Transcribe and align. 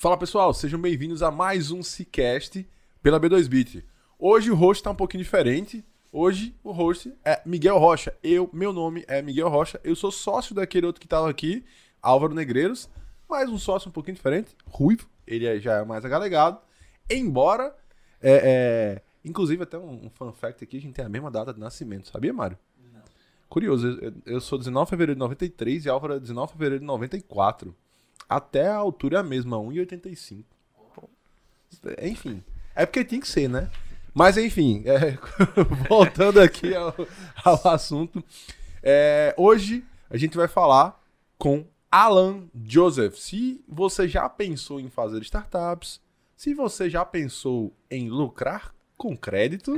Fala 0.00 0.16
pessoal, 0.16 0.54
sejam 0.54 0.80
bem-vindos 0.80 1.24
a 1.24 1.30
mais 1.32 1.72
um 1.72 1.82
Cicast 1.82 2.64
pela 3.02 3.18
B2Bit. 3.18 3.84
Hoje 4.16 4.48
o 4.48 4.54
host 4.54 4.80
tá 4.80 4.92
um 4.92 4.94
pouquinho 4.94 5.24
diferente. 5.24 5.84
Hoje 6.12 6.54
o 6.62 6.70
host 6.70 7.12
é 7.24 7.42
Miguel 7.44 7.76
Rocha. 7.78 8.16
Eu, 8.22 8.48
meu 8.52 8.72
nome 8.72 9.04
é 9.08 9.20
Miguel 9.20 9.48
Rocha. 9.48 9.80
Eu 9.82 9.96
sou 9.96 10.12
sócio 10.12 10.54
daquele 10.54 10.86
outro 10.86 11.00
que 11.00 11.08
tava 11.08 11.28
aqui, 11.28 11.64
Álvaro 12.00 12.32
Negreiros, 12.32 12.88
mas 13.28 13.50
um 13.50 13.58
sócio 13.58 13.88
um 13.88 13.92
pouquinho 13.92 14.14
diferente, 14.14 14.54
ruivo. 14.66 15.08
Ele 15.26 15.58
já 15.58 15.78
é 15.78 15.84
mais 15.84 16.04
agalegado. 16.04 16.60
Embora, 17.10 17.74
é, 18.22 19.00
é, 19.00 19.02
inclusive 19.24 19.64
até 19.64 19.76
um, 19.76 20.06
um 20.06 20.10
fun 20.10 20.32
fact 20.32 20.62
aqui, 20.62 20.76
a 20.76 20.80
gente 20.80 20.94
tem 20.94 21.04
a 21.04 21.08
mesma 21.08 21.28
data 21.28 21.52
de 21.52 21.58
nascimento, 21.58 22.06
sabia, 22.06 22.32
Mário? 22.32 22.56
Curioso, 23.48 23.98
eu, 24.00 24.12
eu 24.24 24.40
sou 24.40 24.58
19 24.58 24.84
de 24.84 24.90
fevereiro 24.90 25.16
de 25.16 25.18
93 25.18 25.86
e 25.86 25.88
Álvaro 25.88 26.14
é 26.14 26.20
19 26.20 26.52
de 26.52 26.52
fevereiro 26.52 26.80
de 26.82 26.86
94. 26.86 27.74
Até 28.28 28.68
a 28.68 28.76
altura 28.76 29.20
é 29.20 29.22
mesma, 29.22 29.56
1,85. 29.56 30.44
Enfim, 32.02 32.42
é 32.74 32.84
porque 32.84 33.04
tinha 33.04 33.20
que 33.20 33.28
ser, 33.28 33.48
né? 33.48 33.70
Mas 34.12 34.36
enfim, 34.36 34.82
é, 34.84 35.16
voltando 35.88 36.40
aqui 36.40 36.74
ao, 36.74 36.94
ao 37.44 37.68
assunto. 37.68 38.22
é, 38.82 39.34
hoje 39.36 39.84
a 40.10 40.16
gente 40.16 40.36
vai 40.36 40.48
falar 40.48 41.00
com 41.38 41.64
Alan 41.90 42.48
Joseph. 42.66 43.14
Se 43.14 43.62
você 43.68 44.08
já 44.08 44.28
pensou 44.28 44.80
em 44.80 44.90
fazer 44.90 45.22
startups, 45.22 46.00
se 46.36 46.54
você 46.54 46.90
já 46.90 47.04
pensou 47.04 47.72
em 47.90 48.08
lucrar 48.08 48.74
com 48.98 49.16
crédito, 49.16 49.76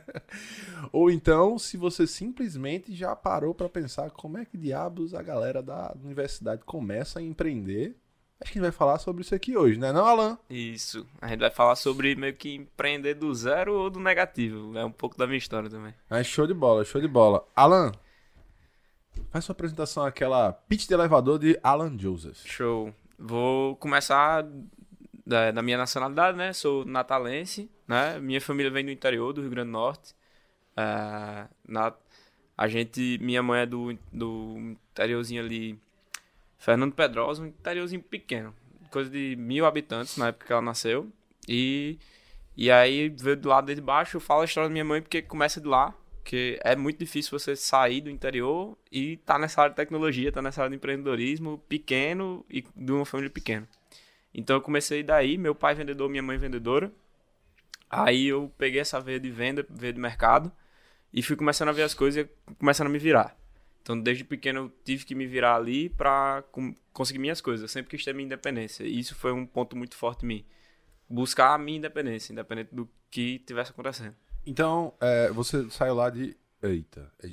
ou 0.90 1.10
então 1.10 1.58
se 1.58 1.76
você 1.76 2.06
simplesmente 2.06 2.94
já 2.96 3.14
parou 3.14 3.54
para 3.54 3.68
pensar 3.68 4.10
como 4.10 4.38
é 4.38 4.46
que 4.46 4.56
diabos 4.56 5.14
a 5.14 5.22
galera 5.22 5.62
da 5.62 5.94
universidade 6.02 6.64
começa 6.64 7.18
a 7.18 7.22
empreender. 7.22 7.94
Acho 8.40 8.52
que 8.52 8.58
a 8.58 8.62
gente 8.62 8.70
vai 8.70 8.72
falar 8.72 8.98
sobre 8.98 9.20
isso 9.20 9.34
aqui 9.34 9.54
hoje, 9.54 9.78
né, 9.78 9.92
não, 9.92 10.06
Alan? 10.06 10.38
Isso. 10.48 11.06
A 11.20 11.28
gente 11.28 11.40
vai 11.40 11.50
falar 11.50 11.76
sobre 11.76 12.16
meio 12.16 12.34
que 12.34 12.54
empreender 12.54 13.12
do 13.12 13.34
zero 13.34 13.74
ou 13.74 13.90
do 13.90 14.00
negativo. 14.00 14.76
É 14.78 14.82
um 14.82 14.90
pouco 14.90 15.18
da 15.18 15.26
minha 15.26 15.36
história 15.36 15.68
também. 15.68 15.94
Mas 16.08 16.26
show 16.26 16.46
de 16.46 16.54
bola, 16.54 16.82
show 16.82 17.02
de 17.02 17.06
bola. 17.06 17.46
Alan, 17.54 17.92
faz 19.28 19.44
sua 19.44 19.52
apresentação 19.52 20.04
aquela 20.04 20.54
pitch 20.54 20.88
de 20.88 20.94
elevador 20.94 21.38
de 21.38 21.60
Alan 21.62 21.98
Joseph. 21.98 22.46
Show. 22.46 22.94
Vou 23.18 23.76
começar 23.76 24.46
da, 25.30 25.52
da 25.52 25.62
minha 25.62 25.78
nacionalidade, 25.78 26.36
né? 26.36 26.52
Sou 26.52 26.84
natalense, 26.84 27.70
né? 27.86 28.18
Minha 28.18 28.40
família 28.40 28.70
vem 28.70 28.84
do 28.84 28.90
interior 28.90 29.32
do 29.32 29.40
Rio 29.40 29.50
Grande 29.50 29.68
do 29.68 29.72
Norte. 29.72 30.14
É, 30.76 31.46
na, 31.66 31.94
a 32.58 32.68
gente, 32.68 33.18
minha 33.22 33.42
mãe 33.42 33.62
é 33.62 33.66
do, 33.66 33.96
do 34.12 34.56
interiorzinho 34.92 35.42
ali, 35.42 35.78
Fernando 36.58 36.92
Pedrosa, 36.94 37.42
um 37.42 37.46
interiorzinho 37.46 38.02
pequeno, 38.02 38.54
coisa 38.90 39.08
de 39.08 39.36
mil 39.36 39.64
habitantes 39.64 40.16
na 40.16 40.28
época 40.28 40.46
que 40.46 40.52
ela 40.52 40.60
nasceu. 40.60 41.10
E, 41.48 41.98
e 42.56 42.70
aí 42.70 43.08
veio 43.08 43.36
do 43.36 43.48
lado 43.48 43.72
de 43.74 43.80
baixo, 43.80 44.16
eu 44.16 44.20
falo 44.20 44.42
a 44.42 44.44
história 44.44 44.68
da 44.68 44.72
minha 44.72 44.84
mãe 44.84 45.00
porque 45.00 45.22
começa 45.22 45.60
de 45.60 45.68
lá, 45.68 45.94
que 46.24 46.58
é 46.62 46.76
muito 46.76 46.98
difícil 46.98 47.38
você 47.38 47.54
sair 47.56 48.00
do 48.00 48.10
interior 48.10 48.76
e 48.90 49.16
tá 49.18 49.38
nessa 49.38 49.62
área 49.62 49.70
de 49.70 49.76
tecnologia, 49.76 50.32
tá 50.32 50.42
nessa 50.42 50.60
área 50.60 50.70
de 50.70 50.76
empreendedorismo 50.76 51.58
pequeno 51.68 52.44
e 52.50 52.62
de 52.76 52.92
uma 52.92 53.06
família 53.06 53.30
pequena. 53.30 53.66
Então 54.34 54.56
eu 54.56 54.60
comecei 54.62 55.02
daí, 55.02 55.36
meu 55.36 55.54
pai 55.54 55.74
vendedor, 55.74 56.08
minha 56.08 56.22
mãe 56.22 56.38
vendedora. 56.38 56.92
Aí 57.88 58.26
eu 58.26 58.52
peguei 58.56 58.80
essa 58.80 59.00
veia 59.00 59.18
de 59.18 59.30
venda, 59.30 59.66
veia 59.68 59.92
de 59.92 59.98
mercado 60.00 60.50
e 61.12 61.22
fui 61.22 61.34
começando 61.36 61.68
a 61.70 61.72
ver 61.72 61.82
as 61.82 61.94
coisas 61.94 62.24
e 62.24 62.54
começando 62.54 62.86
a 62.86 62.90
me 62.90 62.98
virar. 62.98 63.36
Então 63.82 63.98
desde 64.00 64.22
pequeno 64.22 64.60
eu 64.60 64.72
tive 64.84 65.04
que 65.04 65.14
me 65.14 65.26
virar 65.26 65.56
ali 65.56 65.88
pra 65.88 66.44
com- 66.52 66.74
conseguir 66.92 67.18
minhas 67.18 67.40
coisas. 67.40 67.62
Eu 67.62 67.68
sempre 67.68 67.90
quis 67.90 68.04
ter 68.04 68.14
minha 68.14 68.26
independência. 68.26 68.84
E 68.84 68.98
isso 68.98 69.14
foi 69.16 69.32
um 69.32 69.44
ponto 69.44 69.76
muito 69.76 69.96
forte 69.96 70.24
em 70.24 70.28
mim. 70.28 70.44
Buscar 71.08 71.54
a 71.54 71.58
minha 71.58 71.78
independência, 71.78 72.32
independente 72.32 72.72
do 72.72 72.88
que 73.10 73.40
tivesse 73.40 73.72
acontecendo. 73.72 74.14
Então, 74.46 74.94
é, 75.00 75.28
você 75.32 75.68
saiu 75.70 75.94
lá 75.94 76.08
de. 76.08 76.36
Eita. 76.62 77.10
é 77.22 77.30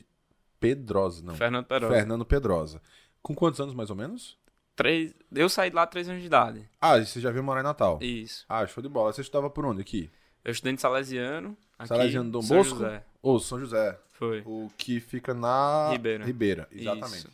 Pedrosa, 0.59 1.23
não. 1.23 1.35
Fernando 1.35 1.65
Pedrosa. 1.67 1.93
Fernando 1.95 2.25
Pedrosa. 2.25 2.81
Com 3.21 3.35
quantos 3.35 3.59
anos 3.61 3.75
mais 3.75 3.91
ou 3.91 3.95
menos? 3.95 4.35
Três... 4.77 5.13
Eu 5.35 5.49
saí 5.49 5.69
de 5.69 5.75
lá 5.75 5.81
há 5.81 5.87
três 5.87 6.07
anos 6.07 6.21
de 6.21 6.27
idade. 6.27 6.69
Ah, 6.79 6.97
você 7.03 7.19
já 7.19 7.31
veio 7.31 7.43
morar 7.43 7.59
em 7.59 7.63
Natal. 7.63 7.99
Isso. 8.01 8.45
Ah, 8.47 8.65
show 8.65 8.81
de 8.81 8.87
bola. 8.87 9.11
Você 9.11 9.19
estudava 9.21 9.49
por 9.49 9.65
onde 9.65 9.81
aqui? 9.81 10.09
Eu 10.45 10.51
estudei 10.53 10.73
em 10.73 10.77
Salesiano. 10.77 11.57
Aqui, 11.77 11.89
Salesiano 11.89 12.31
Dom 12.31 12.41
São 12.41 12.57
Bosco? 12.57 12.75
José. 12.75 13.03
Ô, 13.21 13.39
São 13.39 13.59
José. 13.59 13.99
Foi. 14.11 14.41
O 14.45 14.71
que 14.77 14.99
fica 15.01 15.33
na. 15.33 15.89
Ribeira. 15.91 16.23
Ribeira, 16.25 16.67
exatamente. 16.71 17.17
Isso. 17.27 17.29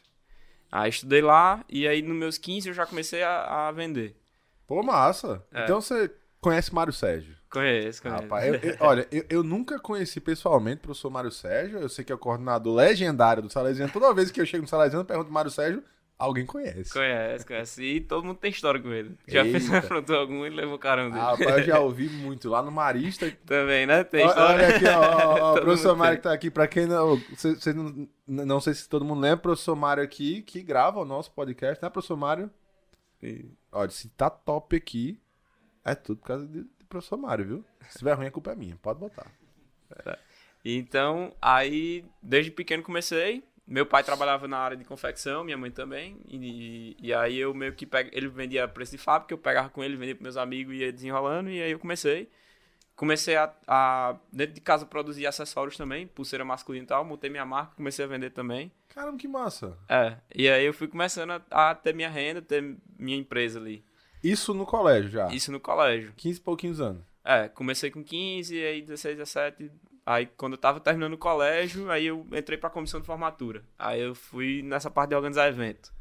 Aí 0.71 0.89
estudei 0.89 1.21
lá 1.21 1.63
e 1.69 1.87
aí 1.87 2.01
nos 2.01 2.15
meus 2.15 2.37
15 2.39 2.69
eu 2.69 2.73
já 2.73 2.85
comecei 2.85 3.21
a, 3.21 3.67
a 3.67 3.71
vender. 3.71 4.17
Pô, 4.65 4.81
massa. 4.81 5.45
É. 5.53 5.65
Então 5.65 5.79
você 5.79 6.11
conhece 6.41 6.73
Mário 6.73 6.91
Sérgio? 6.91 7.35
Conheço, 7.51 8.01
conheço. 8.01 8.23
Rapaz, 8.23 8.47
eu- 8.47 8.55
eu- 8.71 8.77
olha, 8.79 9.07
eu, 9.11 9.25
eu 9.29 9.43
nunca 9.43 9.77
conheci 9.79 10.19
pessoalmente 10.19 10.77
o 10.79 10.81
professor 10.83 11.11
Mário 11.11 11.29
Sérgio. 11.29 11.77
Eu 11.77 11.87
sei 11.89 12.03
que 12.03 12.11
é 12.11 12.15
o 12.15 12.17
coordenador 12.17 12.73
legendário 12.75 13.43
do 13.43 13.49
Salesiano. 13.51 13.91
Toda 13.93 14.11
vez 14.13 14.31
que 14.31 14.41
eu 14.41 14.45
chego 14.45 14.63
no 14.63 14.67
Salesiano, 14.67 15.01
eu 15.01 15.05
pergunto 15.05 15.31
Mário 15.31 15.51
Sérgio, 15.51 15.83
alguém 16.17 16.45
conhece. 16.45 16.91
Conhece, 16.93 17.45
conhece. 17.45 17.83
E 17.83 18.01
todo 18.01 18.25
mundo 18.25 18.37
tem 18.37 18.51
história 18.51 18.81
com 18.81 18.89
ele. 18.91 19.17
Já 19.27 19.43
fez 19.43 19.65
Eita. 19.71 19.79
afrontou 19.79 20.15
algum 20.15 20.45
e 20.45 20.49
levou 20.49 20.77
caramba 20.79 21.11
dele. 21.15 21.21
Ah, 21.21 21.31
rapaz, 21.31 21.57
eu 21.59 21.63
já 21.63 21.79
ouvi 21.81 22.09
muito. 22.09 22.49
Lá 22.49 22.61
no 22.61 22.71
Marista. 22.71 23.29
Também, 23.45 23.85
né? 23.85 24.03
Tem 24.03 24.25
história. 24.25 24.65
olha 24.65 24.75
aqui, 24.75 24.85
ó, 24.85 25.39
ó, 25.39 25.57
o 25.57 25.61
professor 25.61 25.95
Mário 25.95 26.17
que 26.17 26.23
tá 26.23 26.33
aqui. 26.33 26.49
Pra 26.51 26.67
quem 26.67 26.85
não. 26.85 27.19
Cê, 27.35 27.55
cê 27.55 27.73
não, 27.73 28.07
não 28.25 28.61
sei 28.61 28.73
se 28.73 28.87
todo 28.87 29.05
mundo 29.05 29.21
lembra, 29.21 29.37
o 29.37 29.41
professor 29.41 29.75
Mário 29.75 30.03
aqui, 30.03 30.41
que 30.41 30.61
grava 30.61 30.99
o 30.99 31.05
nosso 31.05 31.31
podcast, 31.31 31.83
né, 31.83 31.89
professor 31.89 32.15
Mário? 32.17 32.49
Olha, 33.71 33.89
se 33.89 34.09
tá 34.09 34.29
top 34.29 34.75
aqui, 34.75 35.19
é 35.85 35.95
tudo 35.95 36.19
por 36.19 36.27
causa 36.27 36.45
de 36.45 36.65
professor 36.89 37.17
Mário, 37.17 37.45
viu? 37.45 37.65
Se 37.89 37.99
tiver 37.99 38.13
ruim, 38.13 38.27
a 38.27 38.31
culpa 38.31 38.51
é 38.51 38.55
minha. 38.55 38.77
Pode 38.81 38.99
botar. 38.99 39.31
Então, 40.63 41.33
aí, 41.41 42.05
desde 42.21 42.51
pequeno 42.51 42.83
comecei. 42.83 43.43
Meu 43.65 43.85
pai 43.85 44.03
trabalhava 44.03 44.47
na 44.47 44.57
área 44.57 44.75
de 44.75 44.83
confecção, 44.83 45.43
minha 45.43 45.57
mãe 45.57 45.71
também. 45.71 46.19
E, 46.27 46.97
e 46.99 47.13
aí 47.13 47.37
eu 47.39 47.53
meio 47.53 47.73
que 47.73 47.85
pego, 47.85 48.09
ele 48.11 48.27
vendia 48.27 48.67
preço 48.67 48.91
de 48.91 48.97
fábrica, 48.97 49.33
eu 49.33 49.37
pegava 49.37 49.69
com 49.69 49.83
ele, 49.83 49.95
vendia 49.95 50.15
para 50.15 50.23
meus 50.23 50.37
amigos 50.37 50.75
e 50.75 50.79
ia 50.79 50.91
desenrolando. 50.91 51.49
E 51.49 51.61
aí 51.61 51.71
eu 51.71 51.79
comecei. 51.79 52.29
Comecei 52.95 53.35
a, 53.35 53.51
a, 53.67 54.15
dentro 54.31 54.53
de 54.53 54.61
casa, 54.61 54.85
produzir 54.85 55.25
acessórios 55.25 55.75
também, 55.75 56.05
pulseira 56.05 56.45
masculina 56.45 56.83
e 56.83 56.87
tal. 56.87 57.03
Montei 57.03 57.29
minha 57.29 57.45
marca, 57.45 57.75
comecei 57.75 58.05
a 58.05 58.07
vender 58.07 58.29
também. 58.29 58.71
Caramba, 58.89 59.17
que 59.17 59.27
massa. 59.27 59.77
É, 59.89 60.17
e 60.35 60.47
aí 60.47 60.65
eu 60.65 60.73
fui 60.73 60.87
começando 60.87 61.31
a, 61.31 61.71
a 61.71 61.73
ter 61.73 61.95
minha 61.95 62.09
renda, 62.09 62.41
ter 62.41 62.77
minha 62.99 63.17
empresa 63.17 63.59
ali. 63.59 63.83
Isso 64.23 64.53
no 64.53 64.65
colégio 64.65 65.09
já. 65.09 65.27
Isso 65.33 65.51
no 65.51 65.59
colégio. 65.59 66.13
15 66.15 66.37
e 66.37 66.41
pouquinhos 66.41 66.79
anos. 66.79 67.03
É, 67.25 67.47
comecei 67.47 67.89
com 67.89 68.03
15, 68.03 68.63
aí 68.63 68.81
16, 68.81 69.17
17. 69.17 69.71
Aí 70.05 70.25
quando 70.25 70.53
eu 70.53 70.57
tava 70.57 70.79
terminando 70.79 71.13
o 71.13 71.17
colégio, 71.17 71.89
aí 71.89 72.05
eu 72.07 72.25
entrei 72.33 72.57
pra 72.57 72.69
comissão 72.69 72.99
de 72.99 73.05
formatura. 73.05 73.63
Aí 73.77 74.01
eu 74.01 74.13
fui 74.13 74.61
nessa 74.63 74.89
parte 74.91 75.09
de 75.09 75.15
organizar 75.15 75.47
evento. 75.47 75.91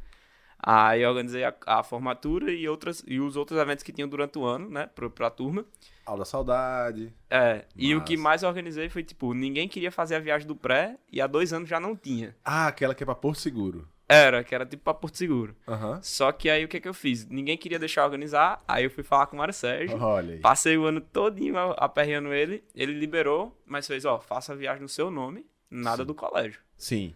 Aí 0.65 1.03
eu 1.03 1.09
organizei 1.09 1.43
a, 1.43 1.53
a 1.67 1.83
formatura 1.83 2.53
e, 2.53 2.69
outras, 2.69 3.03
e 3.07 3.19
os 3.19 3.37
outros 3.37 3.59
eventos 3.59 3.83
que 3.83 3.93
tinham 3.93 4.09
durante 4.09 4.39
o 4.39 4.45
ano, 4.45 4.71
né, 4.71 4.87
pra, 4.87 5.11
pra 5.11 5.29
turma. 5.29 5.65
Aula 6.07 6.21
da 6.21 6.25
saudade. 6.25 7.13
É, 7.29 7.65
e 7.75 7.95
o 7.97 8.05
que 8.05 8.17
mais 8.17 8.43
eu 8.43 8.49
organizei 8.49 8.89
foi, 8.89 9.03
tipo, 9.03 9.35
ninguém 9.35 9.69
queria 9.69 9.91
fazer 9.91 10.15
a 10.15 10.21
viagem 10.21 10.47
do 10.47 10.55
pré 10.55 10.97
e 11.11 11.21
há 11.21 11.27
dois 11.27 11.53
anos 11.53 11.69
já 11.69 11.81
não 11.81 11.97
tinha. 11.97 12.37
Ah, 12.45 12.69
aquela 12.69 12.95
que 12.95 13.03
é 13.03 13.07
pra 13.07 13.15
Porto 13.15 13.41
Seguro. 13.41 13.89
Era, 14.13 14.45
que 14.45 14.55
era 14.55 14.67
tipo 14.67 14.83
pra 14.83 14.95
Porto 14.95 15.17
Seguro. 15.17 15.57
Aham. 15.67 16.01
Só 16.03 16.31
que 16.33 16.51
aí 16.51 16.65
o 16.65 16.69
que 16.69 16.81
que 16.81 16.89
eu 16.89 16.95
fiz? 16.95 17.27
Ninguém 17.29 17.57
queria 17.57 17.79
deixar 17.79 18.05
organizar, 18.05 18.63
aí 18.67 18.85
eu 18.85 18.91
fui 18.91 19.03
falar 19.03 19.27
com 19.27 19.37
o 19.37 19.39
Mário 19.39 19.55
Sérgio. 19.55 19.97
Olha 20.01 20.35
aí. 20.35 20.41
Passei 20.41 20.77
o 20.77 20.85
ano 20.85 21.01
todinho 21.01 21.57
aperreando 21.77 22.33
ele, 22.33 22.63
ele 22.75 22.93
liberou, 22.93 23.57
mas 23.65 23.87
fez, 23.87 24.05
ó, 24.05 24.21
faça 24.21 24.53
a 24.53 24.57
viagem 24.57 24.83
no 24.83 24.89
seu 24.89 25.11
nome, 25.11 25.47
nada 25.71 26.05
do 26.05 26.15
colégio. 26.15 26.61
Sim. 26.77 27.15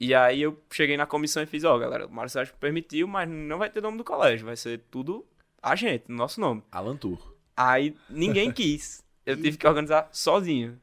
E 0.00 0.14
aí 0.14 0.42
eu 0.42 0.56
cheguei 0.70 0.96
na 0.96 1.06
comissão 1.06 1.42
e 1.42 1.46
fiz, 1.46 1.64
ó, 1.64 1.76
galera, 1.76 2.06
o 2.06 2.10
Mário 2.10 2.30
Sérgio 2.30 2.54
permitiu, 2.60 3.08
mas 3.08 3.28
não 3.28 3.58
vai 3.58 3.68
ter 3.68 3.82
nome 3.82 3.98
do 3.98 4.04
colégio, 4.04 4.46
vai 4.46 4.56
ser 4.56 4.80
tudo 4.90 5.26
a 5.60 5.74
gente, 5.74 6.04
nosso 6.08 6.40
nome. 6.40 6.62
Alan 6.70 6.96
Tour. 6.96 7.18
Aí 7.56 7.96
ninguém 8.08 8.52
quis, 8.52 9.02
eu 9.26 9.34
tive 9.34 9.56
que 9.56 9.66
organizar 9.66 10.08
sozinho. 10.12 10.80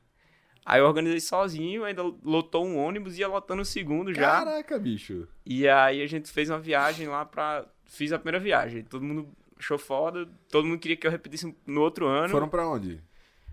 Aí 0.65 0.79
eu 0.81 0.87
organizei 0.87 1.19
sozinho, 1.19 1.83
ainda 1.83 2.01
lotou 2.23 2.65
um 2.65 2.77
ônibus, 2.77 3.19
ia 3.19 3.27
lotando 3.27 3.61
o 3.61 3.65
segundo 3.65 4.11
já. 4.11 4.43
Caraca, 4.43 4.79
bicho. 4.79 5.27
E 5.45 5.67
aí 5.67 6.01
a 6.01 6.07
gente 6.07 6.31
fez 6.31 6.49
uma 6.49 6.59
viagem 6.59 7.07
lá 7.07 7.23
pra... 7.23 7.65
Fiz 7.85 8.11
a 8.11 8.17
primeira 8.17 8.39
viagem, 8.39 8.83
todo 8.83 9.05
mundo 9.05 9.29
achou 9.57 9.77
foda, 9.77 10.27
todo 10.49 10.67
mundo 10.67 10.79
queria 10.79 10.97
que 10.97 11.05
eu 11.05 11.11
repetisse 11.11 11.55
no 11.67 11.81
outro 11.81 12.07
ano. 12.07 12.29
Foram 12.29 12.49
pra 12.49 12.67
onde? 12.67 12.99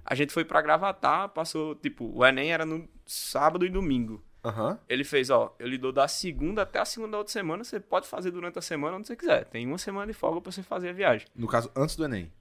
A 0.05 0.15
gente 0.15 0.33
foi 0.33 0.45
pra 0.45 0.63
Gravatar, 0.63 1.29
passou, 1.29 1.75
tipo, 1.75 2.11
o 2.15 2.25
Enem 2.25 2.51
era 2.51 2.65
no 2.65 2.89
sábado 3.05 3.67
e 3.67 3.69
domingo. 3.69 4.25
Aham. 4.43 4.79
Ele 4.89 5.05
fez, 5.05 5.29
ó, 5.31 5.55
eu 5.59 5.69
lhe 5.69 5.79
dou 5.79 5.93
da 5.93 6.09
segunda 6.09 6.63
até 6.63 6.81
a 6.81 6.85
segunda 6.85 7.13
da 7.13 7.19
outra 7.19 7.33
semana, 7.33 7.63
você 7.63 7.79
pode 7.79 8.09
fazer 8.09 8.31
durante 8.31 8.59
a 8.59 8.63
semana 8.63 8.97
onde 8.97 9.07
você 9.07 9.15
quiser. 9.15 9.45
Tem 9.45 9.67
uma 9.67 9.79
semana 9.79 10.07
de 10.07 10.13
folga 10.15 10.41
pra 10.41 10.51
você 10.51 10.63
fazer 10.63 10.89
a 10.89 10.93
viagem. 10.93 11.29
No 11.37 11.47
caso, 11.47 11.71
antes 11.77 11.95
do 11.95 12.05
Enem. 12.05 12.33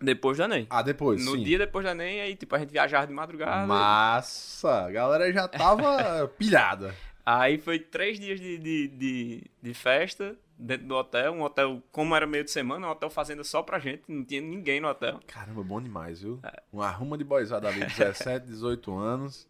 Depois 0.00 0.38
do 0.38 0.44
Enem. 0.44 0.66
Ah, 0.70 0.82
depois, 0.82 1.24
no 1.24 1.32
sim. 1.32 1.42
dia 1.42 1.58
depois 1.58 1.84
do 1.84 1.90
Enem, 1.90 2.20
aí, 2.22 2.34
tipo, 2.34 2.54
a 2.54 2.58
gente 2.58 2.70
viajava 2.70 3.06
de 3.06 3.12
madrugada. 3.12 3.66
Massa. 3.66 4.86
A 4.86 4.90
galera 4.90 5.30
já 5.32 5.46
tava 5.46 6.26
pilhada. 6.38 6.94
Aí 7.24 7.58
foi 7.58 7.78
três 7.78 8.18
dias 8.18 8.40
de, 8.40 8.58
de, 8.58 8.88
de, 8.88 9.50
de 9.62 9.74
festa, 9.74 10.34
dentro 10.58 10.86
do 10.86 10.94
hotel. 10.94 11.32
Um 11.32 11.42
hotel, 11.42 11.82
como 11.92 12.16
era 12.16 12.26
meio 12.26 12.44
de 12.44 12.50
semana, 12.50 12.86
um 12.86 12.90
hotel 12.90 13.10
fazenda 13.10 13.44
só 13.44 13.62
pra 13.62 13.78
gente, 13.78 14.02
não 14.08 14.24
tinha 14.24 14.40
ninguém 14.40 14.80
no 14.80 14.88
hotel. 14.88 15.20
Caramba, 15.26 15.62
bom 15.62 15.80
demais, 15.80 16.22
viu? 16.22 16.40
É. 16.42 16.62
Uma 16.72 16.86
arruma 16.86 17.18
de 17.18 17.24
boizada 17.24 17.68
ali, 17.68 17.84
17, 17.84 18.46
18 18.46 18.92
anos. 18.96 19.46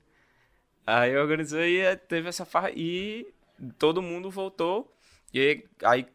Aí 0.84 1.12
eu 1.12 1.22
organizei 1.22 1.86
e 1.86 1.96
teve 1.96 2.28
essa 2.28 2.44
farra 2.44 2.70
e 2.74 3.26
todo 3.78 4.02
mundo 4.02 4.30
voltou. 4.30 4.92
E 5.32 5.38
aí, 5.38 5.64
aí 5.84 6.06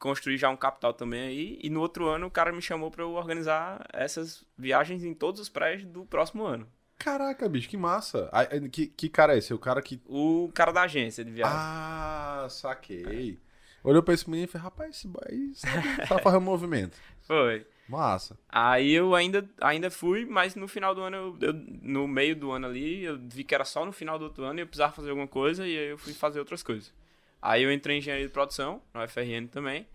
construí 0.00 0.36
já 0.36 0.50
um 0.50 0.56
capital 0.56 0.92
também 0.92 1.20
aí. 1.20 1.58
E 1.62 1.70
no 1.70 1.80
outro 1.80 2.08
ano 2.08 2.26
o 2.26 2.30
cara 2.30 2.50
me 2.50 2.60
chamou 2.60 2.90
para 2.90 3.04
eu 3.04 3.12
organizar 3.12 3.86
essas 3.92 4.44
viagens 4.58 5.04
em 5.04 5.14
todos 5.14 5.40
os 5.40 5.48
prédios 5.48 5.88
do 5.88 6.04
próximo 6.04 6.44
ano. 6.44 6.66
Caraca, 6.98 7.48
bicho, 7.48 7.68
que 7.68 7.76
massa. 7.76 8.30
que, 8.72 8.88
que 8.88 9.08
cara 9.08 9.34
é 9.34 9.38
esse? 9.38 9.54
O 9.54 9.58
cara 9.58 9.80
que. 9.80 10.02
O 10.06 10.50
cara 10.52 10.72
da 10.72 10.82
agência 10.82 11.24
de 11.24 11.30
viagem. 11.30 11.56
Ah, 11.56 12.46
saquei. 12.50 13.38
É. 13.46 13.50
Olhou 13.88 14.02
pra 14.02 14.12
esse 14.12 14.28
menino 14.28 14.46
e 14.46 14.50
falou: 14.50 14.64
rapaz, 14.64 14.96
esse 14.96 15.08
boy 15.08 15.52
fazer 16.22 16.36
um 16.36 16.42
movimento. 16.42 16.98
Foi. 17.22 17.66
Massa. 17.88 18.38
Aí 18.48 18.92
eu 18.92 19.14
ainda, 19.14 19.48
ainda 19.60 19.90
fui, 19.90 20.24
mas 20.24 20.54
no 20.54 20.68
final 20.68 20.94
do 20.94 21.00
ano, 21.00 21.16
eu, 21.16 21.48
eu, 21.48 21.52
no 21.82 22.06
meio 22.06 22.36
do 22.36 22.52
ano 22.52 22.66
ali, 22.66 23.02
eu 23.02 23.18
vi 23.18 23.42
que 23.42 23.54
era 23.54 23.64
só 23.64 23.84
no 23.84 23.92
final 23.92 24.16
do 24.18 24.26
outro 24.26 24.44
ano 24.44 24.60
e 24.60 24.62
eu 24.62 24.66
precisava 24.66 24.92
fazer 24.92 25.10
alguma 25.10 25.26
coisa 25.26 25.66
e 25.66 25.76
aí 25.76 25.90
eu 25.90 25.98
fui 25.98 26.12
fazer 26.12 26.38
outras 26.38 26.62
coisas. 26.62 26.92
Aí 27.40 27.62
eu 27.62 27.72
entrei 27.72 27.96
em 27.96 27.98
engenharia 27.98 28.26
de 28.26 28.32
produção, 28.32 28.82
na 28.92 29.04
UFRN 29.04 29.46
também, 29.50 29.86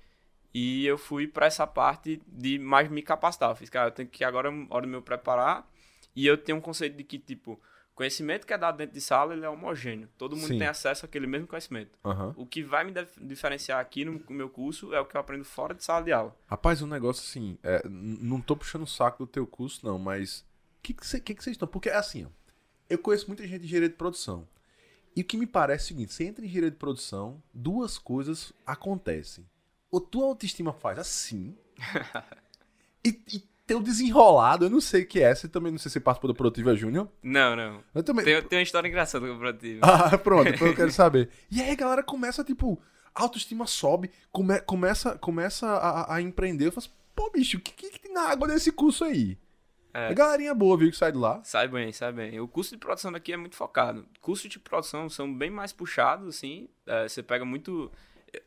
e 0.54 0.86
eu 0.86 0.98
fui 0.98 1.28
para 1.28 1.46
essa 1.46 1.68
parte 1.68 2.22
de 2.28 2.58
mais 2.58 2.90
me 2.90 3.02
capacitar. 3.02 3.50
Eu 3.50 3.56
fiz, 3.56 3.70
cara, 3.70 3.90
eu 3.90 3.92
tenho 3.92 4.10
que 4.10 4.24
agora, 4.24 4.50
hora 4.70 4.86
de 4.86 4.92
me 4.92 5.02
preparar, 5.02 5.70
e 6.16 6.26
eu 6.26 6.38
tenho 6.38 6.58
um 6.58 6.62
conceito 6.62 6.96
de 6.96 7.04
que, 7.04 7.20
tipo, 7.20 7.60
conhecimento 7.96 8.46
que 8.46 8.54
é 8.54 8.58
dado 8.58 8.78
dentro 8.78 8.94
de 8.94 9.02
sala, 9.02 9.34
ele 9.34 9.46
é 9.46 9.50
homogêneo. 9.50 10.10
Todo 10.18 10.36
mundo 10.36 10.48
Sim. 10.48 10.60
tem 10.60 10.68
acesso 10.68 11.06
àquele 11.06 11.28
mesmo 11.28 11.48
conhecimento. 11.48 11.98
Uhum. 12.04 12.34
O 12.36 12.46
que 12.46 12.64
vai 12.64 12.84
me 12.84 12.94
diferenciar 13.22 13.80
aqui 13.80 14.06
no 14.06 14.22
meu 14.30 14.50
curso 14.50 14.94
é 14.94 15.00
o 15.00 15.06
que 15.06 15.16
eu 15.16 15.22
aprendo 15.22 15.46
fora 15.46 15.74
de 15.74 15.84
sala 15.84 16.04
de 16.04 16.12
aula. 16.12 16.36
Rapaz, 16.48 16.82
um 16.82 16.88
negócio 16.88 17.24
assim, 17.24 17.58
é, 17.64 17.82
não 17.88 18.42
tô 18.42 18.56
puxando 18.56 18.84
o 18.84 18.88
saco 18.88 19.26
do 19.26 19.32
teu 19.32 19.48
curso, 19.48 19.86
não, 19.86 19.98
mas 19.98 20.40
o 20.40 20.44
que, 20.84 20.94
que, 20.94 21.20
que, 21.20 21.36
que 21.36 21.44
vocês 21.44 21.54
estão? 21.56 21.68
Porque 21.68 21.90
é 21.90 21.96
assim, 21.96 22.26
ó, 22.26 22.30
eu 22.90 22.98
conheço 22.98 23.28
muita 23.28 23.48
gente 23.48 23.60
de 23.60 23.66
engenharia 23.66 23.90
de 23.90 23.96
produção. 23.96 24.48
E 25.16 25.22
o 25.22 25.24
que 25.24 25.38
me 25.38 25.48
parece 25.48 25.84
é 25.84 25.86
o 25.86 25.88
seguinte: 25.88 26.14
você 26.14 26.26
entra 26.26 26.44
em 26.44 26.48
engenharia 26.48 26.72
de 26.72 26.78
produção, 26.78 27.42
duas 27.54 27.98
coisas 27.98 28.52
acontecem. 28.66 29.46
Ou 29.90 30.02
tua 30.02 30.26
autoestima 30.26 30.74
faz 30.74 31.00
assim. 31.00 31.56
e, 33.06 33.20
e 33.34 33.44
teu 33.66 33.82
desenrolado, 33.82 34.66
eu 34.66 34.70
não 34.70 34.82
sei 34.82 35.04
o 35.04 35.08
que 35.08 35.22
é. 35.22 35.34
Você 35.34 35.48
também 35.48 35.72
não 35.72 35.80
sei 35.80 35.90
se 35.90 36.00
passa 36.00 36.20
por 36.20 36.34
Produtiva 36.34 36.76
Júnior. 36.76 37.10
Não, 37.24 37.56
não. 37.56 37.84
Eu 37.94 38.04
também. 38.04 38.26
Tem, 38.26 38.42
tem 38.44 38.60
uma 38.60 38.64
história 38.64 38.88
engraçada 38.88 39.26
com 39.26 39.34
o 39.34 39.40
Produtiva. 39.40 39.86
ah, 39.86 40.18
pronto, 40.20 40.52
depois 40.52 40.72
eu 40.72 40.76
quero 40.76 40.92
saber. 40.94 41.30
E 41.50 41.62
aí 41.62 41.72
a 41.72 41.76
galera 41.76 42.04
começa, 42.04 42.44
tipo, 42.44 42.80
a 43.14 43.24
autoestima 43.24 43.66
sobe, 43.66 44.12
come, 44.32 44.60
começa, 44.62 45.18
começa 45.18 45.68
a, 45.68 46.16
a 46.16 46.22
empreender. 46.22 46.68
Eu 46.68 46.72
falo 46.72 46.86
assim, 46.86 46.96
pô, 47.16 47.32
bicho, 47.32 47.58
o 47.58 47.62
que, 47.62 47.72
que, 47.72 47.90
que 47.90 48.00
tem 48.00 48.14
na 48.14 48.30
água 48.30 48.48
desse 48.48 48.72
curso 48.72 49.04
aí? 49.04 49.38
É. 49.96 50.10
A 50.10 50.14
galerinha 50.14 50.54
boa, 50.54 50.78
viu, 50.78 50.92
que 50.92 50.98
sai 50.98 51.14
de 51.14 51.18
lá. 51.18 51.42
Sai 51.42 51.70
bem, 51.70 51.90
sai 51.94 52.12
bem. 52.12 52.38
O 52.42 52.50
curso 52.50 52.72
de 52.72 52.78
produção 52.78 53.14
daqui 53.14 53.32
é 53.32 53.38
muito 53.38 53.56
focado. 53.56 54.06
Cursos 54.20 54.50
de 54.50 54.60
produção 54.60 55.08
são 55.08 55.34
bem 55.34 55.50
mais 55.50 55.72
puxados, 55.72 56.28
assim. 56.28 56.68
É, 56.86 57.08
você 57.08 57.24
pega 57.24 57.46
muito. 57.46 57.90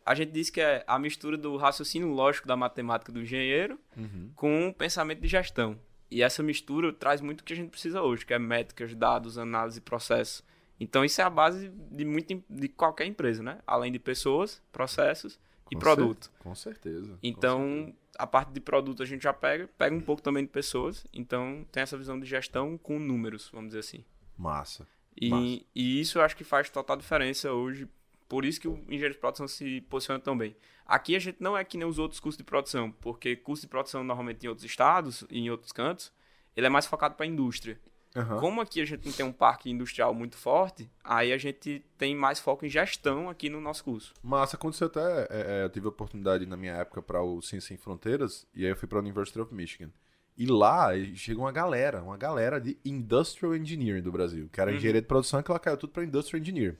A 0.04 0.14
gente 0.14 0.30
diz 0.30 0.50
que 0.50 0.60
é 0.60 0.84
a 0.86 0.98
mistura 0.98 1.38
do 1.38 1.56
raciocínio 1.56 2.08
lógico 2.08 2.46
da 2.46 2.54
matemática 2.54 3.10
do 3.10 3.22
engenheiro 3.22 3.80
uhum. 3.96 4.30
com 4.36 4.68
o 4.68 4.74
pensamento 4.74 5.22
de 5.22 5.28
gestão. 5.28 5.80
E 6.10 6.22
essa 6.22 6.42
mistura 6.42 6.92
traz 6.92 7.22
muito 7.22 7.40
o 7.40 7.44
que 7.44 7.54
a 7.54 7.56
gente 7.56 7.70
precisa 7.70 8.02
hoje, 8.02 8.26
que 8.26 8.34
é 8.34 8.38
métricas, 8.38 8.94
dados, 8.94 9.38
análise 9.38 9.80
processo. 9.80 10.44
Então 10.78 11.02
isso 11.02 11.18
é 11.22 11.24
a 11.24 11.30
base 11.30 11.72
de, 11.90 12.04
muito, 12.04 12.44
de 12.48 12.68
qualquer 12.68 13.06
empresa, 13.06 13.42
né? 13.42 13.58
Além 13.66 13.90
de 13.90 13.98
pessoas, 13.98 14.62
processos 14.70 15.38
e 15.70 15.74
com 15.74 15.80
produto. 15.80 16.24
Cer 16.24 16.32
com 16.38 16.54
certeza. 16.54 17.18
Então, 17.22 17.58
com 17.58 17.84
certeza 17.84 18.08
a 18.18 18.26
parte 18.26 18.52
de 18.52 18.60
produto 18.60 19.02
a 19.02 19.06
gente 19.06 19.22
já 19.22 19.32
pega, 19.32 19.68
pega 19.78 19.94
um 19.94 20.00
pouco 20.00 20.20
também 20.20 20.44
de 20.44 20.50
pessoas, 20.50 21.06
então 21.12 21.64
tem 21.70 21.82
essa 21.84 21.96
visão 21.96 22.18
de 22.18 22.26
gestão 22.26 22.76
com 22.76 22.98
números, 22.98 23.48
vamos 23.52 23.68
dizer 23.68 23.78
assim. 23.78 24.04
Massa. 24.36 24.86
E, 25.16 25.30
Massa. 25.30 25.64
e 25.74 26.00
isso 26.00 26.18
eu 26.18 26.22
acho 26.22 26.36
que 26.36 26.42
faz 26.42 26.68
total 26.68 26.96
diferença 26.96 27.52
hoje, 27.52 27.88
por 28.28 28.44
isso 28.44 28.60
que 28.60 28.66
o 28.66 28.76
engenheiro 28.88 29.14
de 29.14 29.20
produção 29.20 29.46
se 29.46 29.80
posiciona 29.82 30.18
tão 30.18 30.36
bem. 30.36 30.56
Aqui 30.84 31.14
a 31.14 31.18
gente 31.18 31.40
não 31.40 31.56
é 31.56 31.62
que 31.64 31.78
nem 31.78 31.86
os 31.86 31.98
outros 31.98 32.18
cursos 32.18 32.36
de 32.36 32.44
produção, 32.44 32.90
porque 32.90 33.36
curso 33.36 33.62
de 33.62 33.68
produção 33.68 34.02
normalmente 34.02 34.44
em 34.44 34.48
outros 34.48 34.64
estados 34.64 35.24
e 35.30 35.38
em 35.38 35.50
outros 35.50 35.70
cantos, 35.70 36.12
ele 36.56 36.66
é 36.66 36.70
mais 36.70 36.86
focado 36.86 37.14
para 37.14 37.24
a 37.24 37.28
indústria. 37.28 37.80
Uhum. 38.16 38.40
Como 38.40 38.60
aqui 38.60 38.80
a 38.80 38.84
gente 38.84 39.06
não 39.06 39.12
tem 39.12 39.24
um 39.24 39.32
parque 39.32 39.70
industrial 39.70 40.14
muito 40.14 40.36
forte, 40.36 40.90
aí 41.04 41.32
a 41.32 41.38
gente 41.38 41.84
tem 41.96 42.16
mais 42.16 42.40
foco 42.40 42.64
em 42.64 42.68
gestão 42.68 43.28
aqui 43.28 43.48
no 43.48 43.60
nosso 43.60 43.84
curso. 43.84 44.14
Massa, 44.22 44.56
aconteceu 44.56 44.86
até. 44.86 45.00
É, 45.00 45.28
é, 45.30 45.64
eu 45.64 45.70
tive 45.70 45.86
a 45.86 45.90
oportunidade 45.90 46.46
na 46.46 46.56
minha 46.56 46.74
época 46.74 47.02
para 47.02 47.22
o 47.22 47.40
Ciência 47.42 47.68
Sem 47.68 47.76
Fronteiras, 47.76 48.46
e 48.54 48.64
aí 48.64 48.70
eu 48.70 48.76
fui 48.76 48.88
para 48.88 48.98
a 48.98 49.02
University 49.02 49.40
of 49.40 49.54
Michigan. 49.54 49.90
E 50.36 50.46
lá 50.46 50.90
chega 51.14 51.40
uma 51.40 51.50
galera, 51.50 52.02
uma 52.02 52.16
galera 52.16 52.60
de 52.60 52.78
Industrial 52.84 53.56
Engineering 53.56 54.02
do 54.02 54.12
Brasil, 54.12 54.48
que 54.52 54.60
era 54.60 54.70
uhum. 54.70 54.76
engenharia 54.76 55.02
de 55.02 55.08
produção, 55.08 55.42
que 55.42 55.50
ela 55.50 55.58
caiu 55.58 55.76
tudo 55.76 55.92
para 55.92 56.04
Industrial 56.04 56.40
Engineer. 56.40 56.76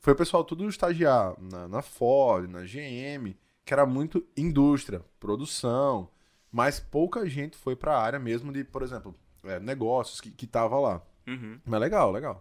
Foi 0.00 0.12
o 0.12 0.16
pessoal 0.16 0.44
tudo 0.44 0.68
estagiar 0.68 1.34
na, 1.40 1.68
na 1.68 1.82
Ford, 1.82 2.48
na 2.48 2.62
GM, 2.62 3.36
que 3.64 3.72
era 3.72 3.86
muito 3.86 4.26
indústria, 4.36 5.04
produção, 5.20 6.08
mas 6.50 6.80
pouca 6.80 7.28
gente 7.28 7.56
foi 7.56 7.76
para 7.76 7.96
a 7.96 8.02
área 8.02 8.18
mesmo 8.18 8.52
de, 8.52 8.64
por 8.64 8.82
exemplo, 8.82 9.14
é, 9.48 9.60
negócios 9.60 10.20
que, 10.20 10.30
que 10.30 10.46
tava 10.46 10.78
lá. 10.78 11.02
Uhum. 11.26 11.60
Mas 11.64 11.80
legal, 11.80 12.10
legal. 12.10 12.40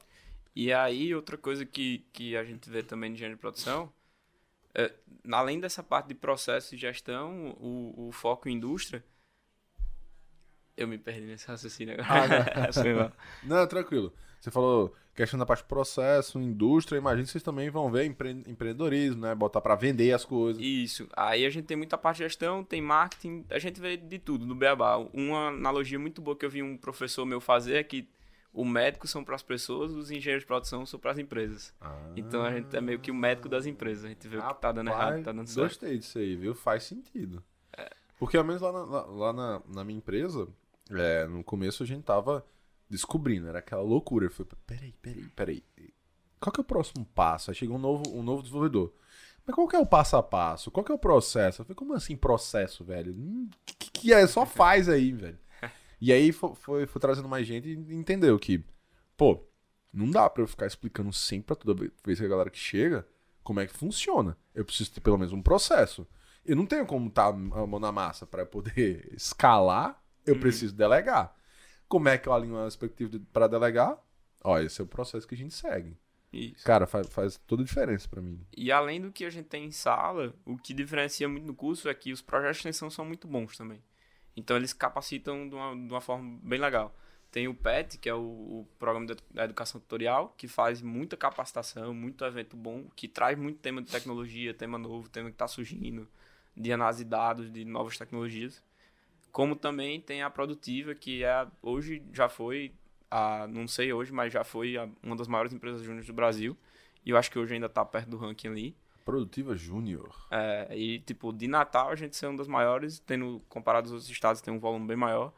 E 0.55 0.73
aí, 0.73 1.13
outra 1.13 1.37
coisa 1.37 1.65
que, 1.65 2.05
que 2.11 2.35
a 2.35 2.43
gente 2.43 2.69
vê 2.69 2.81
também 2.81 3.11
de 3.11 3.15
engenharia 3.15 3.35
de 3.35 3.39
produção, 3.41 3.91
é, 4.73 4.93
além 5.31 5.59
dessa 5.59 5.83
parte 5.83 6.07
de 6.07 6.15
processo 6.15 6.73
e 6.73 6.77
gestão, 6.77 7.55
o, 7.59 8.07
o 8.07 8.11
foco 8.11 8.49
em 8.49 8.53
indústria. 8.53 9.03
Eu 10.77 10.87
me 10.87 10.97
perdi 10.97 11.25
nesse 11.25 11.47
raciocínio 11.47 11.95
agora. 11.99 12.45
Ah, 12.55 12.83
não. 13.43 13.57
não, 13.57 13.67
tranquilo. 13.67 14.13
Você 14.39 14.51
falou 14.51 14.93
questão 15.17 15.39
da 15.39 15.47
parte 15.47 15.63
de 15.63 15.67
processo, 15.67 16.39
indústria, 16.39 16.99
imagino 16.99 17.25
que 17.25 17.31
vocês 17.31 17.43
também 17.43 17.71
vão 17.71 17.89
ver 17.89 18.05
empre 18.05 18.29
empreendedorismo, 18.45 19.21
né? 19.21 19.33
Botar 19.33 19.59
para 19.59 19.73
vender 19.73 20.13
as 20.13 20.23
coisas. 20.23 20.61
Isso. 20.61 21.09
Aí 21.17 21.43
a 21.43 21.49
gente 21.49 21.65
tem 21.65 21.75
muita 21.75 21.97
parte 21.97 22.17
de 22.17 22.25
gestão, 22.25 22.63
tem 22.63 22.79
marketing, 22.79 23.43
a 23.49 23.57
gente 23.57 23.81
vê 23.81 23.97
de 23.97 24.19
tudo 24.19 24.45
no 24.45 24.53
Beabá. 24.53 24.97
Uma 25.11 25.47
analogia 25.47 25.97
muito 25.97 26.21
boa 26.21 26.37
que 26.37 26.45
eu 26.45 26.49
vi 26.51 26.61
um 26.61 26.77
professor 26.77 27.25
meu 27.25 27.41
fazer 27.41 27.77
é 27.77 27.83
que 27.83 28.07
o 28.53 28.63
médico 28.63 29.07
são 29.07 29.23
para 29.23 29.35
as 29.35 29.41
pessoas, 29.41 29.91
os 29.91 30.11
engenheiros 30.11 30.43
de 30.43 30.47
produção 30.47 30.85
são 30.85 30.99
para 30.99 31.11
as 31.11 31.17
empresas. 31.17 31.73
Ah, 31.81 32.11
então 32.15 32.43
a 32.43 32.51
gente 32.51 32.75
é 32.75 32.81
meio 32.81 32.99
que 32.99 33.09
o 33.09 33.15
médico 33.15 33.49
das 33.49 33.65
empresas. 33.65 34.05
A 34.05 34.09
gente 34.09 34.27
vê 34.27 34.37
rapaz, 34.37 34.51
o 34.51 34.55
que 34.55 34.61
tá 34.61 34.71
dando 34.71 34.89
errado, 34.89 35.23
tá 35.23 35.31
dando 35.31 35.47
certo. 35.47 35.67
Gostei 35.67 35.97
disso 35.97 36.19
aí, 36.19 36.35
viu? 36.35 36.53
Faz 36.53 36.83
sentido. 36.83 37.43
É. 37.75 37.89
Porque 38.19 38.37
ao 38.37 38.43
menos 38.43 38.61
lá 38.61 38.71
na, 38.71 38.83
lá 38.83 39.33
na, 39.33 39.61
na 39.67 39.83
minha 39.83 39.97
empresa, 39.97 40.47
é, 40.91 41.27
no 41.27 41.43
começo 41.43 41.83
a 41.83 41.85
gente 41.85 42.03
tava 42.03 42.45
descobrindo, 42.89 43.47
era 43.47 43.59
aquela 43.59 43.81
loucura. 43.81 44.25
Eu 44.25 44.31
falei, 44.31 44.51
peraí, 44.65 44.93
peraí, 45.01 45.29
peraí. 45.29 45.63
Qual 46.39 46.53
que 46.53 46.59
é 46.59 46.63
o 46.63 46.65
próximo 46.65 47.05
passo? 47.15 47.51
Aí 47.51 47.55
chegou 47.55 47.77
um 47.77 47.79
novo, 47.79 48.03
um 48.13 48.23
novo 48.23 48.41
desenvolvedor. 48.41 48.93
Mas 49.45 49.55
qual 49.55 49.67
que 49.67 49.75
é 49.75 49.79
o 49.79 49.85
passo 49.85 50.17
a 50.17 50.23
passo? 50.23 50.69
Qual 50.69 50.83
que 50.83 50.91
é 50.91 50.95
o 50.95 50.99
processo? 50.99 51.61
Eu 51.61 51.65
falei, 51.65 51.75
como 51.75 51.93
assim 51.93 52.17
processo, 52.17 52.83
velho? 52.83 53.13
Hum, 53.13 53.49
que, 53.65 53.91
que 53.91 54.13
é? 54.13 54.25
Só 54.27 54.45
faz 54.45 54.89
aí, 54.89 55.11
velho. 55.11 55.39
E 55.99 56.13
aí 56.13 56.31
foi, 56.31 56.53
foi, 56.53 56.85
foi, 56.85 57.01
trazendo 57.01 57.27
mais 57.27 57.47
gente 57.47 57.69
e 57.69 57.95
entendeu 57.95 58.37
que, 58.37 58.63
pô, 59.17 59.43
não 59.91 60.11
dá 60.11 60.29
pra 60.29 60.43
eu 60.43 60.47
ficar 60.47 60.67
explicando 60.67 61.11
sempre 61.11 61.47
pra 61.47 61.55
toda 61.55 61.91
vez 62.05 62.19
que 62.19 62.25
a 62.25 62.27
galera 62.27 62.51
que 62.51 62.59
chega 62.59 63.03
como 63.43 63.59
é 63.61 63.65
que 63.65 63.73
funciona. 63.73 64.37
Eu 64.53 64.63
preciso 64.63 64.91
ter 64.91 65.01
pelo 65.01 65.17
menos 65.17 65.33
um 65.33 65.41
processo. 65.41 66.05
Eu 66.45 66.55
não 66.55 66.67
tenho 66.67 66.85
como 66.85 67.07
estar 67.07 67.31
tá 67.31 67.39
a 67.39 67.65
mão 67.65 67.79
na 67.79 67.91
massa 67.91 68.27
para 68.27 68.45
poder 68.45 69.09
escalar, 69.15 69.99
eu 70.27 70.35
uhum. 70.35 70.39
preciso 70.39 70.75
delegar. 70.75 71.35
Como 71.87 72.09
é 72.09 72.17
que 72.17 72.27
eu 72.27 72.33
alinho 72.33 72.57
a 72.57 72.63
perspectiva 72.63 73.19
para 73.31 73.47
delegar? 73.47 73.97
Ó, 74.43 74.59
esse 74.59 74.81
é 74.81 74.83
o 74.83 74.87
processo 74.87 75.27
que 75.27 75.35
a 75.35 75.37
gente 75.37 75.53
segue. 75.53 75.97
Isso. 76.31 76.65
Cara, 76.65 76.85
faz, 76.85 77.07
faz 77.07 77.37
toda 77.47 77.63
a 77.63 77.65
diferença 77.65 78.07
para 78.07 78.21
mim. 78.21 78.39
E 78.55 78.71
além 78.71 79.01
do 79.01 79.11
que 79.11 79.25
a 79.25 79.29
gente 79.29 79.47
tem 79.47 79.65
em 79.65 79.71
sala, 79.71 80.33
o 80.45 80.57
que 80.57 80.73
diferencia 80.73 81.27
muito 81.27 81.45
no 81.45 81.55
curso 81.55 81.89
é 81.89 81.93
que 81.93 82.11
os 82.11 82.21
projetos 82.21 82.57
de 82.57 82.59
extensão 82.61 82.89
são 82.89 83.05
muito 83.05 83.27
bons 83.27 83.57
também. 83.57 83.81
Então 84.35 84.55
eles 84.55 84.73
capacitam 84.73 85.47
de 85.49 85.55
uma, 85.55 85.75
de 85.75 85.91
uma 85.93 86.01
forma 86.01 86.39
bem 86.43 86.59
legal. 86.59 86.95
Tem 87.31 87.47
o 87.47 87.53
PET, 87.53 87.97
que 87.97 88.07
é 88.07 88.13
o, 88.13 88.19
o 88.19 88.67
Programa 88.79 89.05
de 89.05 89.15
Educação 89.35 89.81
Tutorial, 89.81 90.33
que 90.37 90.47
faz 90.47 90.81
muita 90.81 91.17
capacitação, 91.17 91.93
muito 91.93 92.23
evento 92.23 92.55
bom, 92.55 92.87
que 92.95 93.07
traz 93.07 93.37
muito 93.37 93.59
tema 93.59 93.81
de 93.81 93.91
tecnologia, 93.91 94.53
tema 94.53 94.77
novo, 94.77 95.09
tema 95.09 95.29
que 95.29 95.35
está 95.35 95.47
surgindo, 95.47 96.07
de 96.55 96.71
análise 96.71 97.03
de 97.03 97.09
dados, 97.09 97.51
de 97.51 97.65
novas 97.65 97.97
tecnologias. 97.97 98.63
Como 99.37 99.55
também 99.55 100.01
tem 100.01 100.23
a 100.23 100.31
Produtiva, 100.31 100.95
que 100.95 101.23
é 101.23 101.47
hoje 101.61 102.01
já 102.11 102.27
foi, 102.27 102.73
a, 103.11 103.45
não 103.47 103.67
sei 103.67 103.93
hoje, 103.93 104.11
mas 104.11 104.33
já 104.33 104.43
foi 104.43 104.75
a, 104.77 104.89
uma 105.03 105.15
das 105.15 105.27
maiores 105.27 105.53
empresas 105.53 105.83
júnior 105.83 106.03
do 106.03 106.11
Brasil. 106.11 106.57
E 107.05 107.11
eu 107.11 107.17
acho 107.17 107.29
que 107.29 107.37
hoje 107.37 107.53
ainda 107.53 107.67
está 107.67 107.85
perto 107.85 108.09
do 108.09 108.17
ranking 108.17 108.47
ali. 108.47 108.75
Produtiva 109.05 109.55
Júnior. 109.55 110.09
É, 110.31 110.75
e 110.75 111.01
tipo, 111.01 111.31
de 111.31 111.47
Natal 111.47 111.89
a 111.89 111.95
gente 111.95 112.15
ser 112.15 112.25
uma 112.25 112.35
das 112.35 112.47
maiores, 112.47 112.97
tendo 112.97 113.39
comparado 113.47 113.85
aos 113.85 113.91
outros 113.91 114.09
estados, 114.09 114.41
tem 114.41 114.51
um 114.51 114.57
volume 114.57 114.87
bem 114.87 114.97
maior. 114.97 115.31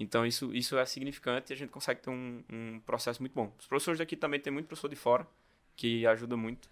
Então 0.00 0.24
isso, 0.24 0.54
isso 0.54 0.78
é 0.78 0.86
significante 0.86 1.52
e 1.52 1.54
a 1.54 1.56
gente 1.58 1.68
consegue 1.68 2.00
ter 2.00 2.08
um, 2.08 2.42
um 2.50 2.80
processo 2.80 3.20
muito 3.20 3.34
bom. 3.34 3.52
Os 3.58 3.66
professores 3.66 3.98
daqui 3.98 4.16
também 4.16 4.40
tem 4.40 4.50
muito 4.50 4.66
professor 4.66 4.88
de 4.88 4.96
fora, 4.96 5.26
que 5.76 6.06
ajuda 6.06 6.38
muito. 6.38 6.70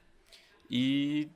E 0.70 1.28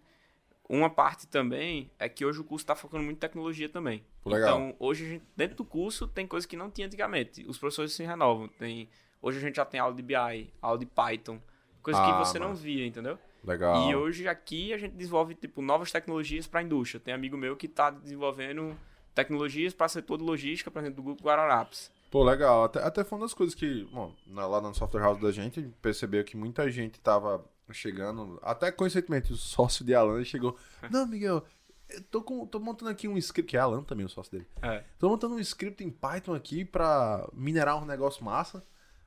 uma 0.69 0.89
parte 0.89 1.27
também 1.27 1.91
é 1.99 2.09
que 2.09 2.25
hoje 2.25 2.41
o 2.41 2.45
curso 2.45 2.63
está 2.65 2.75
focando 2.75 3.05
muito 3.05 3.17
em 3.17 3.21
tecnologia 3.21 3.69
também. 3.69 4.05
Legal. 4.25 4.49
Então, 4.49 4.77
hoje, 4.79 5.05
a 5.05 5.09
gente, 5.09 5.25
dentro 5.37 5.57
do 5.57 5.65
curso, 5.65 6.07
tem 6.09 6.27
coisa 6.27 6.49
que 6.49 6.57
não 6.57 6.71
tinha 6.71 6.87
antigamente. 6.87 7.45
Os 7.47 7.59
professores 7.59 7.93
se 7.93 8.03
renovam. 8.03 8.49
Tem, 8.49 8.89
hoje 9.21 9.39
a 9.39 9.41
gente 9.41 9.57
já 9.57 9.65
tem 9.65 9.79
aula 9.79 9.95
de 9.95 10.03
BI, 10.03 10.51
aula 10.63 10.79
de 10.79 10.87
Python, 10.87 11.39
coisa 11.83 12.01
Ah, 12.01 12.07
que 12.13 12.19
você 12.27 12.39
não 12.39 12.55
via, 12.55 12.87
entendeu? 12.87 13.19
Legal. 13.45 13.91
E 13.91 13.95
hoje 13.95 14.27
aqui 14.27 14.73
a 14.73 14.79
gente 14.79 14.93
desenvolve 14.93 15.35
tipo 15.35 15.61
novas 15.61 15.93
tecnologias 15.93 16.47
para 16.47 16.61
a 16.61 16.63
indústria. 16.63 16.99
Tem 16.99 17.13
amigo 17.13 17.37
meu 17.37 17.57
que 17.57 17.67
está 17.67 17.91
desenvolvendo 17.91 18.75
tecnologias 19.15 19.75
para 19.75 19.87
setor 19.89 20.17
de 20.19 20.25
logística, 20.25 20.71
por 20.71 20.81
exemplo, 20.81 20.97
do 20.97 21.03
grupo 21.03 21.23
Guararapes. 21.23 21.93
Pô, 22.11 22.25
legal. 22.25 22.65
Até, 22.65 22.83
até 22.83 23.05
foi 23.05 23.19
uma 23.19 23.25
das 23.27 23.35
coisas 23.35 23.55
que, 23.55 23.85
bom, 23.93 24.15
lá 24.29 24.61
no 24.61 24.75
software 24.75 25.03
house 25.03 25.21
da 25.21 25.31
gente, 25.31 25.61
a 25.61 25.63
gente 25.63 25.75
percebeu 25.83 26.25
que 26.25 26.37
muita 26.37 26.71
gente 26.71 26.99
tava 27.01 27.45
chegando, 27.73 28.39
até 28.43 28.71
coincidentemente, 28.71 29.33
o 29.33 29.37
sócio 29.37 29.85
de 29.85 29.95
Alan 29.95 30.23
chegou. 30.25 30.57
Não, 30.91 31.07
Miguel, 31.07 31.45
eu 31.89 32.03
tô, 32.05 32.23
com, 32.23 32.47
tô 32.47 32.59
montando 32.61 32.91
aqui 32.91 33.09
um 33.09 33.17
script, 33.19 33.51
que 33.51 33.57
é 33.57 33.61
Alan 33.61 33.83
também, 33.83 34.05
o 34.05 34.09
sócio 34.09 34.33
dele. 34.33 34.47
É. 34.63 34.85
Tô 34.99 35.09
montando 35.09 35.35
um 35.35 35.41
script 35.41 35.83
em 35.83 35.91
Python 35.91 36.35
aqui 36.35 36.65
pra 36.65 37.29
minerar 37.33 37.83
um 37.83 37.87
negócio 37.87 38.25
massa. 38.25 38.65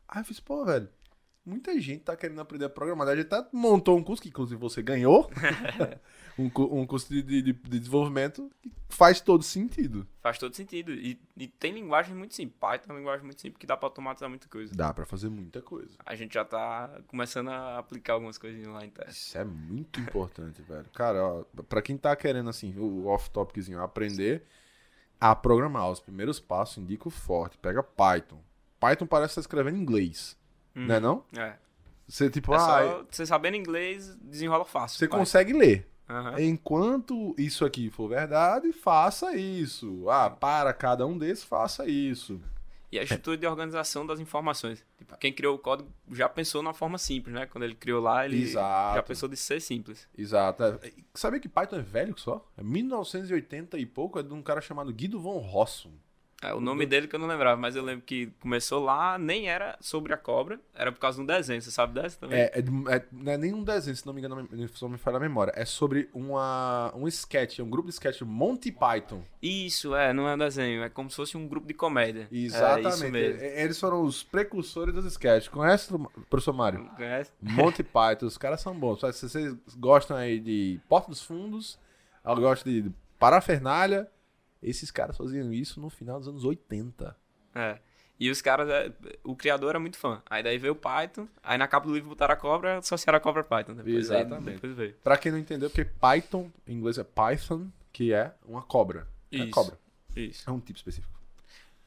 Aí 0.08 0.22
eu 0.22 0.26
fiz, 0.26 0.40
pô, 0.40 0.64
velho, 0.64 0.90
muita 1.46 1.80
gente 1.80 2.04
tá 2.04 2.16
querendo 2.16 2.42
aprender 2.42 2.66
a 2.66 2.70
programar. 2.70 3.08
A 3.08 3.16
gente 3.16 3.34
até 3.34 3.48
montou 3.52 3.98
um 3.98 4.04
curso, 4.04 4.22
que 4.22 4.30
inclusive 4.30 4.60
você 4.60 4.82
ganhou, 4.82 5.30
um, 6.38 6.46
um 6.80 6.86
curso 6.86 7.10
de, 7.10 7.22
de- 7.24 7.42
de 7.42 7.54
desenvolvimento 7.80 8.52
que 8.62 8.72
faz 8.90 9.20
todo 9.20 9.44
sentido. 9.44 10.08
Faz 10.22 10.38
todo 10.38 10.56
sentido. 10.56 10.92
E, 10.94 11.20
e 11.36 11.48
tem 11.48 11.74
linguagem 11.74 12.16
muito 12.16 12.34
simples. 12.36 12.58
Python 12.60 12.90
é 12.90 12.94
uma 12.94 13.00
linguagem 13.00 13.26
muito 13.26 13.42
simples 13.42 13.60
que 13.60 13.66
dá 13.68 13.76
para 13.76 13.88
automatizar 13.88 14.30
muita 14.30 14.48
coisa. 14.48 14.74
Dá 14.76 14.94
pra 14.94 15.06
fazer 15.06 15.30
muita 15.30 15.62
coisa. 15.62 15.98
A 16.06 16.16
gente 16.16 16.34
já 16.36 16.46
tá 16.46 17.02
começando 17.08 17.50
a 17.50 17.78
aplicar 17.80 18.14
algumas 18.14 18.38
coisinhas 18.38 18.68
lá 18.68 18.86
em 18.86 18.90
teste. 18.90 19.30
Isso 19.30 19.38
é 19.38 19.44
muito 19.46 20.00
importante, 20.00 20.62
velho. 20.68 20.86
Cara, 20.94 21.24
ó, 21.26 21.44
pra 21.68 21.82
quem 21.82 21.98
tá 21.98 22.16
querendo, 22.16 22.50
assim, 22.50 22.74
o 22.78 23.08
off-topiczinho, 23.08 23.82
aprender 23.82 24.44
a 25.20 25.36
programar 25.36 25.90
os 25.90 26.00
primeiros 26.00 26.40
passos, 26.40 26.78
indico 26.78 27.10
forte. 27.10 27.58
Pega 27.58 27.82
Python. 27.82 28.40
Python 28.80 29.08
parece 29.08 29.32
que 29.32 29.36
tá 29.36 29.42
escrevendo 29.42 29.78
em 29.78 29.82
inglês, 29.82 30.38
né 30.76 31.00
não? 31.00 31.24
É. 31.36 31.56
Você, 32.08 32.30
tipo, 32.30 32.54
É 32.54 32.58
ah, 32.58 32.60
só 32.60 33.06
você 33.10 33.26
sabendo 33.26 33.58
inglês, 33.58 34.16
desenrola 34.22 34.64
fácil. 34.64 35.00
você 35.00 35.08
Vai. 35.08 35.20
consegue 35.20 35.52
ler. 35.54 35.90
Aham. 36.10 36.40
Enquanto 36.42 37.36
isso 37.38 37.66
aqui 37.66 37.90
for 37.90 38.08
verdade, 38.08 38.72
faça 38.72 39.36
isso. 39.36 40.10
Ah, 40.10 40.30
para 40.30 40.74
cada 40.74 41.06
um 41.06 41.18
desses, 41.18 41.44
faça 41.44 41.86
isso. 41.86 42.40
E 42.90 42.98
a 42.98 43.04
estrutura 43.04 43.36
de 43.36 43.46
organização 43.46 44.06
das 44.06 44.18
informações. 44.20 44.86
Tipo, 44.98 45.18
quem 45.18 45.34
criou 45.34 45.56
o 45.56 45.60
código 45.60 45.90
já 46.10 46.30
pensou 46.30 46.64
numa 46.64 46.74
forma 46.74 46.98
simples, 46.98 47.36
né? 47.36 47.46
Quando 47.46 47.66
ele 47.66 47.76
criou 47.76 48.02
lá, 48.02 48.26
ele 48.26 48.42
Exato. 48.42 48.96
já 48.96 49.04
pensou 49.04 49.28
de 49.28 49.36
ser 49.36 49.60
simples. 49.60 50.08
Exato. 50.18 50.64
É, 50.64 50.94
Sabia 51.14 51.40
que 51.40 51.50
Python 51.50 51.76
é 51.78 51.82
velho 51.82 52.18
só? 52.18 52.46
É 52.58 52.64
1980 52.64 53.78
e 53.78 53.86
pouco, 53.86 54.20
é 54.20 54.24
de 54.24 54.34
um 54.34 54.42
cara 54.42 54.62
chamado 54.62 54.94
Guido 54.94 55.20
von 55.20 55.38
Rossum. 55.40 55.92
É, 56.44 56.54
o 56.54 56.62
nome 56.62 56.86
dele 56.86 57.08
que 57.08 57.16
eu 57.16 57.20
não 57.20 57.26
lembrava, 57.28 57.60
mas 57.60 57.76
eu 57.76 57.84
lembro 57.84 58.06
que 58.06 58.28
começou 58.40 58.84
lá, 58.84 59.18
nem 59.18 59.50
era 59.50 59.76
sobre 59.82 60.14
a 60.14 60.18
cobra, 60.18 60.60
era 60.76 60.92
por 60.92 61.00
causa 61.00 61.18
de 61.18 61.24
um 61.24 61.26
desenho. 61.26 61.60
Você 61.60 61.72
sabe 61.72 62.00
dessa 62.00 62.20
também? 62.20 62.40
É, 62.40 62.44
é, 62.54 62.60
é- 62.60 63.06
não 63.12 63.32
é 63.32 63.38
nem 63.38 63.56
um 63.56 63.64
desenho, 63.64 63.96
se 63.96 64.06
não 64.06 64.14
me 64.14 64.22
engano, 64.22 64.48
se 64.72 64.82
não 64.84 64.90
me 64.90 65.00
falha 65.00 65.18
a 65.18 65.20
memória. 65.20 65.52
É 65.56 65.66
sobre 65.66 66.08
uma, 66.14 66.94
um 66.96 67.08
sketch, 67.08 67.58
é 67.58 67.64
um 67.64 67.70
grupo 67.70 67.88
de 67.90 67.96
sketch, 67.96 68.22
Monty 68.22 68.72
Python. 68.72 69.24
Isso, 69.42 69.96
é, 69.96 70.14
não 70.14 70.28
é 70.28 70.36
um 70.36 70.38
desenho, 70.38 70.84
é 70.84 70.90
como 70.90 71.10
se 71.10 71.16
fosse 71.16 71.36
um 71.36 71.48
grupo 71.48 71.66
de 71.66 71.74
comédia. 71.74 72.28
É 72.32 72.36
Exatamente. 72.38 73.18
E- 73.18 73.62
Eles 73.64 73.80
foram 73.80 74.04
os 74.04 74.22
precursores 74.22 74.94
dos 74.94 75.06
sketches. 75.06 75.48
Conhece, 75.50 75.92
professor 76.30 76.54
Mário? 76.54 76.86
Conhece? 76.96 77.32
Monty 77.42 77.82
Python, 77.82 78.28
os 78.28 78.38
caras 78.38 78.62
são 78.62 78.76
bons. 78.78 79.00
Se 79.16 79.28
vocês 79.28 79.56
gostam 79.76 80.16
aí 80.16 80.40
de 80.40 80.80
Porta 80.88 81.10
dos 81.10 81.24
Fundos, 81.24 81.80
eu 82.24 82.36
gosto 82.36 82.64
de 82.70 82.92
Parafernália, 83.18 84.08
esses 84.62 84.92
caras 84.92 85.18
faziam 85.18 85.52
isso 85.54 85.80
no 85.80 85.90
final 85.90 86.20
dos 86.20 86.28
anos 86.28 86.44
80. 86.44 87.16
É. 87.56 87.80
E 88.20 88.32
os 88.32 88.42
caras, 88.42 88.68
é, 88.70 88.92
o 89.24 89.36
criador 89.36 89.70
era 89.72 89.80
muito 89.80 89.98
fã. 89.98 90.22
Aí 90.28 90.42
daí 90.42 90.58
veio 90.58 90.74
o 90.74 90.76
Python, 90.76 91.28
aí 91.44 91.58
na 91.58 91.68
capa 91.68 91.86
do 91.88 91.94
livro 91.94 92.10
botaram 92.10 92.34
a 92.34 92.38
cobra, 92.38 92.78
associaram 92.80 93.18
a 93.18 93.20
cobra 93.20 93.44
Python. 93.44 93.76
Depois, 93.76 94.10
aí 94.10 94.22
Exatamente. 94.22 94.56
depois 94.56 94.74
veio. 94.76 94.94
Pra 95.04 95.18
quem 95.18 95.32
não 95.32 95.38
entendeu, 95.40 95.70
porque 95.70 95.86
Python, 95.86 96.50
em 96.66 96.74
inglês 96.78 96.98
é 96.98 97.04
Python, 97.04 97.68
que 97.94 98.12
é 98.12 98.34
uma 98.46 98.64
cobra. 98.64 99.08
É 99.32 99.38
Isso. 99.38 99.52
cobra. 99.52 99.80
Isso. 100.16 100.50
É 100.50 100.52
um 100.54 100.60
tipo 100.60 100.78
específico. 100.78 101.16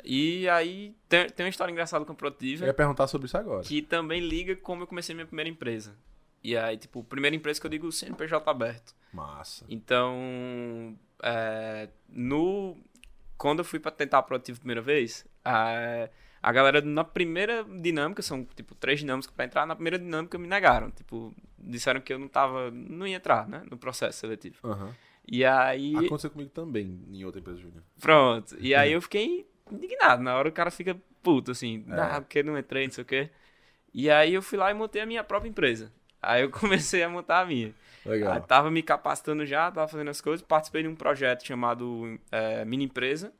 E 0.05 0.49
aí 0.49 0.97
tem, 1.09 1.29
tem 1.29 1.45
uma 1.45 1.50
história 1.50 1.73
engraçada 1.73 2.05
com 2.05 2.12
a 2.12 2.15
Eu 2.15 2.17
Protiva. 2.17 2.65
ia 2.65 2.73
perguntar 2.75 3.07
sobre 3.09 3.27
isso 3.27 3.37
agora. 3.37 3.65
que 3.65 3.83
também 3.83 4.21
liga 4.21 4.55
como 4.57 4.83
eu 4.83 4.87
comecei 4.87 5.15
minha 5.15 5.27
primeira 5.27 5.50
empresa. 5.50 5.97
E 6.43 6.57
aí, 6.57 6.79
tipo, 6.79 7.05
primeira 7.05 7.37
empresa 7.37 7.61
que 7.61 7.67
eu 7.67 7.71
digo 7.71 7.91
CNPJ 7.93 8.49
aberto. 8.50 8.95
Massa. 9.12 9.67
Então, 9.69 10.97
é, 11.23 11.89
no 12.09 12.77
quando 13.37 13.61
eu 13.61 13.65
fui 13.65 13.79
pra 13.79 13.91
tentar 13.91 14.19
a 14.19 14.23
Proativo 14.23 14.59
a 14.59 14.61
primeira 14.61 14.83
vez, 14.83 15.27
a, 15.43 16.11
a 16.43 16.53
galera 16.53 16.83
na 16.83 17.03
primeira 17.03 17.65
dinâmica, 17.65 18.21
são 18.21 18.45
tipo 18.45 18.75
três 18.75 19.00
dinâmicas 19.00 19.31
pra 19.31 19.47
entrar, 19.47 19.67
na 19.67 19.75
primeira 19.75 19.99
dinâmica 19.99 20.37
me 20.39 20.47
negaram. 20.47 20.91
Tipo, 20.91 21.35
disseram 21.59 22.00
que 22.03 22.12
eu 22.12 22.19
não 22.19 22.29
tava, 22.29 22.71
não 22.71 23.07
ia 23.07 23.17
entrar, 23.17 23.49
né, 23.49 23.62
no 23.71 23.79
processo 23.79 24.19
seletivo. 24.19 24.59
Aham. 24.62 24.95
E 25.27 25.45
aí, 25.45 25.95
Aconteceu 25.97 26.31
comigo 26.31 26.50
também 26.50 27.00
em 27.11 27.25
outra 27.25 27.41
empresa 27.41 27.59
júnior. 27.61 27.83
Pronto. 27.99 28.57
E 28.59 28.75
aí 28.75 28.93
eu 28.93 29.00
fiquei 29.00 29.47
indignado. 29.71 30.23
Na 30.23 30.37
hora 30.37 30.49
o 30.49 30.53
cara 30.53 30.71
fica 30.71 31.00
puto, 31.23 31.53
assim. 31.53 31.85
É. 31.89 32.00
Ah, 32.00 32.21
porque 32.21 32.43
não 32.43 32.59
entrei, 32.59 32.87
não 32.87 32.93
sei 32.93 33.03
o 33.03 33.07
quê. 33.07 33.31
E 33.95 34.11
aí 34.11 34.35
eu 34.35 34.43
fui 34.43 34.59
lá 34.59 34.71
e 34.71 34.75
montei 34.75 35.00
a 35.00 35.07
minha 35.07 35.25
própria 35.25 35.49
empresa. 35.49 35.93
Aí 36.23 36.43
eu 36.43 36.50
comecei 36.53 37.03
a 37.03 37.09
montar 37.09 37.41
a 37.41 37.47
minha. 37.47 37.75
Legal. 38.05 38.33
Aí 38.33 38.41
tava 38.41 38.71
me 38.71 38.83
capacitando 38.83 39.45
já, 39.45 39.71
tava 39.71 39.89
fazendo 39.89 40.09
as 40.11 40.21
coisas. 40.21 40.45
Participei 40.47 40.83
de 40.83 40.89
um 40.89 40.95
projeto 40.95 41.47
chamado 41.47 42.19
é, 42.31 42.65
Mini 42.65 42.85
Empresa. 42.85 43.33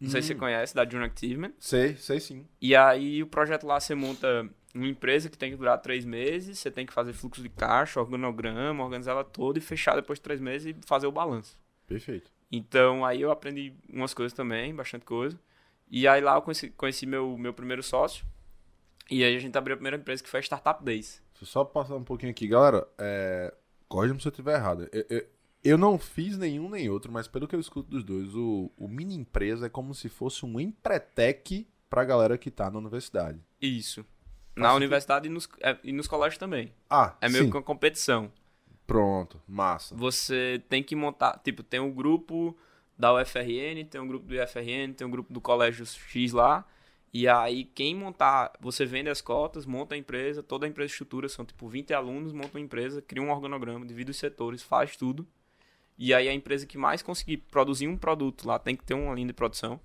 Não 0.00 0.10
sei 0.10 0.20
se 0.22 0.26
Hum. 0.32 0.34
você 0.36 0.40
conhece, 0.40 0.74
da 0.74 0.84
Junior 0.84 1.10
Achievement. 1.14 1.52
Sei, 1.58 1.96
sei 1.96 2.20
sim. 2.20 2.46
E 2.60 2.74
aí 2.76 3.22
o 3.22 3.26
projeto 3.26 3.66
lá 3.66 3.78
você 3.80 3.94
monta 3.94 4.48
uma 4.74 4.86
empresa 4.88 5.30
que 5.30 5.38
tem 5.38 5.50
que 5.52 5.56
durar 5.56 5.78
três 5.78 6.04
meses. 6.04 6.58
Você 6.58 6.70
tem 6.70 6.84
que 6.84 6.92
fazer 6.92 7.12
fluxo 7.12 7.42
de 7.42 7.48
caixa, 7.48 8.00
organograma, 8.00 8.82
organizar 8.84 9.12
ela 9.12 9.24
toda 9.24 9.58
e 9.58 9.62
fechar 9.62 9.94
depois 9.96 10.18
de 10.18 10.22
três 10.22 10.40
meses 10.40 10.74
e 10.76 10.86
fazer 10.86 11.06
o 11.06 11.12
balanço. 11.12 11.56
Perfeito. 11.86 12.30
Então 12.52 13.04
aí 13.04 13.20
eu 13.20 13.30
aprendi 13.30 13.72
umas 13.92 14.12
coisas 14.12 14.32
também, 14.32 14.74
bastante 14.74 15.04
coisa. 15.04 15.38
E 15.90 16.06
aí 16.08 16.20
lá 16.20 16.34
eu 16.36 16.42
conheci, 16.42 16.70
conheci 16.70 17.06
meu, 17.06 17.36
meu 17.38 17.52
primeiro 17.54 17.82
sócio. 17.82 18.24
E 19.10 19.22
aí 19.24 19.36
a 19.36 19.38
gente 19.38 19.56
abriu 19.56 19.74
a 19.74 19.76
primeira 19.76 19.96
empresa 19.96 20.22
que 20.22 20.28
foi 20.28 20.40
a 20.40 20.42
Startup 20.42 20.82
Days. 20.84 21.22
Deixa 21.34 21.42
eu 21.44 21.46
só 21.46 21.64
passar 21.64 21.96
um 21.96 22.04
pouquinho 22.04 22.30
aqui. 22.30 22.46
Galera, 22.48 22.86
é... 22.98 23.52
corrija-me 23.88 24.20
se 24.20 24.26
eu 24.28 24.30
estiver 24.30 24.54
errado. 24.56 24.88
Eu, 24.92 25.04
eu- 25.10 25.26
eu 25.64 25.78
não 25.78 25.98
fiz 25.98 26.36
nenhum 26.36 26.68
nem 26.68 26.90
outro, 26.90 27.10
mas 27.10 27.26
pelo 27.26 27.48
que 27.48 27.56
eu 27.56 27.60
escuto 27.60 27.88
dos 27.90 28.04
dois, 28.04 28.34
o, 28.34 28.70
o 28.76 28.86
mini 28.86 29.14
empresa 29.14 29.66
é 29.66 29.68
como 29.70 29.94
se 29.94 30.08
fosse 30.10 30.44
um 30.44 30.60
empretec 30.60 31.66
pra 31.88 32.04
galera 32.04 32.36
que 32.36 32.50
tá 32.50 32.70
na 32.70 32.78
universidade. 32.78 33.40
Isso. 33.60 34.04
Na 34.54 34.74
universidade 34.74 35.26
e 35.26 35.30
nos, 35.30 35.48
é, 35.60 35.76
e 35.82 35.90
nos 35.92 36.06
colégios 36.06 36.38
também. 36.38 36.72
Ah, 36.88 37.16
É 37.20 37.28
meio 37.30 37.44
sim. 37.44 37.50
que 37.50 37.56
uma 37.56 37.62
competição. 37.62 38.30
Pronto, 38.86 39.40
massa. 39.48 39.94
Você 39.96 40.62
tem 40.68 40.82
que 40.82 40.94
montar. 40.94 41.40
Tipo, 41.42 41.62
tem 41.62 41.80
um 41.80 41.90
grupo 41.90 42.54
da 42.98 43.12
UFRN, 43.14 43.84
tem 43.90 44.00
um 44.00 44.06
grupo 44.06 44.26
do 44.26 44.34
IFRN, 44.34 44.92
tem 44.94 45.06
um 45.06 45.10
grupo 45.10 45.32
do 45.32 45.40
Colégio 45.40 45.84
X 45.86 46.32
lá. 46.32 46.64
E 47.14 47.28
aí, 47.28 47.64
quem 47.64 47.94
montar, 47.94 48.52
você 48.60 48.84
vende 48.84 49.08
as 49.08 49.20
cotas, 49.20 49.64
monta 49.64 49.94
a 49.94 49.98
empresa, 49.98 50.42
toda 50.42 50.66
a 50.66 50.68
empresa 50.68 50.90
estrutura, 50.90 51.28
são 51.28 51.44
tipo 51.44 51.68
20 51.68 51.94
alunos, 51.94 52.32
monta 52.32 52.58
uma 52.58 52.60
empresa, 52.60 53.00
cria 53.00 53.22
um 53.22 53.30
organograma, 53.30 53.86
divide 53.86 54.10
os 54.10 54.16
setores, 54.16 54.64
faz 54.64 54.96
tudo. 54.96 55.24
E 55.96 56.12
aí, 56.12 56.28
a 56.28 56.34
empresa 56.34 56.66
que 56.66 56.76
mais 56.76 57.02
conseguir 57.02 57.36
produzir 57.36 57.86
um 57.86 57.96
produto 57.96 58.48
lá 58.48 58.58
tem 58.58 58.74
que 58.74 58.82
ter 58.82 58.94
uma 58.94 59.14
linha 59.14 59.28
de 59.28 59.32
produção. 59.32 59.78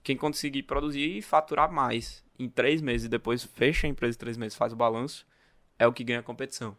Quem 0.00 0.16
conseguir 0.16 0.62
produzir 0.62 1.18
e 1.18 1.22
faturar 1.22 1.72
mais 1.72 2.24
em 2.38 2.48
três 2.48 2.80
meses 2.80 3.06
e 3.06 3.08
depois 3.08 3.42
fecha 3.42 3.88
a 3.88 3.90
empresa 3.90 4.14
em 4.14 4.20
três 4.20 4.36
meses, 4.36 4.56
faz 4.56 4.72
o 4.72 4.76
balanço, 4.76 5.26
é 5.80 5.88
o 5.88 5.92
que 5.92 6.04
ganha 6.04 6.20
a 6.20 6.22
competição. 6.22 6.76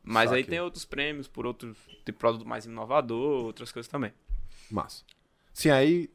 Mas 0.00 0.30
aí 0.30 0.42
Saquei. 0.42 0.50
tem 0.50 0.60
outros 0.60 0.84
prêmios 0.84 1.26
por 1.26 1.44
outros 1.44 1.76
tipo 2.04 2.20
produto 2.20 2.46
mais 2.46 2.66
inovador, 2.66 3.46
outras 3.46 3.72
coisas 3.72 3.90
também. 3.90 4.12
Massa. 4.70 5.02
Sim, 5.52 5.70
aí 5.70 6.08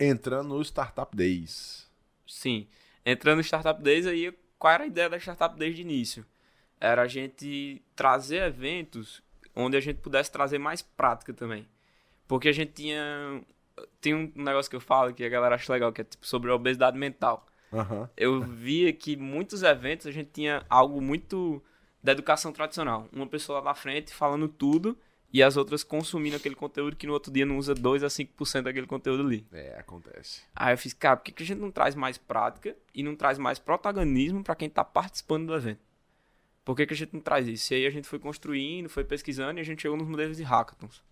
entrando 0.00 0.48
no 0.48 0.62
Startup 0.62 1.14
Days. 1.14 1.91
Sim. 2.32 2.66
Entrando 3.04 3.36
no 3.36 3.44
Startup 3.44 3.80
Days, 3.82 4.06
aí 4.06 4.32
qual 4.58 4.72
era 4.72 4.84
a 4.84 4.86
ideia 4.86 5.10
da 5.10 5.18
Startup 5.18 5.54
Days 5.54 5.76
de 5.76 5.82
início? 5.82 6.24
Era 6.80 7.02
a 7.02 7.06
gente 7.06 7.82
trazer 7.94 8.42
eventos 8.42 9.22
onde 9.54 9.76
a 9.76 9.80
gente 9.80 9.98
pudesse 9.98 10.32
trazer 10.32 10.58
mais 10.58 10.80
prática 10.80 11.34
também. 11.34 11.68
Porque 12.26 12.48
a 12.48 12.52
gente 12.52 12.72
tinha. 12.72 13.42
Tem 14.00 14.14
um 14.14 14.32
negócio 14.34 14.70
que 14.70 14.76
eu 14.76 14.80
falo 14.80 15.12
que 15.12 15.22
a 15.22 15.28
galera 15.28 15.56
acha 15.56 15.70
legal, 15.70 15.92
que 15.92 16.00
é 16.00 16.04
tipo 16.04 16.26
sobre 16.26 16.50
a 16.50 16.54
obesidade 16.54 16.96
mental. 16.96 17.46
Aham. 17.70 18.08
Eu 18.16 18.40
via 18.40 18.92
que 18.94 19.14
muitos 19.14 19.62
eventos 19.62 20.06
a 20.06 20.10
gente 20.10 20.30
tinha 20.32 20.64
algo 20.70 21.02
muito 21.02 21.62
da 22.02 22.12
educação 22.12 22.50
tradicional. 22.50 23.08
Uma 23.12 23.26
pessoa 23.26 23.58
lá 23.58 23.66
na 23.66 23.74
frente 23.74 24.12
falando 24.14 24.48
tudo 24.48 24.98
e 25.32 25.42
as 25.42 25.56
outras 25.56 25.82
consumindo 25.82 26.36
aquele 26.36 26.54
conteúdo 26.54 26.94
que 26.94 27.06
no 27.06 27.14
outro 27.14 27.32
dia 27.32 27.46
não 27.46 27.56
usa 27.56 27.74
2 27.74 28.04
a 28.04 28.08
5% 28.08 28.62
daquele 28.62 28.86
conteúdo 28.86 29.22
ali. 29.22 29.46
É, 29.50 29.78
acontece. 29.78 30.42
Aí 30.54 30.74
eu 30.74 30.78
fiz, 30.78 30.92
cara, 30.92 31.16
por 31.16 31.24
que, 31.24 31.42
a 31.42 31.46
gente 31.46 31.58
não 31.58 31.70
traz 31.70 31.94
mais 31.94 32.18
prática 32.18 32.76
e 32.94 33.02
não 33.02 33.16
traz 33.16 33.38
mais 33.38 33.58
protagonismo 33.58 34.44
pra 34.44 34.54
quem 34.54 34.68
tá 34.68 34.84
participando 34.84 35.46
do 35.46 35.54
evento? 35.54 35.80
Por 36.64 36.76
que, 36.76 36.86
que 36.86 36.92
a 36.92 36.96
gente 36.96 37.14
não 37.14 37.20
traz 37.20 37.48
isso? 37.48 37.72
E 37.72 37.76
aí 37.76 37.86
a 37.86 37.90
gente 37.90 38.06
foi 38.06 38.18
construindo, 38.18 38.90
foi 38.90 39.04
pesquisando 39.04 39.58
e 39.58 39.62
a 39.62 39.64
gente 39.64 39.80
chegou 39.80 39.96
nos 39.96 40.06
modelos 40.06 40.36
de 40.36 40.42
hackathons. 40.42 41.02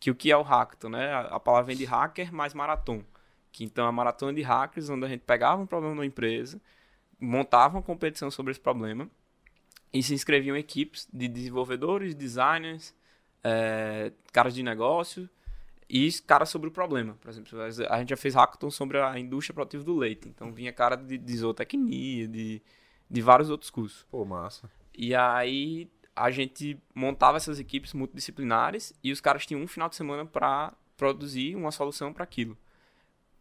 que 0.00 0.10
o 0.10 0.14
que 0.14 0.32
é 0.32 0.36
o 0.36 0.42
hackathon, 0.42 0.88
né? 0.88 1.14
A, 1.30 1.38
palavra 1.38 1.68
vem 1.68 1.76
de 1.76 1.84
hacker 1.84 2.34
mais 2.34 2.52
maratona. 2.52 3.04
Que 3.52 3.64
então 3.64 3.86
é 3.86 3.88
a 3.88 3.92
maratona 3.92 4.32
de 4.32 4.42
hackers, 4.42 4.90
onde 4.90 5.06
a 5.06 5.08
gente 5.08 5.20
pegava 5.20 5.62
um 5.62 5.66
problema 5.66 5.94
numa 5.94 6.06
empresa, 6.06 6.60
montava 7.20 7.76
uma 7.76 7.82
competição 7.82 8.30
sobre 8.30 8.50
esse 8.50 8.60
problema 8.60 9.08
e 9.92 10.02
se 10.02 10.12
inscreviam 10.12 10.56
equipes 10.56 11.08
de 11.12 11.28
desenvolvedores, 11.28 12.14
designers, 12.14 12.94
é, 13.42 14.12
caras 14.32 14.54
de 14.54 14.62
negócio 14.62 15.28
e 15.88 16.10
caras 16.26 16.48
sobre 16.48 16.68
o 16.68 16.72
problema. 16.72 17.16
Por 17.20 17.28
exemplo, 17.28 17.60
a 17.60 17.98
gente 17.98 18.10
já 18.10 18.16
fez 18.16 18.34
hackathon 18.34 18.70
sobre 18.70 18.98
a 18.98 19.18
indústria 19.18 19.54
produtiva 19.54 19.82
do 19.82 19.96
leite. 19.96 20.28
Então 20.28 20.52
vinha 20.52 20.72
cara 20.72 20.96
de, 20.96 21.18
de 21.18 21.36
zootecnia, 21.36 22.28
de, 22.28 22.62
de 23.10 23.20
vários 23.20 23.50
outros 23.50 23.70
cursos. 23.70 24.06
Pô, 24.10 24.24
massa. 24.24 24.70
E 24.94 25.14
aí 25.14 25.90
a 26.14 26.30
gente 26.30 26.78
montava 26.94 27.38
essas 27.38 27.58
equipes 27.58 27.92
multidisciplinares 27.92 28.92
e 29.02 29.10
os 29.10 29.20
caras 29.20 29.46
tinham 29.46 29.62
um 29.62 29.66
final 29.66 29.88
de 29.88 29.96
semana 29.96 30.24
para 30.24 30.72
produzir 30.96 31.56
uma 31.56 31.72
solução 31.72 32.12
para 32.12 32.24
aquilo. 32.24 32.56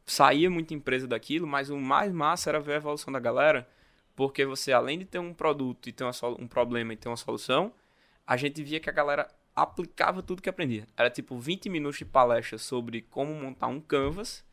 Saía 0.05 0.49
muita 0.49 0.73
empresa 0.73 1.05
daquilo, 1.05 1.45
mas 1.45 1.69
o 1.69 1.77
mais 1.77 2.11
massa 2.11 2.49
era 2.49 2.59
ver 2.59 2.73
a 2.73 2.77
evolução 2.77 3.11
da 3.11 3.19
galera, 3.19 3.69
porque 4.15 4.43
você, 4.45 4.71
além 4.71 4.97
de 4.97 5.05
ter 5.05 5.19
um 5.19 5.33
produto 5.33 5.87
e 5.87 5.91
ter 5.91 6.03
uma, 6.03 6.13
um 6.39 6.47
problema 6.47 6.93
e 6.93 6.97
ter 6.97 7.09
uma 7.09 7.17
solução, 7.17 7.71
a 8.25 8.37
gente 8.37 8.63
via 8.63 8.79
que 8.79 8.89
a 8.89 8.93
galera 8.93 9.27
aplicava 9.61 10.21
tudo 10.21 10.41
que 10.41 10.49
aprendia. 10.49 10.87
Era 10.97 11.09
tipo 11.09 11.37
20 11.37 11.69
minutos 11.69 11.97
de 11.97 12.05
palestra 12.05 12.57
sobre 12.57 13.01
como 13.01 13.33
montar 13.33 13.67
um 13.67 13.79
canvas 13.79 14.43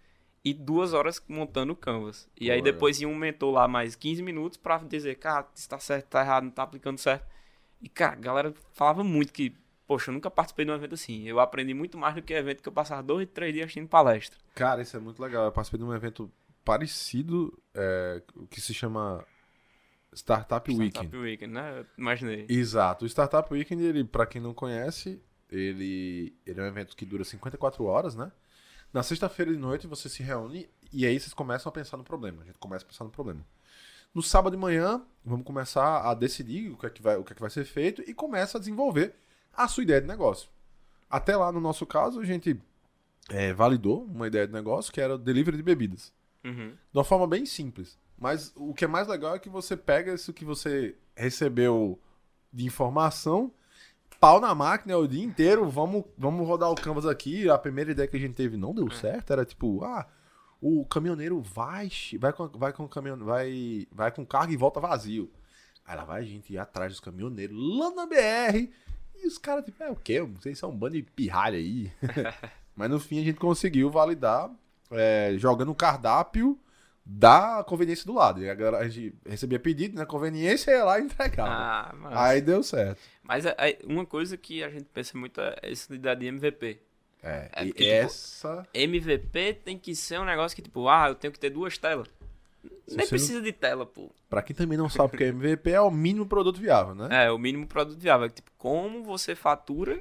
e 0.44 0.54
duas 0.54 0.92
horas 0.92 1.20
montando 1.28 1.72
o 1.72 1.76
canvas. 1.76 2.28
E 2.40 2.50
aí 2.50 2.62
depois 2.62 3.00
ia 3.00 3.08
um 3.08 3.16
mentor 3.16 3.52
lá 3.52 3.66
mais 3.66 3.96
15 3.96 4.22
minutos 4.22 4.56
para 4.56 4.78
dizer, 4.78 5.16
cara, 5.16 5.46
se 5.54 5.68
tá 5.68 5.78
certo, 5.78 6.06
tá 6.06 6.20
errado, 6.20 6.44
não 6.44 6.50
tá 6.50 6.62
aplicando 6.62 6.98
certo. 6.98 7.26
E, 7.80 7.88
cara, 7.88 8.12
a 8.12 8.20
galera 8.20 8.54
falava 8.72 9.02
muito 9.02 9.32
que, 9.32 9.54
poxa, 9.86 10.10
eu 10.10 10.14
nunca 10.14 10.30
participei 10.30 10.64
de 10.64 10.70
um 10.70 10.75
evento 10.75 10.94
assim. 10.94 11.26
Eu 11.26 11.40
aprendi 11.40 11.75
muito 11.75 11.98
mais 11.98 12.14
do 12.14 12.22
que 12.22 12.32
evento 12.32 12.62
que 12.62 12.68
eu 12.68 12.72
passava 12.72 13.02
dois, 13.02 13.28
três 13.28 13.52
dias 13.52 13.64
assistindo 13.64 13.88
palestra. 13.88 14.38
Cara, 14.54 14.82
isso 14.82 14.96
é 14.96 15.00
muito 15.00 15.20
legal. 15.20 15.46
Eu 15.46 15.52
participei 15.52 15.78
de 15.78 15.84
um 15.84 15.94
evento 15.94 16.30
parecido, 16.64 17.56
é, 17.75 18.22
que 18.48 18.60
se 18.60 18.72
chama 18.72 19.25
Startup, 20.16 20.70
Weekend. 20.70 20.90
Startup 20.90 21.16
Weekend, 21.16 21.52
né? 21.52 21.85
imaginei. 21.96 22.46
Exato. 22.49 23.04
O 23.04 23.08
Startup 23.08 23.52
Weekend, 23.52 23.85
ele, 23.85 24.02
para 24.02 24.25
quem 24.25 24.40
não 24.40 24.54
conhece, 24.54 25.20
ele, 25.50 26.35
ele 26.46 26.58
é 26.58 26.62
um 26.62 26.66
evento 26.66 26.96
que 26.96 27.04
dura 27.04 27.23
54 27.23 27.85
horas, 27.85 28.16
né? 28.16 28.32
Na 28.92 29.02
sexta-feira 29.02 29.52
de 29.52 29.58
noite 29.58 29.87
você 29.87 30.08
se 30.08 30.23
reúne 30.23 30.68
e 30.90 31.04
aí 31.04 31.20
vocês 31.20 31.35
começam 31.35 31.68
a 31.68 31.73
pensar 31.73 31.99
no 31.99 32.04
problema. 32.04 32.42
A 32.42 32.46
gente 32.46 32.58
começa 32.58 32.85
a 32.85 32.88
pensar 32.88 33.04
no 33.04 33.11
problema. 33.11 33.44
No 34.14 34.23
sábado 34.23 34.56
de 34.56 34.58
manhã, 34.58 35.02
vamos 35.23 35.44
começar 35.44 36.08
a 36.08 36.14
decidir 36.14 36.70
o 36.70 36.78
que 36.78 36.87
é 36.87 36.90
que 36.90 37.02
vai, 37.02 37.16
o 37.16 37.25
que 37.25 37.32
é 37.32 37.35
que 37.35 37.40
vai 37.42 37.50
ser 37.50 37.66
feito 37.66 38.02
e 38.08 38.14
começa 38.14 38.56
a 38.56 38.61
desenvolver 38.61 39.14
a 39.52 39.68
sua 39.68 39.82
ideia 39.82 40.00
de 40.00 40.06
negócio. 40.06 40.49
Até 41.11 41.37
lá, 41.37 41.52
no 41.52 41.61
nosso 41.61 41.85
caso, 41.85 42.20
a 42.20 42.25
gente 42.25 42.58
é, 43.28 43.52
validou 43.52 44.04
uma 44.04 44.26
ideia 44.26 44.46
de 44.46 44.52
negócio 44.54 44.90
que 44.90 45.00
era 45.00 45.16
o 45.16 45.18
delivery 45.18 45.58
de 45.58 45.62
bebidas. 45.62 46.11
Uhum. 46.42 46.70
De 46.70 46.99
uma 46.99 47.04
forma 47.04 47.26
bem 47.26 47.44
simples. 47.44 47.99
Mas 48.18 48.52
o 48.56 48.73
que 48.73 48.85
é 48.85 48.88
mais 48.88 49.06
legal 49.06 49.35
é 49.35 49.38
que 49.38 49.49
você 49.49 49.76
pega 49.76 50.14
isso 50.14 50.32
que 50.32 50.44
você 50.44 50.96
recebeu 51.14 52.00
de 52.52 52.64
informação, 52.64 53.52
pau 54.18 54.40
na 54.40 54.54
máquina 54.54 54.96
o 54.96 55.06
dia 55.06 55.23
inteiro, 55.23 55.68
vamos, 55.68 56.04
vamos 56.16 56.46
rodar 56.46 56.70
o 56.70 56.75
canvas 56.75 57.06
aqui. 57.06 57.49
A 57.49 57.58
primeira 57.58 57.90
ideia 57.90 58.08
que 58.08 58.16
a 58.16 58.20
gente 58.20 58.35
teve 58.35 58.56
não 58.56 58.75
deu 58.75 58.88
é. 58.88 58.94
certo, 58.94 59.32
era 59.32 59.44
tipo, 59.44 59.85
ah, 59.85 60.06
o 60.61 60.85
caminhoneiro 60.87 61.40
vai, 61.40 61.90
vai 62.18 62.32
com, 62.32 62.49
vai 62.49 62.73
com 62.73 62.88
caminhão, 62.88 63.18
vai, 63.18 63.87
vai 63.92 64.11
com 64.11 64.25
carga 64.25 64.52
e 64.52 64.56
volta 64.56 64.80
vazio. 64.80 65.30
Aí 65.85 65.96
lá 65.96 66.04
vai 66.04 66.23
a 66.23 66.25
gente 66.25 66.52
ir 66.52 66.58
atrás 66.58 66.92
dos 66.92 67.00
caminhoneiros 67.00 67.56
lá 67.56 67.90
na 67.90 68.06
BR. 68.06 68.68
E 69.14 69.26
os 69.26 69.38
caras, 69.38 69.64
tipo, 69.64 69.82
é 69.82 69.90
o 69.90 69.96
quê? 69.96 70.20
Não 70.20 70.40
sei 70.40 70.54
se 70.54 70.64
é 70.64 70.66
um 70.66 70.76
bando 70.76 70.94
de 70.94 71.02
pirralha 71.02 71.56
aí. 71.56 71.92
Mas 72.75 72.90
no 72.90 72.99
fim 72.99 73.20
a 73.20 73.25
gente 73.25 73.38
conseguiu 73.38 73.90
validar 73.90 74.50
é, 74.91 75.34
jogando 75.38 75.71
o 75.71 75.75
cardápio 75.75 76.58
da 77.08 77.62
conveniência 77.62 78.04
do 78.04 78.12
lado. 78.12 78.42
E 78.42 78.50
agora 78.50 78.78
a 78.78 78.88
gente 78.88 79.14
recebia 79.25 79.60
pedido 79.60 79.95
na 79.95 80.00
né? 80.00 80.06
conveniência 80.06 80.73
ia 80.73 80.84
lá 80.84 80.99
e 80.99 81.04
entregava. 81.04 81.95
Ah, 82.02 82.26
Aí 82.26 82.40
deu 82.40 82.64
certo. 82.64 83.00
Mas 83.23 83.47
é, 83.47 83.54
é, 83.56 83.78
uma 83.84 84.04
coisa 84.04 84.36
que 84.36 84.64
a 84.64 84.69
gente 84.69 84.86
pensa 84.92 85.16
muito 85.16 85.40
é 85.40 85.56
essa 85.62 85.95
ideia 85.95 86.16
de 86.16 86.26
MVP. 86.26 86.80
É, 87.23 87.49
é 87.52 87.64
porque, 87.64 87.84
essa... 87.84 88.62
Tipo, 88.62 88.69
MVP 88.73 89.60
tem 89.64 89.78
que 89.78 89.95
ser 89.95 90.19
um 90.19 90.25
negócio 90.25 90.54
que, 90.54 90.62
tipo, 90.62 90.88
ah, 90.88 91.08
eu 91.08 91.14
tenho 91.14 91.32
que 91.32 91.38
ter 91.38 91.50
duas 91.50 91.78
telas. 91.78 92.08
Se 92.88 92.97
Nem 92.97 93.06
precisa 93.06 93.34
não... 93.34 93.42
de 93.42 93.52
tela, 93.52 93.86
pô. 93.86 94.10
Pra 94.28 94.42
quem 94.42 94.54
também 94.54 94.76
não 94.76 94.88
sabe 94.88 95.14
o 95.14 95.19
que 95.19 95.25
é 95.25 95.28
MVP, 95.28 95.71
é 95.71 95.80
o 95.80 95.90
mínimo 95.90 96.26
produto 96.26 96.60
viável, 96.60 96.95
né? 96.95 97.26
É, 97.26 97.30
o 97.30 97.38
mínimo 97.38 97.66
produto 97.66 97.99
viável. 98.00 98.28
Tipo, 98.28 98.50
como 98.58 99.04
você 99.04 99.34
fatura 99.36 100.00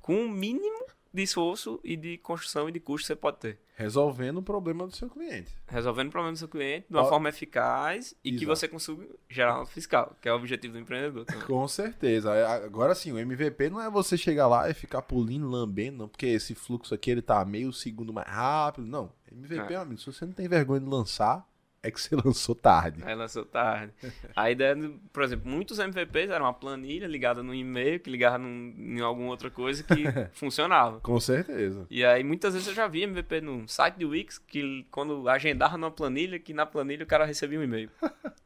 com 0.00 0.26
o 0.26 0.28
mínimo 0.28 0.86
de 1.14 1.22
esforço 1.22 1.80
e 1.84 1.96
de 1.96 2.18
construção 2.18 2.68
e 2.68 2.72
de 2.72 2.80
custo 2.80 3.06
você 3.06 3.14
pode 3.14 3.38
ter. 3.38 3.58
Resolvendo 3.76 4.38
o 4.38 4.42
problema 4.42 4.86
do 4.86 4.94
seu 4.94 5.08
cliente. 5.08 5.54
Resolvendo 5.68 6.08
o 6.08 6.10
problema 6.10 6.32
do 6.32 6.38
seu 6.38 6.48
cliente 6.48 6.86
de 6.88 6.96
uma 6.96 7.04
Ó, 7.04 7.08
forma 7.08 7.28
eficaz 7.28 8.14
e 8.24 8.30
exato. 8.30 8.40
que 8.40 8.46
você 8.46 8.68
consiga 8.68 9.06
gerar 9.28 9.62
um 9.62 9.66
fiscal, 9.66 10.16
que 10.20 10.28
é 10.28 10.32
o 10.32 10.36
objetivo 10.36 10.74
do 10.74 10.80
empreendedor. 10.80 11.24
Também. 11.24 11.46
Com 11.46 11.66
certeza. 11.68 12.32
Agora 12.48 12.94
sim, 12.94 13.12
o 13.12 13.18
MVP 13.18 13.70
não 13.70 13.80
é 13.80 13.88
você 13.88 14.16
chegar 14.16 14.48
lá 14.48 14.68
e 14.68 14.74
ficar 14.74 15.02
pulindo, 15.02 15.48
lambendo, 15.48 15.98
não, 15.98 16.08
porque 16.08 16.26
esse 16.26 16.54
fluxo 16.54 16.92
aqui 16.94 17.10
ele 17.10 17.22
tá 17.22 17.44
meio 17.44 17.72
segundo 17.72 18.12
mais 18.12 18.28
rápido. 18.28 18.86
Não. 18.86 19.12
MVP, 19.30 19.72
é. 19.72 19.76
amigo, 19.76 20.00
se 20.00 20.06
você 20.06 20.24
não 20.26 20.32
tem 20.32 20.48
vergonha 20.48 20.80
de 20.80 20.86
lançar, 20.86 21.46
é 21.84 21.90
que 21.90 22.00
você 22.00 22.16
lançou 22.24 22.54
tarde. 22.54 23.02
É, 23.04 23.14
lançou 23.14 23.44
tarde. 23.44 23.92
a 24.34 24.50
ideia, 24.50 24.74
por 25.12 25.22
exemplo, 25.22 25.50
muitos 25.50 25.78
MVPs 25.78 26.30
eram 26.30 26.46
uma 26.46 26.54
planilha 26.54 27.06
ligada 27.06 27.42
no 27.42 27.54
e-mail, 27.54 28.00
que 28.00 28.10
ligava 28.10 28.38
num, 28.38 28.74
em 28.76 29.00
alguma 29.00 29.28
outra 29.28 29.50
coisa 29.50 29.82
que 29.82 30.04
funcionava. 30.32 30.98
Com 31.00 31.20
certeza. 31.20 31.86
E 31.90 32.04
aí 32.04 32.24
muitas 32.24 32.54
vezes 32.54 32.66
eu 32.68 32.74
já 32.74 32.88
vi 32.88 33.02
MVP 33.02 33.42
no 33.42 33.68
site 33.68 33.96
do 33.96 34.08
Wix, 34.08 34.38
que 34.38 34.86
quando 34.90 35.28
agendava 35.28 35.76
numa 35.76 35.90
planilha, 35.90 36.38
que 36.38 36.54
na 36.54 36.64
planilha 36.64 37.04
o 37.04 37.06
cara 37.06 37.26
recebia 37.26 37.60
um 37.60 37.62
e-mail. 37.62 37.90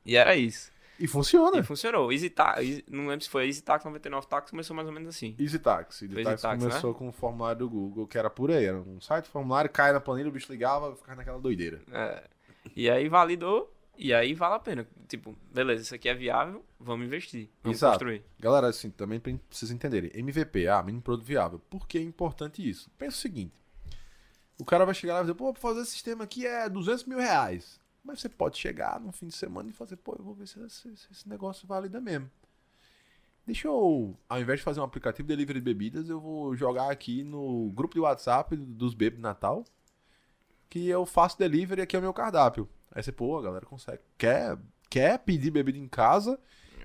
e 0.05 0.17
era 0.17 0.35
isso. 0.35 0.71
E 0.99 1.07
funciona. 1.07 1.59
E 1.59 1.63
funcionou. 1.63 2.13
Easy 2.13 2.29
Tax, 2.29 2.83
não 2.89 3.07
lembro 3.07 3.23
se 3.25 3.31
foi 3.31 3.47
Easy 3.47 3.63
Tax 3.63 3.85
99 3.85 4.27
Tax, 4.27 4.51
começou 4.51 4.75
mais 4.75 4.89
ou 4.89 4.93
menos 4.93 5.09
assim. 5.09 5.37
Easy 5.39 5.61
Tax. 5.61 6.03
Easy 6.03 6.25
Tax, 6.25 6.43
Tax 6.43 6.61
começou 6.61 6.93
né? 6.93 6.99
com 6.99 7.09
o 7.09 7.13
formulário 7.13 7.61
do 7.61 7.71
Google, 7.71 8.07
que 8.09 8.19
era 8.19 8.29
por 8.29 8.51
aí. 8.51 8.65
Era 8.65 8.79
um 8.79 9.01
site, 9.01 9.29
formulário, 9.29 9.71
cai 9.71 9.93
na 9.93 10.01
planilha, 10.01 10.29
o 10.29 10.33
bicho 10.33 10.51
ligava, 10.51 10.97
ficava 10.97 11.17
naquela 11.17 11.39
doideira. 11.39 11.81
É. 11.93 12.25
E 12.77 12.89
aí 12.89 13.09
validou, 13.09 13.73
e 13.97 14.15
aí 14.15 14.33
vale 14.33 14.55
a 14.55 14.59
pena. 14.61 14.87
Tipo, 15.09 15.35
beleza, 15.53 15.83
isso 15.83 15.95
aqui 15.95 16.09
é 16.09 16.15
viável, 16.15 16.65
vamos 16.79 17.07
investir. 17.07 17.49
Vamos 17.63 17.79
Exato. 17.79 17.95
construir. 17.95 18.23
Galera, 18.39 18.69
assim, 18.69 18.91
também 18.91 19.19
precisa 19.19 19.75
entenderem. 19.75 20.11
MVP, 20.15 20.69
ah, 20.69 20.83
mínimo 20.83 21.03
produto 21.03 21.27
viável. 21.27 21.59
Por 21.69 21.87
que 21.87 21.99
é 21.99 22.03
importante 22.03 22.67
isso? 22.67 22.89
Pensa 22.97 23.17
o 23.17 23.21
seguinte. 23.21 23.55
O 24.59 24.65
cara 24.65 24.85
vai 24.85 24.95
chegar 24.95 25.15
lá 25.15 25.21
e 25.21 25.23
dizer, 25.23 25.35
pô, 25.35 25.53
pra 25.53 25.61
fazer 25.61 25.81
esse 25.83 25.93
sistema 25.93 26.25
aqui 26.25 26.47
é 26.47 26.69
200 26.69 27.05
mil 27.05 27.19
reais. 27.19 27.81
Mas 28.05 28.21
você 28.21 28.29
pode 28.29 28.57
chegar 28.57 29.01
no 29.01 29.13
fim 29.13 29.27
de 29.27 29.35
semana 29.35 29.69
e 29.69 29.73
fazer, 29.73 29.97
pô, 29.97 30.15
eu 30.19 30.25
vou 30.25 30.35
ver 30.35 30.47
se 30.47 30.61
esse, 30.61 30.97
se 30.97 31.09
esse 31.11 31.29
negócio 31.29 31.67
valida 31.67 32.01
mesmo. 32.01 32.31
Deixa 33.45 33.67
eu, 33.67 34.17
ao 34.29 34.41
invés 34.41 34.61
de 34.61 34.65
fazer 34.65 34.79
um 34.81 34.85
aplicativo 34.85 35.27
de 35.27 35.35
delivery 35.35 35.59
de 35.59 35.65
bebidas, 35.65 36.09
eu 36.09 36.21
vou 36.21 36.55
jogar 36.55 36.91
aqui 36.91 37.25
no 37.25 37.71
grupo 37.71 37.95
de 37.95 38.01
WhatsApp 38.01 38.55
dos 38.57 38.95
bebês 38.95 39.21
Natal 39.21 39.65
que 40.69 40.89
eu 40.89 41.07
faço 41.07 41.39
delivery 41.39 41.83
aqui 41.83 41.97
é 41.97 41.99
o 41.99 42.03
meu 42.03 42.13
cardápio. 42.13 42.69
Aí 42.93 43.03
você, 43.03 43.13
pô, 43.13 43.39
a 43.39 43.43
galera 43.43 43.67
consegue. 43.67 44.03
Quer, 44.17 44.59
quer 44.91 45.19
pedir 45.19 45.51
bebida 45.51 45.79
em 45.79 45.89
casa 45.89 46.39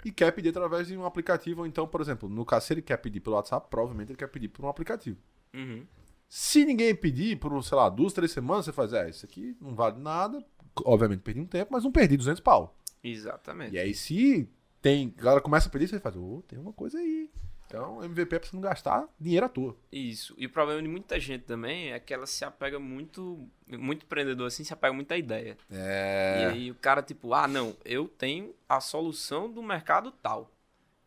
e 0.04 0.12
quer 0.12 0.32
pedir 0.32 0.50
através 0.50 0.88
de 0.88 0.98
um 0.98 1.06
aplicativo. 1.06 1.62
Ou 1.62 1.68
então, 1.68 1.88
por 1.88 2.02
exemplo, 2.02 2.30
no 2.30 2.46
caso, 2.46 2.68
se 2.68 2.74
ele 2.74 2.82
quer 2.82 2.98
pedir 2.98 3.20
pelo 3.20 3.36
WhatsApp, 3.36 3.68
provavelmente 3.70 4.12
ele 4.12 4.18
quer 4.18 4.28
pedir 4.28 4.50
por 4.50 4.66
um 4.66 4.70
aplicativo. 4.70 5.18
Uhum. 5.54 5.86
Se 6.28 6.66
ninguém 6.66 6.96
pedir 6.96 7.38
por, 7.38 7.64
sei 7.64 7.78
lá, 7.78 7.90
duas, 7.90 8.14
três 8.14 8.32
semanas, 8.32 8.66
você 8.66 8.72
faz, 8.72 8.92
é, 8.94 9.10
isso 9.10 9.26
aqui 9.26 9.56
não 9.62 9.76
vale 9.76 10.00
nada. 10.00 10.44
Obviamente 10.84 11.22
perdi 11.22 11.40
um 11.40 11.46
tempo, 11.46 11.72
mas 11.72 11.84
não 11.84 11.92
perdi 11.92 12.18
200 12.18 12.42
pau. 12.42 12.76
Exatamente. 13.04 13.76
E 13.76 13.80
aí, 13.80 13.94
se 13.94 14.50
tem, 14.82 15.14
a 15.18 15.22
galera 15.22 15.42
começa 15.42 15.68
a 15.68 15.72
pedir, 15.72 15.88
você 15.88 16.00
faz, 16.00 16.16
ô, 16.16 16.38
oh, 16.38 16.42
tem 16.42 16.58
uma 16.58 16.74
coisa 16.74 16.98
aí. 16.98 17.30
Então, 17.74 18.04
MVP 18.04 18.36
é 18.36 18.40
pra 18.40 18.48
você 18.48 18.56
não 18.56 18.62
gastar 18.62 19.08
dinheiro 19.20 19.48
à 19.48 19.50
toa. 19.50 19.76
Isso. 19.92 20.36
E 20.38 20.46
o 20.46 20.50
problema 20.50 20.80
de 20.80 20.88
muita 20.88 21.20
gente 21.20 21.44
também 21.44 21.92
é 21.92 22.00
que 22.00 22.14
ela 22.14 22.28
se 22.28 22.46
apega 22.46 22.78
muito. 22.78 23.50
Muito 23.68 24.06
empreendedor 24.06 24.46
assim, 24.46 24.64
se 24.64 24.72
apega 24.72 24.94
muito 24.94 25.12
à 25.12 25.18
ideia. 25.18 25.58
É. 25.72 26.38
E 26.40 26.46
aí 26.46 26.72
o 26.72 26.76
cara, 26.76 27.02
tipo, 27.02 27.34
ah, 27.34 27.48
não, 27.48 27.76
eu 27.84 28.08
tenho 28.08 28.54
a 28.70 28.80
solução 28.80 29.52
do 29.52 29.64
mercado 29.64 30.12
tal. 30.12 30.52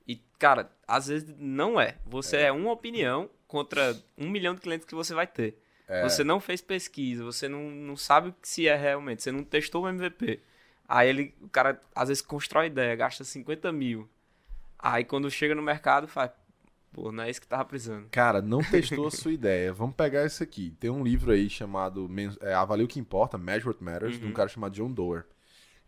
E, 0.09 0.17
cara, 0.41 0.69
às 0.89 1.07
vezes 1.07 1.33
não 1.39 1.81
é. 1.81 1.99
Você 2.05 2.39
é, 2.39 2.47
é 2.47 2.53
uma 2.53 2.73
opinião 2.73 3.31
contra 3.47 3.97
um 4.19 4.29
milhão 4.29 4.57
de 4.57 4.61
clientes 4.61 4.87
que 4.89 4.95
você 4.95 5.15
vai 5.15 5.29
ter. 5.29 5.57
É. 5.87 6.03
Você 6.03 6.25
não 6.25 6.41
fez 6.41 6.61
pesquisa, 6.61 7.23
você 7.23 7.49
não, 7.49 7.71
não 7.71 7.97
sabe 7.97 8.35
se 8.43 8.67
é 8.67 8.75
realmente, 8.75 9.23
você 9.23 9.31
não 9.31 9.45
testou 9.45 9.85
o 9.85 9.89
MVP. 9.89 10.41
Aí 10.89 11.09
ele, 11.09 11.35
o 11.41 11.49
cara 11.49 11.81
às 11.95 12.09
vezes 12.09 12.23
constrói 12.23 12.67
ideia, 12.67 12.97
gasta 12.97 13.23
50 13.23 13.71
mil. 13.71 14.09
Aí 14.77 15.05
quando 15.05 15.31
chega 15.31 15.55
no 15.55 15.63
mercado, 15.63 16.09
faz, 16.09 16.33
Pô, 16.97 17.13
não 17.13 17.25
é 17.25 17.31
isso 17.31 17.43
que 17.43 17.47
tava 17.47 17.67
precisando. 17.67 18.09
Cara, 18.09 18.41
não 18.41 18.61
testou 18.65 19.07
a 19.07 19.11
sua 19.11 19.31
ideia. 19.31 19.71
Vamos 19.71 19.95
pegar 19.95 20.25
isso 20.25 20.43
aqui. 20.43 20.75
Tem 20.81 20.89
um 20.89 21.05
livro 21.05 21.31
aí 21.31 21.51
chamado 21.51 22.09
é, 22.41 22.55
Avalie 22.55 22.87
o 22.87 22.89
que 22.89 22.99
Importa, 22.99 23.37
Measure 23.37 23.69
What 23.69 23.85
Matters, 23.85 24.15
uhum. 24.15 24.19
de 24.19 24.25
um 24.25 24.29
uhum. 24.29 24.35
cara 24.35 24.49
chamado 24.49 24.73
John 24.73 24.91
Doerr. 24.91 25.27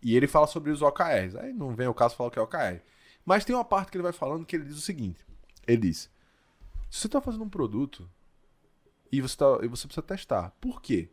E 0.03 0.15
ele 0.15 0.27
fala 0.27 0.47
sobre 0.47 0.71
os 0.71 0.83
OKRs. 0.83 1.35
Aí 1.37 1.55
não 1.55 1.75
vem 1.75 1.89
o 1.89 1.95
caso 1.95 2.15
falar 2.15 2.29
o 2.29 2.31
que 2.31 2.39
é 2.39 2.43
OKR. 2.43 2.83
Mas 3.25 3.43
tem 3.43 3.57
uma 3.57 3.65
parte 3.65 3.91
que 3.91 3.97
ele 3.97 4.03
vai 4.03 4.13
falando 4.13 4.45
que 4.45 4.55
ele 4.55 4.67
diz 4.67 4.77
o 4.77 4.83
seguinte. 4.83 5.25
Ele 5.67 5.79
diz, 5.79 6.11
se 6.91 7.01
você 7.01 7.07
está 7.07 7.23
fazendo 7.23 7.45
um 7.45 7.49
produto, 7.49 8.07
E 9.11 9.23
você, 9.23 9.35
tá, 9.35 9.47
e 9.63 9.67
você 9.67 9.87
precisa 9.87 10.03
testar. 10.03 10.51
Por 10.61 10.83
quê? 10.83 11.09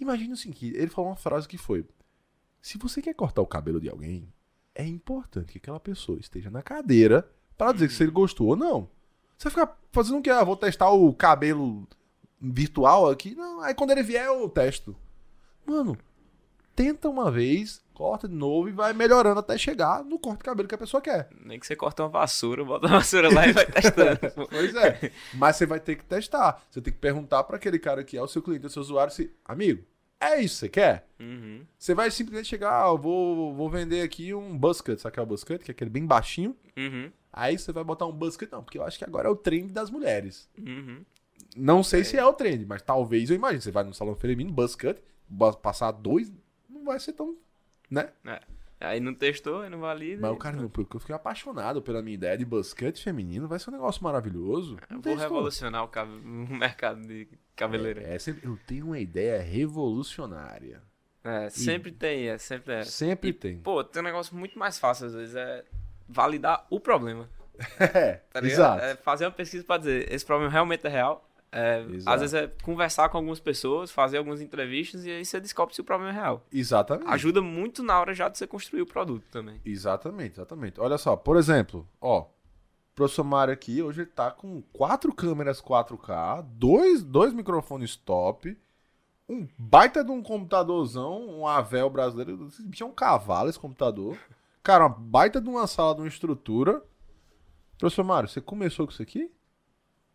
Imagina 0.00 0.34
o 0.34 0.36
seguinte, 0.36 0.72
ele 0.74 0.90
falou 0.90 1.10
uma 1.10 1.16
frase 1.16 1.46
que 1.46 1.56
foi: 1.56 1.86
Se 2.60 2.76
você 2.78 3.00
quer 3.00 3.14
cortar 3.14 3.42
o 3.42 3.46
cabelo 3.46 3.80
de 3.80 3.88
alguém, 3.88 4.28
é 4.74 4.84
importante 4.84 5.52
que 5.52 5.58
aquela 5.58 5.78
pessoa 5.78 6.18
esteja 6.18 6.50
na 6.50 6.62
cadeira 6.62 7.30
para 7.56 7.70
dizer 7.70 7.92
se 7.92 8.02
ele 8.02 8.10
gostou 8.10 8.48
ou 8.48 8.56
não. 8.56 8.90
Você 9.44 9.50
ficar 9.50 9.78
fazendo 9.92 10.20
o 10.20 10.22
que? 10.22 10.30
Ah, 10.30 10.42
vou 10.42 10.56
testar 10.56 10.90
o 10.90 11.12
cabelo 11.12 11.86
virtual 12.40 13.10
aqui. 13.10 13.34
Não, 13.34 13.60
aí 13.60 13.74
quando 13.74 13.90
ele 13.90 14.02
vier 14.02 14.24
eu 14.24 14.48
testo. 14.48 14.96
Mano, 15.66 15.98
tenta 16.74 17.10
uma 17.10 17.30
vez, 17.30 17.84
corta 17.92 18.26
de 18.26 18.34
novo 18.34 18.70
e 18.70 18.72
vai 18.72 18.94
melhorando 18.94 19.40
até 19.40 19.58
chegar 19.58 20.02
no 20.02 20.18
corte 20.18 20.38
de 20.38 20.44
cabelo 20.44 20.66
que 20.66 20.74
a 20.74 20.78
pessoa 20.78 21.02
quer. 21.02 21.28
Nem 21.44 21.60
que 21.60 21.66
você 21.66 21.76
corta 21.76 22.04
uma 22.04 22.08
vassoura, 22.08 22.64
bota 22.64 22.86
uma 22.86 22.96
vassoura 22.96 23.30
lá 23.30 23.46
e 23.46 23.52
vai 23.52 23.66
testando. 23.70 24.18
Pois 24.48 24.74
é. 24.76 25.12
Mas 25.34 25.56
você 25.56 25.66
vai 25.66 25.78
ter 25.78 25.96
que 25.96 26.06
testar. 26.06 26.62
Você 26.70 26.80
tem 26.80 26.94
que 26.94 26.98
perguntar 26.98 27.44
para 27.44 27.56
aquele 27.56 27.78
cara 27.78 28.02
que 28.02 28.16
é 28.16 28.22
o 28.22 28.26
seu 28.26 28.40
cliente, 28.40 28.64
o 28.64 28.70
seu 28.70 28.80
usuário, 28.80 29.12
se, 29.12 29.30
amigo, 29.44 29.84
é 30.18 30.40
isso 30.40 30.54
que 30.54 30.60
você 30.60 30.68
quer? 30.70 31.06
Uhum. 31.20 31.66
Você 31.78 31.94
vai 31.94 32.10
simplesmente 32.10 32.48
chegar, 32.48 32.82
ah, 32.82 32.94
vou, 32.94 33.52
vou 33.52 33.68
vender 33.68 34.00
aqui 34.00 34.32
um 34.32 34.56
buzzcut, 34.56 35.02
sabe 35.02 35.10
o 35.10 35.12
que 35.12 35.20
é 35.20 35.22
o 35.22 35.26
buzzcut? 35.26 35.62
Que 35.62 35.70
é 35.70 35.72
aquele 35.72 35.90
bem 35.90 36.06
baixinho. 36.06 36.56
Uhum. 36.78 37.12
Aí 37.36 37.58
você 37.58 37.72
vai 37.72 37.82
botar 37.82 38.06
um 38.06 38.12
buzzcut, 38.12 38.50
não, 38.52 38.62
porque 38.62 38.78
eu 38.78 38.84
acho 38.84 38.96
que 38.96 39.04
agora 39.04 39.26
é 39.28 39.30
o 39.30 39.34
trend 39.36 39.72
das 39.72 39.90
mulheres. 39.90 40.48
Uhum. 40.56 41.04
Não 41.56 41.82
sei 41.82 42.04
se 42.04 42.16
é 42.16 42.24
o 42.24 42.32
trend, 42.32 42.64
mas 42.64 42.80
talvez 42.80 43.28
eu 43.28 43.34
imagine. 43.36 43.60
Você 43.60 43.70
vai 43.72 43.82
no 43.82 43.92
salão 43.92 44.14
feminino, 44.14 44.52
buzzcut, 44.52 45.00
passar 45.60 45.90
dois, 45.90 46.32
não 46.68 46.84
vai 46.84 46.98
ser 47.00 47.12
tão, 47.12 47.36
né? 47.90 48.10
É. 48.24 48.40
Aí 48.80 49.00
não 49.00 49.14
testou, 49.14 49.62
aí 49.62 49.70
não 49.70 49.80
valida. 49.80 50.20
Mas 50.22 50.30
o 50.32 50.36
cara, 50.36 50.56
não, 50.56 50.68
porque 50.68 50.94
eu 50.94 51.00
fiquei 51.00 51.14
apaixonado 51.14 51.80
pela 51.80 52.02
minha 52.02 52.14
ideia 52.14 52.36
de 52.36 52.44
buzzcut 52.44 53.02
feminino, 53.02 53.48
vai 53.48 53.58
ser 53.58 53.70
um 53.70 53.72
negócio 53.72 54.02
maravilhoso. 54.04 54.76
Eu 54.90 54.96
Não 54.96 55.02
vou 55.02 55.02
testou. 55.02 55.22
revolucionar 55.22 55.82
o, 55.84 55.88
cabe- 55.88 56.12
o 56.24 56.54
mercado 56.54 57.00
de 57.00 57.26
cabeleireiro. 57.56 58.08
É, 58.08 58.18
sempre- 58.18 58.46
eu 58.46 58.58
tenho 58.66 58.86
uma 58.86 58.98
ideia 58.98 59.40
revolucionária. 59.42 60.82
É, 61.22 61.48
sempre 61.48 61.90
tem, 61.90 62.28
é, 62.28 62.36
sempre 62.36 62.74
é. 62.74 62.84
Sempre 62.84 63.30
E, 63.30 63.32
tem. 63.32 63.58
Pô, 63.58 63.82
tem 63.82 64.02
um 64.02 64.04
negócio 64.04 64.36
muito 64.36 64.58
mais 64.58 64.78
fácil 64.78 65.06
às 65.06 65.14
vezes, 65.14 65.34
é 65.34 65.64
validar 66.08 66.66
o 66.70 66.80
problema. 66.80 67.28
É, 67.78 68.20
Tá 68.32 68.40
exato. 68.44 68.84
É 68.84 68.96
fazer 68.96 69.26
uma 69.26 69.30
pesquisa 69.30 69.62
pra 69.62 69.78
dizer, 69.78 70.12
esse 70.12 70.26
problema 70.26 70.50
realmente 70.50 70.84
é 70.86 70.90
real. 70.90 71.28
É, 71.52 71.84
às 72.04 72.20
vezes 72.20 72.34
é 72.34 72.48
conversar 72.64 73.08
com 73.08 73.16
algumas 73.16 73.38
pessoas, 73.38 73.92
fazer 73.92 74.18
algumas 74.18 74.40
entrevistas 74.40 75.04
e 75.06 75.10
aí 75.10 75.24
você 75.24 75.38
descobre 75.38 75.72
se 75.72 75.80
o 75.80 75.84
problema 75.84 76.10
é 76.10 76.14
real. 76.20 76.44
Exatamente. 76.52 77.08
Ajuda 77.08 77.40
muito 77.40 77.80
na 77.80 78.00
hora 78.00 78.12
já 78.12 78.28
de 78.28 78.36
você 78.36 78.44
construir 78.44 78.82
o 78.82 78.86
produto 78.86 79.24
também. 79.30 79.60
Exatamente, 79.64 80.32
exatamente. 80.32 80.80
Olha 80.80 80.98
só, 80.98 81.14
por 81.14 81.36
exemplo, 81.36 81.88
ó, 82.00 82.22
o 82.22 82.26
professor 82.96 83.22
Mário 83.22 83.54
aqui 83.54 83.80
hoje 83.80 84.00
ele 84.00 84.10
tá 84.10 84.32
com 84.32 84.62
quatro 84.72 85.14
câmeras 85.14 85.62
4K, 85.62 86.42
dois, 86.44 87.04
dois 87.04 87.32
microfones 87.32 87.94
top, 87.94 88.58
um 89.28 89.46
baita 89.56 90.02
de 90.04 90.10
um 90.10 90.24
computadorzão, 90.24 91.24
um 91.38 91.46
Avel 91.46 91.88
brasileiro, 91.88 92.48
esse 92.48 92.64
bicho 92.64 92.82
é 92.82 92.86
um 92.86 92.92
cavalo 92.92 93.48
esse 93.48 93.60
computador. 93.60 94.18
Cara, 94.64 94.86
uma 94.86 94.96
baita 94.96 95.42
de 95.42 95.48
uma 95.50 95.66
sala 95.66 95.94
de 95.94 96.00
uma 96.00 96.08
estrutura. 96.08 96.82
Professor 97.78 98.02
Mário, 98.02 98.30
você 98.30 98.40
começou 98.40 98.86
com 98.86 98.92
isso 98.92 99.02
aqui? 99.02 99.30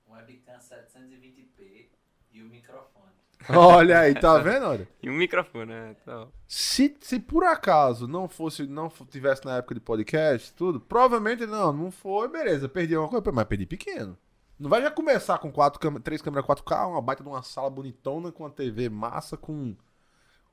Um 0.08 0.14
webcam 0.14 0.58
720p 0.58 1.86
e 2.32 2.42
o 2.42 2.46
microfone. 2.46 3.12
Olha 3.48 4.00
aí, 4.00 4.16
tá 4.16 4.40
vendo? 4.40 4.66
Olha. 4.66 4.90
E 5.04 5.10
um 5.10 5.14
microfone, 5.14 5.68
né? 5.68 5.96
Então, 6.02 6.32
Se, 6.48 6.98
se 7.00 7.20
por 7.20 7.44
acaso 7.44 8.08
não 8.08 8.28
fosse, 8.28 8.66
não 8.66 8.90
tivesse 8.90 9.46
na 9.46 9.58
época 9.58 9.76
de 9.76 9.82
podcast, 9.82 10.52
tudo, 10.56 10.80
provavelmente 10.82 11.46
não, 11.46 11.72
não 11.72 11.92
foi, 11.92 12.28
beleza, 12.28 12.68
perdi 12.68 12.98
uma 12.98 13.08
coisa, 13.08 13.32
mas 13.32 13.46
perdi 13.46 13.68
pequeno. 13.68 14.18
Não 14.58 14.68
vai 14.68 14.82
já 14.82 14.90
começar 14.90 15.38
com 15.38 15.52
quatro 15.52 15.80
câmeras, 15.80 16.04
três 16.04 16.24
câmeras 16.24 16.48
4K, 16.48 16.90
uma 16.90 17.02
baita 17.04 17.22
de 17.22 17.30
uma 17.30 17.44
sala 17.44 17.70
bonitona 17.70 18.32
com 18.32 18.44
uma 18.44 18.50
TV 18.50 18.90
massa, 18.90 19.38
com 19.38 19.76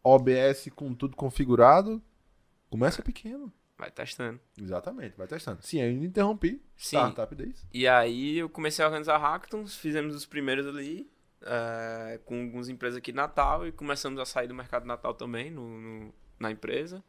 OBS, 0.04 0.68
com 0.76 0.92
tudo 0.92 1.16
configurado. 1.16 2.02
Começa 2.68 3.02
pequeno. 3.02 3.50
Vai 3.78 3.90
testando. 3.90 4.40
Exatamente, 4.60 5.16
vai 5.16 5.26
testando. 5.26 5.58
Sim, 5.62 5.80
eu 5.80 5.90
interrompi. 5.90 6.62
Sim. 6.76 6.96
Startup 6.96 7.34
Days. 7.34 7.66
E 7.72 7.86
aí 7.86 8.38
eu 8.38 8.48
comecei 8.48 8.84
a 8.84 8.88
organizar 8.88 9.18
hackathons, 9.18 9.76
fizemos 9.76 10.14
os 10.14 10.24
primeiros 10.26 10.66
ali, 10.66 11.10
eh, 11.42 12.20
com 12.24 12.42
algumas 12.44 12.68
empresas 12.68 12.96
aqui 12.98 13.12
de 13.12 13.16
Natal 13.16 13.66
e 13.66 13.72
começamos 13.72 14.18
a 14.20 14.24
sair 14.24 14.48
do 14.48 14.54
mercado 14.54 14.86
Natal 14.86 15.14
também 15.14 15.50
no, 15.50 15.68
no- 15.78 16.14
na 16.38 16.50
empresa. 16.50 17.02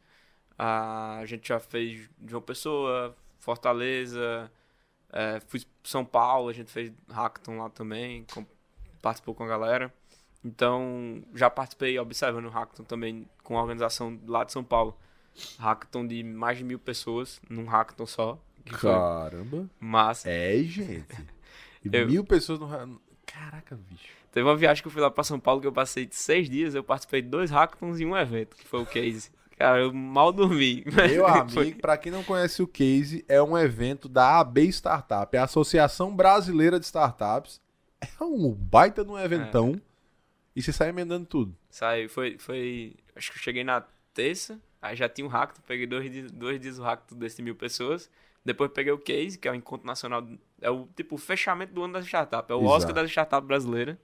Ah, 0.58 1.18
a 1.18 1.26
gente 1.26 1.48
já 1.48 1.58
fez 1.60 2.08
João 2.26 2.42
Pessoa, 2.42 3.16
Fortaleza, 3.38 4.50
eh, 5.12 5.40
fui 5.46 5.60
para 5.60 5.68
São 5.90 6.04
Paulo, 6.04 6.48
a 6.48 6.52
gente 6.52 6.70
fez 6.70 6.92
hackathon 7.08 7.58
lá 7.58 7.70
também, 7.70 8.24
com- 8.34 8.46
participou 9.00 9.34
com 9.34 9.44
a 9.44 9.48
galera. 9.48 9.92
Então, 10.44 11.22
já 11.34 11.50
participei 11.50 11.98
observando 11.98 12.46
o 12.46 12.50
hackathon 12.50 12.84
também 12.84 13.28
com 13.42 13.58
a 13.58 13.62
organização 13.62 14.20
lá 14.26 14.44
de 14.44 14.52
São 14.52 14.62
Paulo. 14.64 14.96
Hackathon 15.58 16.06
de 16.06 16.22
mais 16.22 16.58
de 16.58 16.64
mil 16.64 16.78
pessoas, 16.78 17.40
num 17.48 17.64
hackathon 17.66 18.06
só. 18.06 18.38
Foi 18.66 18.90
Caramba. 18.90 19.68
massa. 19.80 20.28
É, 20.30 20.58
gente. 20.62 21.06
Eu- 21.90 22.06
mil 22.06 22.24
pessoas 22.24 22.58
no. 22.58 22.66
ra- 22.66 22.88
Caraca, 23.26 23.76
bicho. 23.90 24.08
Teve 24.32 24.46
uma 24.46 24.56
viagem 24.56 24.82
que 24.82 24.88
eu 24.88 24.92
fui 24.92 25.00
lá 25.00 25.10
pra 25.10 25.24
São 25.24 25.38
Paulo 25.40 25.60
que 25.60 25.66
eu 25.66 25.72
passei 25.72 26.04
de 26.04 26.14
seis 26.14 26.48
dias, 26.50 26.74
eu 26.74 26.84
participei 26.84 27.22
de 27.22 27.28
dois 27.28 27.50
hackathons 27.50 27.98
e 28.00 28.04
um 28.04 28.16
evento, 28.16 28.56
que 28.56 28.66
foi 28.66 28.80
o 28.82 28.86
Case. 28.86 29.30
Cara, 29.56 29.80
eu 29.80 29.92
mal 29.92 30.32
dormi. 30.32 30.84
Meu 30.86 31.24
Foi- 31.48 31.62
amigo, 31.62 31.80
pra 31.80 31.96
quem 31.96 32.12
não 32.12 32.22
conhece 32.22 32.62
o 32.62 32.66
Case, 32.66 33.24
é 33.28 33.42
um 33.42 33.56
evento 33.56 34.08
da 34.08 34.38
AB 34.40 34.66
Startup, 34.68 35.34
é 35.34 35.40
a 35.40 35.44
Associação 35.44 36.14
Brasileira 36.14 36.78
de 36.78 36.84
Startups. 36.86 37.60
É 38.00 38.22
um 38.22 38.52
baita 38.52 39.04
de 39.04 39.10
um 39.10 39.18
eventão. 39.18 39.80
E 40.54 40.62
você 40.62 40.72
sai 40.72 40.88
emendando 40.90 41.24
tudo. 41.26 41.56
Saiu, 41.70 42.08
foi, 42.08 42.36
foi. 42.38 42.94
Acho 43.16 43.30
que 43.32 43.38
eu 43.38 43.42
cheguei 43.42 43.64
na 43.64 43.80
terça, 44.14 44.60
aí 44.80 44.96
já 44.96 45.08
tinha 45.08 45.26
um 45.26 45.30
hackathon, 45.30 45.62
peguei 45.66 45.86
dois 45.86 46.10
dias, 46.10 46.30
dois 46.30 46.60
dias 46.60 46.78
o 46.78 46.82
hackathon 46.82 47.16
desse 47.16 47.42
mil 47.42 47.54
pessoas. 47.54 48.10
Depois 48.44 48.70
peguei 48.72 48.92
o 48.92 48.98
Case, 48.98 49.38
que 49.38 49.46
é 49.46 49.50
o 49.50 49.54
encontro 49.54 49.86
nacional. 49.86 50.26
É 50.60 50.70
o 50.70 50.88
tipo 50.96 51.16
o 51.16 51.18
fechamento 51.18 51.72
do 51.72 51.82
ano 51.82 51.94
das 51.94 52.06
startups. 52.06 52.50
É 52.50 52.54
o 52.54 52.60
Exato. 52.60 52.74
Oscar 52.74 52.94
das 52.94 53.10
startups 53.10 53.46
brasileiras. 53.46 53.96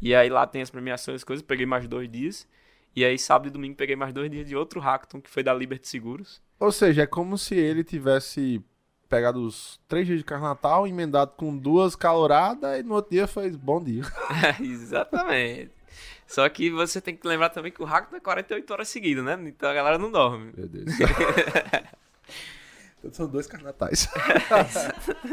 E 0.00 0.14
aí 0.14 0.28
lá 0.28 0.46
tem 0.46 0.62
as 0.62 0.70
premiações, 0.70 1.16
as 1.16 1.24
coisas. 1.24 1.44
Peguei 1.44 1.66
mais 1.66 1.88
dois 1.88 2.08
dias. 2.08 2.46
E 2.94 3.04
aí 3.04 3.18
sábado 3.18 3.48
e 3.48 3.50
domingo 3.50 3.74
peguei 3.76 3.96
mais 3.96 4.12
dois 4.12 4.30
dias 4.30 4.46
de 4.46 4.54
outro 4.54 4.80
hackathon, 4.80 5.20
que 5.20 5.28
foi 5.28 5.42
da 5.42 5.52
Liberty 5.52 5.88
Seguros. 5.88 6.40
Ou 6.58 6.72
seja, 6.72 7.02
é 7.02 7.06
como 7.06 7.36
se 7.36 7.54
ele 7.54 7.84
tivesse 7.84 8.62
pegado 9.08 9.44
os 9.44 9.80
três 9.86 10.06
dias 10.06 10.18
de 10.18 10.24
carnaval, 10.24 10.86
emendado 10.86 11.32
com 11.36 11.56
duas 11.56 11.94
caloradas 11.94 12.78
e 12.78 12.82
no 12.82 12.94
outro 12.94 13.10
dia 13.10 13.26
fez 13.26 13.56
bom 13.56 13.82
dia. 13.82 14.02
Exatamente. 14.60 15.75
Só 16.26 16.48
que 16.48 16.70
você 16.70 17.00
tem 17.00 17.16
que 17.16 17.26
lembrar 17.26 17.50
também 17.50 17.72
que 17.72 17.82
o 17.82 17.84
hackathon 17.84 18.16
é 18.16 18.20
48 18.20 18.70
horas 18.72 18.88
seguidas, 18.88 19.24
né? 19.24 19.38
Então 19.46 19.68
a 19.68 19.74
galera 19.74 19.98
não 19.98 20.10
dorme. 20.10 20.52
Meu 20.56 20.68
Deus. 20.68 20.86
então 22.98 23.12
são 23.12 23.28
dois 23.28 23.46
carnatais. 23.46 24.08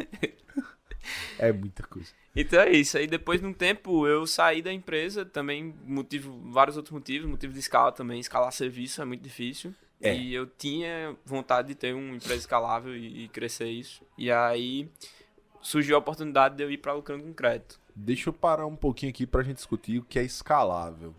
é 1.40 1.52
muita 1.52 1.84
coisa. 1.84 2.10
Então 2.36 2.60
é 2.60 2.72
isso. 2.72 2.98
Aí 2.98 3.08
depois 3.08 3.42
de 3.42 3.48
um 3.48 3.54
tempo 3.54 4.08
eu 4.08 4.26
saí 4.26 4.62
da 4.62 4.72
empresa, 4.72 5.26
também 5.26 5.76
motivo, 5.86 6.40
vários 6.52 6.78
outros 6.78 6.94
motivos, 6.94 7.30
motivo 7.30 7.54
de 7.54 7.60
escala 7.60 7.92
também, 7.92 8.20
escalar 8.20 8.52
serviço 8.52 9.02
é 9.02 9.06
muito 9.06 9.22
difícil. 9.22 9.74
É. 10.02 10.16
E 10.16 10.34
eu 10.34 10.46
tinha 10.46 11.16
vontade 11.26 11.70
de 11.70 11.76
ter 11.76 11.94
uma 11.94 12.16
empresa 12.16 12.36
escalável 12.36 12.96
e, 12.96 13.24
e 13.24 13.28
crescer 13.30 13.70
isso. 13.70 14.04
E 14.18 14.30
aí 14.30 14.90
surgiu 15.62 15.96
a 15.96 16.00
oportunidade 16.00 16.58
de 16.58 16.64
eu 16.64 16.70
ir 16.70 16.78
para 16.78 16.94
lucrando 16.94 17.24
com 17.24 17.34
crédito. 17.34 17.80
Deixa 17.96 18.30
eu 18.30 18.34
parar 18.34 18.66
um 18.66 18.76
pouquinho 18.76 19.12
aqui 19.12 19.26
pra 19.28 19.44
gente 19.44 19.58
discutir 19.58 20.00
o 20.00 20.04
que 20.04 20.18
é 20.20 20.24
escalável. 20.24 21.14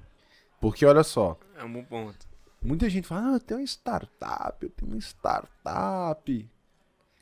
Porque 0.61 0.85
olha 0.85 1.05
só, 1.05 1.39
É 1.57 1.63
um 1.65 1.73
bom 1.73 1.85
ponto. 1.85 2.27
muita 2.63 2.89
gente 2.89 3.07
fala, 3.07 3.31
ah, 3.31 3.35
eu 3.35 3.41
tenho 3.41 3.61
uma 3.61 3.67
startup, 3.67 4.65
eu 4.65 4.71
tenho 4.71 4.91
uma 4.93 4.99
startup. 5.01 6.51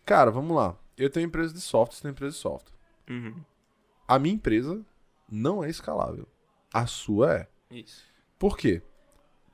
Cara, 0.04 0.30
vamos 0.30 0.56
lá. 0.56 0.76
Eu 0.96 1.10
tenho 1.10 1.26
empresa 1.26 1.52
de 1.52 1.60
software, 1.60 1.96
você 1.96 2.02
tem 2.02 2.10
empresa 2.12 2.32
de 2.34 2.40
software. 2.40 2.74
Uhum. 3.08 3.34
A 4.06 4.18
minha 4.18 4.34
empresa 4.34 4.84
não 5.30 5.62
é 5.64 5.68
escalável. 5.70 6.26
A 6.72 6.86
sua 6.86 7.34
é. 7.34 7.48
Isso. 7.70 8.04
Por 8.38 8.56
quê? 8.56 8.82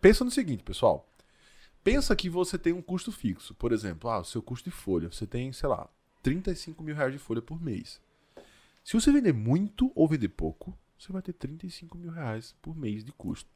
Pensa 0.01 0.25
no 0.25 0.31
seguinte, 0.31 0.63
pessoal. 0.63 1.07
Pensa 1.83 2.15
que 2.15 2.29
você 2.29 2.59
tem 2.59 2.73
um 2.73 2.83
custo 2.83 3.11
fixo. 3.11 3.55
Por 3.55 3.73
exemplo, 3.73 4.11
ah, 4.11 4.19
o 4.19 4.25
seu 4.25 4.43
custo 4.43 4.69
de 4.69 4.75
folha. 4.75 5.11
Você 5.11 5.27
tem, 5.27 5.53
sei 5.53 5.69
lá, 5.69 5.89
35 6.23 6.83
mil 6.83 6.95
reais 6.95 7.13
de 7.13 7.19
folha 7.19 7.41
por 7.41 7.61
mês. 7.63 8.01
Se 8.85 8.95
você 8.95 9.13
vender 9.13 9.33
muito 9.33 9.93
ou 9.95 10.09
vender 10.09 10.29
pouco, 10.29 10.77
você 10.99 11.13
vai 11.13 11.23
ter 11.23 11.33
35 11.33 11.97
mil 11.97 12.11
reais 12.11 12.57
por 12.61 12.77
mês 12.77 13.05
de 13.05 13.13
custo. 13.13 13.51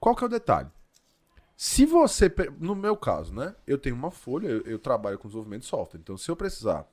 Qual 0.00 0.14
que 0.14 0.24
é 0.24 0.26
o 0.26 0.30
detalhe? 0.30 0.70
Se 1.56 1.86
você, 1.86 2.32
no 2.58 2.74
meu 2.74 2.96
caso, 2.96 3.34
né? 3.34 3.54
Eu 3.66 3.78
tenho 3.78 3.96
uma 3.96 4.10
folha, 4.10 4.46
eu, 4.46 4.60
eu 4.62 4.78
trabalho 4.78 5.18
com 5.18 5.28
desenvolvimento 5.28 5.62
de 5.62 5.68
software. 5.68 6.00
Então, 6.00 6.16
se 6.18 6.30
eu 6.30 6.36
precisar 6.36 6.86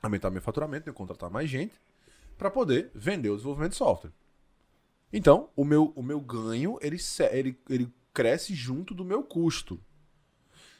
aumentar 0.00 0.30
meu 0.30 0.42
faturamento, 0.42 0.88
eu 0.88 0.94
contratar 0.94 1.30
mais 1.30 1.50
gente 1.50 1.80
para 2.38 2.50
poder 2.50 2.90
vender 2.94 3.30
o 3.30 3.34
desenvolvimento 3.34 3.72
de 3.72 3.78
software. 3.78 4.12
Então, 5.12 5.50
o 5.56 5.64
meu, 5.64 5.92
o 5.96 6.02
meu 6.02 6.20
ganho, 6.20 6.78
ele, 6.80 6.96
ele, 7.30 7.58
ele 7.68 7.94
cresce 8.12 8.54
junto 8.54 8.94
do 8.94 9.04
meu 9.04 9.22
custo. 9.22 9.80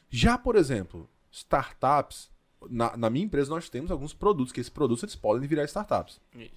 Já, 0.09 0.37
por 0.37 0.55
exemplo, 0.55 1.09
startups, 1.31 2.31
na, 2.69 2.95
na 2.97 3.09
minha 3.09 3.25
empresa 3.25 3.49
nós 3.49 3.69
temos 3.69 3.91
alguns 3.91 4.13
produtos, 4.13 4.51
que 4.51 4.59
esses 4.59 4.69
produtos 4.69 5.03
eles 5.03 5.15
podem 5.15 5.47
virar 5.47 5.63
startups. 5.65 6.19
Isso. 6.33 6.51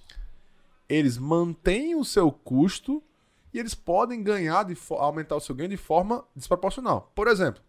eles 0.87 1.17
mantêm 1.17 1.95
o 1.95 2.03
seu 2.03 2.31
custo 2.31 3.03
e 3.53 3.59
eles 3.59 3.75
podem 3.75 4.23
ganhar, 4.23 4.63
de 4.63 4.75
aumentar 4.91 5.35
o 5.35 5.39
seu 5.39 5.55
ganho 5.55 5.69
de 5.69 5.77
forma 5.77 6.25
desproporcional. 6.35 7.11
Por 7.15 7.27
exemplo, 7.27 7.61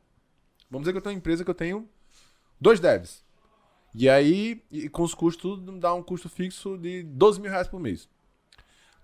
vamos 0.70 0.84
dizer 0.84 0.92
que 0.92 0.98
eu 0.98 1.02
tenho 1.02 1.14
uma 1.14 1.18
empresa 1.18 1.44
que 1.44 1.50
eu 1.50 1.54
tenho 1.54 1.88
dois 2.60 2.80
devs. 2.80 3.24
E 3.94 4.08
aí, 4.08 4.62
e 4.70 4.88
com 4.88 5.02
os 5.02 5.14
custos, 5.14 5.42
tudo 5.42 5.78
dá 5.78 5.92
um 5.92 6.02
custo 6.02 6.28
fixo 6.28 6.78
de 6.78 7.02
12 7.02 7.40
mil 7.40 7.50
reais 7.50 7.66
por 7.66 7.80
mês. 7.80 8.08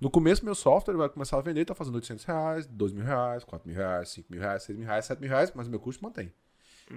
No 0.00 0.10
começo, 0.10 0.44
meu 0.44 0.54
software 0.54 0.96
vai 0.96 1.08
começar 1.08 1.38
a 1.38 1.40
vender, 1.40 1.64
tá 1.64 1.74
fazendo 1.74 1.94
800 1.96 2.24
reais, 2.24 2.66
2 2.66 2.92
mil 2.92 3.04
reais, 3.04 3.42
4 3.44 3.66
mil 3.66 3.76
reais, 3.76 4.10
5 4.10 4.30
mil 4.30 4.40
reais, 4.40 4.62
6 4.62 4.78
mil 4.78 4.86
reais, 4.86 5.04
7 5.06 5.18
mil 5.18 5.28
reais, 5.30 5.52
mas 5.54 5.66
meu 5.68 5.80
custo 5.80 6.04
mantém. 6.04 6.32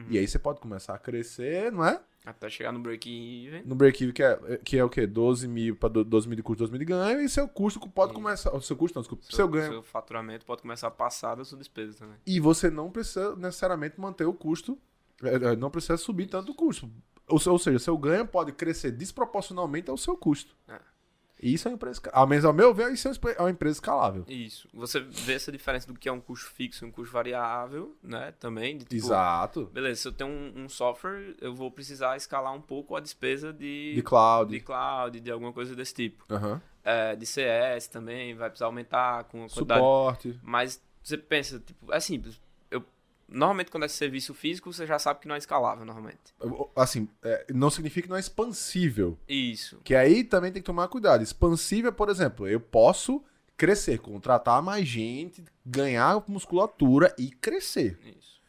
E 0.10 0.17
aí 0.17 0.28
você 0.28 0.38
pode 0.38 0.60
começar 0.60 0.93
a 0.93 0.99
crescer, 0.99 1.71
não 1.71 1.84
é? 1.84 1.99
Até 2.25 2.49
chegar 2.49 2.71
no 2.71 2.79
break-even. 2.79 3.63
No 3.65 3.75
break-even, 3.75 4.13
que 4.13 4.21
é, 4.21 4.60
que 4.63 4.77
é 4.77 4.84
o 4.84 4.89
quê? 4.89 5.08
12 5.08 5.47
mil 5.47 5.75
para 5.75 6.03
12 6.03 6.27
mil 6.27 6.36
de 6.36 6.43
custo, 6.43 6.60
12 6.60 6.71
mil 6.71 6.79
de 6.79 6.86
ganho, 6.86 7.21
e 7.21 7.29
seu 7.29 7.47
custo 7.47 7.79
pode 7.89 8.12
Isso. 8.12 8.21
começar. 8.21 8.55
O 8.55 8.62
seu 8.62 8.75
custo, 8.75 8.97
não, 8.97 9.01
desculpa. 9.01 9.23
Seu, 9.29 9.47
ganho. 9.47 9.71
Seu 9.71 9.84
faturamento 9.84 10.45
pode 10.45 10.62
começar 10.62 10.88
a 10.88 10.91
passar 10.91 11.36
da 11.36 11.45
sua 11.45 11.58
despesa 11.58 11.97
também. 11.97 12.17
E 12.25 12.39
você 12.39 12.69
não 12.69 12.91
precisa 12.91 13.36
necessariamente 13.36 13.99
manter 13.99 14.25
o 14.25 14.34
custo. 14.34 14.77
é, 15.23 15.36
é, 15.36 15.55
Não 15.55 15.71
precisa 15.71 15.97
subir 15.97 16.27
tanto 16.27 16.51
o 16.51 16.55
custo. 16.55 16.89
Ou, 17.27 17.39
ou 17.47 17.60
seja, 17.60 17.79
seu 17.79 17.97
ganho 17.97 18.27
pode 18.27 18.51
crescer 18.51 18.91
desproporcionalmente 18.91 19.89
ao 19.89 19.97
seu 19.97 20.17
custo. 20.17 20.55
É. 20.67 20.79
Isso 21.41 21.67
é 21.67 21.71
uma 21.71 21.75
empresa. 21.75 22.02
Ao 22.12 22.28
menos 22.28 22.45
ao 22.45 22.54
meu 22.54 22.73
ver, 22.73 22.91
isso 22.91 23.08
é 23.08 23.12
uma 23.12 23.32
é 23.32 23.41
uma 23.41 23.52
empresa 23.52 23.78
escalável. 23.78 24.25
Isso. 24.28 24.67
Você 24.73 24.99
vê 24.99 25.34
essa 25.34 25.52
diferença 25.52 25.88
do 25.88 25.97
que 25.97 26.10
é 26.10 26.12
um 26.12 26.19
custo 26.19 26.49
fixo 26.52 26.84
e 26.84 26.88
um 26.88 26.91
custo 26.91 27.13
variável, 27.13 27.95
né? 28.04 28.34
Também. 28.39 28.78
De, 28.78 28.86
tipo, 28.86 28.95
Exato. 28.95 29.65
Beleza, 29.73 30.02
se 30.02 30.08
eu 30.08 30.12
tenho 30.12 30.30
um, 30.30 30.63
um 30.63 30.69
software, 30.69 31.36
eu 31.39 31.54
vou 31.54 31.71
precisar 31.71 32.17
escalar 32.17 32.54
um 32.54 32.62
pouco 32.62 32.95
a 32.95 32.99
despesa 32.99 33.54
de, 33.54 33.93
De 33.95 34.02
cloud. 34.02 34.52
de 34.52 34.60
cloud, 34.60 35.19
de 35.19 35.32
alguma 35.32 35.54
coisa 35.54 35.75
desse 35.75 35.93
tipo. 35.93 36.25
Aham. 36.30 36.62
É, 36.84 37.15
de 37.15 37.25
CS 37.25 37.88
também, 37.88 38.34
vai 38.36 38.49
precisar 38.49 38.65
aumentar 38.67 39.25
com 39.25 39.43
a 39.43 39.49
quantidade. 39.49 39.80
Suporte. 39.80 40.39
Mas 40.41 40.82
você 41.04 41.17
pensa, 41.17 41.60
tipo, 41.60 41.91
é 41.93 41.99
simples. 41.99 42.39
Normalmente, 43.31 43.71
quando 43.71 43.83
é 43.83 43.87
serviço 43.87 44.33
físico, 44.33 44.71
você 44.71 44.85
já 44.85 44.97
sabe 44.97 45.19
que 45.19 45.27
não 45.27 45.35
é 45.35 45.37
escalável, 45.37 45.85
normalmente. 45.85 46.33
Assim, 46.75 47.07
é, 47.23 47.45
não 47.53 47.69
significa 47.69 48.03
que 48.03 48.09
não 48.09 48.17
é 48.17 48.19
expansível. 48.19 49.17
Isso. 49.27 49.79
Que 49.83 49.95
aí 49.95 50.23
também 50.23 50.51
tem 50.51 50.61
que 50.61 50.65
tomar 50.65 50.87
cuidado. 50.87 51.21
Expansível, 51.21 51.93
por 51.93 52.09
exemplo, 52.09 52.47
eu 52.47 52.59
posso 52.59 53.23
crescer, 53.55 53.99
contratar 53.99 54.61
mais 54.61 54.87
gente, 54.87 55.43
ganhar 55.65 56.23
musculatura 56.27 57.13
e 57.17 57.29
crescer. 57.29 57.99
Isso. 58.17 58.41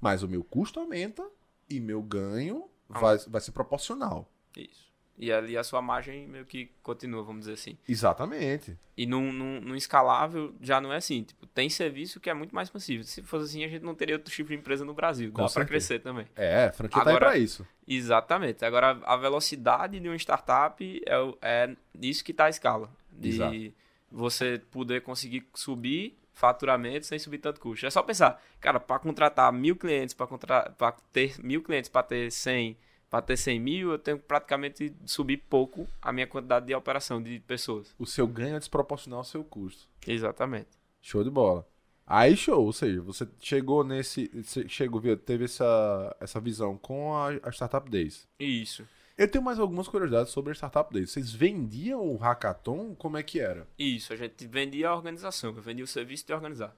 Mas 0.00 0.22
o 0.22 0.28
meu 0.28 0.44
custo 0.44 0.80
aumenta 0.80 1.24
e 1.68 1.80
meu 1.80 2.02
ganho 2.02 2.68
vai, 2.88 3.18
vai 3.18 3.40
ser 3.40 3.52
proporcional. 3.52 4.30
Isso. 4.56 4.85
E 5.18 5.32
ali 5.32 5.56
a 5.56 5.64
sua 5.64 5.80
margem 5.80 6.26
meio 6.26 6.44
que 6.44 6.70
continua, 6.82 7.22
vamos 7.22 7.40
dizer 7.40 7.54
assim. 7.54 7.78
Exatamente. 7.88 8.76
E 8.96 9.06
num, 9.06 9.32
num, 9.32 9.60
num 9.60 9.74
escalável 9.74 10.54
já 10.60 10.78
não 10.80 10.92
é 10.92 10.96
assim. 10.96 11.22
Tipo, 11.22 11.46
tem 11.46 11.70
serviço 11.70 12.20
que 12.20 12.28
é 12.28 12.34
muito 12.34 12.54
mais 12.54 12.68
expansível. 12.68 13.02
Se 13.04 13.22
fosse 13.22 13.46
assim, 13.46 13.64
a 13.64 13.68
gente 13.68 13.82
não 13.82 13.94
teria 13.94 14.16
outro 14.16 14.30
tipo 14.32 14.50
de 14.50 14.54
empresa 14.54 14.84
no 14.84 14.92
Brasil. 14.92 15.32
Com 15.32 15.42
Dá 15.42 15.48
certeza. 15.48 15.68
crescer 15.68 15.98
também. 16.00 16.26
É, 16.36 16.66
a 16.66 16.72
franquia 16.72 17.02
tá 17.02 17.10
aí 17.10 17.16
Agora- 17.16 17.30
pra 17.30 17.38
isso. 17.38 17.66
Exatamente. 17.88 18.64
Agora, 18.64 19.00
a 19.04 19.16
velocidade 19.16 19.98
de 19.98 20.06
uma 20.08 20.16
startup 20.16 21.02
é, 21.06 21.34
é 21.42 21.76
isso 22.02 22.22
que 22.24 22.34
tá 22.34 22.44
a 22.46 22.50
escala. 22.50 22.90
De 23.10 23.28
Exato. 23.30 23.72
você 24.12 24.60
poder 24.70 25.00
conseguir 25.02 25.46
subir 25.54 26.16
faturamento 26.32 27.06
sem 27.06 27.18
subir 27.18 27.38
tanto 27.38 27.58
custo. 27.60 27.86
É 27.86 27.90
só 27.90 28.02
pensar, 28.02 28.38
cara, 28.60 28.78
para 28.78 28.98
contratar 28.98 29.50
mil 29.50 29.74
clientes, 29.74 30.14
para 30.14 30.26
contra... 30.26 30.70
pra 30.76 30.92
ter 31.10 31.34
mil 31.42 31.62
clientes, 31.62 31.88
para 31.88 32.02
ter 32.02 32.30
100, 32.30 32.76
para 33.10 33.22
ter 33.22 33.36
100 33.36 33.60
mil, 33.60 33.90
eu 33.92 33.98
tenho 33.98 34.18
que 34.18 34.24
praticamente 34.24 34.92
subir 35.04 35.36
pouco 35.48 35.86
a 36.02 36.12
minha 36.12 36.26
quantidade 36.26 36.66
de 36.66 36.74
operação 36.74 37.22
de 37.22 37.38
pessoas. 37.40 37.94
O 37.98 38.06
seu 38.06 38.26
ganho 38.26 38.56
é 38.56 38.58
desproporcional 38.58 39.18
ao 39.20 39.24
seu 39.24 39.44
custo. 39.44 39.88
Exatamente. 40.06 40.68
Show 41.00 41.22
de 41.22 41.30
bola. 41.30 41.66
Aí 42.06 42.36
show, 42.36 42.64
ou 42.64 42.72
seja, 42.72 43.00
você 43.00 43.26
chegou 43.40 43.82
nesse. 43.82 44.30
Chegou, 44.68 45.00
teve 45.16 45.44
essa, 45.44 46.16
essa 46.20 46.40
visão 46.40 46.76
com 46.78 47.14
a, 47.16 47.30
a 47.42 47.50
Startup 47.50 47.88
Days. 47.90 48.28
Isso. 48.38 48.86
Eu 49.18 49.26
tenho 49.28 49.42
mais 49.42 49.58
algumas 49.58 49.88
curiosidades 49.88 50.30
sobre 50.32 50.52
a 50.52 50.54
Startup 50.54 50.92
Days. 50.92 51.10
Vocês 51.10 51.32
vendiam 51.32 52.00
o 52.06 52.16
hackathon? 52.16 52.94
Como 52.96 53.16
é 53.16 53.22
que 53.22 53.40
era? 53.40 53.66
Isso, 53.78 54.12
a 54.12 54.16
gente 54.16 54.46
vendia 54.46 54.90
a 54.90 54.94
organização, 54.94 55.52
vendia 55.54 55.84
o 55.84 55.88
serviço 55.88 56.26
de 56.26 56.32
organizar. 56.34 56.76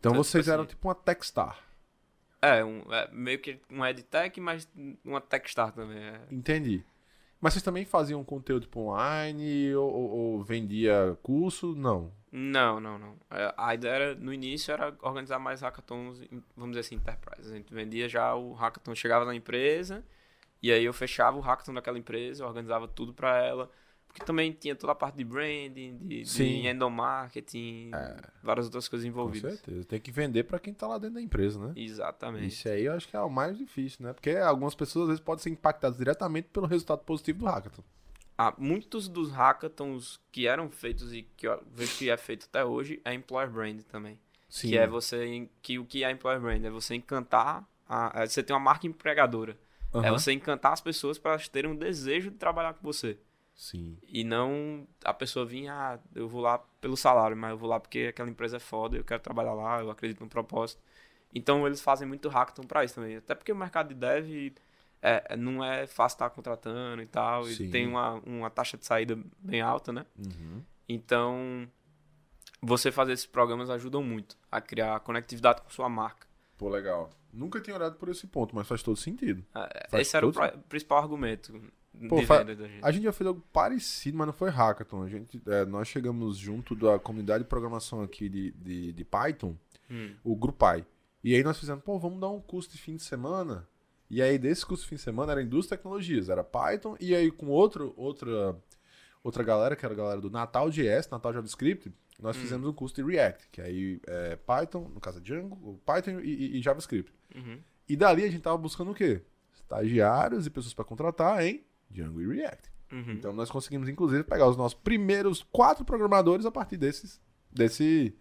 Então 0.00 0.12
Então, 0.12 0.24
vocês 0.24 0.44
tipo 0.44 0.52
eram 0.52 0.62
assim- 0.62 0.70
tipo 0.70 0.88
uma 0.88 0.94
Techstar. 0.94 1.58
É, 2.40 2.64
um, 2.64 2.82
é 2.92 3.08
meio 3.12 3.38
que 3.40 3.58
um 3.70 3.84
EdTech, 3.84 4.40
mas 4.40 4.68
uma 5.04 5.20
Techstar 5.20 5.72
também. 5.72 5.98
É. 5.98 6.20
Entendi. 6.30 6.84
Mas 7.40 7.52
vocês 7.52 7.62
também 7.62 7.84
faziam 7.84 8.22
conteúdo 8.24 8.62
tipo, 8.62 8.80
online 8.80 9.74
ou, 9.74 9.88
ou- 9.92 10.10
ou 10.10 10.42
vendia 10.42 11.16
curso? 11.22 11.74
Não. 11.74 12.12
Não, 12.30 12.78
não, 12.80 12.98
não. 12.98 13.16
É, 13.30 13.54
A 13.56 13.74
ideia 13.74 13.92
era, 13.92 14.14
no 14.14 14.32
início 14.32 14.72
era 14.72 14.94
organizar 15.02 15.38
mais 15.38 15.60
hackathons, 15.62 16.20
vamos 16.56 16.76
dizer 16.76 16.80
assim, 16.80 16.96
enterprise. 16.96 17.50
A 17.52 17.56
gente 17.56 17.72
vendia 17.72 18.08
já 18.08 18.34
o 18.34 18.52
hackathon, 18.54 18.94
chegava 18.94 19.24
na 19.24 19.34
empresa, 19.34 20.04
e 20.62 20.70
aí 20.72 20.84
eu 20.84 20.92
fechava 20.92 21.36
o 21.36 21.40
hackathon 21.40 21.74
daquela 21.74 21.98
empresa, 21.98 22.44
organizava 22.46 22.86
tudo 22.88 23.14
pra 23.14 23.38
ela. 23.38 23.70
Porque 24.08 24.24
também 24.24 24.50
tinha 24.52 24.74
toda 24.74 24.92
a 24.92 24.96
parte 24.96 25.16
de 25.16 25.24
branding, 25.24 25.96
de, 25.98 26.24
Sim. 26.24 26.62
de 26.62 26.66
endomarketing, 26.68 27.90
várias 28.42 28.66
outras 28.66 28.88
coisas 28.88 29.04
Com 29.04 29.10
envolvidas. 29.10 29.54
certeza. 29.60 29.84
Tem 29.84 30.00
que 30.00 30.10
vender 30.10 30.44
pra 30.44 30.58
quem 30.58 30.74
tá 30.74 30.86
lá 30.86 30.98
dentro 30.98 31.14
da 31.16 31.22
empresa, 31.22 31.58
né? 31.58 31.72
Exatamente. 31.76 32.48
Isso 32.48 32.68
aí 32.68 32.84
eu 32.86 32.92
acho 32.94 33.06
que 33.06 33.16
é 33.16 33.20
o 33.20 33.30
mais 33.30 33.56
difícil, 33.56 34.04
né? 34.06 34.12
Porque 34.12 34.30
algumas 34.30 34.74
pessoas 34.74 35.04
às 35.04 35.08
vezes 35.10 35.20
podem 35.24 35.42
ser 35.42 35.50
impactadas 35.50 35.98
diretamente 35.98 36.48
pelo 36.52 36.66
resultado 36.66 37.00
positivo 37.04 37.40
do 37.40 37.46
hackathon. 37.46 37.82
Ah, 38.36 38.54
muitos 38.56 39.08
dos 39.08 39.30
hackathons 39.30 40.20
que 40.30 40.46
eram 40.46 40.70
feitos 40.70 41.12
e 41.12 41.22
que 41.36 41.46
eu 41.46 41.60
vejo 41.74 41.96
que 41.98 42.08
é 42.08 42.16
feito 42.16 42.46
até 42.48 42.64
hoje 42.64 43.00
é 43.04 43.12
employer 43.12 43.50
brand 43.50 43.80
também. 43.82 44.18
Sim. 44.48 44.68
Que 44.70 44.78
é 44.78 44.86
você. 44.86 45.48
Que 45.60 45.78
o 45.78 45.84
que 45.84 46.04
é 46.04 46.10
employer 46.10 46.40
brand? 46.40 46.64
É 46.64 46.70
você 46.70 46.94
encantar. 46.94 47.68
A, 47.88 48.22
é 48.22 48.26
você 48.26 48.42
tem 48.42 48.54
uma 48.54 48.60
marca 48.60 48.86
empregadora. 48.86 49.56
É 49.92 49.98
Aham. 49.98 50.12
você 50.18 50.32
encantar 50.32 50.72
as 50.72 50.80
pessoas 50.80 51.18
para 51.18 51.32
elas 51.32 51.48
terem 51.48 51.70
um 51.70 51.76
desejo 51.76 52.30
de 52.30 52.36
trabalhar 52.36 52.74
com 52.74 52.82
você. 52.82 53.18
Sim. 53.58 53.98
E 54.06 54.22
não 54.22 54.86
a 55.04 55.12
pessoa 55.12 55.44
vir, 55.44 55.66
ah, 55.66 55.98
eu 56.14 56.28
vou 56.28 56.40
lá 56.40 56.58
pelo 56.80 56.96
salário, 56.96 57.36
mas 57.36 57.50
eu 57.50 57.58
vou 57.58 57.68
lá 57.68 57.80
porque 57.80 58.06
aquela 58.10 58.30
empresa 58.30 58.56
é 58.58 58.60
foda, 58.60 58.96
eu 58.96 59.02
quero 59.02 59.20
trabalhar 59.20 59.52
lá, 59.52 59.80
eu 59.80 59.90
acredito 59.90 60.20
no 60.20 60.28
propósito. 60.30 60.80
Então 61.34 61.66
eles 61.66 61.80
fazem 61.80 62.06
muito 62.06 62.28
hackathon 62.28 62.62
pra 62.62 62.84
isso 62.84 62.94
também. 62.94 63.16
Até 63.16 63.34
porque 63.34 63.50
o 63.50 63.56
mercado 63.56 63.88
de 63.88 63.94
dev 63.96 64.54
é, 65.02 65.36
não 65.36 65.62
é 65.64 65.88
fácil 65.88 66.14
estar 66.14 66.30
contratando 66.30 67.02
e 67.02 67.06
tal. 67.06 67.44
Sim. 67.46 67.64
E 67.64 67.70
tem 67.70 67.84
uma, 67.88 68.12
uma 68.24 68.48
taxa 68.48 68.78
de 68.78 68.86
saída 68.86 69.18
bem 69.40 69.60
alta, 69.60 69.92
né? 69.92 70.06
Uhum. 70.16 70.62
Então, 70.88 71.68
você 72.62 72.92
fazer 72.92 73.12
esses 73.12 73.26
programas 73.26 73.70
ajudam 73.70 74.02
muito 74.04 74.36
a 74.52 74.60
criar 74.60 75.00
conectividade 75.00 75.62
com 75.62 75.70
sua 75.70 75.88
marca. 75.88 76.26
Pô, 76.56 76.68
legal. 76.68 77.10
Nunca 77.32 77.60
tinha 77.60 77.76
olhado 77.76 77.96
por 77.96 78.08
esse 78.08 78.26
ponto, 78.26 78.54
mas 78.54 78.66
faz 78.66 78.82
todo 78.82 78.96
sentido. 78.96 79.44
É, 79.54 79.88
Faz 79.90 80.06
Esse 80.06 80.16
era 80.16 80.26
o 80.26 80.32
todo 80.32 80.48
pri- 80.50 80.58
principal 80.68 80.98
argumento 81.02 81.60
Pô, 82.08 82.22
fa-. 82.22 82.44
A 82.82 82.90
gente 82.92 83.04
já 83.04 83.12
fez 83.12 83.26
algo 83.26 83.42
parecido, 83.52 84.16
mas 84.18 84.26
não 84.26 84.34
foi 84.34 84.50
hackathon. 84.50 85.02
A 85.02 85.08
gente, 85.08 85.40
é, 85.46 85.64
nós 85.64 85.88
chegamos 85.88 86.36
junto 86.36 86.74
da 86.76 86.98
comunidade 86.98 87.44
de 87.44 87.48
programação 87.48 88.02
aqui 88.02 88.28
de, 88.28 88.52
de, 88.52 88.92
de 88.92 89.04
Python, 89.04 89.56
Hum. 89.90 90.14
o 90.22 90.36
Grupai. 90.36 90.84
E 91.24 91.34
aí 91.34 91.42
nós 91.42 91.58
fizemos, 91.58 91.82
pô, 91.82 91.98
vamos 91.98 92.20
dar 92.20 92.28
um 92.28 92.40
curso 92.40 92.70
de 92.70 92.78
fim 92.78 92.94
de 92.96 93.02
semana. 93.02 93.66
E 94.10 94.20
aí 94.22 94.38
desse 94.38 94.64
curso 94.64 94.82
de 94.84 94.88
fim 94.90 94.96
de 94.96 95.02
semana 95.02 95.32
era 95.32 95.42
indústria 95.42 95.74
e 95.74 95.78
tecnologias, 95.78 96.28
era 96.28 96.44
Python, 96.44 96.96
e 97.00 97.14
aí 97.14 97.30
com 97.30 97.46
outro, 97.48 97.92
outra, 97.96 98.56
outra 99.24 99.42
galera, 99.42 99.74
que 99.76 99.84
era 99.84 99.94
a 99.94 99.96
galera 99.96 100.20
do 100.20 100.30
Natal 100.30 100.70
JS, 100.70 101.08
Natal 101.10 101.32
JavaScript, 101.32 101.92
nós 102.20 102.36
Hum. 102.36 102.40
fizemos 102.40 102.68
um 102.68 102.72
curso 102.72 102.94
de 102.94 103.02
React, 103.02 103.48
que 103.50 103.60
aí 103.60 104.00
é 104.06 104.36
Python, 104.36 104.88
no 104.94 105.00
caso 105.00 105.18
é 105.18 105.20
Django, 105.20 105.80
Python 105.86 106.20
e, 106.20 106.28
e- 106.28 106.58
e 106.58 106.62
JavaScript. 106.62 107.12
Uhum. 107.34 107.58
E 107.88 107.96
dali 107.96 108.24
a 108.24 108.30
gente 108.30 108.42
tava 108.42 108.56
buscando 108.58 108.90
o 108.90 108.94
quê? 108.94 109.22
Estagiários 109.54 110.46
e 110.46 110.50
pessoas 110.50 110.74
para 110.74 110.84
contratar 110.84 111.42
em 111.44 111.62
Django 111.90 112.20
e 112.20 112.26
React. 112.26 112.70
Uhum. 112.92 113.12
Então 113.12 113.32
nós 113.32 113.50
conseguimos, 113.50 113.88
inclusive, 113.88 114.24
pegar 114.24 114.48
os 114.48 114.56
nossos 114.56 114.78
primeiros 114.78 115.42
quatro 115.50 115.84
programadores 115.84 116.46
a 116.46 116.50
partir 116.50 116.76
desses, 116.76 117.20
desse, 117.50 118.16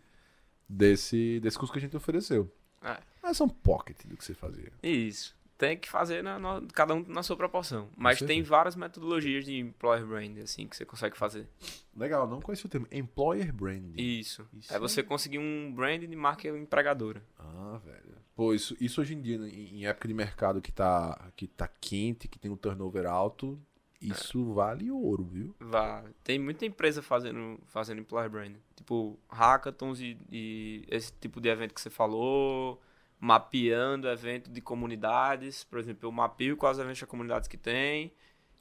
desse, 0.67 1.39
desse 1.39 1.57
curso 1.57 1.71
que 1.71 1.79
a 1.79 1.81
gente 1.81 1.95
ofereceu. 1.95 2.51
É. 2.81 2.97
Mas 3.21 3.37
são 3.37 3.47
pocket 3.47 4.05
do 4.05 4.17
que 4.17 4.23
você 4.23 4.33
fazia. 4.33 4.71
Isso. 4.81 5.36
Tem 5.57 5.75
que 5.75 5.89
fazer 5.89 6.21
na, 6.23 6.37
na- 6.37 6.61
cada 6.73 6.93
um 6.93 7.03
na 7.07 7.23
sua 7.23 7.35
proporção. 7.35 7.89
Mas 7.97 8.19
tem 8.19 8.43
várias 8.43 8.75
metodologias 8.75 9.43
de 9.43 9.57
employer 9.57 10.05
brand, 10.05 10.37
assim, 10.37 10.67
que 10.67 10.75
você 10.77 10.85
consegue 10.85 11.17
fazer. 11.17 11.47
Legal, 11.95 12.27
não 12.27 12.39
conheci 12.39 12.65
o 12.65 12.69
termo. 12.69 12.85
Employer 12.91 13.51
Branding. 13.51 13.99
Isso. 13.99 14.47
Isso 14.53 14.71
é 14.71 14.77
você 14.77 15.01
conseguir 15.01 15.39
um 15.39 15.73
brand 15.73 16.01
de 16.03 16.15
marca 16.15 16.47
empregadora. 16.47 17.23
Ah, 17.39 17.79
velho. 17.83 18.17
Pô, 18.35 18.53
isso, 18.53 18.77
isso 18.79 19.01
hoje 19.01 19.15
em 19.15 19.21
dia, 19.21 19.39
né, 19.39 19.49
em, 19.49 19.87
época 19.87 20.07
de 20.07 20.13
mercado 20.13 20.61
que 20.61 20.71
tá, 20.71 21.31
que 21.35 21.47
tá 21.47 21.67
quente, 21.67 22.27
que 22.27 22.37
tem 22.37 22.51
um 22.51 22.55
turnover 22.55 23.07
alto, 23.07 23.59
isso 23.99 24.53
vale 24.53 24.91
ouro, 24.91 25.23
viu? 25.23 25.55
Vá. 25.59 26.03
Tem 26.23 26.37
muita 26.37 26.67
empresa 26.67 27.01
fazendo, 27.01 27.59
fazendo 27.65 27.99
employer 27.99 28.29
brand. 28.29 28.53
Tipo, 28.75 29.17
hackathons 29.27 29.99
e, 29.99 30.15
e 30.31 30.85
esse 30.87 31.11
tipo 31.19 31.41
de 31.41 31.49
evento 31.49 31.73
que 31.73 31.81
você 31.81 31.89
falou. 31.89 32.79
Mapeando 33.19 34.07
evento 34.07 34.49
de 34.49 34.61
comunidades. 34.61 35.63
Por 35.63 35.79
exemplo, 35.79 36.07
eu 36.07 36.11
mapeio 36.11 36.57
quais 36.57 36.77
eventos 36.77 36.99
de 36.99 37.05
comunidades 37.05 37.47
que 37.47 37.57
tem. 37.57 38.13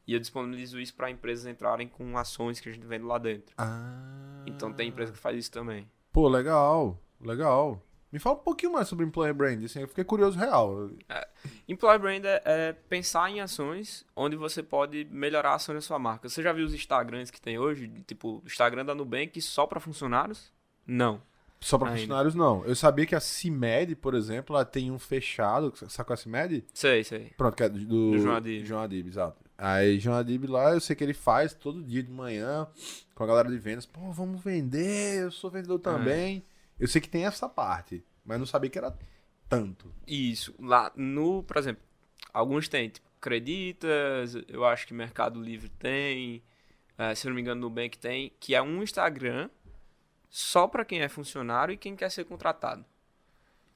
E 0.07 0.13
eu 0.15 0.21
disponibilizo 0.21 0.79
isso 0.79 0.95
para 0.95 1.11
empresas 1.11 1.47
entrarem 1.47 1.89
com 1.89 2.17
ações 2.17 2.61
que 2.61 2.69
a 2.69 2.73
gente 2.73 2.87
vende 2.87 3.05
lá 3.05 3.19
dentro. 3.19 3.55
Ah. 3.59 4.45
Então 4.47 4.73
tem 4.73 4.89
empresa 4.89 5.13
que 5.13 5.19
faz 5.19 5.37
isso 5.37 5.51
também. 5.51 5.91
Pô, 6.13 6.29
legal. 6.29 6.99
Legal. 7.21 7.83
Me 8.13 8.21
fala 8.21 8.37
um 8.37 8.43
pouquinho 8.43 8.73
mais 8.73 8.89
sobre 8.89 9.05
Employer 9.05 9.35
Brand. 9.35 9.63
Assim, 9.65 9.81
eu 9.81 9.89
fiquei 9.89 10.05
curioso 10.05 10.39
real. 10.39 10.91
Employer 11.69 11.99
Brand 11.99 12.25
é, 12.25 12.43
é 12.45 12.73
pensar 12.73 13.29
em 13.31 13.41
ações 13.41 14.07
onde 14.15 14.37
você 14.37 14.63
pode 14.63 15.05
melhorar 15.11 15.51
a 15.51 15.55
ação 15.57 15.75
da 15.75 15.81
sua 15.81 15.99
marca. 15.99 16.29
Você 16.29 16.43
já 16.43 16.53
viu 16.53 16.65
os 16.65 16.73
Instagrams 16.73 17.31
que 17.31 17.41
tem 17.41 17.59
hoje? 17.59 17.89
Tipo, 18.07 18.39
o 18.39 18.47
Instagram 18.47 18.85
da 18.85 18.95
Nubank 18.95 19.41
só 19.43 19.67
para 19.67 19.81
funcionários? 19.81 20.53
Não. 20.87 21.21
Só 21.61 21.77
Ainda. 21.77 21.91
funcionários, 21.91 22.35
não. 22.35 22.65
Eu 22.65 22.77
sabia 22.77 23.07
que 23.07 23.15
a 23.15 23.21
CIMED, 23.21 23.97
por 23.97 24.15
exemplo, 24.15 24.55
ela 24.55 24.65
tem 24.65 24.91
um 24.91 24.99
fechado. 24.99 25.73
Sabe 25.89 26.07
qual 26.07 26.15
é 26.17 26.19
a 26.21 26.23
CIMED? 26.23 26.65
Sei, 26.73 27.03
sei. 27.03 27.33
Pronto, 27.37 27.57
que 27.57 27.63
é 27.63 27.69
do, 27.69 28.13
Do 28.13 28.19
João 28.19 28.37
Adib. 28.37 28.65
João 28.65 28.81
Adib, 28.83 29.09
exato. 29.09 29.45
Aí, 29.59 29.99
João 29.99 30.17
Adib 30.17 30.45
lá, 30.47 30.75
eu 30.75 30.81
sei 30.81 30.95
que 30.95 31.03
ele 31.03 31.15
faz 31.15 31.55
todo 31.55 31.83
dia 31.83 32.03
de 32.03 32.11
manhã 32.11 32.69
com 33.15 33.25
a 33.25 33.27
galera 33.27 33.49
de 33.49 33.59
vendas. 33.59 33.87
Pô, 33.87 34.13
vamos 34.13 34.43
vender, 34.43 35.23
eu 35.23 35.31
sou 35.31 35.51
vendedor 35.51 35.79
também. 35.79 36.45
Eu 36.79 36.87
sei 36.87 37.01
que 37.01 37.09
tem 37.09 37.25
essa 37.25 37.49
parte, 37.49 38.05
mas 38.25 38.39
não 38.39 38.47
sabia 38.47 38.69
que 38.69 38.77
era 38.79 38.95
tanto. 39.49 39.91
Isso. 40.07 40.55
Lá 40.61 40.93
no, 40.95 41.43
por 41.43 41.57
exemplo, 41.57 41.83
alguns 42.35 42.69
têm, 42.69 42.91
tipo, 42.91 43.07
Creditas, 43.19 44.37
eu 44.47 44.65
acho 44.65 44.87
que 44.87 44.93
Mercado 44.93 45.41
Livre 45.41 45.71
tem, 45.71 46.43
eh, 46.99 47.15
se 47.15 47.27
eu 47.27 47.31
não 47.31 47.35
me 47.35 47.41
engano, 47.41 47.63
Nubank 47.63 47.99
tem, 47.99 48.31
que 48.39 48.55
é 48.55 48.61
um 48.61 48.83
Instagram 48.83 49.49
só 50.39 50.69
para 50.69 50.85
quem 50.85 51.01
é 51.01 51.09
funcionário 51.09 51.73
e 51.73 51.79
quem 51.79 51.97
quer 51.97 52.11
ser 52.11 52.25
contratado. 52.25 52.85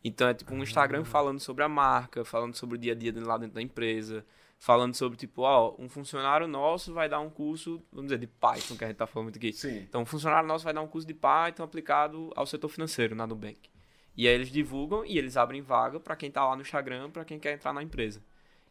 Então 0.04 0.28
é 0.28 0.34
tipo 0.34 0.52
um 0.54 0.62
Instagram 0.62 1.04
falando 1.04 1.40
sobre 1.40 1.64
a 1.64 1.68
marca, 1.70 2.22
falando 2.22 2.54
sobre 2.54 2.76
o 2.76 2.78
dia 2.78 2.92
a 2.92 2.94
dia 2.94 3.14
lá 3.24 3.38
dentro 3.38 3.54
da 3.54 3.62
empresa, 3.62 4.26
falando 4.58 4.94
sobre 4.94 5.16
tipo, 5.16 5.40
ó, 5.40 5.74
um 5.78 5.88
funcionário 5.88 6.46
nosso 6.46 6.92
vai 6.92 7.08
dar 7.08 7.20
um 7.20 7.30
curso, 7.30 7.82
vamos 7.90 8.08
dizer, 8.08 8.18
de 8.18 8.26
Python, 8.26 8.76
que 8.76 8.84
a 8.84 8.88
gente 8.88 8.98
tá 8.98 9.06
falando 9.06 9.24
muito 9.28 9.38
aqui. 9.38 9.54
Sim. 9.54 9.78
Então, 9.88 10.02
um 10.02 10.06
funcionário 10.06 10.46
nosso 10.46 10.62
vai 10.62 10.74
dar 10.74 10.82
um 10.82 10.86
curso 10.86 11.06
de 11.08 11.14
Python 11.14 11.62
aplicado 11.62 12.30
ao 12.36 12.44
setor 12.44 12.68
financeiro 12.68 13.14
na 13.14 13.26
Nubank. 13.26 13.70
E 14.14 14.28
aí 14.28 14.34
eles 14.34 14.50
divulgam 14.50 15.02
e 15.06 15.16
eles 15.16 15.38
abrem 15.38 15.62
vaga 15.62 15.98
para 15.98 16.14
quem 16.14 16.30
tá 16.30 16.46
lá 16.46 16.54
no 16.56 16.60
Instagram, 16.60 17.10
para 17.10 17.24
quem 17.24 17.38
quer 17.38 17.54
entrar 17.54 17.72
na 17.72 17.82
empresa. 17.82 18.22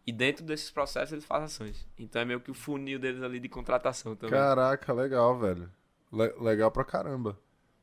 E 0.06 0.12
dentro 0.12 0.46
desses 0.46 0.70
processos 0.70 1.14
eles 1.14 1.26
fazem 1.26 1.46
ações. 1.46 1.88
Então 1.98 2.22
é 2.22 2.26
meio 2.26 2.40
que 2.40 2.52
o 2.52 2.54
funil 2.54 3.00
deles 3.00 3.24
ali 3.24 3.40
de 3.40 3.50
contratação 3.50 4.16
também. 4.16 4.38
Caraca, 4.40 4.94
legal, 4.94 5.40
velho. 5.40 5.72
Le- 6.14 6.36
legal 6.40 6.70
pra 6.70 6.84
caramba. 6.84 7.36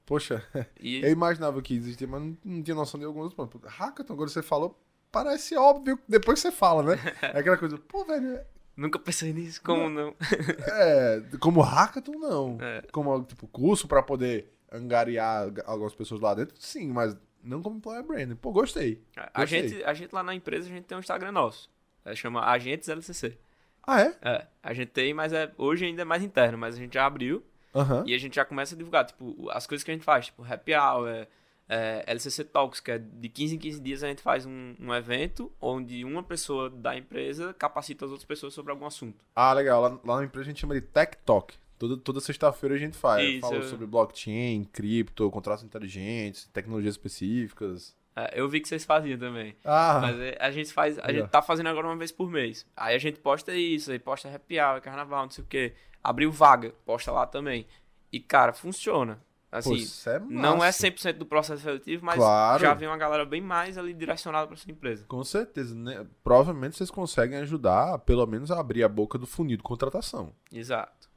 Poxa, 0.06 0.42
E 0.80 1.02
eu 1.02 1.10
imaginava 1.10 1.60
que 1.60 1.74
existia, 1.74 2.06
mas 2.06 2.22
não, 2.22 2.38
não 2.44 2.62
tinha 2.62 2.76
noção 2.76 2.98
de 2.98 3.04
alguns 3.04 3.34
pontos. 3.34 3.60
Hackathon, 3.64 4.14
agora 4.14 4.30
você 4.30 4.40
falou, 4.40 4.78
parece 5.10 5.56
óbvio 5.56 5.98
depois 6.08 6.40
que 6.40 6.48
você 6.48 6.52
fala, 6.52 6.82
né? 6.82 6.96
É 7.34 7.40
aquela 7.40 7.56
coisa, 7.58 7.76
pô, 7.76 8.04
velho, 8.04 8.40
nunca 8.76 9.00
pensei 9.00 9.32
nisso, 9.32 9.60
como 9.62 9.90
não? 9.90 10.14
é, 10.72 11.22
como 11.40 11.60
hackathon, 11.60 12.18
não. 12.20 12.56
É. 12.60 12.82
Como, 12.92 13.24
tipo, 13.24 13.48
curso 13.48 13.88
pra 13.88 14.00
poder 14.00 14.52
angariar 14.70 15.52
algumas 15.64 15.94
pessoas 15.94 16.20
lá 16.20 16.34
dentro, 16.34 16.54
sim, 16.58 16.86
mas 16.92 17.16
não 17.42 17.60
como 17.60 17.78
employer 17.78 18.04
branding. 18.04 18.36
Pô, 18.36 18.52
gostei. 18.52 19.02
A 19.16 19.40
Gostei. 19.40 19.68
gente, 19.68 19.84
a 19.84 19.92
gente 19.92 20.12
lá 20.12 20.22
na 20.22 20.34
empresa, 20.34 20.68
a 20.68 20.72
gente 20.72 20.84
tem 20.84 20.96
um 20.96 21.00
Instagram 21.00 21.32
nosso. 21.32 21.68
É, 22.04 22.14
chama 22.14 22.44
Agentes 22.46 22.88
LCC. 22.88 23.36
Ah, 23.84 24.02
é? 24.02 24.16
É, 24.22 24.46
a 24.62 24.72
gente 24.72 24.88
tem, 24.90 25.12
mas 25.14 25.32
é, 25.32 25.52
hoje 25.58 25.84
ainda 25.84 26.02
é 26.02 26.04
mais 26.04 26.22
interno, 26.22 26.58
mas 26.58 26.74
a 26.76 26.78
gente 26.78 26.94
já 26.94 27.06
abriu 27.06 27.42
Aham. 27.74 28.05
E 28.07 28.14
a 28.14 28.18
gente 28.18 28.37
já 28.37 28.44
começa 28.44 28.74
a 28.74 28.79
divulgar, 28.79 29.05
tipo, 29.05 29.48
as 29.50 29.66
coisas 29.66 29.85
que 29.85 29.90
a 29.90 29.94
gente 29.94 30.05
faz, 30.05 30.26
tipo, 30.26 30.44
Happy 30.44 30.74
Hour, 30.74 31.09
é, 31.09 31.29
é, 31.68 32.05
LCC 32.07 32.44
Talks, 32.44 32.81
que 32.81 32.90
é 32.90 32.98
de 32.98 33.29
15 33.29 33.57
em 33.57 33.59
15 33.59 33.81
dias 33.81 34.02
a 34.02 34.09
gente 34.09 34.22
faz 34.22 34.46
um, 34.46 34.74
um 34.79 34.94
evento 34.94 35.52
onde 35.61 36.05
uma 36.05 36.22
pessoa 36.22 36.70
da 36.70 36.96
empresa 36.96 37.52
capacita 37.55 38.05
as 38.05 38.11
outras 38.11 38.26
pessoas 38.26 38.55
sobre 38.55 38.72
algum 38.72 38.87
assunto. 38.87 39.24
Ah, 39.35 39.52
legal. 39.52 39.81
Lá, 39.83 40.00
lá 40.05 40.16
na 40.18 40.24
empresa 40.24 40.44
a 40.44 40.50
gente 40.50 40.61
chama 40.61 40.74
de 40.74 40.81
Tech 40.81 41.16
Talk. 41.24 41.55
Toda, 41.79 41.96
toda 41.98 42.20
sexta-feira 42.20 42.74
a 42.74 42.79
gente 42.79 42.96
faz. 42.96 43.29
Isso. 43.29 43.40
Fala 43.40 43.62
sobre 43.64 43.87
blockchain, 43.87 44.64
cripto, 44.64 45.31
contratos 45.31 45.62
inteligentes, 45.62 46.46
tecnologias 46.52 46.94
específicas. 46.94 47.94
É, 48.14 48.40
eu 48.40 48.48
vi 48.48 48.61
que 48.61 48.68
vocês 48.68 48.83
faziam 48.85 49.18
também. 49.18 49.55
Ah, 49.62 49.98
Mas 50.00 50.18
é, 50.18 50.38
a 50.40 50.50
gente 50.50 50.72
faz, 50.72 50.98
a 50.98 51.02
Legal. 51.02 51.22
gente 51.22 51.31
tá 51.31 51.42
fazendo 51.42 51.68
agora 51.68 51.87
uma 51.87 51.96
vez 51.96 52.11
por 52.11 52.31
mês. 52.31 52.66
Aí 52.74 52.94
a 52.94 52.98
gente 52.98 53.18
posta 53.20 53.55
isso, 53.55 53.92
aí 53.92 53.98
posta 53.98 54.35
Happy 54.35 54.59
Hour, 54.59 54.81
Carnaval, 54.81 55.24
não 55.24 55.31
sei 55.31 55.44
o 55.44 55.46
quê. 55.46 55.74
Abriu 56.08 56.30
vaga, 56.30 56.72
posta 56.84 57.10
lá 57.10 57.26
também. 57.26 57.66
E, 58.12 58.20
cara, 58.20 58.52
funciona. 58.52 59.16
pô, 59.50 59.56
Assim, 59.58 59.74
isso 59.74 60.08
é 60.08 60.20
não 60.20 60.56
é 60.56 60.66
massa. 60.66 60.86
100% 60.86 61.14
do 61.18 61.26
processo 61.26 61.62
seletivo, 61.62 62.04
mas 62.04 62.16
Claro. 62.16 62.62
já 62.62 62.74
vem 62.74 62.86
uma 62.88 62.96
galera 62.96 63.24
bem 63.24 63.40
mais 63.40 63.76
ali 63.76 63.92
direcionada 63.92 64.46
pra 64.46 64.56
sua 64.56 64.70
empresa. 64.70 65.04
Com 65.08 65.24
certeza, 65.24 65.74
né? 65.74 66.06
Provavelmente 66.22 66.76
vocês 66.76 66.90
conseguem 66.90 67.38
ajudar, 67.38 67.98
pelo 68.00 68.24
menos, 68.26 68.50
a 68.50 68.60
abrir 68.60 68.84
a 68.84 68.88
boca 68.88 69.18
do 69.18 69.26
funil 69.26 69.56
de 69.56 69.62
contratação. 69.62 70.32
Exato. 70.52 71.08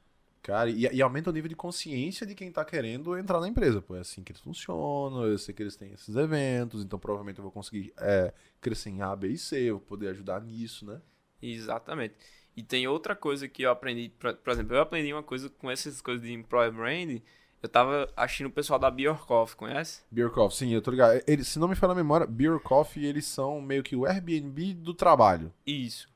Cara, 0.42 0.70
e, 0.70 0.80
e 0.90 1.02
aumenta 1.02 1.28
o 1.28 1.32
nível 1.32 1.48
de 1.50 1.54
consciência 1.54 2.26
de 2.26 2.34
quem 2.34 2.50
tá 2.50 2.64
querendo 2.64 3.16
entrar 3.16 3.40
na 3.40 3.46
empresa. 3.48 3.80
Pô, 3.82 3.94
é 3.94 4.00
assim 4.00 4.24
que 4.24 4.32
eles 4.32 4.40
funcionam, 4.40 5.24
eu 5.26 5.36
sei 5.38 5.54
que 5.54 5.62
eles 5.62 5.76
têm 5.76 5.92
esses 5.92 6.16
eventos, 6.16 6.82
então 6.82 6.98
provavelmente 6.98 7.38
eu 7.38 7.42
vou 7.42 7.52
conseguir 7.52 7.92
é, 7.98 8.32
crescer 8.60 8.88
em 8.90 9.02
A, 9.02 9.14
B 9.14 9.28
e 9.28 9.38
C, 9.38 9.60
eu 9.60 9.76
vou 9.76 9.86
poder 9.86 10.08
ajudar 10.08 10.40
nisso, 10.40 10.86
né? 10.86 11.00
Exatamente. 11.42 12.14
E 12.56 12.62
tem 12.62 12.86
outra 12.86 13.14
coisa 13.14 13.48
que 13.48 13.62
eu 13.62 13.70
aprendi, 13.70 14.10
por, 14.18 14.52
exemplo, 14.52 14.74
eu 14.74 14.82
aprendi 14.82 15.12
uma 15.12 15.22
coisa 15.22 15.48
com 15.48 15.70
essas 15.70 16.00
coisas 16.00 16.26
de 16.26 16.32
employer 16.32 16.72
brand, 16.72 17.20
eu 17.62 17.68
tava 17.68 18.10
assistindo 18.16 18.46
o 18.46 18.52
pessoal 18.52 18.78
da 18.78 18.90
Beer 18.90 19.14
Coffee, 19.14 19.56
conhece? 19.56 20.02
Beer 20.10 20.30
Coffee, 20.30 20.58
sim, 20.58 20.74
eu 20.74 20.80
tô 20.80 20.90
ligado. 20.90 21.22
Eles, 21.26 21.46
se 21.46 21.58
não 21.58 21.68
me 21.68 21.74
falha 21.74 21.92
a 21.92 21.96
memória, 21.96 22.26
Beer 22.26 22.58
Coffee, 22.58 23.04
eles 23.04 23.26
são 23.26 23.60
meio 23.60 23.82
que 23.82 23.94
o 23.94 24.06
Airbnb 24.06 24.74
do 24.74 24.94
trabalho. 24.94 25.52
Isso. 25.66 26.08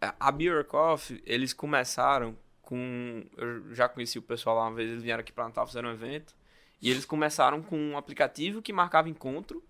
A 0.00 0.32
Coffee, 0.64 1.22
eles 1.24 1.52
começaram 1.52 2.36
com. 2.60 3.24
Eu 3.36 3.72
já 3.74 3.88
conheci 3.88 4.18
o 4.18 4.22
pessoal 4.22 4.56
lá 4.56 4.62
uma 4.66 4.74
vez, 4.74 4.90
eles 4.90 5.02
vieram 5.02 5.20
aqui 5.20 5.32
pra 5.32 5.44
Natal, 5.44 5.66
fizeram 5.66 5.90
um 5.90 5.92
evento. 5.92 6.34
E 6.80 6.90
eles 6.90 7.04
começaram 7.04 7.62
com 7.62 7.78
um 7.78 7.96
aplicativo 7.96 8.60
que 8.60 8.72
marcava 8.72 9.08
encontro 9.08 9.62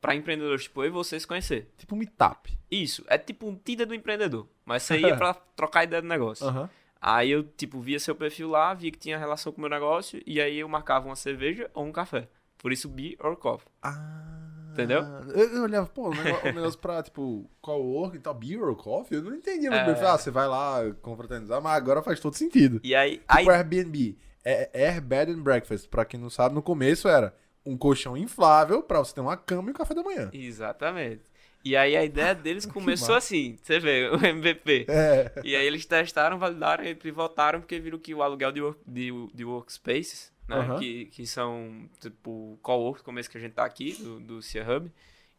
pra 0.00 0.16
empreendedores 0.16 0.64
tipo 0.64 0.82
eu 0.82 0.88
e 0.88 0.90
você 0.90 1.18
se 1.20 1.26
conhecer. 1.26 1.70
Tipo 1.78 1.94
um 1.94 1.98
meetup. 1.98 2.58
Isso, 2.68 3.04
é 3.06 3.16
tipo 3.16 3.46
um 3.46 3.54
Tinder 3.54 3.86
do 3.86 3.94
empreendedor. 3.94 4.48
Mas 4.66 4.90
ia 4.90 5.16
pra 5.16 5.32
trocar 5.32 5.84
ideia 5.84 6.02
do 6.02 6.08
negócio. 6.08 6.44
Aham. 6.46 6.68
Aí 7.00 7.30
eu, 7.30 7.44
tipo, 7.44 7.78
via 7.80 8.00
seu 8.00 8.16
perfil 8.16 8.48
lá, 8.48 8.74
via 8.74 8.90
que 8.90 8.98
tinha 8.98 9.16
relação 9.16 9.52
com 9.52 9.58
o 9.58 9.60
meu 9.60 9.70
negócio, 9.70 10.20
e 10.26 10.40
aí 10.40 10.58
eu 10.58 10.68
marcava 10.68 11.06
uma 11.06 11.14
cerveja 11.14 11.70
ou 11.72 11.84
um 11.84 11.92
café. 11.92 12.28
Por 12.58 12.72
isso, 12.72 12.88
beer 12.88 13.16
or 13.20 13.36
coffee. 13.36 13.68
Ah. 13.82 14.72
Entendeu? 14.72 15.02
Eu, 15.34 15.54
eu 15.56 15.62
olhava, 15.62 15.86
pô, 15.86 16.10
o 16.10 16.14
negócio, 16.14 16.50
o 16.50 16.52
negócio 16.54 16.78
pra, 16.80 17.02
tipo, 17.02 17.48
co-work 17.62 18.16
e 18.16 18.20
tal, 18.20 18.34
beer 18.34 18.60
or 18.62 18.74
coffee, 18.76 19.16
eu 19.16 19.22
não 19.22 19.34
entendia 19.34 19.70
muito 19.70 19.82
É. 19.82 19.94
bem. 19.94 20.02
Ah, 20.04 20.18
você 20.18 20.30
vai 20.30 20.46
lá 20.48 20.80
confraternizar, 21.00 21.62
mas 21.62 21.76
agora 21.76 22.02
faz 22.02 22.18
todo 22.20 22.34
sentido. 22.34 22.80
E 22.82 22.94
aí, 22.94 23.18
Tipo 23.18 23.24
aí 23.28 23.48
Airbnb. 23.48 24.18
É 24.44 24.70
é 24.72 24.88
Air 24.88 25.00
Bed 25.00 25.32
and 25.32 25.42
Breakfast. 25.42 25.88
Pra 25.88 26.04
quem 26.04 26.20
não 26.20 26.28
sabe, 26.30 26.54
no 26.54 26.62
começo 26.62 27.08
era 27.08 27.34
um 27.64 27.76
colchão 27.76 28.16
inflável 28.16 28.82
pra 28.82 28.98
você 28.98 29.14
ter 29.14 29.20
uma 29.20 29.36
cama 29.36 29.68
e 29.68 29.70
um 29.70 29.74
café 29.74 29.94
da 29.94 30.02
manhã. 30.02 30.28
Exatamente. 30.32 31.22
E 31.64 31.76
aí 31.76 31.96
a 31.96 32.04
ideia 32.04 32.34
deles 32.34 32.64
começou 32.66 33.14
assim, 33.14 33.58
você 33.62 33.78
vê, 33.78 34.08
o 34.14 34.24
MVP. 34.24 34.86
É. 34.88 35.32
E 35.42 35.56
aí 35.56 35.66
eles 35.66 35.84
testaram, 35.84 36.38
validaram 36.38 36.84
e 36.84 36.94
pivotaram 36.94 37.60
porque 37.60 37.78
viram 37.78 37.98
que 37.98 38.14
o 38.14 38.22
aluguel 38.22 38.52
de, 38.52 38.62
work, 38.62 38.80
de, 38.86 39.10
de 39.34 39.44
workspaces, 39.44 40.32
né, 40.48 40.56
Aham. 40.56 40.78
que, 40.78 41.06
que 41.06 41.26
são 41.26 41.88
tipo 42.00 42.58
co-work, 42.62 43.02
como 43.02 43.18
esse 43.18 43.28
que 43.28 43.38
a 43.38 43.40
gente 43.40 43.54
tá 43.54 43.64
aqui, 43.64 43.94
do, 43.94 44.20
do 44.20 44.42
Cia 44.42 44.64
Hub, 44.68 44.90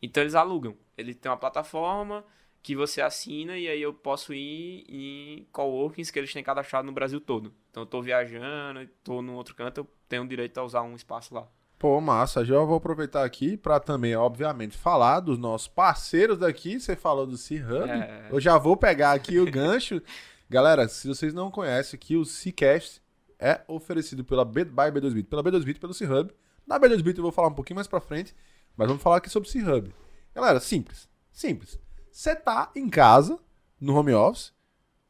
então 0.01 0.21
eles 0.21 0.35
alugam. 0.35 0.75
Ele 0.97 1.13
tem 1.13 1.31
uma 1.31 1.37
plataforma 1.37 2.25
que 2.61 2.75
você 2.75 3.01
assina 3.01 3.57
e 3.57 3.67
aí 3.67 3.81
eu 3.81 3.93
posso 3.93 4.33
ir 4.33 4.85
em 4.89 5.47
coworkings 5.51 6.11
que 6.11 6.19
eles 6.19 6.33
têm 6.33 6.43
cadastrado 6.43 6.85
no 6.85 6.91
Brasil 6.91 7.21
todo. 7.21 7.53
Então 7.71 7.83
eu 7.83 7.87
tô 7.87 8.01
viajando, 8.01 8.85
tô 9.03 9.21
num 9.21 9.35
outro 9.35 9.55
canto, 9.55 9.79
eu 9.79 9.87
tenho 10.09 10.27
direito 10.27 10.57
a 10.57 10.63
usar 10.63 10.81
um 10.81 10.95
espaço 10.95 11.33
lá. 11.33 11.47
Pô, 11.79 12.01
massa. 12.01 12.43
Já 12.43 12.59
vou 12.59 12.77
aproveitar 12.77 13.23
aqui 13.23 13.55
pra 13.55 13.79
também, 13.79 14.15
obviamente, 14.15 14.75
falar 14.75 15.19
dos 15.19 15.37
nossos 15.37 15.67
parceiros 15.67 16.39
daqui. 16.39 16.79
Você 16.79 16.95
falou 16.95 17.27
do 17.27 17.37
C-Hub. 17.37 17.89
É. 17.89 18.27
Eu 18.31 18.39
já 18.39 18.57
vou 18.57 18.75
pegar 18.75 19.11
aqui 19.11 19.39
o 19.39 19.49
gancho. 19.49 20.01
Galera, 20.49 20.87
se 20.87 21.07
vocês 21.07 21.33
não 21.33 21.51
conhecem 21.51 21.97
aqui, 21.97 22.15
o 22.15 22.25
C-Cast 22.25 23.01
é 23.37 23.61
oferecido 23.67 24.23
pela 24.23 24.43
B, 24.43 24.65
by 24.65 24.91
B2Bit, 24.91 25.25
pela 25.25 25.43
B2Bit 25.43 25.75
e 25.75 25.79
pelo 25.79 25.93
C-Hub. 25.93 26.33
Na 26.65 26.79
B2Bit 26.79 27.17
eu 27.17 27.23
vou 27.23 27.31
falar 27.31 27.49
um 27.49 27.53
pouquinho 27.53 27.75
mais 27.75 27.87
pra 27.87 27.99
frente, 28.01 28.35
mas 28.75 28.87
vamos 28.87 29.03
falar 29.03 29.17
aqui 29.17 29.29
sobre 29.29 29.47
o 29.47 29.51
C-Hub. 29.51 29.93
Galera, 30.33 30.59
simples. 30.59 31.07
Simples. 31.31 31.79
Você 32.11 32.35
tá 32.35 32.71
em 32.75 32.89
casa, 32.89 33.37
no 33.79 33.95
home 33.95 34.13
office, 34.13 34.51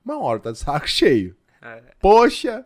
uma 0.03 0.19
hora 0.21 0.39
tá 0.39 0.51
de 0.51 0.57
saco 0.57 0.87
cheio. 0.89 1.35
É, 1.61 1.81
Poxa, 2.01 2.63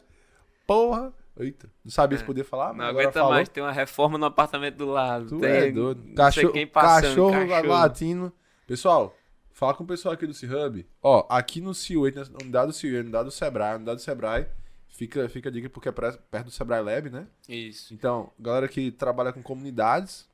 porra. 0.65 1.13
Eita, 1.38 1.69
não 1.84 1.91
sabia 1.91 2.17
se 2.17 2.23
É. 2.23 2.27
podia 2.27 2.43
falar, 2.43 2.73
não 2.73 2.86
aguenta 2.86 3.13
falou. 3.13 3.32
mais, 3.32 3.47
tem 3.49 3.63
uma 3.63 3.71
reforma 3.71 4.17
no 4.17 4.25
apartamento 4.25 4.75
do 4.75 4.86
lado. 4.88 5.27
Tu 5.29 5.39
tem 5.39 5.49
é 5.49 5.71
doido. 5.71 6.03
não 6.05 6.13
Cachorro, 6.15 6.45
sei 6.47 6.53
quem 6.53 6.67
passando, 6.67 7.01
cachorro, 7.09 7.47
cachorro. 7.47 7.67
latino. 7.69 8.34
Pessoal, 8.67 9.15
fala 9.51 9.73
com 9.73 9.84
o 9.84 9.88
pessoal 9.88 10.13
aqui 10.13 10.27
do 10.27 10.34
C-Hub. 10.34 10.86
Ó, 11.01 11.25
aqui 11.29 11.61
no 11.61 11.71
C8, 11.71 12.29
na 12.29 12.38
unidade 12.41 12.67
do 12.67 12.73
C8, 12.73 12.99
unidade 13.01 13.25
do 13.25 13.32
Sebrae, 13.32 13.75
unidade 13.77 13.97
do 13.97 14.03
Sebrae, 14.03 14.45
fica, 14.89 15.27
fica 15.29 15.49
a 15.49 15.51
dica 15.51 15.69
porque 15.69 15.89
é 15.89 15.91
perto 15.91 16.45
do 16.45 16.51
Sebrae 16.51 16.82
Lab, 16.84 17.09
né? 17.09 17.27
Isso. 17.47 17.93
Então, 17.93 18.32
galera 18.39 18.67
que 18.67 18.91
trabalha 18.91 19.32
com 19.34 19.41
comunidades 19.41 20.29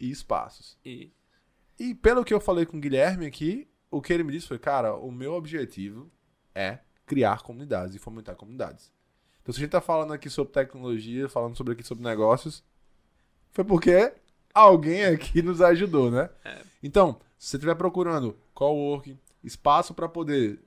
e 0.00 0.10
espaços. 0.10 0.76
E, 0.84 1.12
E 1.78 1.94
pelo 1.94 2.24
que 2.24 2.32
eu 2.34 2.40
falei 2.40 2.64
com 2.66 2.78
o 2.78 2.80
Guilherme 2.80 3.26
aqui, 3.26 3.68
o 3.90 4.00
que 4.00 4.12
ele 4.12 4.24
me 4.24 4.32
disse 4.32 4.48
foi, 4.48 4.58
cara, 4.58 4.94
o 4.94 5.12
meu 5.12 5.34
objetivo 5.34 6.10
é 6.54 6.78
criar 7.06 7.42
comunidades 7.42 7.94
e 7.94 7.98
fomentar 7.98 8.34
comunidades. 8.34 8.90
Então, 9.42 9.52
se 9.52 9.60
a 9.60 9.62
gente 9.62 9.70
tá 9.70 9.80
falando 9.80 10.12
aqui 10.12 10.30
sobre 10.30 10.52
tecnologia, 10.52 11.28
falando 11.28 11.56
sobre 11.56 11.72
aqui 11.72 11.82
sobre 11.82 12.04
negócios, 12.04 12.62
foi 13.50 13.64
porque 13.64 14.12
alguém 14.54 15.04
aqui 15.04 15.42
nos 15.42 15.60
ajudou, 15.60 16.10
né? 16.10 16.30
Então, 16.82 17.18
se 17.38 17.48
você 17.48 17.56
estiver 17.56 17.74
procurando 17.74 18.36
coworking, 18.54 19.18
espaço 19.42 19.92
para 19.94 20.08
poder 20.08 20.60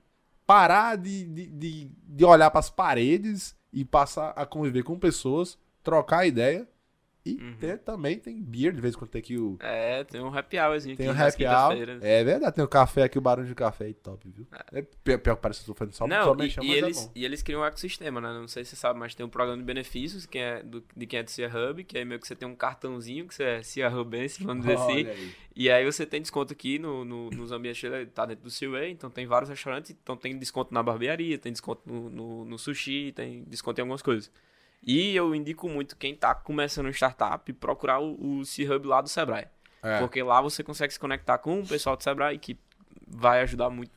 parar 0.45 0.97
de, 0.97 1.25
de, 1.25 1.47
de, 1.47 1.91
de 2.03 2.25
olhar 2.25 2.51
para 2.51 2.59
as 2.59 2.69
paredes 2.69 3.55
e 3.71 3.83
passar 3.83 4.29
a 4.35 4.45
conviver 4.45 4.83
com 4.83 4.99
pessoas, 4.99 5.57
trocar 5.83 6.27
ideia. 6.27 6.67
E 7.25 7.37
Uhum. 7.41 7.55
ter, 7.59 7.79
também 7.79 8.19
tem 8.19 8.39
beer, 8.39 8.71
de 8.71 8.79
vez 8.79 8.93
em 8.93 8.97
quando 8.99 9.09
tem 9.09 9.17
aqui 9.19 9.35
o. 9.35 9.57
É, 9.59 10.03
tem 10.03 10.21
um 10.21 10.27
happy 10.27 10.59
hourzinho 10.59 10.95
Tem 10.95 11.07
aqui 11.07 11.17
o 11.17 11.19
nas 11.19 11.33
happy 11.33 11.45
hour. 11.47 11.57
quintas-feiras. 11.69 12.03
É 12.03 12.23
verdade, 12.23 12.55
tem 12.55 12.63
o 12.63 12.67
café 12.67 13.01
aqui, 13.03 13.17
o 13.17 13.21
barulho 13.21 13.47
de 13.47 13.55
café 13.55 13.85
aí, 13.85 13.93
top, 13.95 14.29
viu? 14.29 14.45
É 14.71 14.83
pior, 14.83 15.17
pior 15.17 15.35
que 15.35 15.41
parece 15.41 15.63
que 15.63 15.69
eu 15.71 15.73
tô 15.73 15.79
fazendo 15.79 15.93
só, 15.95 16.05
Não, 16.07 16.23
só 16.25 16.33
e, 16.33 16.37
mexendo, 16.37 16.63
e 16.65 16.67
mas 16.67 16.77
eles, 16.77 16.97
é 16.97 17.01
bom. 17.01 17.11
e 17.15 17.25
eles 17.25 17.41
criam 17.41 17.61
um 17.61 17.65
ecossistema, 17.65 18.21
né? 18.21 18.27
Não 18.31 18.47
sei 18.47 18.63
se 18.63 18.69
você 18.71 18.75
sabe, 18.75 18.99
mas 18.99 19.15
tem 19.15 19.25
um 19.25 19.29
programa 19.29 19.57
de 19.57 19.63
benefícios 19.63 20.27
quem 20.27 20.39
é 20.41 20.61
do, 20.61 20.83
de 20.95 21.07
quem 21.07 21.17
é 21.19 21.23
do 21.23 21.31
Cia 21.31 21.49
Hub, 21.49 21.83
que 21.83 21.97
aí 21.97 22.05
meio 22.05 22.19
que 22.19 22.27
você 22.27 22.35
tem 22.35 22.47
um 22.47 22.55
cartãozinho 22.55 23.27
que 23.27 23.33
você 23.33 23.43
é 23.43 23.63
Cia 23.63 23.89
Hubense, 23.89 24.43
vamos 24.43 24.63
dizer 24.63 24.77
assim. 24.77 25.07
Aí. 25.09 25.31
E 25.55 25.71
aí 25.71 25.83
você 25.83 26.05
tem 26.05 26.21
desconto 26.21 26.53
aqui 26.53 26.77
no, 26.77 27.03
no- 27.03 27.31
nos 27.31 27.51
ambientes, 27.51 27.81
tá 28.13 28.27
dentro 28.27 28.43
do 28.43 28.51
Seaway, 28.51 28.91
então 28.91 29.09
tem 29.09 29.25
vários 29.25 29.49
restaurantes, 29.49 29.89
então 29.89 30.15
tem 30.15 30.37
desconto 30.37 30.71
na 30.71 30.83
barbearia, 30.83 31.39
tem 31.39 31.51
desconto 31.51 31.81
no, 31.87 32.07
no, 32.07 32.45
no 32.45 32.59
sushi, 32.59 33.11
tem 33.15 33.43
desconto 33.45 33.79
em 33.79 33.81
algumas 33.81 34.03
coisas. 34.03 34.29
E 34.85 35.15
eu 35.15 35.33
indico 35.33 35.67
muito 35.67 35.95
quem 35.97 36.15
tá 36.15 36.35
começando 36.35 36.85
um 36.85 36.89
startup 36.93 37.51
procurar 37.53 37.99
o, 37.99 38.39
o 38.39 38.45
Sea 38.45 38.75
Hub 38.75 38.87
lá 38.87 39.01
do 39.01 39.09
Sebrae. 39.09 39.47
É. 39.81 39.99
Porque 39.99 40.21
lá 40.21 40.41
você 40.41 40.63
consegue 40.63 40.93
se 40.93 40.99
conectar 40.99 41.37
com 41.39 41.59
o 41.59 41.67
pessoal 41.67 41.97
do 41.97 42.03
Sebrae, 42.03 42.37
que 42.37 42.57
vai 43.07 43.41
ajudar 43.41 43.69
muito 43.69 43.91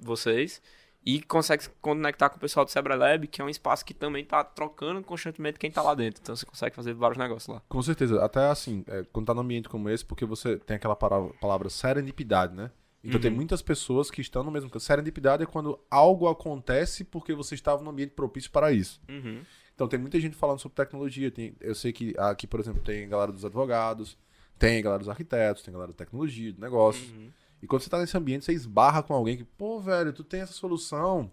vocês. 0.00 0.60
E 1.04 1.22
consegue 1.22 1.62
se 1.62 1.70
conectar 1.80 2.28
com 2.28 2.36
o 2.36 2.40
pessoal 2.40 2.64
do 2.64 2.70
Sebrae 2.70 2.98
Lab, 2.98 3.28
que 3.28 3.40
é 3.40 3.44
um 3.44 3.48
espaço 3.48 3.84
que 3.84 3.94
também 3.94 4.24
tá 4.24 4.42
trocando 4.42 5.00
constantemente 5.04 5.56
quem 5.56 5.70
tá 5.70 5.80
lá 5.80 5.94
dentro. 5.94 6.20
Então 6.20 6.34
você 6.34 6.44
consegue 6.44 6.74
fazer 6.74 6.94
vários 6.94 7.16
negócios 7.16 7.46
lá. 7.46 7.62
Com 7.68 7.80
certeza, 7.80 8.24
até 8.24 8.40
assim, 8.48 8.82
é, 8.88 9.04
quando 9.12 9.26
tá 9.26 9.32
num 9.34 9.42
ambiente 9.42 9.68
como 9.68 9.88
esse, 9.88 10.04
porque 10.04 10.24
você 10.24 10.56
tem 10.58 10.76
aquela 10.76 10.96
palavra, 10.96 11.32
palavra 11.40 11.70
serendipidade, 11.70 12.54
né? 12.56 12.72
Então 13.04 13.20
tem 13.20 13.30
Uhum. 13.30 13.36
muitas 13.36 13.62
pessoas 13.62 14.10
que 14.10 14.20
estão 14.20 14.42
no 14.42 14.50
mesmo 14.50 14.68
canto. 14.68 14.82
Serendipidade 14.82 15.44
é 15.44 15.46
quando 15.46 15.78
algo 15.88 16.26
acontece 16.28 17.04
porque 17.04 17.32
você 17.34 17.54
estava 17.54 17.84
num 17.84 17.90
ambiente 17.90 18.10
propício 18.10 18.50
para 18.50 18.72
isso. 18.72 19.00
Uhum. 19.08 19.42
Então 19.76 19.86
tem 19.86 20.00
muita 20.00 20.18
gente 20.18 20.34
falando 20.34 20.58
sobre 20.58 20.74
tecnologia. 20.74 21.30
Tem, 21.30 21.54
eu 21.60 21.74
sei 21.74 21.92
que 21.92 22.14
aqui, 22.18 22.46
por 22.46 22.58
exemplo, 22.58 22.82
tem 22.82 23.06
galera 23.08 23.30
dos 23.30 23.44
advogados, 23.44 24.16
tem 24.58 24.82
galera 24.82 25.00
dos 25.00 25.08
arquitetos, 25.08 25.62
tem 25.62 25.70
galera 25.70 25.92
da 25.92 25.96
tecnologia, 25.98 26.50
de 26.50 26.58
negócios. 26.60 27.08
Uhum. 27.12 27.28
E 27.62 27.66
quando 27.66 27.82
você 27.82 27.90
tá 27.90 27.98
nesse 27.98 28.16
ambiente, 28.16 28.46
você 28.46 28.52
esbarra 28.52 29.02
com 29.02 29.12
alguém 29.14 29.36
que, 29.36 29.44
pô, 29.44 29.78
velho, 29.78 30.12
tu 30.14 30.24
tem 30.24 30.40
essa 30.40 30.52
solução. 30.54 31.30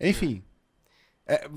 Enfim. 0.00 0.42
é- 1.26 1.48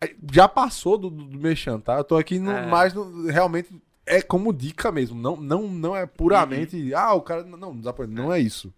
é- 0.00 0.14
já 0.32 0.46
passou 0.48 0.98
do, 0.98 1.08
do, 1.08 1.24
do 1.24 1.38
mexão, 1.38 1.80
tá? 1.80 1.96
Eu 1.96 2.04
tô 2.04 2.16
aqui 2.16 2.38
no, 2.38 2.50
É. 2.50 2.66
mais 2.66 2.92
no, 2.92 3.26
realmente 3.28 3.70
é 4.04 4.20
como 4.20 4.52
dica 4.52 4.90
mesmo. 4.92 5.18
Não, 5.18 5.36
não, 5.36 5.68
não 5.68 5.96
é 5.96 6.04
puramente. 6.06 6.92
Ah, 6.94 7.14
o 7.14 7.22
cara. 7.22 7.42
Não, 7.44 7.72
não, 7.72 7.74
não 8.08 8.32
é 8.32 8.40
isso. 8.40 8.72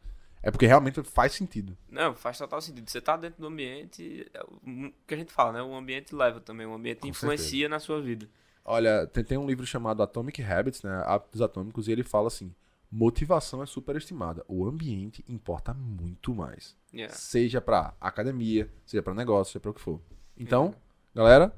É 0.44 0.50
porque 0.50 0.66
realmente 0.66 1.02
faz 1.04 1.32
sentido. 1.32 1.74
Não, 1.88 2.14
faz 2.14 2.36
total 2.36 2.60
sentido. 2.60 2.88
Você 2.88 3.00
tá 3.00 3.16
dentro 3.16 3.40
do 3.40 3.46
ambiente, 3.46 4.30
é 4.34 4.42
o 4.42 4.92
que 5.06 5.14
a 5.14 5.16
gente 5.16 5.32
fala, 5.32 5.54
né? 5.54 5.62
O 5.62 5.74
ambiente 5.74 6.14
leva 6.14 6.38
também, 6.38 6.66
o 6.66 6.74
ambiente 6.74 7.00
Com 7.00 7.08
influencia 7.08 7.66
na 7.66 7.80
sua 7.80 8.02
vida. 8.02 8.28
Olha, 8.62 9.06
tem, 9.06 9.24
tem 9.24 9.38
um 9.38 9.46
livro 9.46 9.64
chamado 9.64 10.02
Atomic 10.02 10.42
Habits, 10.42 10.82
né? 10.82 11.02
Hábitos 11.06 11.40
Atômicos, 11.40 11.88
e 11.88 11.92
ele 11.92 12.02
fala 12.02 12.28
assim: 12.28 12.54
motivação 12.90 13.62
é 13.62 13.66
superestimada. 13.66 14.44
O 14.46 14.66
ambiente 14.66 15.24
importa 15.26 15.72
muito 15.72 16.34
mais. 16.34 16.76
Yeah. 16.92 17.14
Seja 17.14 17.62
pra 17.62 17.94
academia, 17.98 18.70
seja 18.84 19.02
pra 19.02 19.14
negócio, 19.14 19.52
seja 19.52 19.60
pra 19.60 19.70
o 19.70 19.74
que 19.74 19.80
for. 19.80 19.98
Então, 20.36 20.74
galera, 21.14 21.54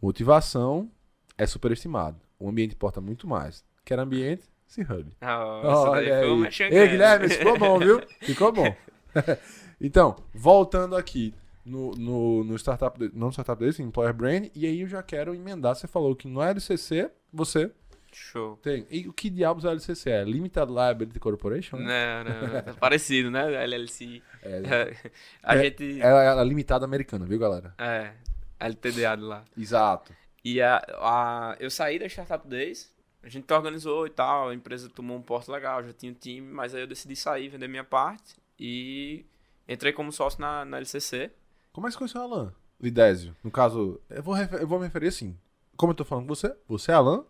motivação 0.00 0.88
é 1.36 1.44
superestimado. 1.44 2.20
O 2.38 2.48
ambiente 2.48 2.74
importa 2.74 3.00
muito 3.00 3.26
mais. 3.26 3.64
Quer 3.84 3.98
ambiente? 3.98 4.44
Se 4.70 4.82
hub. 4.82 5.04
Ah, 5.20 5.44
Olha 5.44 6.18
foi 6.20 6.30
uma 6.30 6.46
aí. 6.46 6.52
Ei, 6.70 6.88
Guilherme, 6.88 7.28
ficou 7.28 7.58
bom, 7.58 7.78
viu? 7.80 8.00
Ficou 8.22 8.52
bom. 8.52 8.72
então, 9.80 10.14
voltando 10.32 10.96
aqui 10.96 11.34
no, 11.66 11.90
no, 11.92 12.44
no 12.44 12.56
startup, 12.56 12.96
não 13.12 13.26
no 13.26 13.32
startup 13.32 13.58
desse, 13.62 13.82
Employer 13.82 14.14
Brain, 14.14 14.48
e 14.54 14.66
aí 14.66 14.80
eu 14.82 14.86
já 14.86 15.02
quero 15.02 15.34
emendar. 15.34 15.74
Você 15.74 15.88
falou 15.88 16.14
que 16.14 16.28
no 16.28 16.40
LCC 16.40 17.10
você 17.32 17.72
Show. 18.12 18.56
tem. 18.62 18.86
E 18.90 19.08
o 19.08 19.12
que 19.12 19.28
diabos 19.28 19.64
é 19.64 19.68
LCC? 19.70 20.08
É 20.10 20.22
Limited 20.24 20.68
Liability 20.70 21.18
Corporation? 21.18 21.76
né? 21.76 22.22
Não, 22.22 22.48
não, 22.52 22.62
tá 22.62 22.74
parecido, 22.74 23.28
né? 23.30 23.52
LLC. 23.64 24.22
É, 24.42 24.94
a 25.42 25.54
É- 25.56 25.62
gente. 25.64 26.00
é 26.00 26.06
a 26.28 26.42
limitada 26.42 26.84
americana, 26.86 27.26
viu, 27.26 27.38
galera? 27.38 27.74
É, 27.76 28.12
LTDA 28.58 29.14
de 29.16 29.22
lá. 29.24 29.44
Exato. 29.58 30.14
E 30.42 30.62
a, 30.62 30.76
a, 30.96 31.56
eu 31.60 31.68
saí 31.70 31.98
da 31.98 32.06
Startup 32.06 32.48
Days, 32.48 32.90
a 33.22 33.28
gente 33.28 33.52
organizou 33.52 34.06
e 34.06 34.10
tal, 34.10 34.48
a 34.48 34.54
empresa 34.54 34.88
tomou 34.88 35.16
um 35.16 35.22
porto 35.22 35.50
legal, 35.52 35.82
já 35.84 35.92
tinha 35.92 36.12
um 36.12 36.14
time, 36.14 36.46
mas 36.46 36.74
aí 36.74 36.80
eu 36.82 36.86
decidi 36.86 37.14
sair, 37.16 37.48
vender 37.48 37.68
minha 37.68 37.84
parte 37.84 38.36
e 38.58 39.24
entrei 39.68 39.92
como 39.92 40.12
sócio 40.12 40.40
na, 40.40 40.64
na 40.64 40.78
LCC. 40.78 41.30
Como 41.72 41.86
é 41.86 41.90
que 41.90 41.94
você 41.94 41.98
conheceu 41.98 42.20
o 42.20 42.24
Alan? 42.24 42.54
Lidésio. 42.80 43.36
No 43.44 43.50
caso, 43.50 44.00
eu 44.08 44.22
vou, 44.22 44.36
eu 44.36 44.66
vou 44.66 44.78
me 44.78 44.86
referir 44.86 45.08
assim. 45.08 45.36
Como 45.76 45.92
eu 45.92 45.96
tô 45.96 46.04
falando 46.04 46.24
com 46.26 46.34
você, 46.34 46.54
você 46.66 46.92
é 46.92 46.94
Alan 46.94 47.24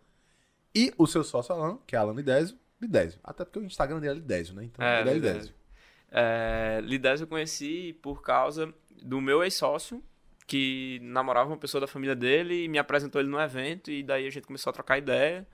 e 0.75 0.93
o 0.97 1.07
seu 1.07 1.25
sócio 1.25 1.55
Alan, 1.55 1.79
que 1.87 1.97
é 1.97 1.99
Alan 1.99 2.15
Lidésio, 2.15 2.57
Lidésio. 2.81 3.21
Até 3.23 3.45
porque 3.45 3.59
o 3.59 3.65
Instagram 3.65 4.01
dele 4.01 4.13
é 4.13 4.15
Lidésio, 4.15 4.55
né? 4.55 4.65
Então, 4.65 4.85
É, 4.85 5.01
é 5.01 5.05
Lidésio. 5.05 5.33
Lidésio. 5.33 5.55
É, 6.11 6.81
Lidés 6.83 7.21
eu 7.21 7.27
conheci 7.27 7.93
por 8.01 8.23
causa 8.23 8.73
do 9.03 9.21
meu 9.21 9.43
ex-sócio, 9.43 10.03
que 10.47 10.99
namorava 11.03 11.51
uma 11.51 11.57
pessoa 11.57 11.81
da 11.81 11.87
família 11.87 12.17
dele 12.17 12.65
e 12.65 12.69
me 12.69 12.79
apresentou 12.79 13.21
ele 13.21 13.31
no 13.31 13.41
evento, 13.41 13.91
e 13.91 14.03
daí 14.03 14.27
a 14.27 14.31
gente 14.31 14.47
começou 14.47 14.71
a 14.71 14.75
trocar 14.75 14.99
ideia. 14.99 15.47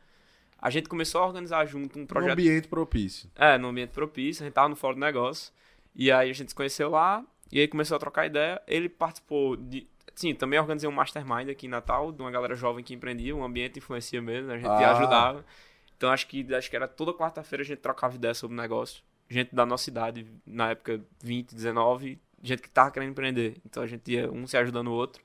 A 0.58 0.70
gente 0.70 0.88
começou 0.88 1.20
a 1.22 1.26
organizar 1.26 1.64
junto 1.66 1.98
um 1.98 2.06
projeto. 2.06 2.32
ambiente 2.32 2.68
propício. 2.68 3.30
É, 3.34 3.58
no 3.58 3.68
ambiente 3.68 3.90
propício, 3.90 4.42
a 4.42 4.46
gente 4.46 4.54
tava 4.54 4.68
no 4.68 4.76
fórum 4.76 4.94
do 4.94 5.00
negócio. 5.00 5.52
E 5.94 6.10
aí 6.10 6.30
a 6.30 6.32
gente 6.32 6.48
se 6.50 6.54
conheceu 6.54 6.90
lá, 6.90 7.24
e 7.52 7.60
aí 7.60 7.68
começou 7.68 7.96
a 7.96 7.98
trocar 8.00 8.26
ideia. 8.26 8.60
Ele 8.66 8.88
participou 8.88 9.56
de. 9.56 9.86
Sim, 10.14 10.34
também 10.34 10.58
organizei 10.58 10.88
um 10.88 10.92
mastermind 10.92 11.48
aqui 11.50 11.66
em 11.66 11.68
Natal, 11.70 12.10
de 12.10 12.20
uma 12.22 12.30
galera 12.30 12.54
jovem 12.54 12.82
que 12.82 12.94
empreendia, 12.94 13.36
um 13.36 13.44
ambiente 13.44 13.78
influencia 13.78 14.20
mesmo, 14.22 14.50
a 14.50 14.56
gente 14.56 14.66
Ah. 14.66 14.92
ajudava. 14.92 15.44
Então 15.96 16.10
acho 16.10 16.26
que 16.26 16.54
acho 16.54 16.68
que 16.70 16.76
era 16.76 16.88
toda 16.88 17.12
quarta-feira 17.12 17.62
a 17.62 17.66
gente 17.66 17.78
trocava 17.78 18.14
ideia 18.14 18.34
sobre 18.34 18.56
o 18.56 18.60
negócio. 18.60 19.02
Gente 19.28 19.54
da 19.54 19.66
nossa 19.66 19.90
idade, 19.90 20.26
na 20.46 20.70
época 20.70 21.00
20, 21.22 21.54
19, 21.54 22.18
gente 22.42 22.62
que 22.62 22.70
tava 22.70 22.90
querendo 22.90 23.10
empreender. 23.10 23.56
Então 23.64 23.82
a 23.82 23.86
gente 23.86 24.10
ia 24.10 24.30
um 24.30 24.46
se 24.46 24.56
ajudando 24.56 24.88
o 24.88 24.92
outro, 24.92 25.22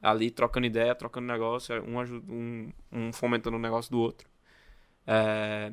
ali 0.00 0.30
trocando 0.30 0.66
ideia, 0.66 0.94
trocando 0.94 1.26
negócio, 1.26 1.74
um, 1.84 2.00
um, 2.30 2.72
um 2.92 3.12
fomentando 3.12 3.56
o 3.56 3.60
negócio 3.60 3.90
do 3.90 3.98
outro. 4.00 4.28
É, 5.06 5.72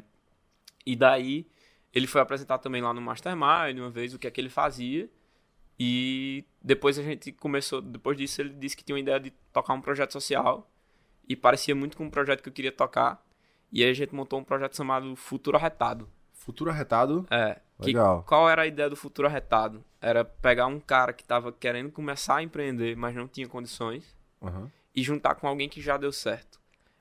e 0.85 0.95
daí 0.95 1.47
ele 1.93 2.07
foi 2.07 2.21
apresentar 2.21 2.57
também 2.59 2.81
lá 2.81 2.93
no 2.93 3.01
Mastermind 3.01 3.77
uma 3.77 3.89
vez 3.89 4.13
o 4.13 4.19
que 4.19 4.27
é 4.27 4.31
que 4.31 4.39
ele 4.39 4.49
fazia. 4.49 5.09
E 5.79 6.43
depois 6.61 6.99
a 6.99 7.03
gente 7.03 7.31
começou, 7.31 7.81
depois 7.81 8.17
disso 8.17 8.41
ele 8.41 8.49
disse 8.49 8.75
que 8.75 8.83
tinha 8.83 8.95
uma 8.95 8.99
ideia 8.99 9.19
de 9.19 9.31
tocar 9.53 9.73
um 9.73 9.81
projeto 9.81 10.11
social 10.11 10.69
e 11.27 11.35
parecia 11.35 11.73
muito 11.73 11.95
com 11.95 12.05
um 12.05 12.09
projeto 12.09 12.43
que 12.43 12.49
eu 12.49 12.53
queria 12.53 12.71
tocar. 12.71 13.23
E 13.71 13.83
aí 13.83 13.89
a 13.89 13.93
gente 13.93 14.13
montou 14.13 14.39
um 14.39 14.43
projeto 14.43 14.75
chamado 14.75 15.15
Futuro 15.15 15.55
Arretado. 15.55 16.09
Futuro 16.33 16.71
arretado. 16.71 17.27
É. 17.29 17.59
Que, 17.79 17.87
Legal. 17.87 18.23
qual 18.23 18.49
era 18.49 18.63
a 18.63 18.67
ideia 18.67 18.89
do 18.89 18.95
Futuro 18.95 19.27
Arretado? 19.27 19.83
Era 20.01 20.25
pegar 20.25 20.67
um 20.67 20.79
cara 20.79 21.13
que 21.13 21.21
estava 21.21 21.51
querendo 21.51 21.91
começar 21.91 22.37
a 22.37 22.43
empreender, 22.43 22.95
mas 22.95 23.15
não 23.15 23.27
tinha 23.27 23.47
condições, 23.47 24.15
Aham. 24.41 24.71
e 24.95 25.03
juntar 25.03 25.35
com 25.35 25.47
alguém 25.47 25.69
que 25.69 25.81
já 25.81 25.97
deu 25.97 26.11
certo. 26.11 26.58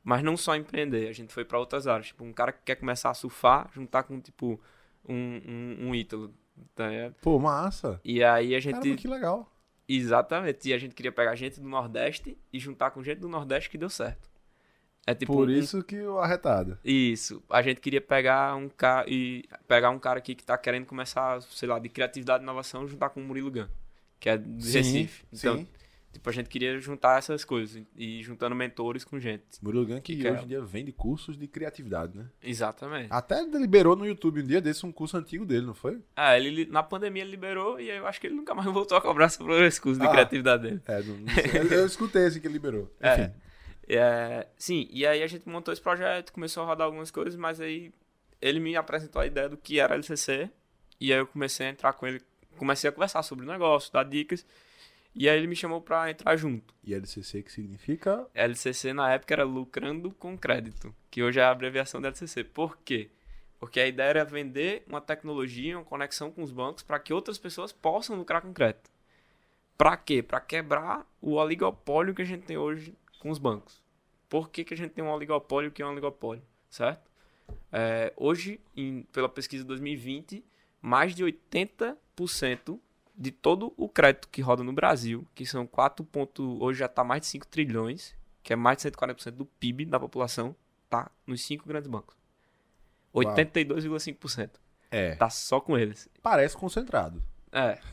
Mas 0.09 0.23
não 0.23 0.39
só 0.39 0.57
empreender, 0.57 1.07
a 1.07 1.13
gente 1.13 1.35
foi 1.35 1.45
para 1.45 1.59
outras 1.59 1.87
áreas. 1.87 2.07
Tipo, 2.07 2.25
um 2.25 2.33
cara 2.33 2.51
que 2.51 2.61
quer 2.65 2.77
começar 2.77 3.11
a 3.11 3.15
surfar, 3.15 3.69
juntar 3.75 4.05
com, 4.05 4.19
tipo, 4.19 4.59
um, 5.07 5.15
um, 5.15 5.89
um 5.89 5.95
ítalo. 5.95 6.33
tá 6.75 6.89
ligado? 6.89 7.15
Pô, 7.21 7.39
massa. 7.39 8.01
E 8.03 8.25
aí 8.25 8.55
a 8.55 8.59
gente. 8.59 8.77
Caramba, 8.81 8.97
que 8.97 9.07
legal. 9.07 9.53
Exatamente. 9.87 10.67
E 10.67 10.73
a 10.73 10.79
gente 10.79 10.95
queria 10.95 11.13
pegar 11.13 11.35
gente 11.35 11.61
do 11.61 11.69
Nordeste 11.69 12.39
e 12.51 12.59
juntar 12.59 12.91
com 12.91 13.03
gente 13.03 13.19
do 13.19 13.29
Nordeste 13.29 13.69
que 13.69 13.77
deu 13.77 13.91
certo. 13.91 14.31
É 15.07 15.15
tipo. 15.15 15.31
Por 15.31 15.47
um- 15.47 15.53
isso 15.53 15.83
que 15.85 16.01
o 16.01 16.19
arretado. 16.19 16.79
Isso. 16.83 17.43
A 17.51 17.61
gente 17.61 17.79
queria 17.79 18.01
pegar 18.01 18.57
um 18.57 18.71
cara 18.71 19.05
e 19.11 19.45
pegar 19.67 19.91
um 19.91 19.99
cara 19.99 20.21
aqui 20.21 20.35
que 20.35 20.43
tá 20.43 20.57
querendo 20.57 20.87
começar, 20.87 21.43
sei 21.43 21.69
lá, 21.69 21.79
de 21.79 21.91
criatividade 21.91 22.43
e 22.43 22.45
inovação, 22.45 22.89
juntar 22.89 23.11
com 23.11 23.21
o 23.21 23.25
Murilo 23.25 23.51
Gun, 23.51 23.67
que 24.19 24.31
é 24.31 24.39
de 24.39 24.65
Sim, 24.65 24.79
Recife. 24.79 25.25
Então, 25.35 25.59
sim. 25.59 25.69
Tipo, 26.13 26.29
a 26.29 26.33
gente 26.33 26.49
queria 26.49 26.79
juntar 26.81 27.19
essas 27.19 27.45
coisas 27.45 27.83
e 27.97 28.23
juntando 28.23 28.55
mentores 28.57 29.05
com 29.05 29.19
gente. 29.19 29.43
Murilo 29.63 29.87
Gun 29.87 30.01
que 30.01 30.17
Que 30.17 30.27
é- 30.27 30.33
hoje 30.33 30.45
em 30.45 30.49
dia 30.49 30.61
vende 30.63 30.91
cursos 30.93 31.37
de 31.39 31.47
criatividade, 31.47 32.17
né? 32.17 32.27
Exatamente. 32.43 33.09
Até 33.11 33.43
liberou 33.45 33.95
no 33.97 34.07
YouTube 34.07 34.43
um 34.43 34.47
dia 34.47 34.61
desse 34.61 34.85
um 34.87 34.93
curso 34.93 35.17
antigo 35.17 35.45
dele, 35.47 35.67
não 35.67 35.75
foi? 35.75 36.01
Ah, 36.17 36.37
ele 36.39 36.67
na 36.67 36.83
pandemia 36.83 37.23
ele 37.23 37.31
liberou 37.31 37.79
e 37.81 37.89
eu 37.91 38.07
acho 38.07 38.21
que 38.21 38.27
ele 38.27 38.35
nunca 38.37 38.55
mais 38.55 38.67
voltou 38.73 38.97
a 38.97 39.01
cobrar 39.01 39.29
sobre 39.29 39.67
esse 39.67 39.81
curso 39.81 40.01
de 40.01 40.07
Ah. 40.07 40.11
criatividade 40.11 40.63
dele. 40.63 40.83
É, 40.87 41.03
não, 41.03 41.17
não 41.17 41.33
eu, 41.55 41.79
eu 41.81 41.87
escutei 41.87 42.27
esse 42.27 42.41
que 42.41 42.47
ele 42.47 42.55
liberou. 42.55 42.93
É. 43.01 43.15
Enfim. 43.25 43.33
É, 43.91 44.47
sim, 44.59 44.87
e 44.91 45.07
aí 45.07 45.23
a 45.23 45.27
gente 45.27 45.49
montou 45.49 45.73
esse 45.73 45.81
projeto, 45.81 46.31
começou 46.33 46.63
a 46.63 46.67
rodar 46.67 46.85
algumas 46.85 47.11
coisas, 47.11 47.37
mas 47.37 47.59
aí 47.59 47.91
ele 48.41 48.61
me 48.61 48.77
apresentou 48.77 49.21
a 49.23 49.27
ideia 49.27 49.49
do 49.49 49.57
que 49.57 49.81
era 49.81 49.95
LCC, 49.95 50.51
e 51.01 51.11
aí 51.13 51.19
eu 51.19 51.27
comecei 51.27 51.67
a 51.67 51.71
entrar 51.71 51.95
com 51.95 52.07
ele, 52.07 52.21
comecei 52.59 52.91
a 52.91 52.93
conversar 52.93 53.23
sobre 53.23 53.47
o 53.47 53.49
negócio, 53.49 53.91
dar 53.91 54.05
dicas, 54.05 54.45
E 55.19 55.29
aí 55.29 55.37
ele 55.37 55.47
me 55.49 55.57
chamou 55.57 55.81
pra 55.81 56.09
entrar 56.11 56.37
junto. 56.37 56.73
E 56.85 56.95
LCC 56.95 57.43
que 57.43 57.51
significa? 57.53 58.27
LCC 58.35 58.93
na 58.93 59.13
época 59.13 59.35
era 59.35 59.43
lucrando 59.45 60.13
com 60.13 60.39
crédito, 60.39 60.95
que 61.11 61.23
hoje 61.23 61.41
é 61.41 61.43
a 61.43 61.51
abreviação 61.51 62.01
da 62.01 62.09
LCC. 62.09 62.45
Por 62.45 62.79
quê? 62.79 63.11
Porque 63.59 63.81
a 63.81 63.87
ideia 63.89 64.11
era 64.11 64.25
vender 64.25 64.85
uma 64.87 65.01
tecnologia, 65.01 65.77
uma 65.77 65.85
conexão 65.85 66.31
com 66.31 66.43
os 66.43 66.53
bancos 66.53 66.85
para 66.85 67.01
que 67.01 67.13
outras 67.13 67.37
pessoas 67.37 67.73
possam 67.73 68.17
lucrar 68.17 68.41
com 68.43 68.53
crédito. 68.53 68.89
Para 69.77 69.97
quê? 69.97 70.23
Para 70.23 70.41
quebrar 70.41 71.05
o 71.21 71.33
oligopólio 71.35 72.15
que 72.15 72.23
a 72.23 72.25
gente 72.25 72.45
tem 72.47 72.57
hoje 72.57 72.95
com 73.19 73.31
os 73.31 73.39
bancos. 73.39 73.83
Por 74.29 74.49
que, 74.51 74.63
que 74.63 74.75
a 74.75 74.77
gente 74.77 74.93
tem 74.93 75.03
um 75.05 75.11
oligopólio 75.11 75.73
que 75.73 75.83
é 75.83 75.87
um 75.87 75.91
oligopólio? 75.91 76.43
Certo? 76.71 77.11
É, 77.73 78.13
hoje, 78.17 78.61
em- 78.77 79.03
pela 79.13 79.29
pesquisa 79.29 79.65
de 79.65 79.69
2020, 79.69 80.45
mais 80.81 81.15
de 81.15 81.25
80% 81.25 82.79
de 83.19 83.33
todo 83.33 83.75
o 83.77 83.89
crédito 83.89 84.29
que 84.29 84.41
roda 84.41 84.63
no 84.63 84.73
Brasil, 84.73 85.27
que 85.35 85.45
são 85.45 85.67
4 85.67 86.05
ponto, 86.05 86.63
hoje 86.63 86.79
já 86.79 86.87
está 86.87 87.03
mais 87.03 87.23
de 87.23 87.27
5 87.27 87.47
trilhões, 87.49 88.15
que 88.43 88.53
é 88.53 88.57
mais 88.57 88.79
de 88.79 88.89
140% 88.91 89.33
do 89.33 89.45
PIB 89.45 89.85
da 89.85 89.99
população, 89.99 90.55
tá 90.89 91.11
nos 91.27 91.45
cinco 91.45 91.67
grandes 91.69 91.91
bancos. 91.91 92.17
82,5%. 93.15 94.51
É. 94.91 95.15
Tá 95.17 95.29
só 95.29 95.61
com 95.61 95.77
eles. 95.77 96.09
Parece 96.23 96.57
concentrado. 96.57 97.23
É. 97.53 97.79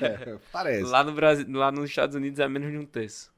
É, 0.00 0.38
parece. 0.52 0.82
lá 0.84 1.02
no 1.02 1.12
Brasil, 1.12 1.46
lá 1.50 1.72
nos 1.72 1.90
Estados 1.90 2.14
Unidos 2.14 2.38
é 2.38 2.48
menos 2.48 2.70
de 2.70 2.78
um 2.78 2.86
terço. 2.86 3.32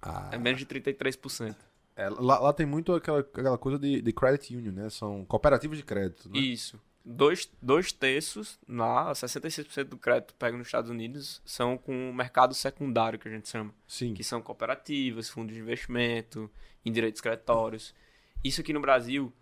Ah, 0.00 0.30
É 0.32 0.38
menos 0.38 0.58
de 0.60 0.66
33%. 0.66 1.54
é, 1.96 2.08
lá, 2.08 2.38
lá 2.38 2.52
tem 2.52 2.66
muito 2.66 2.92
aquela, 2.94 3.20
aquela 3.20 3.58
coisa 3.58 3.78
de, 3.78 4.00
de 4.00 4.12
credit 4.12 4.56
union, 4.56 4.72
né? 4.72 4.90
São 4.90 5.24
cooperativas 5.24 5.78
de 5.78 5.84
crédito. 5.84 6.28
Né? 6.28 6.38
Isso. 6.38 6.80
Dois, 7.08 7.48
dois 7.62 7.92
terços, 7.92 8.58
lá, 8.68 9.12
66% 9.12 9.84
do 9.84 9.96
crédito 9.96 10.34
pego 10.34 10.56
nos 10.58 10.66
Estados 10.66 10.90
Unidos, 10.90 11.40
são 11.44 11.78
com 11.78 12.10
o 12.10 12.12
mercado 12.14 12.52
secundário, 12.52 13.16
que 13.16 13.28
a 13.28 13.30
gente 13.30 13.48
chama. 13.48 13.72
Sim. 13.86 14.12
Que 14.12 14.24
são 14.24 14.42
cooperativas, 14.42 15.30
fundos 15.30 15.54
de 15.54 15.60
investimento, 15.60 16.50
em 16.84 16.90
direitos 16.90 17.20
creditórios. 17.20 17.94
Isso 18.42 18.60
aqui 18.60 18.72
no 18.72 18.80
Brasil, 18.80 19.32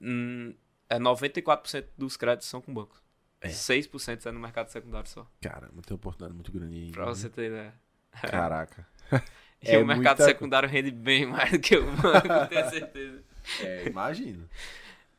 hum, 0.00 0.54
é 0.90 0.98
94% 0.98 1.86
dos 1.96 2.18
créditos 2.18 2.48
são 2.48 2.60
com 2.60 2.72
bancos. 2.74 3.00
É. 3.40 3.48
6% 3.48 4.26
é 4.26 4.30
no 4.30 4.38
mercado 4.38 4.68
secundário 4.68 5.08
só. 5.08 5.26
Caramba, 5.40 5.80
tem 5.80 5.94
uma 5.94 5.96
oportunidade 5.96 6.34
muito 6.34 6.52
grande 6.52 6.76
aí. 6.76 6.92
Pra 6.92 7.06
você 7.06 7.30
ter 7.30 7.46
ideia. 7.46 7.74
Caraca. 8.22 8.86
E 9.62 9.72
É 9.72 9.78
o 9.78 9.84
mercado 9.86 10.16
muita- 10.16 10.24
secundário 10.24 10.66
rende 10.66 10.90
bem 10.90 11.26
mais 11.28 11.50
do 11.52 11.58
que 11.60 11.76
o 11.76 11.84
banco, 11.96 12.48
tenho 12.48 12.70
certeza. 12.70 13.22
É, 13.60 13.88
imagino. 13.88 14.48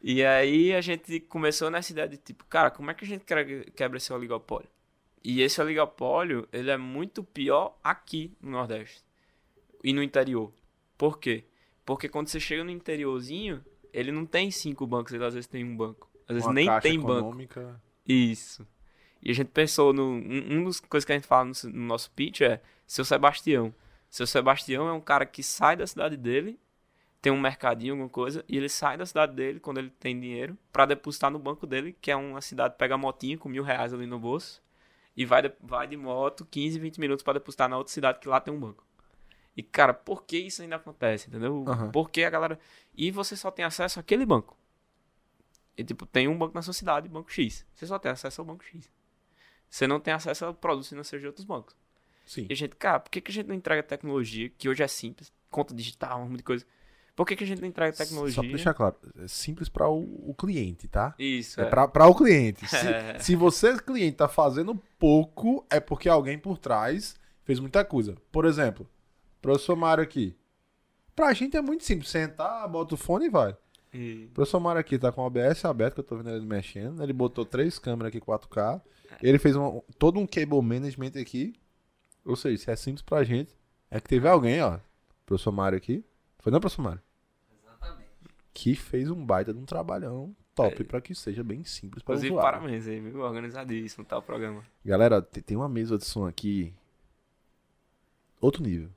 E 0.04 0.24
aí 0.26 0.74
a 0.74 0.82
gente 0.82 1.20
começou 1.22 1.70
nessa 1.70 1.92
ideia 1.92 2.08
de 2.08 2.18
tipo, 2.18 2.44
cara, 2.46 2.72
como 2.72 2.90
é 2.90 2.94
que 2.94 3.06
a 3.06 3.08
gente 3.08 3.24
quebra 3.76 3.98
esse 3.98 4.12
oligopólio? 4.12 4.70
E 5.24 5.42
esse 5.42 5.62
oligopólio, 5.62 6.48
ele 6.52 6.72
é 6.72 6.78
muito 6.78 7.24
pior 7.24 7.78
aqui 7.84 8.36
no 8.42 8.52
Nordeste 8.52 9.04
e 9.84 9.94
no 9.94 10.02
interior. 10.02 10.52
Por 10.98 11.20
quê? 11.20 11.44
Porque 11.86 12.10
quando 12.10 12.28
você 12.28 12.40
chega 12.40 12.64
no 12.64 12.72
interiorzinho, 12.72 13.64
ele 13.94 14.12
não 14.12 14.26
tem 14.26 14.50
cinco 14.50 14.88
bancos, 14.88 15.14
ele 15.14 15.24
às 15.24 15.36
vezes 15.36 15.48
tem 15.48 15.64
um 15.64 15.76
banco. 15.76 16.10
Às 16.28 16.36
vezes 16.36 16.48
Uma 16.48 16.54
nem 16.54 16.80
tem 16.80 17.00
banco. 17.00 17.20
econômica. 17.20 17.82
Isso. 18.08 18.68
E 19.22 19.30
a 19.30 19.34
gente 19.34 19.50
pensou 19.50 19.94
no. 19.94 20.04
Um, 20.04 20.58
um 20.58 20.64
dos 20.64 20.80
coisas 20.80 21.06
que 21.06 21.12
a 21.12 21.16
gente 21.16 21.28
fala 21.28 21.46
no, 21.46 21.70
no 21.72 21.86
nosso 21.86 22.10
pitch 22.12 22.42
é 22.42 22.60
seu 22.88 23.06
Sebastião. 23.06 23.74
Seu 24.10 24.26
Sebastião 24.26 24.88
é 24.88 24.94
um 24.94 25.02
cara 25.02 25.26
que 25.26 25.44
sai 25.44 25.76
da 25.76 25.86
cidade 25.86 26.18
dele, 26.18 26.60
tem 27.22 27.32
um 27.32 27.40
mercadinho, 27.40 27.94
alguma 27.94 28.10
coisa, 28.10 28.44
e 28.50 28.58
ele 28.58 28.68
sai 28.68 28.98
da 28.98 29.06
cidade 29.06 29.36
dele 29.36 29.60
quando 29.60 29.78
ele 29.78 29.92
tem 29.92 30.20
dinheiro 30.20 30.58
pra 30.72 30.86
depositar 30.86 31.30
no 31.30 31.38
banco 31.38 31.68
dele, 31.68 31.96
que 32.02 32.10
é 32.10 32.16
uma 32.16 32.42
cidade, 32.42 32.76
pega 32.78 32.96
a 32.96 32.98
motinha 32.98 33.38
com 33.38 33.48
mil 33.48 33.64
reais 33.64 33.94
ali 33.94 34.08
no 34.08 34.20
bolso, 34.20 34.62
e 35.16 35.26
vai 35.26 35.44
de, 35.44 35.52
vai 35.62 35.88
de 35.88 35.96
moto 35.96 36.46
15, 36.50 36.80
20 36.80 37.00
minutos 37.00 37.24
pra 37.24 37.34
depositar 37.34 37.70
na 37.70 37.78
outra 37.78 37.94
cidade 37.94 38.20
que 38.20 38.28
lá 38.28 38.42
tem 38.42 38.54
um 38.54 38.60
banco. 38.60 38.84
E, 39.56 39.62
cara, 39.62 39.94
por 39.94 40.24
que 40.24 40.38
isso 40.38 40.62
ainda 40.62 40.78
acontece, 40.78 41.28
entendeu? 41.28 41.66
Aham. 41.68 41.92
Por 41.92 42.10
que 42.10 42.24
a 42.24 42.30
galera. 42.30 42.58
E 42.96 43.12
você 43.12 43.36
só 43.36 43.52
tem 43.52 43.66
acesso 43.66 44.00
àquele 44.00 44.26
banco. 44.26 44.58
E, 45.78 45.84
tipo, 45.84 46.06
tem 46.06 46.28
um 46.28 46.38
banco 46.38 46.56
na 46.56 46.62
sua 46.62 46.74
cidade, 46.74 47.10
banco 47.10 47.32
X. 47.32 47.66
Você 47.74 47.86
só 47.86 48.00
tem 48.00 48.12
acesso 48.12 48.42
ao 48.42 48.46
banco 48.46 48.64
X. 48.64 48.90
Você 49.70 49.86
não 49.88 50.00
tem 50.00 50.14
acesso 50.14 50.46
a 50.46 50.54
produtos 50.54 50.90
financeiros 50.90 51.22
de 51.22 51.28
outros 51.28 51.46
bancos. 51.46 51.76
Sim. 52.26 52.48
E 52.50 52.54
a 52.54 52.56
gente, 52.56 52.76
cara, 52.76 53.00
por 53.00 53.10
que, 53.10 53.22
que 53.22 53.32
a 53.32 53.34
gente 53.34 53.48
não 53.48 53.56
entrega 53.56 53.84
tecnologia, 53.84 54.50
que 54.58 54.70
hoje 54.70 54.84
é 54.84 54.88
simples, 54.88 55.32
conta 55.50 55.74
digital, 55.74 56.22
um 56.22 56.30
monte 56.30 56.38
de 56.38 56.44
coisa. 56.44 56.66
Por 57.22 57.28
que, 57.28 57.36
que 57.36 57.44
a 57.44 57.48
gente 57.48 57.62
não 57.62 57.68
tecnologia? 58.00 58.34
Só 58.34 58.42
pra 58.42 58.50
deixar 58.50 58.74
claro, 58.74 58.96
é 59.24 59.28
simples 59.28 59.70
para 59.70 59.88
o, 59.88 60.00
o 60.28 60.34
cliente, 60.34 60.88
tá? 60.88 61.14
Isso, 61.20 61.62
É, 61.62 61.66
é. 61.66 61.70
pra 61.70 61.88
para 61.88 62.08
o 62.08 62.16
cliente. 62.16 62.68
Se, 62.68 62.78
se 63.24 63.36
você, 63.36 63.78
cliente, 63.78 64.18
tá 64.18 64.28
fazendo 64.28 64.74
pouco, 64.98 65.64
é 65.70 65.80
porque 65.80 66.10
alguém 66.10 66.40
por 66.40 66.58
trás 66.58 67.16
fez 67.44 67.60
muita 67.60 67.86
coisa. 67.86 68.16
Por 68.32 68.44
exemplo, 68.44 68.90
professor 69.40 69.76
Mário 69.76 70.04
aqui. 70.04 70.36
Pra 71.16 71.32
gente 71.34 71.56
é 71.56 71.62
muito 71.62 71.84
simples. 71.84 72.10
Sentar, 72.10 72.68
bota 72.68 72.96
o 72.96 72.98
fone 72.98 73.28
e 73.28 73.30
vai. 73.30 73.56
E- 73.94 74.26
O 74.32 74.34
professor 74.34 74.60
Mário 74.60 74.82
aqui 74.82 74.98
tá 74.98 75.12
com 75.12 75.22
o 75.22 75.26
OBS 75.26 75.64
aberto, 75.66 75.94
que 75.94 76.00
eu 76.00 76.04
tô 76.04 76.18
vendo 76.18 76.32
ele 76.32 76.44
mexendo. 76.44 77.04
Ele 77.04 77.14
botou 77.14 77.46
três 77.46 77.78
câmeras 77.78 78.10
aqui 78.10 78.20
4K. 78.20 78.82
Ele 79.22 79.38
fez 79.38 79.56
todo 80.00 80.20
um 80.20 80.26
cable 80.26 80.60
management 80.64 81.22
aqui. 81.22 81.54
Ou 82.26 82.36
seja, 82.36 82.58
se 82.64 82.72
é 82.72 82.76
simples 82.76 83.04
pra 83.04 83.24
gente, 83.24 83.56
é 83.92 84.00
que 84.02 84.10
teve 84.10 84.28
alguém, 84.28 84.60
ó. 84.64 84.80
Professor 85.24 85.52
Mário 85.52 85.78
aqui. 85.78 86.04
Foi 86.40 86.52
não, 86.52 86.60
professor 86.60 86.82
Mário? 86.82 87.00
Que 88.54 88.76
fez 88.76 89.10
um 89.10 89.26
baita 89.26 89.54
de 89.54 89.60
um 89.60 89.66
trabalhão 89.66 90.36
top 90.54 90.84
pra 90.84 91.00
que 91.02 91.16
seja 91.16 91.44
bem 91.44 91.64
simples 91.64 92.04
para 92.04 92.14
Inclusive, 92.16 92.34
usuário. 92.36 92.60
parabéns 92.60 92.88
aí, 92.88 93.00
viu? 93.00 93.22
Organizadíssimo, 93.22 94.04
tá 94.06 94.18
o 94.18 94.22
programa. 94.22 94.64
Galera, 94.86 95.22
te- 95.22 95.42
tem 95.42 95.56
uma 95.56 95.70
mesa 95.70 95.98
de 95.98 96.06
som 96.06 96.26
aqui. 96.28 96.74
Outro 98.40 98.62
nível. 98.64 98.90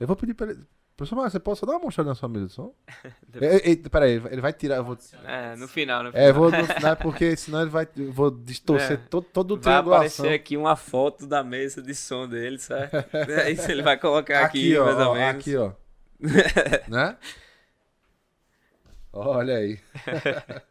Eu 0.00 0.06
vou 0.06 0.16
pedir 0.16 0.34
pra 0.34 0.50
ele. 0.50 0.64
Professor 0.96 1.14
Mário, 1.14 1.30
você 1.30 1.38
pode 1.38 1.60
só 1.60 1.64
dar 1.66 1.74
uma 1.74 1.78
mostrada 1.84 2.08
na 2.10 2.14
sua 2.16 2.28
mesa 2.28 2.46
de 2.46 2.52
som? 2.52 2.74
É, 3.40 3.70
é, 3.70 3.76
peraí, 3.76 4.12
ele 4.14 4.20
vai- 4.20 4.36
vai 4.40 4.52
tirar. 4.52 4.82
Vou, 4.82 4.98
É, 5.24 5.54
no 5.54 5.68
final, 5.68 6.02
no 6.02 6.08
é, 6.08 6.12
final. 6.12 6.26
eu 6.26 6.34
vou, 6.34 6.50
não 6.50 6.58
é 6.90 6.94
porque 6.96 7.36
senão 7.36 7.60
ele 7.60 7.70
vai. 7.70 7.86
Eu 7.96 8.12
vou 8.12 8.30
distorcer 8.32 8.92
É. 8.94 8.96
todo, 8.96 9.24
todo 9.32 9.52
o 9.52 9.54
Vai 9.56 9.62
triangulação. 9.62 10.24
aparecer 10.24 10.34
aqui 10.34 10.56
uma 10.56 10.74
foto 10.74 11.24
da 11.26 11.44
mesa 11.44 11.80
de 11.80 11.94
som 11.94 12.26
dele, 12.28 12.58
certo? 12.58 12.94
É 13.30 13.50
isso 13.52 13.70
ele 13.70 13.82
vai 13.82 13.96
colocar 13.96 14.44
aqui, 14.44 14.76
ó, 14.76 14.86
mais 14.86 14.96
ou 14.98 15.12
ó, 15.12 15.14
menos. 15.14 15.40
aqui, 15.40 15.56
ó. 15.56 15.72
né? 16.88 17.16
Olha 19.12 19.56
aí. 19.56 19.78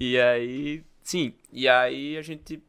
E 0.00 0.16
aí, 0.16 0.84
sim, 1.02 1.34
e 1.50 1.68
aí 1.68 2.16
a 2.16 2.22
gente 2.22 2.62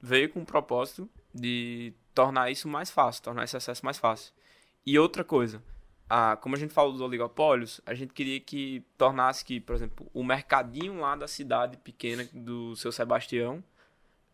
veio 0.00 0.30
com 0.30 0.40
o 0.40 0.46
propósito 0.46 1.06
de 1.34 1.92
tornar 2.14 2.50
isso 2.50 2.66
mais 2.66 2.90
fácil, 2.90 3.22
tornar 3.22 3.44
esse 3.44 3.56
acesso 3.56 3.84
mais 3.84 3.98
fácil. 3.98 4.32
E 4.86 4.98
outra 4.98 5.22
coisa, 5.22 5.62
a, 6.08 6.36
como 6.36 6.56
a 6.56 6.58
gente 6.58 6.72
falou 6.72 6.92
dos 6.92 7.02
oligopólios, 7.02 7.82
a 7.84 7.92
gente 7.92 8.14
queria 8.14 8.40
que 8.40 8.82
tornasse 8.96 9.44
que, 9.44 9.60
por 9.60 9.76
exemplo, 9.76 10.10
o 10.14 10.24
mercadinho 10.24 10.98
lá 11.00 11.14
da 11.14 11.28
cidade 11.28 11.76
pequena 11.76 12.26
do 12.32 12.74
seu 12.74 12.90
Sebastião 12.90 13.62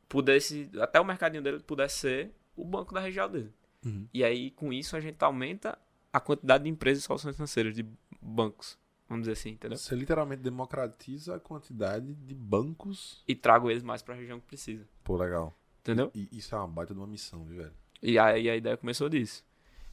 pudesse, 0.09 0.70
até 0.80 1.01
o 1.01 1.05
mercadinho 1.05 1.43
dele 1.43 1.59
pudesse 1.59 1.99
ser 1.99 2.30
o 2.57 2.64
banco 2.64 2.95
da 2.95 3.01
região 3.01 3.28
dele. 3.28 3.53
Uhum. 3.84 4.07
E 4.14 4.22
aí, 4.22 4.53
com 4.53 4.72
isso, 4.72 4.97
a 4.97 5.01
gente 5.01 5.20
aumenta 5.24 5.76
a 6.12 6.20
quantidade 6.20 6.62
de 6.62 6.70
empresas 6.70 7.03
de 7.03 7.07
soluções 7.07 7.34
financeiras, 7.34 7.74
de 7.74 7.84
bancos, 8.22 8.78
vamos 9.09 9.22
dizer 9.26 9.32
assim, 9.32 9.50
entendeu? 9.50 9.76
Você 9.78 9.94
literalmente 9.94 10.42
democratiza 10.42 11.36
a 11.36 11.40
quantidade 11.40 12.14
de 12.14 12.34
bancos. 12.34 13.22
E 13.26 13.34
trago 13.34 13.70
eles 13.70 13.82
mais 13.82 14.02
para 14.02 14.14
a 14.14 14.16
região 14.16 14.40
que 14.40 14.46
precisa, 14.46 14.86
Pô, 15.04 15.16
legal. 15.16 15.57
entendeu? 15.80 16.11
E 16.14 16.28
isso 16.32 16.54
é 16.54 16.59
uma 16.59 16.68
baita 16.68 16.92
de 16.94 17.00
uma 17.00 17.07
missão, 17.07 17.44
viu, 17.44 17.59
velho? 17.59 17.72
E 18.02 18.18
aí 18.18 18.48
a 18.50 18.57
ideia 18.57 18.76
começou 18.76 19.09
disso. 19.09 19.44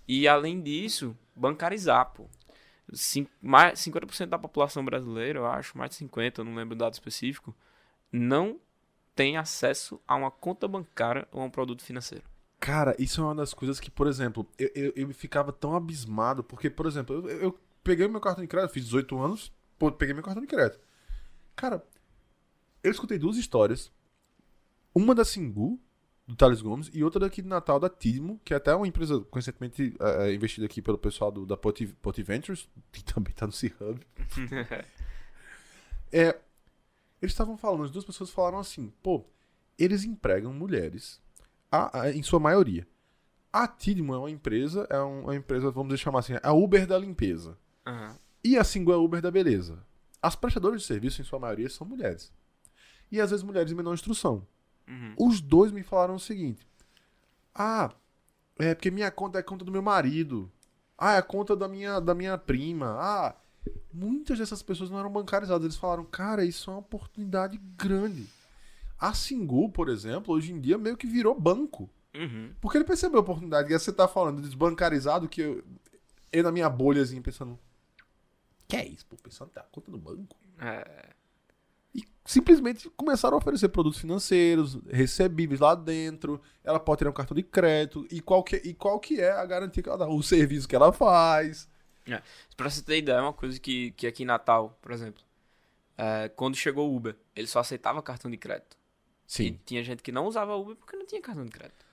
E 0.07 0.27
além 0.27 0.61
disso, 0.61 1.17
bancarizar, 1.35 2.11
pô. 2.13 2.27
Cin- 2.93 3.27
mais, 3.41 3.79
50% 3.79 4.27
da 4.29 4.37
população 4.37 4.83
brasileira, 4.83 5.39
eu 5.39 5.45
acho, 5.47 5.77
mais 5.77 5.91
de 5.91 5.97
50%, 5.97 6.39
eu 6.39 6.43
não 6.45 6.55
lembro 6.55 6.75
o 6.75 6.77
dado 6.77 6.93
específico, 6.93 7.55
não 8.11 8.59
tem 9.15 9.37
acesso 9.37 10.01
a 10.07 10.15
uma 10.15 10.29
conta 10.29 10.67
bancária 10.67 11.27
ou 11.31 11.41
a 11.41 11.45
um 11.45 11.49
produto 11.49 11.81
financeiro. 11.83 12.25
Cara, 12.59 12.95
isso 12.99 13.21
é 13.21 13.23
uma 13.23 13.35
das 13.35 13.53
coisas 13.53 13.79
que, 13.79 13.89
por 13.91 14.07
exemplo, 14.07 14.45
eu, 14.57 14.69
eu, 14.75 14.93
eu 14.95 15.09
ficava 15.13 15.51
tão 15.51 15.75
abismado, 15.75 16.43
porque, 16.43 16.69
por 16.69 16.85
exemplo, 16.85 17.15
eu, 17.29 17.39
eu 17.41 17.59
peguei 17.83 18.07
meu 18.07 18.21
cartão 18.21 18.43
de 18.43 18.47
crédito, 18.47 18.71
fiz 18.73 18.85
18 18.85 19.17
anos, 19.19 19.51
pô, 19.77 19.91
peguei 19.91 20.13
meu 20.13 20.23
cartão 20.23 20.41
de 20.41 20.47
crédito. 20.47 20.79
Cara, 21.55 21.83
eu 22.83 22.91
escutei 22.91 23.17
duas 23.17 23.37
histórias. 23.37 23.91
Uma 24.95 25.13
da 25.15 25.25
Singu, 25.25 25.79
do 26.27 26.35
Thales 26.35 26.61
Gomes, 26.61 26.89
e 26.93 27.03
outra 27.03 27.19
daqui 27.19 27.41
de 27.41 27.47
Natal, 27.47 27.79
da 27.79 27.89
Tidmo, 27.89 28.39
que 28.45 28.53
é 28.53 28.57
até 28.57 28.73
uma 28.75 28.87
empresa 28.87 29.25
recentemente 29.33 29.95
eh, 29.99 30.27
eh, 30.29 30.33
investida 30.33 30.65
aqui 30.65 30.81
pelo 30.81 30.97
pessoal 30.97 31.31
do, 31.31 31.45
da 31.45 31.57
Poti, 31.57 31.87
Poti 31.87 32.23
Ventures, 32.23 32.69
que 32.91 33.03
também 33.03 33.33
tá 33.33 33.45
no 33.45 33.51
C-Hub. 33.51 33.99
É, 36.11 36.27
eles 37.21 37.33
estavam 37.33 37.57
falando, 37.57 37.85
as 37.85 37.91
duas 37.91 38.05
pessoas 38.05 38.29
falaram 38.29 38.59
assim, 38.59 38.93
pô, 39.01 39.25
eles 39.79 40.03
empregam 40.03 40.53
mulheres, 40.53 41.19
a- 41.71 42.01
a- 42.01 42.11
em 42.11 42.21
sua 42.21 42.39
maioria. 42.39 42.87
A 43.51 43.67
Tidmo 43.67 44.13
é 44.13 44.17
uma 44.19 44.29
empresa, 44.29 44.85
é 44.91 44.99
um- 45.01 45.23
uma 45.23 45.35
empresa, 45.35 45.71
vamos 45.71 45.89
dizer, 45.91 46.03
chamar 46.03 46.19
assim, 46.19 46.33
a 46.41 46.53
Uber 46.53 46.85
da 46.85 46.97
limpeza. 46.99 47.57
Aham. 47.85 48.15
E 48.43 48.57
a 48.57 48.63
Singu 48.63 48.91
é 48.91 48.97
Uber 48.97 49.21
da 49.21 49.31
beleza. 49.31 49.83
As 50.21 50.35
prestadoras 50.35 50.81
de 50.81 50.87
serviço, 50.87 51.21
em 51.21 51.25
sua 51.25 51.39
maioria, 51.39 51.69
são 51.69 51.87
mulheres. 51.87 52.31
E 53.11 53.19
às 53.21 53.29
vezes 53.31 53.43
mulheres 53.43 53.69
de 53.69 53.75
menor 53.75 53.93
instrução. 53.93 54.45
Uhum. 54.87 55.13
Os 55.17 55.39
dois 55.39 55.71
me 55.71 55.83
falaram 55.83 56.15
o 56.15 56.19
seguinte: 56.19 56.67
Ah, 57.53 57.91
É, 58.59 58.75
porque 58.75 58.91
minha 58.91 59.09
conta 59.09 59.39
é 59.39 59.41
a 59.41 59.43
conta 59.43 59.65
do 59.65 59.71
meu 59.71 59.81
marido. 59.81 60.51
Ah, 60.97 61.13
é 61.13 61.17
a 61.17 61.23
conta 61.23 61.55
da 61.55 61.67
minha, 61.67 61.99
da 61.99 62.13
minha 62.13 62.37
prima. 62.37 62.97
Ah, 62.99 63.35
muitas 63.93 64.37
dessas 64.37 64.61
pessoas 64.61 64.89
não 64.89 64.99
eram 64.99 65.11
bancarizadas. 65.11 65.63
Eles 65.63 65.77
falaram, 65.77 66.05
cara, 66.05 66.45
isso 66.45 66.69
é 66.69 66.73
uma 66.73 66.79
oportunidade 66.79 67.57
grande. 67.77 68.27
A 68.99 69.13
Singu, 69.13 69.69
por 69.69 69.89
exemplo, 69.89 70.33
hoje 70.33 70.51
em 70.53 70.59
dia 70.61 70.77
meio 70.77 70.95
que 70.95 71.07
virou 71.07 71.39
banco. 71.39 71.89
Uhum. 72.15 72.53
Porque 72.61 72.77
ele 72.77 72.85
percebeu 72.85 73.19
a 73.19 73.21
oportunidade. 73.21 73.69
E 73.69 73.73
aí 73.73 73.79
você 73.79 73.91
tá 73.91 74.07
falando 74.07 74.41
desbancarizado 74.41 75.27
que 75.27 75.41
eu, 75.41 75.63
eu 76.31 76.43
na 76.43 76.51
minha 76.51 76.69
bolhazinha 76.69 77.21
pensando. 77.21 77.57
Que 78.73 78.77
é 78.77 78.87
isso, 78.87 79.05
pô? 79.05 79.15
Pensando 79.17 79.49
tá 79.51 79.61
conta 79.71 79.91
no 79.91 79.99
banco. 79.99 80.35
É, 80.59 81.09
E 81.93 82.03
simplesmente 82.25 82.89
começaram 82.97 83.35
a 83.35 83.37
oferecer 83.37 83.69
produtos 83.69 83.99
financeiros, 83.99 84.79
recebíveis 84.89 85.59
lá 85.59 85.75
dentro. 85.75 86.41
Ela 86.63 86.79
pode 86.79 86.99
ter 86.99 87.07
um 87.07 87.13
cartão 87.13 87.35
de 87.35 87.43
crédito. 87.43 88.07
E 88.09 88.19
qual 88.19 88.43
que, 88.43 88.55
e 88.55 88.73
qual 88.73 88.99
que 88.99 89.21
é 89.21 89.31
a 89.31 89.45
garantia 89.45 89.83
que 89.83 89.87
ela 89.89 89.97
dá? 89.99 90.07
O 90.07 90.23
serviço 90.23 90.67
que 90.67 90.75
ela 90.75 90.91
faz. 90.91 91.69
Pra 92.57 92.67
você 92.69 92.81
ter 92.81 92.97
ideia, 92.97 93.17
é 93.17 93.21
uma 93.21 93.31
coisa 93.33 93.59
que, 93.59 93.91
que 93.91 94.07
aqui 94.07 94.23
em 94.23 94.25
Natal, 94.25 94.75
por 94.81 94.91
exemplo, 94.91 95.23
é, 95.95 96.29
quando 96.29 96.55
chegou 96.55 96.91
o 96.91 96.95
Uber, 96.95 97.15
ele 97.35 97.45
só 97.47 97.59
aceitava 97.59 98.01
cartão 98.01 98.31
de 98.31 98.37
crédito. 98.37 98.75
E 99.43 99.51
tinha 99.65 99.83
gente 99.83 100.01
que 100.01 100.11
não 100.11 100.25
usava 100.25 100.55
Uber 100.55 100.75
porque 100.75 100.97
não 100.97 101.05
tinha 101.05 101.21
cartão 101.21 101.45
de 101.45 101.51
crédito. 101.51 101.85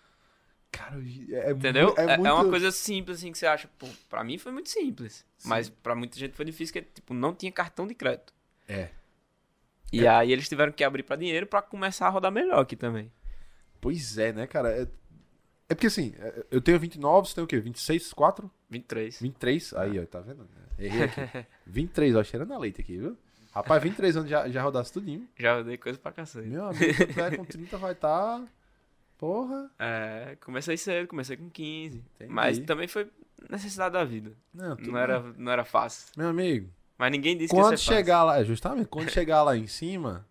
Cara, 0.72 0.96
é, 1.30 1.50
Entendeu? 1.50 1.88
mu- 1.88 1.94
É, 1.98 2.00
É, 2.06 2.10
é 2.12 2.16
muito... 2.16 2.32
uma 2.34 2.48
coisa 2.48 2.70
simples, 2.70 3.18
assim, 3.18 3.32
que 3.32 3.38
você 3.38 3.46
acha, 3.46 3.68
pô, 3.78 3.86
pra 4.08 4.22
mim 4.22 4.38
foi 4.38 4.52
muito 4.52 4.68
simples. 4.70 5.24
Mas 5.44 5.68
pra 5.68 5.94
muita 5.94 6.18
gente 6.18 6.34
foi 6.34 6.44
difícil, 6.44 6.72
que, 6.72 6.82
tipo, 6.82 7.12
não 7.12 7.34
tinha 7.34 7.50
cartão 7.50 7.86
de 7.86 7.94
crédito. 7.94 8.32
É. 8.68 8.90
E 9.92 10.06
aí 10.06 10.30
eles 10.32 10.48
tiveram 10.48 10.70
que 10.72 10.84
abrir 10.84 11.02
pra 11.02 11.16
dinheiro 11.16 11.46
pra 11.46 11.60
começar 11.60 12.06
a 12.06 12.10
rodar 12.10 12.30
melhor 12.30 12.60
aqui 12.60 12.76
também. 12.76 13.10
Pois 13.80 14.16
é, 14.18 14.32
né, 14.32 14.46
cara? 14.46 14.70
É, 14.70 14.82
é 15.68 15.74
porque 15.74 15.88
assim, 15.88 16.14
é, 16.18 16.44
eu 16.50 16.60
tenho 16.60 16.78
29, 16.78 17.28
você 17.28 17.34
tem 17.34 17.42
o 17.42 17.46
quê? 17.46 17.58
26, 17.58 18.12
4? 18.12 18.48
23. 18.68 19.20
23? 19.20 19.74
Aí, 19.74 19.98
ó, 19.98 20.06
tá 20.06 20.20
vendo? 20.20 20.48
Errei 20.78 21.02
aqui. 21.02 21.46
23, 21.66 22.14
ó, 22.14 22.22
cheirando 22.22 22.54
a 22.54 22.58
leite 22.58 22.80
aqui, 22.80 22.96
viu? 22.96 23.16
Rapaz, 23.52 23.82
23 23.82 24.16
anos 24.18 24.30
já, 24.30 24.48
já 24.48 24.62
rodasse 24.62 24.92
tudinho. 24.92 25.28
Já 25.36 25.56
rodei 25.56 25.76
coisa 25.76 25.98
pra 25.98 26.12
cacete. 26.12 26.46
Meu 26.46 26.66
amigo, 26.66 26.94
com 27.36 27.44
30 27.44 27.76
vai 27.78 27.92
estar. 27.92 28.38
Tá... 28.38 28.46
Porra. 29.20 29.70
É, 29.78 30.34
comecei 30.40 30.78
cedo, 30.78 31.06
comecei 31.06 31.36
com 31.36 31.50
15. 31.50 31.98
Entendi. 31.98 32.32
Mas 32.32 32.58
também 32.60 32.88
foi 32.88 33.06
necessidade 33.50 33.92
da 33.92 34.02
vida. 34.02 34.32
Não, 34.52 34.74
Não 34.76 34.96
era, 34.96 35.20
não 35.36 35.52
era 35.52 35.62
fácil. 35.62 36.08
Meu 36.16 36.28
amigo, 36.28 36.70
Mas 36.96 37.12
ninguém 37.12 37.36
disse 37.36 37.52
quando 37.52 37.66
que 37.66 37.72
ia 37.72 37.76
ser 37.76 37.84
fácil. 37.84 37.96
chegar 37.98 38.24
lá, 38.24 38.40
é, 38.40 38.44
justamente, 38.44 38.88
quando 38.88 39.10
chegar 39.10 39.42
lá 39.42 39.54
em 39.54 39.66
cima, 39.66 40.26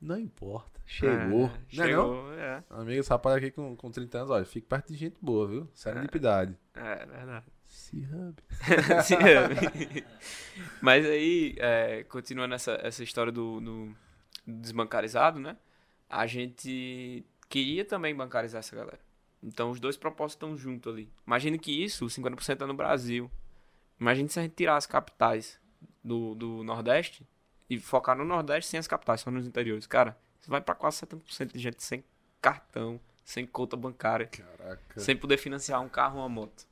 não 0.00 0.16
importa. 0.16 0.78
Chegou. 0.86 1.16
É, 1.46 1.76
Não 1.76 1.84
é 1.84 1.86
não? 1.90 2.14
chegou, 2.14 2.32
é. 2.34 2.62
Amigo, 2.70 3.00
esse 3.00 3.10
rapaz 3.10 3.36
aqui 3.36 3.50
com, 3.50 3.74
com 3.76 3.90
30 3.90 4.18
anos, 4.18 4.30
olha, 4.30 4.44
fica 4.44 4.66
perto 4.68 4.92
de 4.92 4.96
gente 4.96 5.16
boa, 5.20 5.48
viu? 5.48 5.68
Serendipidade. 5.74 6.56
É, 6.74 7.04
verdade. 7.04 7.46
C-Hub. 7.66 8.34
Sim, 9.02 9.14
é. 9.16 10.04
Mas 10.80 11.04
aí, 11.04 11.56
é, 11.58 12.04
continuando 12.04 12.54
essa, 12.54 12.78
essa 12.80 13.02
história 13.02 13.32
do, 13.32 13.60
do 13.60 13.94
desbancarizado, 14.46 15.38
né? 15.40 15.56
A 16.08 16.26
gente 16.26 17.26
queria 17.48 17.84
também 17.84 18.14
bancarizar 18.14 18.60
essa 18.60 18.74
galera. 18.74 19.00
Então 19.42 19.70
os 19.70 19.78
dois 19.80 19.96
propósitos 19.96 20.34
estão 20.34 20.56
juntos 20.56 20.92
ali. 20.92 21.08
Imagine 21.26 21.58
que 21.58 21.84
isso, 21.84 22.06
50% 22.06 22.62
é 22.62 22.66
no 22.66 22.74
Brasil. 22.74 23.30
Imagine 24.00 24.28
se 24.28 24.38
a 24.38 24.42
gente 24.42 24.54
tirar 24.54 24.76
as 24.76 24.86
capitais 24.86 25.60
do, 26.02 26.34
do 26.34 26.62
Nordeste 26.64 27.26
e 27.68 27.78
focar 27.78 28.16
no 28.16 28.24
Nordeste 28.24 28.70
sem 28.70 28.78
as 28.78 28.86
capitais, 28.86 29.20
só 29.20 29.30
nos 29.30 29.46
interiores. 29.46 29.86
Cara, 29.86 30.16
você 30.40 30.50
vai 30.50 30.60
pra 30.60 30.74
quase 30.74 30.98
70% 31.06 31.52
de 31.52 31.58
gente 31.58 31.82
sem 31.82 32.02
cartão, 32.40 33.00
sem 33.24 33.46
conta 33.46 33.76
bancária, 33.76 34.26
Caraca. 34.26 35.00
sem 35.00 35.16
poder 35.16 35.36
financiar 35.36 35.80
um 35.82 35.88
carro 35.88 36.16
ou 36.16 36.22
uma 36.22 36.28
moto. 36.28 36.66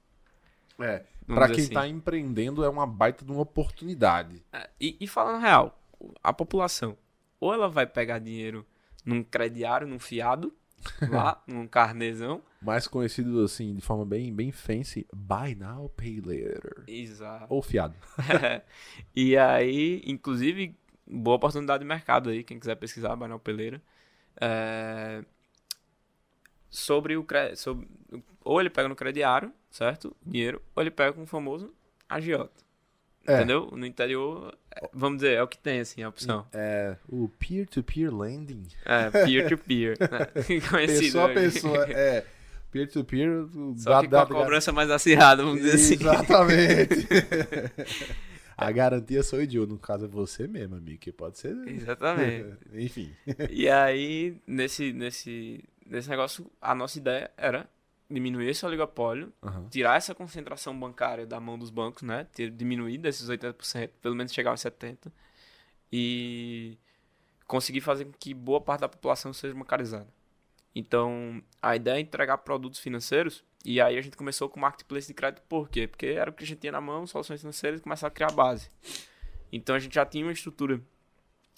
É, 0.79 1.05
dizer 1.27 1.55
quem 1.55 1.65
assim. 1.65 1.75
tá 1.75 1.89
empreendendo 1.89 2.65
é 2.65 2.69
uma 2.69 2.87
baita 2.87 3.25
de 3.25 3.31
uma 3.31 3.43
oportunidade. 3.43 4.43
É, 4.53 4.69
E, 4.81 4.97
e 5.01 5.07
falando 5.07 5.41
real, 5.41 5.79
a 6.23 6.33
população, 6.33 6.97
ou 7.41 7.53
ela 7.53 7.69
vai 7.69 7.87
pegar 7.87 8.19
dinheiro 8.19 8.67
num 9.05 9.23
crediário, 9.23 9.87
num 9.87 9.99
fiado, 9.99 10.55
lá, 11.09 11.43
num 11.47 11.67
carnezão. 11.67 12.43
Mais 12.61 12.87
conhecido 12.87 13.43
assim, 13.43 13.75
de 13.75 13.81
forma 13.81 14.05
bem, 14.05 14.33
bem 14.35 14.51
fancy, 14.53 15.07
Buy 15.15 15.55
Now, 15.55 15.89
Pay 15.91 16.21
Later. 16.21 16.85
Exato. 16.87 17.47
Ou 17.49 17.63
fiado. 17.63 17.95
e 19.15 19.37
aí, 19.37 20.03
inclusive, 20.07 20.77
boa 21.07 21.37
oportunidade 21.37 21.81
de 21.83 21.89
mercado 21.89 22.31
aí, 22.31 22.43
quem 22.43 22.59
quiser 22.59 22.77
pesquisar, 22.77 23.15
Banal 23.17 23.39
Peleira. 23.39 23.81
É, 24.41 25.25
sobre 26.71 27.17
o 27.17 27.25
cre- 27.25 27.57
sobre 27.57 27.89
Ou 28.45 28.61
ele 28.61 28.71
pega 28.71 28.89
no 28.89 28.97
crediário, 28.97 29.53
certo? 29.71 30.15
Dinheiro, 30.25 30.61
ou 30.75 30.83
ele 30.83 30.91
pega 30.91 31.13
com 31.13 31.23
o 31.23 31.27
famoso 31.27 31.73
agiota. 32.09 32.66
É. 33.27 33.37
Entendeu? 33.37 33.69
No 33.73 33.85
interior, 33.87 34.57
vamos 34.93 35.19
dizer, 35.19 35.35
é 35.35 35.43
o 35.43 35.49
que 35.49 35.59
tem, 35.59 35.81
assim, 35.81 36.03
a 36.03 36.09
opção. 36.09 36.47
É, 36.53 36.97
o 37.09 37.29
peer-to-peer 37.39 38.15
lending. 38.15 38.63
É, 38.85 39.11
peer-to-peer. 39.25 39.97
né? 40.01 40.61
Conhecido. 40.71 41.01
Pessoa 41.05 41.25
a 41.31 41.35
pessoa, 41.35 41.85
é. 41.91 42.25
Peer-to-peer. 42.71 43.47
Só 43.79 43.91
dá- 43.91 44.01
que 44.01 44.07
com 44.07 44.11
dá- 44.11 44.23
a 44.23 44.27
cobrança 44.27 44.73
mais 44.73 44.91
acirrada, 44.91 45.43
vamos 45.43 45.61
dizer 45.63 45.75
assim. 45.77 45.95
Exatamente. 45.95 47.07
a 48.57 48.71
garantia 48.73 49.23
sou 49.23 49.41
eu, 49.43 49.67
no 49.67 49.79
caso 49.79 50.05
é 50.05 50.09
você 50.09 50.47
mesmo, 50.47 50.77
amigo, 50.77 50.99
que 50.99 51.13
pode 51.13 51.39
ser. 51.39 51.57
Exatamente. 51.67 52.57
Enfim. 52.75 53.13
E 53.51 53.69
aí, 53.69 54.37
nesse, 54.47 54.93
nesse, 54.93 55.63
nesse 55.87 56.09
negócio, 56.09 56.51
a 56.61 56.75
nossa 56.75 56.99
ideia 56.99 57.31
era 57.37 57.67
diminuir 58.11 58.49
esse 58.49 58.65
oligopólio, 58.65 59.33
Aham. 59.43 59.69
tirar 59.69 59.97
essa 59.97 60.15
concentração 60.15 60.79
bancária 60.79 61.27
da 61.27 61.41
mão 61.41 61.59
dos 61.59 61.71
bancos, 61.71 62.03
né? 62.03 62.27
Ter, 62.33 62.51
diminuir 62.51 62.99
desses 62.99 63.29
80%, 63.29 63.91
pelo 64.01 64.15
menos 64.15 64.33
chegar 64.33 64.51
aos 64.51 64.61
70%, 64.61 65.11
e 65.93 66.79
conseguir 67.47 67.81
fazer 67.81 68.05
com 68.05 68.13
que 68.13 68.33
boa 68.35 68.61
parte 68.61 68.81
da 68.81 68.89
população 68.89 69.33
seja 69.33 69.55
bancarizada. 69.55 70.09
Então, 70.75 71.43
a 71.61 71.75
ideia 71.75 71.97
é 71.97 72.01
entregar 72.01 72.39
produtos 72.39 72.79
financeiros, 72.79 73.43
e 73.65 73.81
aí 73.81 73.97
a 73.97 74.03
gente 74.03 74.17
começou 74.17 74.49
com 74.49 74.59
o 74.59 74.61
marketplace 74.61 75.07
de 75.07 75.15
crédito, 75.15 75.43
por 75.49 75.69
quê? 75.69 75.89
Porque 75.89 76.07
era 76.07 76.31
o 76.31 76.33
que 76.33 76.45
a 76.45 76.47
gente 76.47 76.61
tinha 76.61 76.73
na 76.73 76.81
mão, 76.81 77.07
soluções 77.07 77.41
financeiras, 77.41 77.81
e 77.81 77.83
começar 77.83 78.07
a 78.09 78.11
criar 78.11 78.31
base. 78.31 78.71
Então, 79.51 79.75
a 79.75 79.79
gente 79.79 79.95
já 79.95 80.05
tinha 80.05 80.25
uma 80.25 80.33
estrutura, 80.33 80.81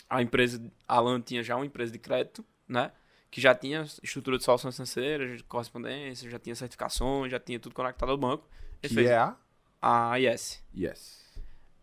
a 0.08 0.22
empresa, 0.22 0.62
a 0.86 0.96
Alan 0.96 1.20
tinha 1.20 1.42
já 1.42 1.56
uma 1.56 1.66
empresa 1.66 1.92
de 1.92 1.98
crédito, 1.98 2.44
né? 2.66 2.92
Que 3.30 3.40
já 3.40 3.54
tinha 3.54 3.82
estrutura 4.02 4.38
de 4.38 4.44
soluções 4.44 4.74
financeiras, 4.74 5.36
de 5.38 5.44
correspondência, 5.44 6.30
já 6.30 6.38
tinha 6.38 6.54
certificações, 6.54 7.30
já 7.30 7.38
tinha 7.38 7.58
tudo 7.60 7.74
conectado 7.74 8.10
ao 8.10 8.16
banco. 8.18 8.48
A 8.82 8.86
gente 8.86 8.88
Que 8.88 8.94
fez 8.94 9.10
é 9.10 9.16
a 9.18 9.36
a 9.80 10.18
IS. 10.18 10.64
Yes. 10.76 11.18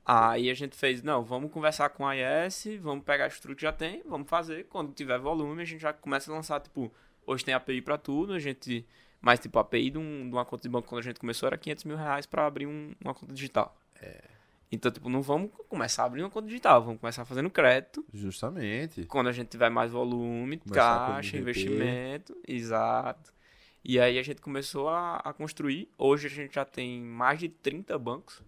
Aí 0.03 0.49
a 0.49 0.53
gente 0.53 0.75
fez, 0.75 1.01
não, 1.01 1.23
vamos 1.23 1.51
conversar 1.51 1.89
com 1.89 2.05
a 2.07 2.13
IS, 2.15 2.67
vamos 2.81 3.03
pegar 3.05 3.23
a 3.25 3.27
estrutura 3.27 3.55
que 3.55 3.61
já 3.61 3.71
tem, 3.71 4.03
vamos 4.05 4.29
fazer. 4.29 4.65
Quando 4.65 4.93
tiver 4.93 5.17
volume, 5.19 5.61
a 5.61 5.65
gente 5.65 5.81
já 5.81 5.93
começa 5.93 6.31
a 6.31 6.35
lançar, 6.35 6.59
tipo, 6.59 6.93
hoje 7.25 7.43
tem 7.45 7.53
API 7.53 7.81
pra 7.81 7.97
tudo, 7.97 8.33
a 8.33 8.39
gente. 8.39 8.85
Mas, 9.21 9.39
tipo, 9.39 9.57
a 9.57 9.61
API 9.61 9.89
de, 9.89 9.97
um- 9.97 10.27
de 10.29 10.35
uma 10.35 10.45
conta 10.45 10.61
de 10.63 10.69
banco 10.69 10.87
quando 10.87 10.99
a 10.99 11.03
gente 11.03 11.19
começou 11.19 11.47
era 11.47 11.57
500 11.57 11.83
mil 11.85 11.97
reais 11.97 12.25
pra 12.27 12.45
abrir 12.45 12.67
um- 12.67 12.93
uma 13.03 13.13
conta 13.15 13.33
digital. 13.33 13.75
Então, 14.71 14.91
tipo, 14.91 15.09
não 15.09 15.21
vamos 15.21 15.51
começar 15.69 16.03
a 16.03 16.05
abrir 16.05 16.21
uma 16.21 16.29
conta 16.29 16.47
digital, 16.47 16.83
vamos 16.83 16.99
começar 16.99 17.23
fazendo 17.25 17.49
crédito. 17.49 18.05
Justamente. 18.13 19.05
Quando 19.05 19.27
a 19.27 19.31
gente 19.31 19.47
tiver 19.49 19.69
mais 19.69 19.91
volume, 19.91 20.57
Começar 20.57 21.07
com 21.07 21.13
caixa, 21.13 21.37
investimento, 21.37 22.35
exato. 22.47 23.33
E 23.83 23.99
aí 23.99 24.17
a 24.17 24.23
gente 24.23 24.41
começou 24.41 24.89
a, 24.89 25.17
a 25.17 25.31
construir. 25.31 25.89
Hoje 25.97 26.27
a 26.27 26.29
gente 26.29 26.55
já 26.55 26.65
tem 26.65 27.01
mais 27.01 27.39
de 27.39 27.47
30 27.47 27.97
bancos, 27.99 28.41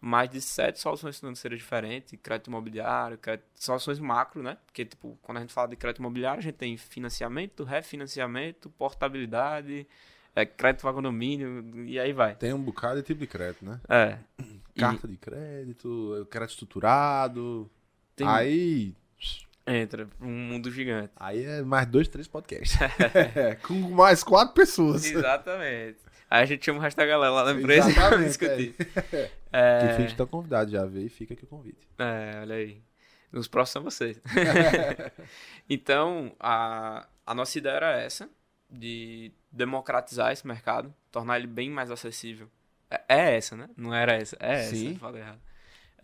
mais 0.00 0.30
de 0.30 0.40
7 0.40 0.80
soluções 0.80 1.20
financeiras 1.20 1.58
diferentes, 1.58 2.18
crédito 2.22 2.46
imobiliário, 2.48 3.18
crédito, 3.18 3.46
soluções 3.54 3.98
macro, 3.98 4.42
né? 4.42 4.56
Porque, 4.64 4.86
tipo, 4.86 5.18
quando 5.20 5.36
a 5.36 5.40
gente 5.42 5.52
fala 5.52 5.68
de 5.68 5.76
crédito 5.76 5.98
imobiliário, 5.98 6.38
a 6.38 6.42
gente 6.42 6.54
tem 6.54 6.74
financiamento, 6.78 7.62
refinanciamento, 7.62 8.70
portabilidade, 8.70 9.86
é, 10.40 10.46
crédito 10.46 10.82
para 10.82 10.92
condomínio, 10.92 11.84
e 11.84 11.98
aí 11.98 12.12
vai. 12.12 12.34
Tem 12.34 12.52
um 12.52 12.62
bocado 12.62 12.96
de 12.96 13.02
tipo 13.02 13.20
de 13.20 13.26
crédito, 13.26 13.64
né? 13.64 13.80
É. 13.88 14.18
E 14.74 14.80
Carta 14.80 15.06
de 15.08 15.16
crédito, 15.16 16.26
crédito 16.30 16.50
estruturado. 16.52 17.70
tem- 18.16 18.26
Aí. 18.26 18.94
entra 19.66 20.08
um 20.20 20.28
mundo 20.30 20.70
gigante. 20.70 21.12
Aí 21.16 21.44
é 21.44 21.62
mais 21.62 21.86
dois, 21.86 22.08
três 22.08 22.26
podcasts. 22.28 22.78
Com 23.66 23.74
mais 23.74 24.22
quatro 24.24 24.54
pessoas. 24.54 25.04
Exatamente. 25.04 25.98
Aí 26.30 26.42
a 26.42 26.46
gente 26.46 26.64
chama 26.64 26.78
o 26.78 26.82
resto 26.82 26.96
da 26.96 27.06
galera 27.06 27.32
lá 27.32 27.44
na 27.52 27.60
empresa 27.60 27.92
pra 27.92 28.02
Exatamente, 28.02 28.28
discutir. 28.28 28.74
Que 29.50 29.56
É, 29.56 29.94
fique 29.96 30.10
estão 30.12 30.28
convidados, 30.28 30.72
já 30.72 30.84
veio 30.86 31.06
e 31.06 31.10
fica 31.10 31.34
aqui 31.34 31.42
o 31.42 31.46
convite. 31.48 31.88
é, 31.98 32.38
olha 32.42 32.54
aí. 32.54 32.80
Os 33.32 33.48
próximos 33.48 33.94
são 33.94 34.06
vocês. 34.06 34.20
então, 35.68 36.34
a, 36.38 37.06
a 37.26 37.34
nossa 37.34 37.58
ideia 37.58 37.74
era 37.74 37.96
essa, 38.00 38.28
de 38.70 39.32
democratizar 39.50 40.32
esse 40.32 40.46
mercado, 40.46 40.94
tornar 41.10 41.38
ele 41.38 41.46
bem 41.46 41.70
mais 41.70 41.90
acessível. 41.90 42.48
É, 42.90 43.02
é 43.08 43.36
essa, 43.36 43.56
né? 43.56 43.68
Não 43.76 43.94
era 43.94 44.14
essa. 44.14 44.36
É 44.38 44.62
Sim. 44.62 44.90
essa, 44.90 44.98
falei 45.00 45.22
errado. 45.22 45.40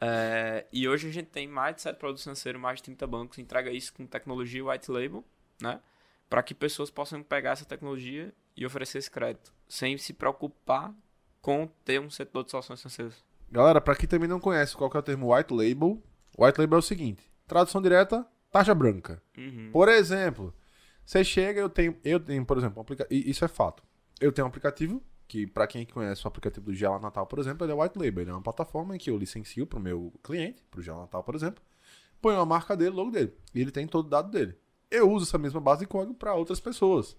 É, 0.01 0.67
e 0.73 0.87
hoje 0.89 1.09
a 1.09 1.13
gente 1.13 1.29
tem 1.29 1.49
mais 1.49 1.77
de 1.77 1.83
7 1.83 1.97
produtos 1.97 2.23
financeiros, 2.23 2.61
mais 2.61 2.77
de 2.77 2.85
30 2.85 3.07
bancos, 3.07 3.39
entrega 3.39 3.71
isso 3.71 3.95
com 3.95 4.07
tecnologia 4.07 4.65
white 4.65 4.91
label, 4.91 5.25
né? 5.61 5.81
Para 6.29 6.43
que 6.43 6.55
pessoas 6.55 6.91
possam 6.91 7.23
pegar 7.23 7.53
essa 7.53 7.65
tecnologia 7.65 8.33
e 8.57 8.67
oferecer 8.67 8.99
esse 8.99 9.11
crédito, 9.11 9.53
sem 9.69 9.97
se 9.97 10.13
preocupar 10.13 10.93
com 11.41 11.69
ter 11.85 12.01
um 12.01 12.11
setor 12.11 12.45
de 12.45 12.51
soluções 12.51 12.81
financeiras. 12.81 13.25
Galera, 13.51 13.81
pra 13.81 13.95
quem 13.95 14.09
também 14.09 14.29
não 14.29 14.41
conhece 14.41 14.77
qual 14.77 14.91
que 14.91 14.97
é 14.97 15.01
o 15.01 15.03
termo 15.03 15.35
white 15.35 15.55
label, 15.55 16.03
white 16.37 16.61
label 16.61 16.77
é 16.77 16.81
o 16.81 16.83
seguinte: 16.83 17.31
tradução 17.47 17.81
direta, 17.81 18.27
taxa 18.51 18.75
branca. 18.75 19.23
Uhum. 19.37 19.71
Por 19.73 19.89
exemplo, 19.89 20.53
você 21.07 21.23
chega, 21.23 21.61
eu 21.61 21.71
tenho, 21.71 21.97
eu 22.03 22.19
tenho, 22.19 22.45
por 22.45 22.59
exemplo, 22.59 22.79
um 22.79 22.83
aplica... 22.83 23.07
isso 23.09 23.45
é 23.45 23.49
fato. 23.49 23.83
Eu 24.21 24.33
tenho 24.33 24.45
um 24.45 24.49
aplicativo 24.49 25.01
que, 25.29 25.47
pra 25.47 25.67
quem 25.67 25.87
conhece 25.87 26.25
o 26.25 26.29
aplicativo 26.29 26.67
do 26.67 26.75
Gela 26.75 26.99
Natal, 26.99 27.27
por 27.27 27.39
exemplo, 27.39 27.65
ele 27.65 27.73
é 27.73 27.77
white 27.77 27.97
label. 27.97 28.23
Ele 28.23 28.31
é 28.31 28.35
uma 28.35 28.43
plataforma 28.43 28.97
em 28.97 28.99
que 28.99 29.09
eu 29.09 29.17
licencio 29.17 29.67
pro 29.67 29.79
meu 29.79 30.13
cliente, 30.23 30.65
pro 30.69 30.83
Gela 30.83 31.03
Natal, 31.03 31.23
por 31.23 31.37
exemplo, 31.37 31.63
ponho 32.21 32.41
a 32.41 32.45
marca 32.45 32.77
dele, 32.77 32.91
logo 32.91 33.13
dele, 33.13 33.33
e 33.55 33.61
ele 33.61 33.71
tem 33.71 33.87
todo 33.87 34.07
o 34.07 34.11
dado 34.11 34.31
dele. 34.33 34.59
Eu 34.91 35.09
uso 35.11 35.25
essa 35.25 35.39
mesma 35.39 35.61
base 35.61 35.81
de 35.81 35.87
código 35.87 36.15
para 36.15 36.35
outras 36.35 36.59
pessoas. 36.59 37.17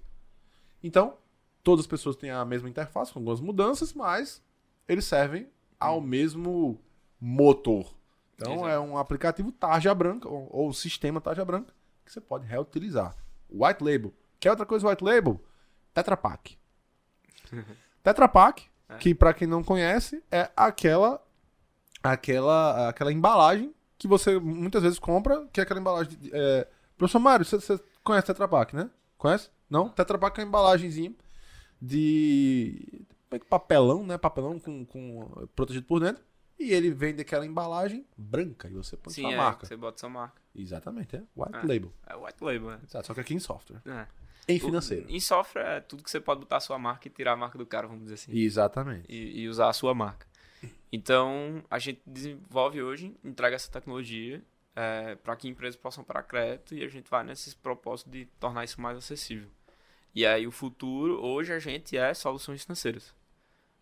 Então, 0.83 1.17
todas 1.63 1.85
as 1.85 1.87
pessoas 1.87 2.17
têm 2.17 2.29
a 2.29 2.43
mesma 2.43 2.69
interface, 2.69 3.13
com 3.13 3.19
algumas 3.19 3.39
mudanças, 3.39 3.93
mas 3.93 4.43
eles 4.85 5.05
servem 5.05 5.47
ao 5.79 6.01
mesmo 6.01 6.81
motor. 7.19 7.95
Então, 8.35 8.53
Exato. 8.53 8.67
é 8.67 8.79
um 8.79 8.97
aplicativo 8.97 9.49
tarja 9.51 9.95
branca, 9.95 10.27
ou, 10.27 10.49
ou 10.51 10.73
sistema 10.73 11.21
tarja 11.21 11.45
branca, 11.45 11.73
que 12.05 12.11
você 12.11 12.19
pode 12.19 12.45
reutilizar. 12.45 13.15
White 13.49 13.83
Label. 13.83 14.13
Quer 14.39 14.51
outra 14.51 14.65
coisa 14.65 14.87
White 14.87 15.03
Label? 15.03 15.41
Tetra 15.93 16.15
Pak. 16.15 16.57
Tetra 18.03 18.27
Pak, 18.27 18.69
que 18.99 19.13
para 19.13 19.33
quem 19.33 19.47
não 19.47 19.63
conhece, 19.63 20.23
é 20.31 20.49
aquela 20.55 21.21
aquela 22.03 22.89
aquela 22.89 23.11
embalagem 23.11 23.73
que 23.97 24.07
você 24.07 24.39
muitas 24.39 24.83
vezes 24.83 24.99
compra, 24.99 25.47
que 25.51 25.59
é 25.59 25.63
aquela 25.63 25.79
embalagem 25.79 26.17
de, 26.17 26.29
é... 26.31 26.67
Professor 26.97 27.19
Mário, 27.19 27.45
você, 27.45 27.59
você 27.59 27.79
conhece 28.03 28.27
Tetra 28.27 28.47
Pak, 28.47 28.75
né? 28.75 28.89
Conhece? 29.17 29.49
Não? 29.69 29.89
Tetra 29.89 30.17
Pak 30.17 30.39
é 30.39 30.43
uma 30.43 30.47
embalagenzinha 30.47 31.13
de 31.81 33.05
meio 33.29 33.41
que 33.41 33.47
papelão, 33.47 34.05
né? 34.05 34.17
Papelão 34.17 34.59
com, 34.59 34.85
com 34.85 35.47
protegido 35.55 35.85
por 35.85 35.99
dentro. 35.99 36.23
E 36.59 36.71
ele 36.73 36.89
vende 36.91 37.21
aquela 37.21 37.45
embalagem 37.45 38.05
branca 38.17 38.67
e 38.67 38.73
você 38.73 38.97
põe 38.97 39.13
Sim, 39.13 39.21
sua 39.23 39.33
é, 39.33 39.37
marca. 39.37 39.65
você 39.65 39.75
bota 39.75 39.99
sua 39.99 40.09
marca. 40.09 40.41
Exatamente, 40.55 41.15
é 41.15 41.23
White 41.35 41.55
É. 41.55 41.61
Label. 41.61 41.93
É 42.07 42.15
white 42.15 42.43
label, 42.43 42.69
né? 42.71 42.79
Exato, 42.83 43.07
só 43.07 43.13
que 43.13 43.19
aqui 43.19 43.33
em 43.35 43.39
software. 43.39 43.81
É. 43.85 44.07
Em 44.49 44.59
financeiro. 44.59 45.05
Em 45.09 45.19
software 45.19 45.61
é 45.77 45.81
tudo 45.81 46.03
que 46.03 46.09
você 46.09 46.19
pode 46.19 46.39
botar 46.39 46.57
a 46.57 46.59
sua 46.61 46.79
marca 46.79 47.07
e 47.07 47.11
tirar 47.11 47.33
a 47.33 47.35
marca 47.35 47.57
do 47.57 47.65
cara, 47.65 47.85
vamos 47.85 48.03
dizer 48.03 48.15
assim. 48.15 48.31
Exatamente. 48.35 49.05
E, 49.09 49.41
e 49.41 49.49
usar 49.49 49.69
a 49.69 49.73
sua 49.73 49.93
marca. 49.93 50.25
Então, 50.91 51.63
a 51.69 51.77
gente 51.79 52.01
desenvolve 52.05 52.81
hoje, 52.81 53.13
entrega 53.23 53.55
essa 53.55 53.69
tecnologia 53.69 54.41
para 55.23 55.35
que 55.35 55.47
empresas 55.47 55.75
possam 55.75 56.03
parar 56.03 56.23
crédito 56.23 56.73
e 56.75 56.83
a 56.83 56.87
gente 56.87 57.09
vai 57.09 57.23
nesses 57.23 57.53
propósitos 57.53 58.11
de 58.13 58.25
tornar 58.39 58.63
isso 58.63 58.79
mais 58.79 58.97
acessível. 58.97 59.49
E 60.15 60.25
aí 60.25 60.47
o 60.47 60.51
futuro, 60.51 61.19
hoje 61.23 61.51
a 61.51 61.59
gente 61.59 61.97
é 61.97 62.13
soluções 62.13 62.63
financeiras. 62.63 63.13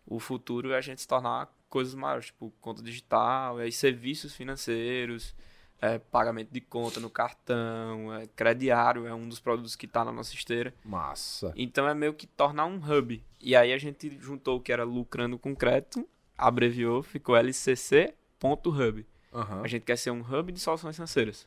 O 0.04 0.18
futuro 0.18 0.72
é 0.72 0.76
a 0.78 0.80
gente 0.80 1.00
se 1.00 1.08
tornar 1.08 1.54
coisas 1.76 1.94
maiores, 1.94 2.26
tipo 2.26 2.50
conta 2.58 2.82
digital, 2.82 3.60
é, 3.60 3.70
serviços 3.70 4.34
financeiros, 4.34 5.34
é, 5.78 5.98
pagamento 5.98 6.50
de 6.50 6.58
conta 6.58 6.98
no 6.98 7.10
cartão, 7.10 8.14
é, 8.14 8.26
crediário 8.28 9.06
é 9.06 9.12
um 9.12 9.28
dos 9.28 9.38
produtos 9.38 9.76
que 9.76 9.84
está 9.84 10.02
na 10.02 10.10
nossa 10.10 10.32
esteira. 10.32 10.72
Massa. 10.82 11.52
Então 11.54 11.86
é 11.86 11.94
meio 11.94 12.14
que 12.14 12.26
tornar 12.26 12.64
um 12.64 12.76
hub. 12.76 13.22
E 13.38 13.54
aí 13.54 13.74
a 13.74 13.76
gente 13.76 14.16
juntou 14.18 14.56
o 14.56 14.60
que 14.60 14.72
era 14.72 14.84
lucrando 14.84 15.38
com 15.38 15.54
crédito, 15.54 16.08
abreviou, 16.38 17.02
ficou 17.02 17.36
LCC.hub. 17.36 19.06
Aham. 19.34 19.60
A 19.62 19.68
gente 19.68 19.82
quer 19.82 19.98
ser 19.98 20.12
um 20.12 20.22
hub 20.22 20.50
de 20.50 20.60
soluções 20.60 20.96
financeiras. 20.96 21.46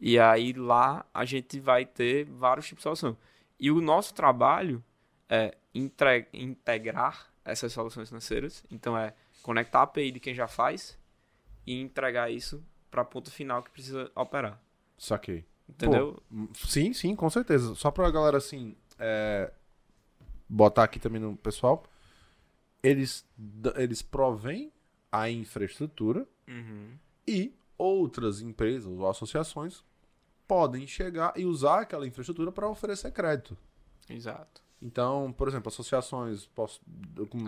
E 0.00 0.18
aí 0.18 0.54
lá 0.54 1.04
a 1.12 1.26
gente 1.26 1.60
vai 1.60 1.84
ter 1.84 2.24
vários 2.24 2.66
tipos 2.66 2.80
de 2.80 2.84
solução. 2.84 3.18
E 3.60 3.70
o 3.70 3.82
nosso 3.82 4.14
trabalho 4.14 4.82
é 5.28 5.54
integrar 6.32 7.30
essas 7.44 7.72
soluções 7.72 8.08
financeiras. 8.08 8.64
Então 8.70 8.96
é 8.96 9.14
conectar 9.46 9.78
a 9.78 9.82
API 9.82 10.10
de 10.10 10.18
quem 10.18 10.34
já 10.34 10.48
faz 10.48 10.98
e 11.64 11.80
entregar 11.80 12.30
isso 12.32 12.62
para 12.90 13.02
a 13.02 13.04
ponta 13.04 13.30
final 13.30 13.62
que 13.62 13.70
precisa 13.70 14.10
operar. 14.14 14.60
Saquei. 14.98 15.44
Entendeu? 15.68 16.20
Hum, 16.30 16.48
Sim, 16.54 16.92
sim, 16.92 17.14
com 17.14 17.30
certeza. 17.30 17.74
Só 17.76 17.90
pra 17.92 18.10
galera, 18.10 18.38
assim, 18.38 18.76
é, 18.98 19.52
botar 20.48 20.84
aqui 20.84 20.98
também 20.98 21.20
no 21.20 21.36
pessoal. 21.36 21.84
Eles, 22.82 23.24
eles 23.76 24.02
provêm 24.02 24.72
a 25.10 25.30
infraestrutura 25.30 26.26
Uhum. 26.48 26.96
e 27.26 27.52
outras 27.78 28.40
empresas 28.40 28.86
ou 28.86 29.08
associações 29.08 29.82
podem 30.46 30.86
chegar 30.86 31.32
e 31.36 31.44
usar 31.44 31.80
aquela 31.80 32.06
infraestrutura 32.06 32.52
para 32.52 32.68
oferecer 32.68 33.10
crédito. 33.12 33.56
Exato. 34.08 34.62
Então, 34.80 35.32
por 35.36 35.48
exemplo, 35.48 35.68
associações. 35.68 36.46
Posso, 36.46 36.80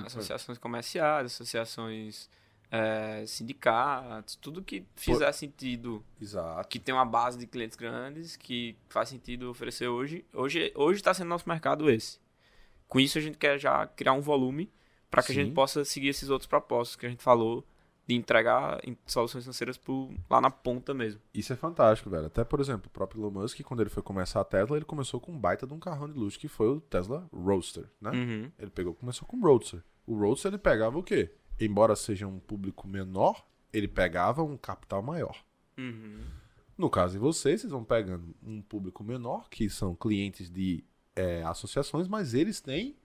associações 0.07 0.59
comerciais, 0.59 1.27
associações 1.27 2.29
é, 2.71 3.25
sindicatos, 3.27 4.37
tudo 4.37 4.63
que 4.63 4.85
fizer 4.97 5.31
sentido, 5.33 6.05
Exato. 6.21 6.69
que 6.69 6.79
tem 6.79 6.95
uma 6.95 7.05
base 7.05 7.39
de 7.39 7.47
clientes 7.47 7.77
grandes, 7.77 8.37
que 8.37 8.77
faz 8.89 9.09
sentido 9.09 9.51
oferecer 9.51 9.89
hoje. 9.89 10.25
Hoje 10.33 10.73
hoje 10.75 11.01
está 11.01 11.13
sendo 11.15 11.29
nosso 11.29 11.49
mercado 11.49 11.91
esse. 11.91 12.19
Com 12.87 13.01
isso 13.01 13.19
a 13.19 13.21
gente 13.21 13.39
quer 13.39 13.59
já 13.59 13.87
criar 13.87 14.13
um 14.13 14.21
volume 14.21 14.71
para 15.11 15.23
que 15.23 15.33
Sim. 15.33 15.41
a 15.41 15.45
gente 15.45 15.55
possa 15.55 15.85
seguir 15.85 16.09
esses 16.09 16.29
outros 16.31 16.47
propósitos 16.47 16.97
que 16.97 17.07
a 17.07 17.09
gente 17.09 17.23
falou 17.23 17.65
de 18.09 18.15
entregar 18.15 18.81
soluções 19.05 19.45
financeiras 19.45 19.77
pro, 19.77 20.11
lá 20.31 20.41
na 20.41 20.51
ponta 20.51 20.95
mesmo. 20.95 21.21
Isso 21.35 21.53
é 21.53 21.57
fantástico, 21.57 22.09
velho. 22.09 22.27
Até, 22.27 22.43
por 22.43 22.59
exemplo, 22.59 22.87
o 22.87 22.91
próprio 22.91 23.21
Elon 23.21 23.31
Musk, 23.31 23.61
quando 23.61 23.81
ele 23.81 23.91
foi 23.91 24.03
começar 24.03 24.41
a 24.41 24.45
Tesla, 24.45 24.79
ele 24.79 24.87
começou 24.87 25.21
com 25.21 25.31
um 25.31 25.39
baita 25.39 25.67
de 25.67 25.75
um 25.75 25.79
carrão 25.79 26.11
de 26.11 26.19
luxo, 26.19 26.39
que 26.39 26.49
foi 26.49 26.69
o 26.69 26.81
Tesla 26.81 27.29
Roadster, 27.31 27.85
né? 28.01 28.11
Uhum. 28.11 28.51
Ele 28.59 28.71
pegou, 28.71 28.95
começou 28.95 29.29
com 29.29 29.37
o 29.37 29.41
Roadster. 29.41 29.85
O 30.07 30.17
Roadster 30.19 30.51
ele 30.51 30.59
pegava 30.59 30.97
o 30.99 31.03
quê? 31.03 31.31
Embora 31.61 31.95
seja 31.95 32.27
um 32.27 32.39
público 32.39 32.89
menor, 32.89 33.47
ele 33.71 33.87
pegava 33.87 34.43
um 34.43 34.57
capital 34.57 35.03
maior. 35.03 35.45
Uhum. 35.77 36.21
No 36.79 36.89
caso 36.89 37.13
de 37.13 37.19
vocês, 37.19 37.61
vocês 37.61 37.71
vão 37.71 37.85
pegando 37.85 38.35
um 38.43 38.63
público 38.63 39.05
menor, 39.05 39.51
que 39.51 39.69
são 39.69 39.95
clientes 39.95 40.49
de 40.49 40.83
é, 41.15 41.43
associações, 41.43 42.09
mas 42.09 42.33
eles 42.33 42.63
têm 42.63 42.97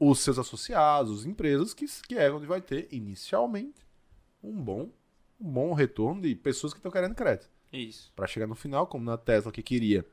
os 0.00 0.20
seus 0.20 0.38
associados, 0.38 1.26
empresas, 1.26 1.74
que, 1.74 1.84
que 2.06 2.14
é 2.14 2.30
onde 2.30 2.46
vai 2.46 2.62
ter, 2.62 2.88
inicialmente, 2.90 3.87
um 4.42 4.62
bom, 4.62 4.90
um 5.40 5.52
bom 5.52 5.72
retorno 5.72 6.22
de 6.22 6.34
pessoas 6.34 6.72
que 6.72 6.78
estão 6.78 6.92
querendo 6.92 7.14
crédito. 7.14 7.50
Isso. 7.72 8.12
Para 8.14 8.26
chegar 8.26 8.46
no 8.46 8.54
final, 8.54 8.86
como 8.86 9.04
na 9.04 9.16
Tesla 9.16 9.52
que 9.52 9.62
queria 9.62 10.04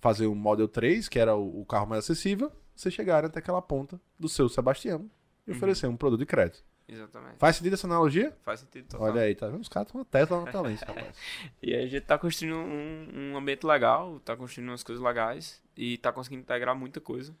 fazer 0.00 0.26
um 0.26 0.34
Model 0.34 0.68
3, 0.68 1.08
que 1.08 1.18
era 1.18 1.34
o, 1.34 1.60
o 1.60 1.66
carro 1.66 1.86
mais 1.86 2.04
acessível, 2.04 2.52
vocês 2.74 2.94
chegaram 2.94 3.28
até 3.28 3.38
aquela 3.38 3.62
ponta 3.62 4.00
do 4.18 4.28
seu 4.28 4.48
Sebastião 4.48 5.10
e 5.46 5.52
oferecer 5.52 5.86
um 5.86 5.96
produto 5.96 6.20
de 6.20 6.26
crédito. 6.26 6.64
Exatamente. 6.88 7.38
Faz 7.38 7.56
sentido 7.56 7.74
essa 7.74 7.86
analogia? 7.86 8.36
Faz 8.42 8.60
sentido 8.60 8.86
total. 8.88 9.08
Olha 9.08 9.22
aí, 9.22 9.34
tá 9.34 9.48
vendo? 9.48 9.60
Os 9.60 9.68
caras 9.68 9.88
estão 9.88 10.00
uma 10.00 10.04
Tesla 10.04 10.44
na 10.44 10.52
talência, 10.52 10.86
rapaz. 10.86 11.16
E 11.60 11.74
a 11.74 11.86
gente 11.86 12.02
tá 12.02 12.16
construindo 12.16 12.56
um, 12.56 13.32
um 13.32 13.36
ambiente 13.36 13.66
legal, 13.66 14.20
tá 14.20 14.36
construindo 14.36 14.68
umas 14.68 14.84
coisas 14.84 15.02
legais 15.02 15.60
e 15.76 15.98
tá 15.98 16.12
conseguindo 16.12 16.42
integrar 16.42 16.76
muita 16.76 17.00
coisa. 17.00 17.34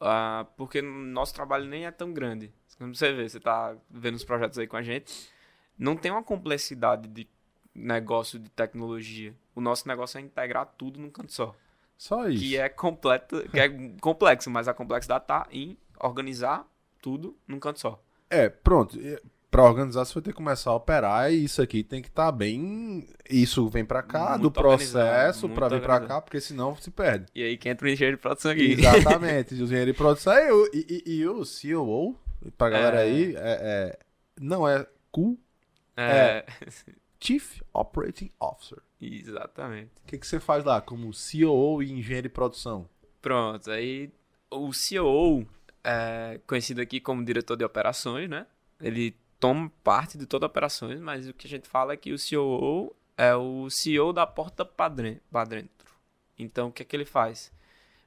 Ah, 0.00 0.46
porque 0.56 0.82
nosso 0.82 1.32
trabalho 1.34 1.64
nem 1.64 1.86
é 1.86 1.90
tão 1.90 2.12
grande. 2.12 2.52
Como 2.76 2.94
você 2.94 3.12
vê, 3.12 3.28
você 3.28 3.40
tá 3.40 3.76
vendo 3.90 4.14
os 4.14 4.24
projetos 4.24 4.58
aí 4.58 4.66
com 4.66 4.76
a 4.76 4.82
gente, 4.82 5.28
não 5.78 5.96
tem 5.96 6.10
uma 6.10 6.22
complexidade 6.22 7.08
de 7.08 7.26
negócio 7.74 8.38
de 8.38 8.50
tecnologia. 8.50 9.34
O 9.54 9.60
nosso 9.60 9.86
negócio 9.86 10.18
é 10.18 10.20
integrar 10.20 10.66
tudo 10.76 10.98
num 11.00 11.10
canto 11.10 11.32
só. 11.32 11.54
Só 11.96 12.28
isso. 12.28 12.42
Que 12.42 12.56
é 12.56 12.68
completo, 12.68 13.48
que 13.50 13.58
é 13.60 13.68
complexo, 14.00 14.50
mas 14.50 14.68
a 14.68 14.74
complexidade 14.74 15.26
tá 15.26 15.46
em 15.50 15.76
organizar 16.00 16.66
tudo 17.02 17.36
num 17.46 17.58
canto 17.58 17.80
só. 17.80 18.02
É, 18.30 18.48
pronto. 18.48 18.98
E 19.00 19.20
Pra 19.50 19.62
organizar, 19.64 20.04
você 20.04 20.12
vai 20.12 20.22
ter 20.24 20.30
que 20.32 20.36
começar 20.36 20.70
a 20.70 20.74
operar 20.74 21.32
e 21.32 21.42
isso 21.44 21.62
aqui 21.62 21.82
tem 21.82 22.02
que 22.02 22.08
estar 22.08 22.30
bem. 22.30 23.08
Isso 23.30 23.66
vem 23.70 23.82
pra 23.82 24.02
cá, 24.02 24.32
Muito 24.32 24.42
do 24.42 24.50
processo 24.50 25.48
muito 25.48 25.54
vir 25.54 25.68
pra 25.70 25.76
organizado. 25.94 26.06
cá, 26.06 26.20
porque 26.20 26.38
senão 26.38 26.76
se 26.76 26.90
perde. 26.90 27.24
E 27.34 27.42
aí 27.42 27.56
que 27.56 27.66
entra 27.66 27.86
o 27.86 27.90
engenheiro 27.90 28.18
de 28.18 28.20
produção 28.20 28.50
aqui. 28.50 28.72
Exatamente. 28.72 29.54
o 29.54 29.64
engenheiro 29.64 29.90
de 29.90 29.96
produção 29.96 30.34
e 30.34 30.50
o, 30.52 30.66
e, 30.74 31.02
e- 31.06 31.12
e 31.20 31.26
o 31.26 31.42
COO, 31.46 32.14
pra 32.58 32.68
galera 32.68 32.98
É. 32.98 33.04
aí, 33.04 33.34
é, 33.36 33.38
é- 33.38 33.98
não 34.38 34.68
é 34.68 34.86
Q, 35.10 35.38
É, 36.00 36.46
Chief 37.20 37.60
Operating 37.72 38.30
Officer. 38.38 38.78
exatamente. 39.00 39.90
O 40.04 40.06
que, 40.06 40.18
que 40.18 40.26
você 40.26 40.38
faz 40.38 40.64
lá 40.64 40.80
como 40.80 41.10
COO 41.10 41.82
e 41.82 41.92
engenheiro 41.92 42.28
de 42.28 42.34
produção? 42.34 42.88
Pronto, 43.20 43.70
aí 43.70 44.10
o 44.50 44.72
CEO, 44.72 45.46
é 45.82 46.40
conhecido 46.46 46.80
aqui 46.80 47.00
como 47.00 47.24
diretor 47.24 47.56
de 47.56 47.64
operações, 47.64 48.28
né? 48.28 48.46
Ele 48.80 49.16
toma 49.40 49.70
parte 49.82 50.16
de 50.16 50.26
todas 50.26 50.46
as 50.46 50.50
operações, 50.50 51.00
mas 51.00 51.28
o 51.28 51.34
que 51.34 51.46
a 51.46 51.50
gente 51.50 51.68
fala 51.68 51.92
é 51.92 51.96
que 51.96 52.12
o 52.12 52.18
CEO 52.18 52.94
é 53.16 53.34
o 53.34 53.68
CEO 53.68 54.12
da 54.12 54.26
porta 54.26 54.64
pra 54.64 54.88
dentro. 54.88 55.68
Então, 56.38 56.68
o 56.68 56.72
que 56.72 56.82
é 56.82 56.84
que 56.84 56.94
ele 56.94 57.04
faz? 57.04 57.52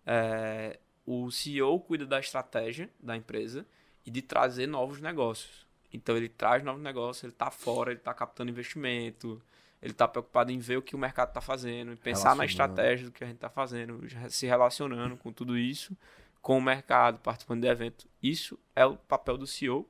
É, 0.06 0.80
o 1.06 1.30
CEO 1.30 1.80
cuida 1.82 2.06
da 2.06 2.20
estratégia 2.20 2.89
da 3.00 3.16
empresa 3.16 3.66
e 4.06 4.12
de 4.12 4.22
trazer 4.22 4.68
novos 4.68 5.02
negócios. 5.02 5.66
Então, 5.94 6.16
ele 6.16 6.30
traz 6.30 6.64
novos 6.64 6.82
negócios, 6.82 7.24
ele 7.24 7.34
está 7.34 7.50
fora, 7.52 7.92
ele 7.92 8.00
está 8.00 8.14
captando 8.14 8.50
investimento, 8.50 9.42
ele 9.82 9.92
está 9.92 10.08
preocupado 10.08 10.52
em 10.52 10.60
ver 10.60 10.78
o 10.78 10.82
que 10.82 10.96
o 10.96 11.00
mercado 11.00 11.30
está 11.30 11.42
fazendo, 11.42 11.92
e 11.94 11.96
pensar 11.96 12.36
na 12.36 12.46
estratégia 12.46 13.06
do 13.08 13.12
que 13.12 13.24
a 13.24 13.28
gente 13.28 13.38
está 13.38 13.50
fazendo, 13.50 14.00
se 14.30 14.46
relacionando 14.46 15.18
com 15.18 15.32
tudo 15.34 15.58
isso, 15.58 15.96
com 16.42 16.58
o 16.58 16.62
mercado, 16.62 17.20
participando 17.20 17.62
de 17.62 17.68
evento. 17.68 18.08
Isso 18.22 18.58
é 18.76 18.86
o 18.86 18.96
papel 18.96 19.38
do 19.38 19.46
CEO 19.46 19.88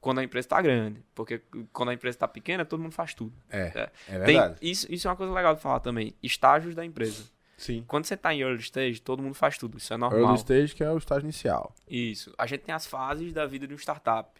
quando 0.00 0.18
a 0.18 0.24
empresa 0.24 0.46
está 0.46 0.60
grande. 0.60 1.02
Porque 1.14 1.40
quando 1.72 1.90
a 1.90 1.94
empresa 1.94 2.16
está 2.16 2.26
pequena, 2.28 2.64
todo 2.64 2.80
mundo 2.80 2.92
faz 2.92 3.14
tudo. 3.14 3.32
É, 3.50 3.60
É. 3.60 3.80
é 4.08 4.18
Tem- 4.18 4.18
verdade. 4.36 4.58
isso, 4.62 4.86
isso 4.92 5.06
é 5.06 5.10
uma 5.10 5.16
coisa 5.16 5.32
legal 5.32 5.54
de 5.54 5.60
falar 5.60 5.80
também. 5.80 6.14
Estágios 6.22 6.74
da 6.74 6.84
empresa. 6.84 7.24
Sim. 7.56 7.84
Quando 7.86 8.06
você 8.06 8.14
está 8.14 8.32
em 8.32 8.40
early 8.40 8.60
stage, 8.60 9.02
todo 9.02 9.22
mundo 9.22 9.34
faz 9.34 9.58
tudo. 9.58 9.76
Isso 9.76 9.92
é 9.92 9.96
normal. 9.98 10.18
Early 10.20 10.36
stage, 10.38 10.74
que 10.74 10.82
é 10.82 10.90
o 10.90 10.96
estágio 10.96 11.26
inicial. 11.26 11.74
Isso. 11.86 12.32
A 12.38 12.46
gente 12.46 12.62
tem 12.62 12.74
as 12.74 12.86
fases 12.86 13.34
da 13.34 13.44
vida 13.46 13.66
de 13.68 13.74
um 13.74 13.76
startup. 13.78 14.39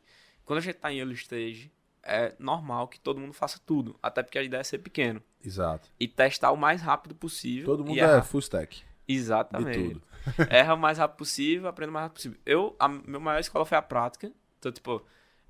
Quando 0.50 0.58
a 0.58 0.62
gente 0.62 0.74
está 0.74 0.92
em 0.92 0.98
early 0.98 1.14
stage, 1.14 1.70
é 2.02 2.34
normal 2.36 2.88
que 2.88 2.98
todo 2.98 3.20
mundo 3.20 3.32
faça 3.32 3.60
tudo. 3.64 3.96
Até 4.02 4.20
porque 4.20 4.36
a 4.36 4.42
ideia 4.42 4.62
é 4.62 4.64
ser 4.64 4.78
pequeno. 4.78 5.22
Exato. 5.44 5.88
E 6.00 6.08
testar 6.08 6.50
o 6.50 6.56
mais 6.56 6.82
rápido 6.82 7.14
possível. 7.14 7.66
Todo 7.66 7.84
mundo 7.84 8.00
é 8.00 8.20
full 8.20 8.40
stack. 8.40 8.82
Exatamente. 9.06 10.02
Erra 10.50 10.74
o 10.74 10.76
mais 10.76 10.98
rápido 10.98 11.18
possível, 11.18 11.68
aprenda 11.68 11.90
o 11.90 11.94
mais 11.94 12.02
rápido 12.06 12.16
possível. 12.16 12.38
Eu, 12.44 12.74
a 12.80 12.88
minha 12.88 13.20
maior 13.20 13.38
escola 13.38 13.64
foi 13.64 13.78
a 13.78 13.82
prática. 13.82 14.32
Então, 14.58 14.72
tipo, 14.72 15.00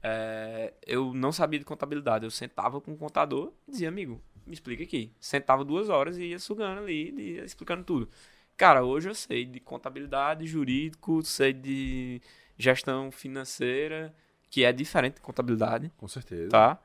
é, 0.03 0.75
eu 0.87 1.15
não 1.15 1.33
sabia 1.33 1.59
de 1.59 1.65
contabilidade. 1.65 2.27
Eu 2.27 2.31
sentava 2.31 2.79
com 2.79 2.93
o 2.93 2.99
contador 2.99 3.55
e 3.67 3.71
dizia, 3.71 3.89
amigo, 3.89 4.21
me 4.47 4.53
explica 4.53 4.83
aqui. 4.83 5.15
Sentava 5.19 5.65
duas 5.65 5.89
horas 5.89 6.19
e 6.19 6.25
ia 6.25 6.39
sugando 6.39 6.79
ali, 6.79 7.15
e 7.17 7.23
ia 7.37 7.45
explicando 7.47 7.85
tudo. 7.85 8.07
Cara, 8.55 8.85
hoje 8.85 9.09
eu 9.09 9.15
sei 9.15 9.47
de 9.47 9.61
contabilidade, 9.61 10.47
jurídico, 10.47 11.23
sei 11.23 11.55
de 11.55 12.21
gestão 12.59 13.11
financeira, 13.11 14.15
que 14.51 14.65
é 14.65 14.73
diferente 14.73 15.15
de 15.15 15.21
contabilidade 15.21 15.91
Com 15.97 16.09
certeza. 16.09 16.51
tá? 16.51 16.79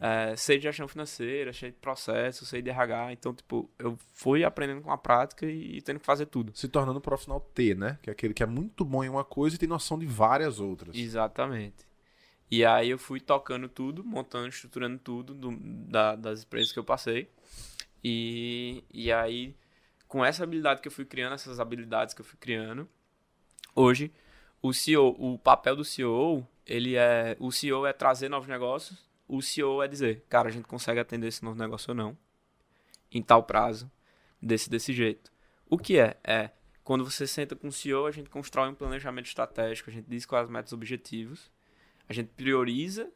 É, 0.00 0.34
sei 0.36 0.56
de 0.58 0.64
gestão 0.64 0.86
financeira, 0.88 1.52
sei 1.52 1.70
de 1.70 1.76
processo, 1.76 2.44
sei 2.44 2.60
de 2.62 2.68
RH. 2.70 3.12
Então, 3.12 3.32
tipo, 3.34 3.70
eu 3.78 3.96
fui 4.14 4.44
aprendendo 4.44 4.80
com 4.82 4.90
a 4.90 4.98
prática 4.98 5.46
e, 5.46 5.76
e 5.78 5.82
tendo 5.82 6.00
que 6.00 6.04
fazer 6.06 6.26
tudo. 6.26 6.52
Se 6.54 6.68
tornando 6.68 6.98
um 6.98 7.02
profissional 7.02 7.40
T, 7.40 7.74
né? 7.74 7.98
Que 8.02 8.10
é 8.10 8.12
aquele 8.12 8.34
que 8.34 8.42
é 8.42 8.46
muito 8.46 8.84
bom 8.84 9.02
em 9.04 9.08
uma 9.08 9.24
coisa 9.24 9.56
e 9.56 9.58
tem 9.58 9.68
noção 9.68 9.98
de 9.98 10.06
várias 10.06 10.60
outras. 10.60 10.94
Exatamente. 10.96 11.86
E 12.50 12.64
aí 12.64 12.90
eu 12.90 12.98
fui 12.98 13.20
tocando 13.20 13.68
tudo, 13.68 14.02
montando, 14.04 14.48
estruturando 14.48 14.98
tudo 14.98 15.32
do- 15.34 15.56
da- 15.60 16.16
das 16.16 16.42
empresas 16.42 16.72
que 16.72 16.78
eu 16.78 16.84
passei. 16.84 17.30
E, 18.02 18.82
e 18.92 19.12
aí, 19.12 19.54
com 20.08 20.24
essa 20.24 20.42
habilidade 20.44 20.80
que 20.80 20.88
eu 20.88 20.92
fui 20.92 21.04
criando, 21.04 21.34
essas 21.34 21.60
habilidades 21.60 22.12
que 22.14 22.20
eu 22.20 22.24
fui 22.24 22.38
criando, 22.38 22.88
hoje, 23.74 24.12
o 24.62 24.72
CEO, 24.72 25.14
o 25.18 25.38
papel 25.38 25.76
do 25.76 25.84
CEO, 25.84 26.46
ele 26.70 26.96
é. 26.96 27.36
O 27.40 27.50
CEO 27.50 27.84
é 27.86 27.92
trazer 27.92 28.28
novos 28.28 28.48
negócios, 28.48 28.98
o 29.28 29.42
CEO 29.42 29.82
é 29.82 29.88
dizer, 29.88 30.24
cara, 30.28 30.48
a 30.48 30.52
gente 30.52 30.66
consegue 30.66 31.00
atender 31.00 31.26
esse 31.28 31.44
novo 31.44 31.58
negócio 31.58 31.90
ou 31.90 31.94
não, 31.94 32.16
em 33.12 33.22
tal 33.22 33.42
prazo, 33.42 33.90
desse, 34.40 34.70
desse 34.70 34.92
jeito. 34.92 35.30
O 35.68 35.76
que 35.76 35.98
é? 35.98 36.16
É 36.24 36.50
quando 36.82 37.04
você 37.04 37.26
senta 37.26 37.54
com 37.54 37.68
o 37.68 37.72
CEO, 37.72 38.06
a 38.06 38.10
gente 38.10 38.28
constrói 38.30 38.68
um 38.68 38.74
planejamento 38.74 39.26
estratégico, 39.26 39.90
a 39.90 39.92
gente 39.92 40.06
diz 40.08 40.26
quais 40.26 40.44
as 40.46 40.50
metas 40.50 40.72
objetivos, 40.72 41.50
a 42.08 42.12
gente 42.12 42.28
prioriza, 42.36 43.08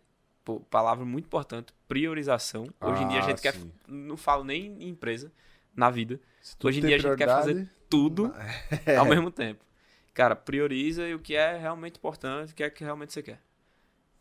pô, 0.45 0.61
palavra 0.61 1.05
muito 1.05 1.25
importante, 1.27 1.73
priorização. 1.89 2.69
Hoje 2.81 3.03
em 3.03 3.09
dia 3.09 3.19
a 3.21 3.25
Ah, 3.25 3.27
gente 3.27 3.43
quer, 3.43 3.55
sim. 3.55 3.73
não 3.89 4.17
falo 4.17 4.45
nem 4.45 4.67
em 4.83 4.89
empresa, 4.91 5.33
na 5.75 5.91
vida, 5.91 6.21
Hoje 6.63 6.79
em 6.79 6.87
dia 6.87 6.97
a 6.97 6.99
gente 6.99 7.17
quer 7.17 7.27
fazer 7.27 7.69
tudo 7.91 8.33
É. 8.87 8.97
ao 8.97 9.07
mesmo 9.07 9.31
tempo. 9.31 9.65
Cara, 10.15 10.37
prioriza 10.37 11.07
e 11.09 11.15
o 11.15 11.19
que 11.19 11.35
é 11.35 11.59
realmente 11.59 11.97
importante, 11.97 12.53
o 12.53 12.55
que 12.55 12.63
é 12.63 12.71
que 12.71 12.85
realmente 12.85 13.13
você 13.13 13.23
quer. 13.23 13.41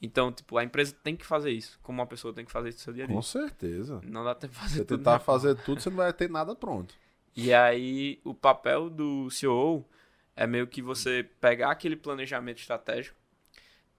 Então, 0.01 0.33
tipo, 0.33 0.57
a 0.57 0.63
empresa 0.63 0.93
tem 1.01 1.15
que 1.15 1.25
fazer 1.25 1.51
isso, 1.51 1.79
como 1.81 2.01
uma 2.01 2.07
pessoa 2.07 2.33
tem 2.33 2.43
que 2.43 2.51
fazer 2.51 2.69
isso 2.69 2.79
no 2.79 2.83
seu 2.83 2.93
dia 2.93 3.03
a 3.05 3.07
dia. 3.07 3.15
Com 3.15 3.21
certeza. 3.21 4.01
Não 4.03 4.23
dá 4.25 4.35
tempo 4.35 4.53
de 4.53 4.59
fazer 4.59 4.77
Você 4.79 4.85
tudo. 4.85 4.97
tentar 4.97 5.13
né? 5.13 5.19
fazer 5.19 5.55
tudo, 5.55 5.79
você 5.79 5.89
não 5.89 5.97
vai 5.97 6.11
ter 6.11 6.29
nada 6.29 6.53
pronto. 6.53 6.93
E 7.35 7.53
aí, 7.53 8.19
o 8.23 8.33
papel 8.33 8.89
do 8.89 9.29
CEO 9.29 9.87
é 10.35 10.45
meio 10.45 10.67
que 10.67 10.81
você 10.81 11.23
pegar 11.39 11.71
aquele 11.71 11.95
planejamento 11.95 12.59
estratégico, 12.59 13.15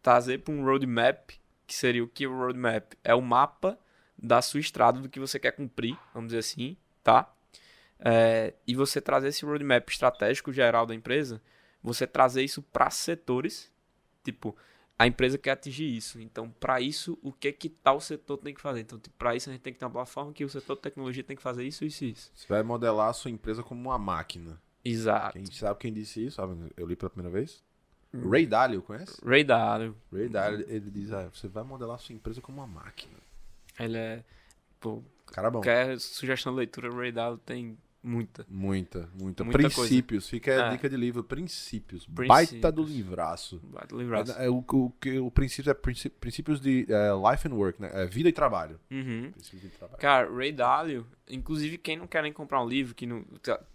trazer 0.03 0.39
para 0.39 0.53
um 0.53 0.63
roadmap, 0.65 1.31
que 1.67 1.75
seria 1.75 2.05
o 2.05 2.09
que 2.09 2.27
o 2.27 2.37
roadmap? 2.37 2.93
É 3.03 3.15
o 3.15 3.23
mapa 3.23 3.79
da 4.19 4.43
sua 4.43 4.61
estrada, 4.61 5.01
do 5.01 5.09
que 5.09 5.19
você 5.19 5.39
quer 5.39 5.53
cumprir, 5.53 5.97
vamos 6.13 6.29
dizer 6.29 6.41
assim, 6.41 6.77
tá? 7.03 7.33
É, 7.99 8.53
e 8.67 8.75
você 8.75 9.01
trazer 9.01 9.29
esse 9.29 9.45
roadmap 9.45 9.89
estratégico 9.89 10.53
geral 10.53 10.85
da 10.85 10.95
empresa, 10.95 11.41
você 11.85 12.07
trazer 12.07 12.43
isso 12.43 12.63
para 12.63 12.89
setores, 12.91 13.71
tipo, 14.25 14.57
a 14.99 15.07
empresa 15.07 15.37
quer 15.37 15.51
atingir 15.51 15.95
isso. 15.95 16.19
Então, 16.19 16.49
para 16.49 16.81
isso, 16.81 17.19
o 17.23 17.31
que 17.31 17.53
que 17.53 17.69
tal 17.69 18.01
setor 18.01 18.39
tem 18.39 18.55
que 18.55 18.61
fazer? 18.61 18.81
Então, 18.81 18.99
tipo, 18.99 19.15
para 19.19 19.37
isso 19.37 19.51
a 19.51 19.53
gente 19.53 19.61
tem 19.61 19.73
que 19.73 19.79
ter 19.79 19.85
uma 19.85 19.91
plataforma 19.91 20.33
que 20.33 20.45
o 20.45 20.49
setor 20.49 20.77
de 20.77 20.83
tecnologia 20.83 21.23
tem 21.23 21.37
que 21.37 21.43
fazer 21.43 21.63
isso, 21.65 21.85
isso 21.85 22.05
e 22.05 22.13
isso. 22.13 22.33
Você 22.35 22.47
vai 22.49 22.63
modelar 22.63 23.11
a 23.11 23.13
sua 23.13 23.31
empresa 23.31 23.63
como 23.63 23.81
uma 23.83 23.99
máquina. 23.99 24.59
Exato. 24.83 25.35
Quem 25.35 25.45
sabe 25.47 25.79
quem 25.79 25.93
disse 25.93 26.25
isso? 26.27 26.37
Sabe? 26.37 26.73
Eu 26.77 26.87
li 26.87 26.97
pela 26.97 27.11
primeira 27.11 27.33
vez. 27.33 27.63
Hum. 28.15 28.31
Ray 28.31 28.47
Dalio, 28.47 28.81
conhece? 28.83 29.21
Ray 29.25 29.45
Dalio, 29.45 29.97
Ray 30.13 30.29
Dalio, 30.29 30.65
ele 30.69 30.91
diz, 30.91 31.13
ah, 31.13 31.29
você 31.33 31.49
vai 31.49 31.65
modelar 31.65 31.97
a 31.97 31.99
sua 31.99 32.15
empresa 32.15 32.41
como 32.41 32.61
uma 32.61 32.67
máquina. 32.67 33.19
ele 33.79 33.99
é. 33.99 34.25
Pô, 34.81 35.03
Cara 35.27 35.51
bom. 35.51 35.59
qualquer 35.59 35.99
sugestão 35.99 36.53
de 36.53 36.59
leitura, 36.59 36.95
Ray 36.95 37.11
Dalio 37.11 37.39
tem 37.39 37.77
muita. 38.05 38.47
Muita, 38.49 39.09
muita. 39.19 39.43
Muita 39.45 39.59
princípios. 39.59 40.29
Fica 40.29 40.51
a 40.53 40.67
É. 40.69 40.71
dica 40.73 40.89
de 40.89 40.97
livro. 40.97 41.25
Princípios. 41.25 42.05
Princípios. 42.07 42.29
Baita 42.29 42.71
do 42.71 42.83
livraço. 42.83 43.61
Vai 43.73 43.87
do 43.87 43.99
livraço. 43.99 44.33
É, 44.39 44.47
é, 44.47 44.51
o, 44.51 44.59
o, 44.73 44.93
o 45.27 45.31
princípio 45.31 45.71
é 45.71 45.75
princí- 45.75 46.11
princípios 46.11 46.61
de 46.61 46.87
é, 46.89 47.11
life 47.31 47.49
and 47.49 47.55
work, 47.55 47.81
né? 47.81 47.91
É 47.95 48.07
vida 48.07 48.29
e 48.29 48.33
trabalho. 48.33 48.79
Uhum. 48.91 49.31
Princípios 49.33 49.63
de 49.63 49.69
trabalho. 49.71 50.01
Cara, 50.01 50.31
Ray 50.33 50.53
Dalio, 50.53 51.07
inclusive 51.29 51.79
quem 51.79 51.97
não 51.97 52.07
quer 52.07 52.23
nem 52.23 52.33
comprar 52.33 52.63
um 52.63 52.69
livro, 52.69 52.95
que 52.95 53.07
não, 53.07 53.25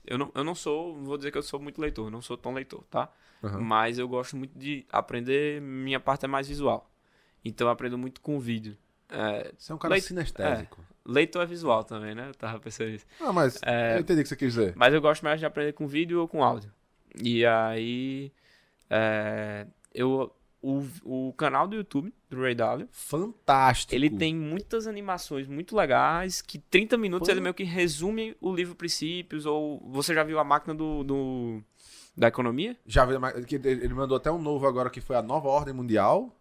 eu 0.06 0.18
não, 0.18 0.32
eu 0.36 0.44
não 0.44 0.54
sou, 0.56 0.96
vou 1.04 1.18
dizer 1.18 1.32
que 1.32 1.38
eu 1.38 1.44
sou 1.44 1.60
muito 1.60 1.82
leitor, 1.82 2.10
não 2.12 2.22
sou 2.22 2.38
tão 2.38 2.54
leitor, 2.54 2.84
tá? 2.90 3.12
Aham. 3.44 3.60
Mas 3.62 3.98
eu 3.98 4.08
gosto 4.08 4.38
muito 4.38 4.58
de 4.58 4.86
aprender, 4.92 5.62
minha 5.62 6.00
parte 6.00 6.26
é 6.26 6.28
mais 6.28 6.48
visual. 6.48 6.92
Então 7.44 7.68
eu 7.68 7.72
aprendo 7.72 7.98
muito 7.98 8.22
com 8.22 8.40
vídeo. 8.40 8.78
É, 9.10 9.52
Você 9.58 9.72
é 9.72 9.76
um 9.76 9.78
cara 9.80 9.94
Leit- 9.94 10.06
sinestésico. 10.06 10.84
Leitor 11.12 11.42
é 11.44 11.46
visual 11.46 11.84
também, 11.84 12.14
né? 12.16 12.30
Eu 12.30 12.36
tava 12.36 12.60
pensando 12.60 12.90
isso. 12.92 13.06
Ah, 13.20 13.34
mas 13.34 13.60
É. 13.64 13.96
eu 13.96 14.00
entendi 14.02 14.22
o 14.22 14.24
que 14.24 14.30
você 14.30 14.36
quis 14.36 14.54
dizer. 14.54 14.74
Mas 14.76 14.94
eu 14.94 15.02
gosto 15.02 15.24
mais 15.24 15.40
de 15.40 15.46
aprender 15.46 15.74
com 15.74 15.88
vídeo 15.88 16.22
ou 16.22 16.28
com 16.28 16.44
áudio. 16.44 16.72
E 17.22 17.46
aí. 17.46 18.32
é, 18.90 19.66
eu, 19.94 20.32
o, 20.62 20.84
o 21.04 21.34
canal 21.34 21.68
do 21.68 21.76
YouTube 21.76 22.14
do 22.30 22.42
Ray 22.42 22.54
Dalio. 22.54 22.88
Fantástico. 22.92 23.96
Ele 23.96 24.10
tem 24.10 24.36
muitas 24.36 24.88
animações 24.88 25.48
muito 25.48 25.76
legais 25.76 26.42
que 26.42 26.60
30 26.60 26.98
minutos 26.98 27.28
Pô. 27.28 27.34
ele 27.34 27.40
meio 27.42 27.54
que 27.54 27.64
resume 27.64 28.36
o 28.42 28.54
livro 28.54 28.76
Princípios 28.76 29.46
ou 29.46 29.80
você 29.90 30.14
já 30.14 30.24
viu 30.24 30.38
a 30.40 30.44
máquina 30.44 30.76
do, 30.76 31.04
do- 31.04 31.64
da 32.16 32.28
economia? 32.28 32.76
Já 32.86 33.08
ele 33.64 33.94
mandou 33.94 34.18
até 34.18 34.30
um 34.32 34.42
novo 34.42 34.68
agora 34.68 34.90
que 34.90 35.00
foi 35.02 35.16
a 35.16 35.22
nova 35.22 35.48
ordem 35.48 35.74
mundial. 35.74 36.36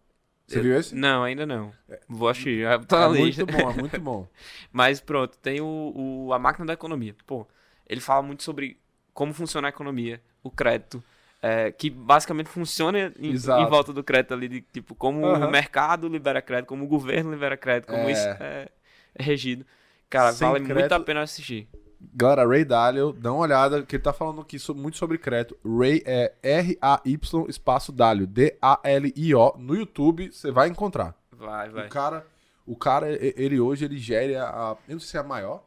Você 0.49 0.61
viu 0.61 0.77
esse? 0.79 0.95
Não, 0.95 1.23
ainda 1.23 1.45
não. 1.45 1.71
Vou 2.07 2.27
assistir, 2.27 2.65
tá 2.87 3.03
é 3.05 3.07
muito 3.09 3.45
bom, 3.45 3.69
é 3.69 3.73
muito 3.77 4.01
bom. 4.01 4.27
Mas 4.71 4.99
pronto, 4.99 5.37
tem 5.37 5.61
o, 5.61 5.93
o- 6.27 6.33
a 6.33 6.39
máquina 6.39 6.65
da 6.65 6.73
economia. 6.73 7.15
Pô, 7.25 7.47
ele 7.87 8.01
fala 8.01 8.21
muito 8.21 8.43
sobre 8.43 8.77
como 9.13 9.33
funciona 9.33 9.67
a 9.67 9.69
economia, 9.69 10.21
o 10.43 10.49
crédito, 10.49 11.03
é, 11.41 11.71
que 11.71 11.89
basicamente 11.89 12.49
funciona 12.49 13.13
em, 13.19 13.31
em 13.33 13.65
volta 13.69 13.91
do 13.93 14.03
crédito 14.03 14.33
ali, 14.33 14.47
de 14.47 14.61
tipo, 14.61 14.95
como 14.95 15.25
Aham. 15.25 15.47
o 15.47 15.51
mercado 15.51 16.07
libera 16.07 16.41
crédito, 16.41 16.67
como 16.67 16.85
o 16.85 16.87
governo 16.87 17.31
libera 17.31 17.55
crédito, 17.57 17.87
como 17.89 18.07
É. 18.07 18.11
isso 18.11 18.27
é, 18.39 18.69
é 19.15 19.23
regido. 19.23 19.65
Cara, 20.09 20.31
Sem 20.33 20.47
vale 20.47 20.59
muito 20.61 20.73
crédito- 20.73 20.93
a 20.93 20.99
pena 20.99 21.21
assistir. 21.21 21.67
Galera, 22.13 22.47
Ray 22.47 22.63
Dalio, 22.63 23.11
dá 23.11 23.31
uma 23.31 23.41
olhada, 23.41 23.83
que 23.83 23.95
ele 23.95 24.03
tá 24.03 24.13
falando 24.13 24.41
aqui 24.41 24.57
muito 24.73 24.97
sobre 24.97 25.17
crédito. 25.17 25.57
Ray 25.65 26.01
é 26.05 26.33
R-A-Y 26.41 27.45
espaço 27.49 27.91
Dalio, 27.91 28.25
D-A-L-I-O. 28.25 29.57
No 29.57 29.75
YouTube, 29.75 30.31
você 30.31 30.51
vai 30.51 30.69
encontrar. 30.69 31.13
Vai, 31.31 31.69
vai. 31.69 31.87
O 31.87 31.89
cara, 31.89 32.27
o 32.65 32.75
cara, 32.75 33.07
ele 33.11 33.59
hoje, 33.59 33.85
ele 33.85 33.97
gera 33.97 34.45
a. 34.45 34.77
Eu 34.87 34.93
não 34.93 34.99
sei 34.99 35.09
se 35.09 35.17
é 35.17 35.19
a 35.19 35.23
maior, 35.23 35.63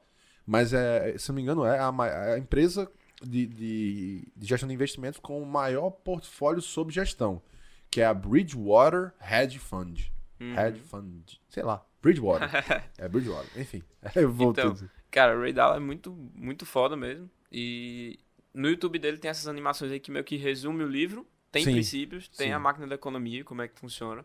mas 0.46 0.72
é, 0.72 1.16
se 1.18 1.28
não 1.28 1.36
me 1.36 1.42
engano, 1.42 1.64
é 1.64 1.78
a, 1.78 1.94
é 2.06 2.34
a 2.34 2.38
empresa 2.38 2.90
de, 3.22 3.46
de, 3.46 4.32
de 4.36 4.46
gestão 4.46 4.68
de 4.68 4.74
investimentos 4.74 5.20
com 5.20 5.40
o 5.40 5.46
maior 5.46 5.90
portfólio 5.90 6.60
sob 6.60 6.92
gestão, 6.92 7.42
que 7.90 8.00
é 8.00 8.06
a 8.06 8.14
Bridgewater 8.14 9.12
Hedge 9.20 9.58
Fund. 9.58 10.10
Uhum. 10.40 10.58
Hedge 10.58 10.80
Fund, 10.80 11.38
sei 11.48 11.62
lá. 11.62 11.84
Bridgewater. 12.02 12.50
é 12.98 13.08
Bridgewater, 13.08 13.48
enfim. 13.60 13.82
Eu 14.16 14.32
vou 14.32 14.50
Então, 14.50 14.74
tudo. 14.74 14.90
Cara, 15.12 15.36
o 15.36 15.40
Ray 15.42 15.52
Dalio 15.52 15.76
é 15.76 15.80
muito, 15.80 16.10
muito 16.34 16.66
foda 16.66 16.96
mesmo. 16.96 17.30
E 17.52 18.18
no 18.52 18.68
YouTube 18.68 18.98
dele 18.98 19.18
tem 19.18 19.30
essas 19.30 19.46
animações 19.46 19.92
aí 19.92 20.00
que 20.00 20.10
meio 20.10 20.24
que 20.24 20.36
resume 20.36 20.82
o 20.82 20.88
livro. 20.88 21.24
Tem 21.52 21.64
Sim, 21.64 21.72
princípios, 21.72 22.28
tem 22.28 22.48
sim. 22.48 22.52
a 22.52 22.58
máquina 22.58 22.86
da 22.86 22.94
economia, 22.94 23.44
como 23.44 23.60
é 23.60 23.68
que 23.68 23.78
funciona. 23.78 24.24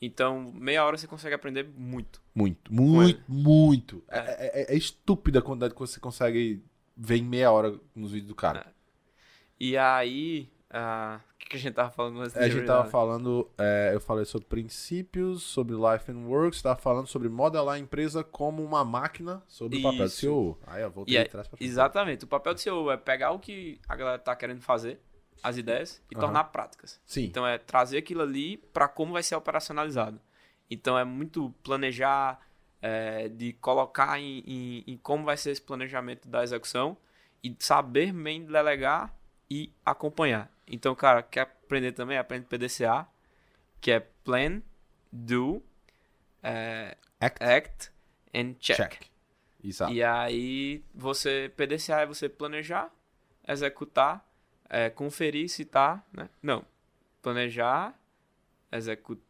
Então, 0.00 0.50
meia 0.54 0.84
hora 0.84 0.96
você 0.96 1.06
consegue 1.06 1.34
aprender 1.34 1.68
muito. 1.76 2.20
Muito, 2.34 2.72
muito, 2.72 3.22
muito. 3.28 4.02
É, 4.08 4.18
é- 4.18 4.62
é- 4.62 4.74
é 4.74 4.76
estúpida 4.76 5.38
a 5.38 5.42
quantidade 5.42 5.74
que 5.74 5.80
você 5.80 6.00
consegue 6.00 6.62
ver 6.96 7.18
em 7.18 7.24
meia 7.24 7.52
hora 7.52 7.78
nos 7.94 8.10
vídeos 8.12 8.28
do 8.28 8.34
cara. 8.34 8.72
E 9.60 9.76
aí, 9.76 10.48
ah, 10.72 11.20
o 11.34 11.38
que, 11.38 11.46
que 11.50 11.56
a 11.56 11.58
gente 11.58 11.74
tava 11.74 11.90
falando 11.90 12.20
antes 12.20 12.34
É, 12.34 12.44
a 12.44 12.48
gente 12.48 12.66
tava 12.66 12.88
falando, 12.88 13.48
é, 13.58 13.90
eu 13.94 14.00
falei 14.00 14.24
sobre 14.24 14.46
princípios, 14.48 15.42
sobre 15.42 15.74
life 15.74 16.10
and 16.10 16.26
work, 16.26 16.56
você 16.56 16.62
tava 16.62 16.80
falando 16.80 17.06
sobre 17.06 17.28
modelar 17.28 17.74
a 17.74 17.78
empresa 17.78 18.24
como 18.24 18.64
uma 18.64 18.84
máquina 18.84 19.42
sobre 19.46 19.78
o 19.78 19.82
papel 19.82 20.06
Isso. 20.06 20.16
CEO. 20.16 20.58
Aí 20.66 20.82
eu 20.82 20.90
voltei 20.90 21.14
E 21.14 21.18
aí, 21.18 21.24
de 21.24 21.30
trás 21.30 21.46
pra. 21.46 21.58
Exatamente. 21.60 22.24
O 22.24 22.28
papel 22.28 22.54
do 22.54 22.60
CEO 22.60 22.90
é 22.90 22.96
pegar 22.96 23.32
o 23.32 23.38
que 23.38 23.80
a 23.88 23.94
galera 23.94 24.18
tá 24.18 24.34
querendo 24.34 24.62
fazer, 24.62 25.00
as 25.42 25.56
ideias 25.56 26.02
e 26.10 26.14
Aham. 26.14 26.20
tornar 26.26 26.44
práticas. 26.44 27.00
Sim. 27.04 27.24
Então 27.24 27.46
é 27.46 27.58
trazer 27.58 27.98
aquilo 27.98 28.22
ali 28.22 28.56
para 28.56 28.88
como 28.88 29.12
vai 29.12 29.22
ser 29.22 29.34
operacionalizado. 29.34 30.20
Então 30.70 30.98
é 30.98 31.04
muito 31.04 31.50
planejar, 31.62 32.40
é, 32.80 33.28
de 33.28 33.52
colocar 33.54 34.18
em, 34.18 34.38
em- 34.46 34.84
em 34.86 34.96
como 34.96 35.24
vai 35.24 35.36
ser 35.36 35.50
esse 35.50 35.60
planejamento 35.60 36.26
da 36.28 36.42
execução 36.42 36.96
e 37.44 37.54
saber 37.58 38.12
bem 38.12 38.44
delegar 38.44 39.14
e 39.52 39.70
acompanhar. 39.84 40.50
Então, 40.66 40.94
cara, 40.94 41.22
quer 41.22 41.42
aprender 41.42 41.92
também? 41.92 42.16
Aprende 42.16 42.46
PDCA, 42.46 43.06
que 43.82 43.90
é 43.90 44.00
Plan, 44.00 44.62
Do, 45.12 45.62
é, 46.42 46.96
Act. 47.20 47.44
Act 47.44 47.90
and 48.34 48.54
Check. 48.58 48.76
Check. 48.76 49.02
Exato. 49.62 49.92
E 49.92 50.02
aí, 50.02 50.82
você, 50.94 51.52
PDCA 51.54 52.00
é 52.00 52.06
você 52.06 52.30
planejar, 52.30 52.90
executar, 53.46 54.26
é, 54.70 54.88
conferir 54.88 55.50
se 55.50 55.66
tá, 55.66 56.02
né? 56.10 56.30
Não, 56.42 56.64
planejar, 57.20 57.94
executar, 58.72 59.22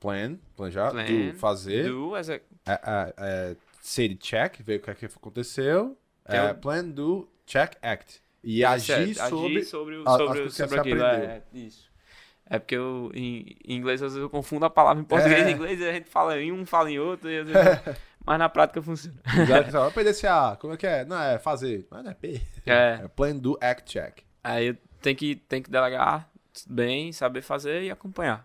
Plan, 0.00 0.38
planejar, 0.56 0.90
Plan, 0.92 1.04
do, 1.04 1.34
fazer, 1.38 1.84
do, 1.86 2.16
exec... 2.16 2.42
é, 2.64 2.72
é, 2.72 3.14
é, 3.18 3.56
say 3.82 4.16
check, 4.16 4.62
ver 4.62 4.80
o 4.80 4.82
que, 4.82 4.90
é 4.90 4.94
que 4.94 5.04
aconteceu, 5.04 5.98
é, 6.24 6.50
o- 6.50 6.54
plan, 6.54 6.88
do, 6.88 7.28
check, 7.44 7.76
act. 7.82 8.22
E 8.42 8.64
agir 8.64 9.14
certo, 9.14 9.28
sobre... 9.30 9.56
agir 9.58 9.64
sobre, 9.66 9.96
o- 9.96 10.08
a- 10.08 10.16
sobre, 10.16 10.50
sobre 10.50 10.80
aquilo. 10.80 11.02
É, 11.02 11.42
isso. 11.52 11.90
É 12.46 12.58
porque 12.58 12.74
eu, 12.74 13.10
em, 13.14 13.56
em 13.64 13.76
inglês, 13.76 14.02
às 14.02 14.12
vezes 14.12 14.22
eu 14.22 14.28
confundo 14.28 14.64
a 14.64 14.70
palavra 14.70 15.00
em 15.00 15.04
português 15.04 15.42
É. 15.42 15.48
e 15.48 15.52
em 15.52 15.54
inglês, 15.54 15.80
e 15.80 15.88
a 15.88 15.92
gente 15.92 16.08
fala 16.08 16.36
em 16.40 16.50
um, 16.50 16.66
fala 16.66 16.90
em 16.90 16.98
outro, 16.98 17.30
e 17.30 17.38
às 17.38 17.46
vezes... 17.48 17.80
mas 18.26 18.38
na 18.38 18.48
prática 18.48 18.82
funciona. 18.82 19.16
Exato, 19.24 19.64
que 19.64 19.70
você 19.70 19.78
fala, 19.78 19.90
PDCA, 19.92 20.56
como 20.60 20.72
é 20.74 20.76
que 20.76 20.86
é? 20.86 21.04
Não, 21.04 21.20
é 21.22 21.38
fazer. 21.38 21.86
Mas 21.90 22.02
não 22.04 22.10
é 22.10 22.14
P. 22.14 22.40
É. 22.66 23.00
É 23.04 23.08
plan, 23.08 23.36
do, 23.36 23.56
act, 23.60 23.92
check. 23.92 24.18
Aí 24.42 24.74
tem 25.00 25.14
que, 25.14 25.36
tem 25.36 25.62
que 25.62 25.70
delegar 25.70 26.28
bem, 26.66 27.12
saber 27.12 27.42
fazer 27.42 27.82
e 27.84 27.90
acompanhar. 27.90 28.44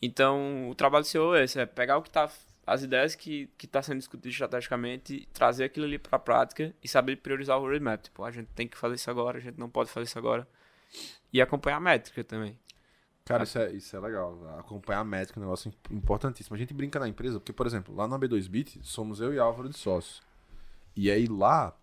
Então, 0.00 0.68
o 0.70 0.74
trabalho 0.74 1.04
do 1.04 1.08
CEO 1.08 1.34
é 1.34 1.44
esse, 1.44 1.60
é 1.60 1.66
pegar 1.66 1.98
o 1.98 2.02
que 2.02 2.10
tá, 2.10 2.30
as 2.66 2.82
ideias 2.82 3.14
que, 3.14 3.48
que 3.58 3.66
tá 3.66 3.82
sendo 3.82 3.98
discutido 3.98 4.28
estrategicamente, 4.28 5.28
trazer 5.32 5.64
aquilo 5.64 5.86
ali 5.86 5.98
pra 5.98 6.18
prática 6.18 6.74
e 6.82 6.88
saber 6.88 7.16
priorizar 7.16 7.58
o 7.58 7.62
roadmap. 7.62 8.00
Tipo, 8.02 8.24
a 8.24 8.30
gente 8.30 8.48
tem 8.54 8.66
que 8.68 8.76
fazer 8.76 8.94
isso 8.96 9.10
agora, 9.10 9.38
a 9.38 9.40
gente 9.40 9.58
não 9.58 9.68
pode 9.68 9.90
fazer 9.90 10.06
isso 10.06 10.18
agora. 10.18 10.46
E 11.32 11.40
acompanhar 11.42 11.76
a 11.76 11.80
métrica 11.80 12.22
também. 12.24 12.58
Cara, 13.24 13.44
isso 13.44 13.58
é, 13.58 13.72
isso 13.72 13.96
é 13.96 14.00
legal. 14.00 14.38
Acompanhar 14.58 15.00
a 15.00 15.04
métrica 15.04 15.38
é 15.38 15.42
um 15.42 15.44
negócio 15.44 15.72
im- 15.90 15.96
importantíssimo. 15.96 16.54
A 16.54 16.58
gente 16.58 16.74
brinca 16.74 16.98
na 17.00 17.08
empresa, 17.08 17.40
porque, 17.40 17.52
por 17.52 17.66
exemplo, 17.66 17.94
lá 17.94 18.06
na 18.06 18.18
B2Bit, 18.18 18.80
somos 18.82 19.20
eu 19.20 19.32
e 19.32 19.38
Álvaro 19.38 19.68
de 19.68 19.78
sócios. 19.78 20.22
E 20.94 21.10
aí 21.10 21.26
lá, 21.26 21.74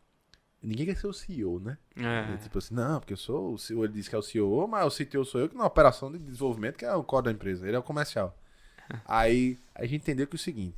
ninguém 0.61 0.85
quer 0.85 0.95
ser 0.95 1.07
o 1.07 1.13
CEO, 1.13 1.59
né? 1.59 1.77
É 2.35 2.37
tipo 2.37 2.57
assim, 2.59 2.75
não, 2.75 2.99
porque 2.99 3.13
eu 3.13 3.17
sou 3.17 3.53
o 3.53 3.57
CEO, 3.57 3.83
ele 3.83 3.93
diz 3.93 4.07
que 4.07 4.15
é 4.15 4.17
o 4.17 4.21
CEO, 4.21 4.67
mas 4.67 4.85
o 4.85 4.95
CTO 5.05 5.25
sou 5.25 5.41
eu, 5.41 5.49
que 5.49 5.55
na 5.57 5.65
operação 5.65 6.11
de 6.11 6.19
desenvolvimento, 6.19 6.77
que 6.77 6.85
é 6.85 6.93
o 6.93 7.03
core 7.03 7.25
da 7.25 7.31
empresa, 7.31 7.67
ele 7.67 7.75
é 7.75 7.79
o 7.79 7.83
comercial. 7.83 8.37
Aí 9.05 9.57
a 9.75 9.83
gente 9.85 10.01
entendeu 10.01 10.27
que 10.27 10.35
é 10.35 10.37
o 10.37 10.39
seguinte: 10.39 10.75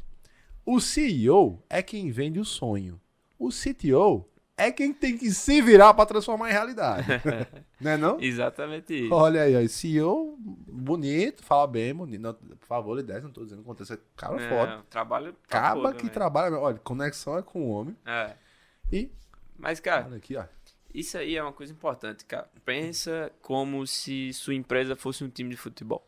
o 0.66 0.80
CEO 0.80 1.62
é 1.70 1.82
quem 1.82 2.12
vende 2.12 2.40
o 2.40 2.46
sonho. 2.46 3.00
O 3.38 3.50
CTO 3.50 4.26
é 4.56 4.72
quem 4.72 4.94
tem 4.94 5.18
que 5.18 5.32
se 5.32 5.62
virar 5.62 5.94
pra 5.94 6.06
transformar 6.06 6.50
em 6.50 6.54
realidade. 6.54 7.08
né 7.82 7.98
não? 7.98 8.20
Exatamente 8.22 8.94
isso. 9.06 9.14
Olha 9.14 9.42
aí, 9.42 9.56
ó, 9.56 9.68
CEO 9.68 10.38
bonito, 10.40 11.44
fala 11.44 11.68
bem, 11.68 11.94
bonito. 11.94 12.22
Não, 12.22 12.34
por 12.34 12.68
favor, 12.68 13.00
ideias, 13.00 13.24
não 13.24 13.32
tô 13.32 13.44
dizendo 13.44 13.60
que 13.64 13.66
acontece. 13.70 14.00
Cara 14.16 14.42
É, 14.42 14.50
foda. 14.50 14.86
trabalho 14.90 15.34
tá 15.48 15.58
Acaba 15.58 15.94
que 15.94 16.04
velho. 16.04 16.14
trabalha. 16.14 16.58
Olha, 16.58 16.78
conexão 16.80 17.38
é 17.38 17.42
com 17.42 17.64
o 17.64 17.70
homem. 17.70 17.98
É. 18.06 18.36
E. 18.92 19.12
Mas, 19.58 19.80
cara, 19.80 20.06
Olha 20.06 20.18
aqui, 20.18 20.36
ó. 20.36 20.46
Isso 20.94 21.18
aí 21.18 21.36
é 21.36 21.42
uma 21.42 21.54
coisa 21.54 21.74
importante, 21.74 22.24
cara. 22.24 22.48
Pensa 22.64 23.32
como 23.42 23.86
se 23.88 24.32
sua 24.34 24.54
empresa 24.54 24.96
fosse 24.96 25.24
um 25.24 25.30
time 25.30 25.50
de 25.50 25.58
futebol. 25.58 26.08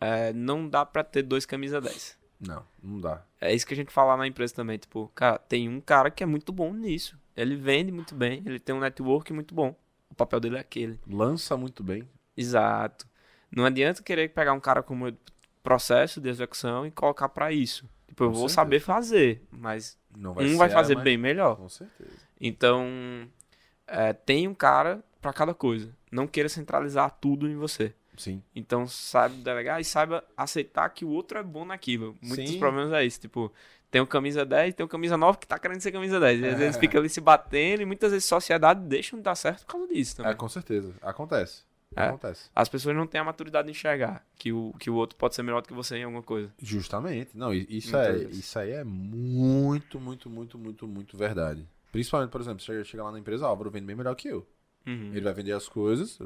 É, 0.00 0.32
não 0.32 0.68
dá 0.68 0.84
pra 0.86 1.04
ter 1.04 1.22
dois 1.22 1.44
camisa 1.44 1.80
10. 1.80 2.18
Não, 2.40 2.64
não 2.82 3.00
dá. 3.00 3.22
É 3.40 3.54
isso 3.54 3.66
que 3.66 3.74
a 3.74 3.76
gente 3.76 3.92
fala 3.92 4.16
na 4.16 4.26
empresa 4.26 4.54
também. 4.54 4.78
Tipo, 4.78 5.08
cara, 5.14 5.38
tem 5.38 5.68
um 5.68 5.80
cara 5.80 6.10
que 6.10 6.22
é 6.22 6.26
muito 6.26 6.52
bom 6.52 6.72
nisso. 6.72 7.18
Ele 7.36 7.54
vende 7.54 7.92
muito 7.92 8.14
bem, 8.14 8.42
ele 8.46 8.58
tem 8.58 8.74
um 8.74 8.80
network 8.80 9.32
muito 9.32 9.54
bom. 9.54 9.74
O 10.08 10.14
papel 10.14 10.40
dele 10.40 10.56
é 10.56 10.60
aquele. 10.60 10.98
Lança 11.06 11.56
muito 11.56 11.82
bem. 11.84 12.08
Exato. 12.36 13.06
Não 13.50 13.64
adianta 13.64 14.02
querer 14.02 14.30
pegar 14.30 14.52
um 14.52 14.60
cara 14.60 14.82
como 14.82 15.12
processo 15.62 16.20
de 16.20 16.28
execução 16.28 16.86
e 16.86 16.90
colocar 16.90 17.28
pra 17.28 17.52
isso. 17.52 17.88
Tipo, 18.08 18.24
eu 18.24 18.28
Com 18.28 18.34
vou 18.34 18.48
certeza. 18.48 18.54
saber 18.54 18.80
fazer, 18.80 19.42
mas 19.50 19.98
Não 20.16 20.32
um 20.32 20.56
vai 20.56 20.70
fazer 20.70 20.96
bem 20.96 21.16
melhor. 21.18 21.56
Com 21.56 21.68
certeza. 21.68 22.10
Então, 22.40 23.28
é, 23.86 24.12
tem 24.12 24.48
um 24.48 24.54
cara 24.54 25.04
pra 25.20 25.32
cada 25.32 25.52
coisa. 25.54 25.94
Não 26.10 26.26
queira 26.26 26.48
centralizar 26.48 27.10
tudo 27.20 27.48
em 27.48 27.56
você. 27.56 27.94
Sim. 28.20 28.42
Então, 28.54 28.86
saiba 28.86 29.34
delegar 29.36 29.80
e 29.80 29.84
saiba 29.84 30.22
aceitar 30.36 30.88
que 30.90 31.04
o 31.04 31.08
outro 31.08 31.38
é 31.38 31.42
bom 31.42 31.64
naquilo. 31.64 32.16
Muitos 32.22 32.44
dos 32.44 32.50
Sim. 32.54 32.58
problemas 32.58 32.92
é 32.92 33.04
isso. 33.04 33.20
Tipo, 33.20 33.52
tem 33.90 34.00
um 34.00 34.06
camisa 34.06 34.44
10, 34.44 34.74
tem 34.74 34.84
um 34.84 34.88
camisa 34.88 35.16
9 35.16 35.38
que 35.38 35.46
tá 35.46 35.58
querendo 35.58 35.80
ser 35.80 35.90
camisa 35.92 36.20
10. 36.20 36.40
E 36.40 36.46
às 36.46 36.52
É. 36.54 36.56
vezes 36.56 36.76
fica 36.76 36.98
ali 36.98 37.08
se 37.08 37.20
batendo 37.20 37.82
e 37.82 37.86
muitas 37.86 38.12
vezes 38.12 38.26
sociedade 38.26 38.80
deixa 38.86 39.16
de 39.16 39.22
dar 39.22 39.34
certo 39.34 39.60
por 39.66 39.72
causa 39.72 39.88
disso 39.88 40.16
também. 40.16 40.32
É, 40.32 40.34
com 40.34 40.48
certeza. 40.48 40.94
Acontece. 41.02 41.62
É. 41.96 42.04
Acontece. 42.04 42.48
As 42.54 42.68
pessoas 42.68 42.94
não 42.94 43.04
têm 43.04 43.20
a 43.20 43.24
maturidade 43.24 43.66
de 43.66 43.72
enxergar 43.72 44.24
que 44.36 44.52
o, 44.52 44.72
que 44.78 44.88
o 44.88 44.94
outro 44.94 45.16
pode 45.16 45.34
ser 45.34 45.42
melhor 45.42 45.60
do 45.60 45.66
que 45.66 45.74
você 45.74 45.96
em 45.96 46.04
alguma 46.04 46.22
coisa. 46.22 46.52
Justamente. 46.62 47.30
Não, 47.34 47.52
isso, 47.52 47.90
Muitas 47.90 48.06
é, 48.06 48.12
vezes. 48.12 48.38
isso 48.38 48.58
aí 48.60 48.70
é 48.70 48.84
muito, 48.84 49.98
muito, 49.98 50.30
muito, 50.30 50.56
muito, 50.58 50.86
muito 50.86 51.16
verdade. 51.16 51.66
Principalmente, 51.90 52.30
por 52.30 52.40
exemplo, 52.40 52.60
chega, 52.62 52.84
chega 52.84 53.02
lá 53.02 53.10
na 53.10 53.18
empresa, 53.18 53.44
o 53.44 53.48
Álvaro 53.48 53.70
vende 53.72 53.86
bem 53.86 53.96
melhor 53.96 54.14
que 54.14 54.28
eu. 54.28 54.46
Uhum. 54.86 55.10
Ele 55.12 55.20
vai 55.20 55.34
vender 55.34 55.52
as 55.52 55.68
coisas, 55.68 56.18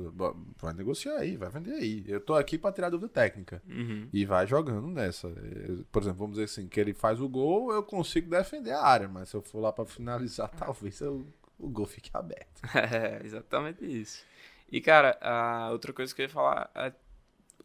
vai 0.57 0.73
negociar 0.75 1.17
aí, 1.17 1.37
vai 1.37 1.51
vender 1.51 1.73
aí. 1.73 2.05
Eu 2.07 2.21
tô 2.21 2.35
aqui 2.35 2.57
pra 2.57 2.71
tirar 2.73 2.89
dúvida 2.89 3.09
técnica. 3.09 3.61
Uhum. 3.69 4.09
E 4.13 4.25
vai 4.25 4.47
jogando 4.47 4.87
nessa. 4.89 5.29
Por 5.91 6.03
exemplo, 6.03 6.19
vamos 6.21 6.35
dizer 6.37 6.45
assim, 6.45 6.69
que 6.69 6.79
ele 6.79 6.95
faz 6.95 7.21
o 7.21 7.29
gol, 7.29 7.73
eu 7.73 7.83
consigo 7.83 8.31
defender 8.31 8.71
a 8.73 8.83
área, 8.83 9.09
mas 9.09 9.29
se 9.29 9.37
eu 9.37 9.43
for 9.43 9.61
lá 9.61 9.73
pra 9.73 9.85
finalizar, 9.85 10.49
talvez 10.57 11.01
eu- 11.01 11.27
o 11.59 11.69
gol 11.69 11.87
fique 11.87 12.11
aberto. 12.15 12.63
É, 12.75 13.21
exatamente 13.25 13.85
isso. 13.85 14.25
E, 14.71 14.81
cara, 14.81 15.19
a 15.21 15.71
outra 15.71 15.93
coisa 15.93 16.15
que 16.15 16.23
eu 16.23 16.25
ia 16.27 16.29
falar 16.31 16.71
é 16.75 16.93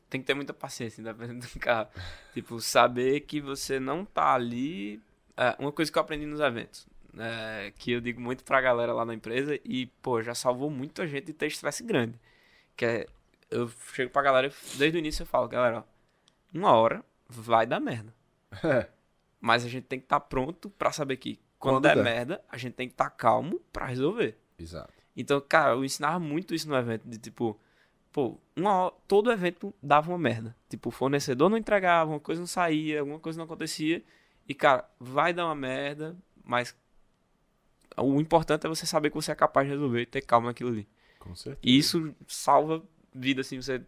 tem 0.10 0.20
que 0.22 0.26
ter 0.28 0.34
muita 0.34 0.54
paciência, 0.54 1.02
independente 1.02 1.54
do 1.54 1.60
carro. 1.60 1.88
tipo, 2.34 2.60
saber 2.60 3.22
que 3.22 3.40
você 3.40 3.80
não 3.80 4.04
tá 4.04 4.34
ali. 4.34 5.00
é, 5.38 5.56
uma 5.60 5.72
coisa 5.72 5.92
que 5.92 5.98
eu 5.98 6.02
aprendi 6.02 6.26
nos 6.26 6.40
eventos, 6.40 6.88
é, 7.20 7.72
que 7.78 7.92
eu 7.92 8.02
digo 8.02 8.20
muito 8.22 8.44
pra 8.44 8.62
galera 8.62 8.94
lá 8.94 9.06
na 9.06 9.14
empresa, 9.14 9.60
e, 9.64 9.88
pô, 10.02 10.22
já 10.22 10.34
salvou 10.36 10.70
muita 10.70 11.08
gente 11.08 11.26
de 11.28 11.34
ter 11.34 11.48
estresse 11.48 11.84
grande. 11.84 12.20
Que 12.76 12.86
é, 12.86 13.08
eu 13.50 13.70
chego 13.94 14.12
pra 14.12 14.22
galera, 14.22 14.52
desde 14.78 14.98
o 14.98 15.00
início 15.00 15.24
eu 15.24 15.28
falo, 15.28 15.48
galera, 15.48 15.80
ó, 15.80 15.84
uma 16.54 16.72
hora 16.74 17.04
vai 17.28 17.66
dar 17.66 17.80
merda. 17.80 18.14
É. 18.64 18.88
Mas 19.40 19.64
a 19.64 19.70
gente 19.70 19.86
tem 19.86 20.00
que 20.00 20.06
estar 20.06 20.20
pronto 20.20 20.70
pra 20.72 20.92
saber 20.92 21.18
que 21.18 21.40
quando, 21.58 21.76
Quando 21.76 21.84
der, 21.84 21.96
der. 21.96 22.04
merda, 22.04 22.42
a 22.50 22.58
gente 22.58 22.74
tem 22.74 22.88
que 22.88 22.94
estar 22.94 23.10
calmo 23.10 23.60
pra 23.72 23.86
resolver. 23.86 24.38
Exato. 24.58 24.94
Então, 25.16 25.42
cara, 25.42 25.74
eu 25.74 25.84
ensinava 25.84 26.20
muito 26.20 26.54
isso 26.56 26.70
no 26.70 26.76
evento, 26.76 27.08
de 27.08 27.18
tipo, 27.18 27.60
pô, 28.12 28.38
uma 28.56 28.74
hora, 28.74 28.96
todo 29.08 29.32
evento 29.32 29.74
dava 29.84 30.10
uma 30.10 30.18
merda. 30.18 30.56
Tipo, 30.70 30.90
o 30.90 30.92
fornecedor 30.92 31.50
não 31.50 31.58
entregava, 31.58 32.12
uma 32.12 32.20
coisa 32.20 32.40
não 32.40 32.48
saía, 32.48 33.02
alguma 33.02 33.20
coisa 33.20 33.38
não 33.38 33.46
acontecia. 33.46 34.04
E, 34.48 34.54
cara, 34.54 34.90
vai 35.00 35.34
dar 35.34 35.46
uma 35.46 35.56
merda, 35.56 36.16
mas 36.44 36.76
o 38.02 38.20
importante 38.20 38.66
é 38.66 38.70
você 38.70 38.86
saber 38.86 39.10
que 39.10 39.16
você 39.16 39.32
é 39.32 39.36
capaz 39.36 39.68
de 39.68 39.74
resolver 39.74 40.02
e 40.02 40.06
ter 40.06 40.22
calma 40.22 40.48
naquilo 40.48 40.70
ali. 40.70 40.88
Com 41.20 41.36
certeza. 41.36 41.60
E 41.64 41.78
isso 41.78 42.14
salva 42.28 42.82
vida, 43.14 43.42
assim, 43.42 43.62
você. 43.62 43.82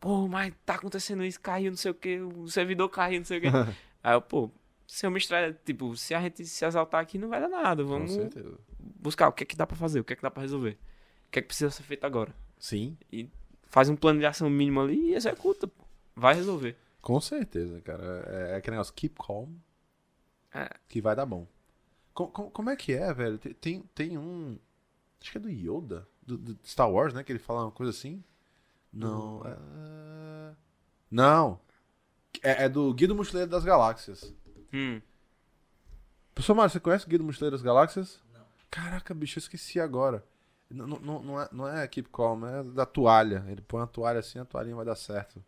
Pô, 0.00 0.28
mas 0.28 0.52
tá 0.66 0.74
acontecendo 0.74 1.24
isso, 1.24 1.40
caiu, 1.40 1.70
não 1.70 1.76
sei 1.78 1.90
o 1.90 1.94
que, 1.94 2.20
o 2.20 2.46
servidor 2.48 2.88
caiu, 2.90 3.18
não 3.20 3.24
sei 3.24 3.38
o 3.38 3.40
que. 3.40 3.46
Aí 4.02 4.14
eu, 4.14 4.20
pô, 4.20 4.50
se 4.86 5.06
eu 5.06 5.10
me 5.10 5.18
estresse, 5.18 5.58
tipo, 5.64 5.96
se 5.96 6.14
a 6.14 6.20
gente 6.20 6.44
se 6.44 6.64
exaltar 6.64 7.00
aqui, 7.00 7.16
não 7.16 7.28
vai 7.28 7.40
dar 7.40 7.48
nada. 7.48 7.82
Com 7.82 7.88
Vamos 7.88 8.12
certeza. 8.12 8.58
buscar 8.78 9.28
o 9.28 9.32
que 9.32 9.44
é 9.44 9.46
que 9.46 9.56
dá 9.56 9.66
pra 9.66 9.76
fazer, 9.76 10.00
o 10.00 10.04
que 10.04 10.12
é 10.12 10.16
que 10.16 10.22
dá 10.22 10.30
pra 10.30 10.42
resolver. 10.42 10.78
O 11.26 11.30
que 11.30 11.38
é 11.38 11.42
que 11.42 11.48
precisa 11.48 11.70
ser 11.70 11.82
feito 11.84 12.04
agora. 12.04 12.34
Sim, 12.58 12.96
Faz 13.66 13.88
um 13.88 13.96
plano 13.96 14.20
de 14.20 14.26
ação 14.26 14.48
mínimo 14.48 14.80
ali 14.82 15.10
e 15.10 15.14
executa, 15.14 15.66
pô. 15.66 15.84
Vai 16.14 16.34
resolver. 16.34 16.76
com 17.00 17.20
certeza, 17.20 17.80
cara. 17.80 18.24
É, 18.28 18.52
é 18.52 18.56
aquele 18.56 18.76
negócio, 18.76 18.92
keep 18.94 19.16
calm, 19.18 19.48
É. 20.54 20.68
que 20.88 21.00
vai 21.00 21.16
dar 21.16 21.26
bom. 21.26 21.46
Co- 22.14 22.28
co- 22.28 22.50
como 22.50 22.70
é 22.70 22.76
que 22.76 22.92
é, 22.92 23.12
velho? 23.12 23.38
Tem, 23.38 23.82
tem, 23.94 24.16
um. 24.16 24.56
Acho 25.20 25.32
que 25.32 25.38
é 25.38 25.40
do 25.40 25.50
Yoda, 25.50 26.06
do, 26.22 26.38
do 26.38 26.58
Star 26.64 26.90
Wars, 26.90 27.12
né? 27.12 27.24
Que 27.24 27.32
ele 27.32 27.38
fala 27.38 27.64
uma 27.64 27.70
coisa 27.72 27.90
assim. 27.90 28.22
Não. 28.92 29.42
é- 29.44 30.54
Não. 31.10 31.60
É, 32.42 32.64
é 32.64 32.68
do 32.68 32.92
Guia 32.94 33.08
do 33.08 33.14
Mochileiro 33.14 33.50
das 33.50 33.64
Galáxias. 33.64 34.32
Hum. 34.72 35.00
Professor 36.34 36.54
Mário, 36.54 36.70
você 36.70 36.80
conhece 36.80 37.04
o 37.06 37.08
Guia 37.08 37.18
do 37.18 37.24
Mochileiro 37.24 37.56
das 37.56 37.62
Galáxias? 37.62 38.20
Não. 38.32 38.44
Caraca, 38.70 39.14
bicho, 39.14 39.38
eu 39.38 39.40
esqueci 39.40 39.78
agora. 39.80 40.24
Não, 40.70 40.86
não- 40.86 40.98
não, 41.00 41.22
não, 41.22 41.40
é, 41.40 41.48
não 41.52 41.68
é 41.68 41.86
Keep 41.86 42.08
Calm, 42.10 42.44
é 42.44 42.62
da 42.64 42.84
toalha. 42.86 43.44
Ele 43.48 43.60
põe 43.62 43.82
a 43.82 43.86
toalha 43.86 44.18
assim, 44.20 44.38
a 44.38 44.44
toalhinha 44.44 44.74
vai 44.76 44.84
dar 44.84 44.96
certo. 44.96 45.44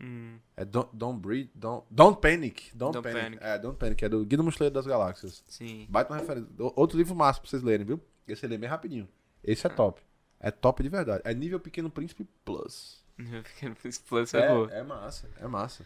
Hum. 0.00 0.38
É 0.56 0.64
Don't, 0.64 0.88
don't 0.92 1.18
Breathe, 1.20 1.50
don't, 1.54 1.84
don't 1.90 2.20
Panic. 2.20 2.70
Don't, 2.74 2.92
Don't 2.92 3.02
panic. 3.02 3.22
Panic. 3.22 3.44
É, 3.44 3.58
Don't 3.58 3.78
Panic, 3.78 4.04
é 4.04 4.08
do 4.08 4.24
Guia 4.24 4.38
do 4.38 4.44
Mochileiro 4.44 4.74
das 4.74 4.86
Galáxias. 4.86 5.42
Sim. 5.48 5.86
Baita 5.88 6.12
uma 6.12 6.20
referência. 6.20 6.48
Outro 6.76 6.96
livro 6.96 7.14
massa 7.14 7.40
pra 7.40 7.50
vocês 7.50 7.62
lerem, 7.62 7.84
viu? 7.84 8.00
Esse 8.26 8.46
é 8.46 8.48
bem 8.48 8.68
rapidinho. 8.68 9.08
Esse 9.42 9.66
é 9.66 9.70
top. 9.70 10.00
É 10.40 10.50
top 10.50 10.82
de 10.82 10.88
verdade. 10.88 11.22
É 11.24 11.34
nível 11.34 11.58
Pequeno 11.58 11.90
Príncipe 11.90 12.26
Plus. 12.44 13.04
Pequeno 13.16 13.74
Príncipe 13.74 14.08
Plus 14.08 14.32
é, 14.34 14.48
boa. 14.48 14.70
é 14.70 14.82
massa, 14.82 15.28
é 15.38 15.46
massa. 15.46 15.84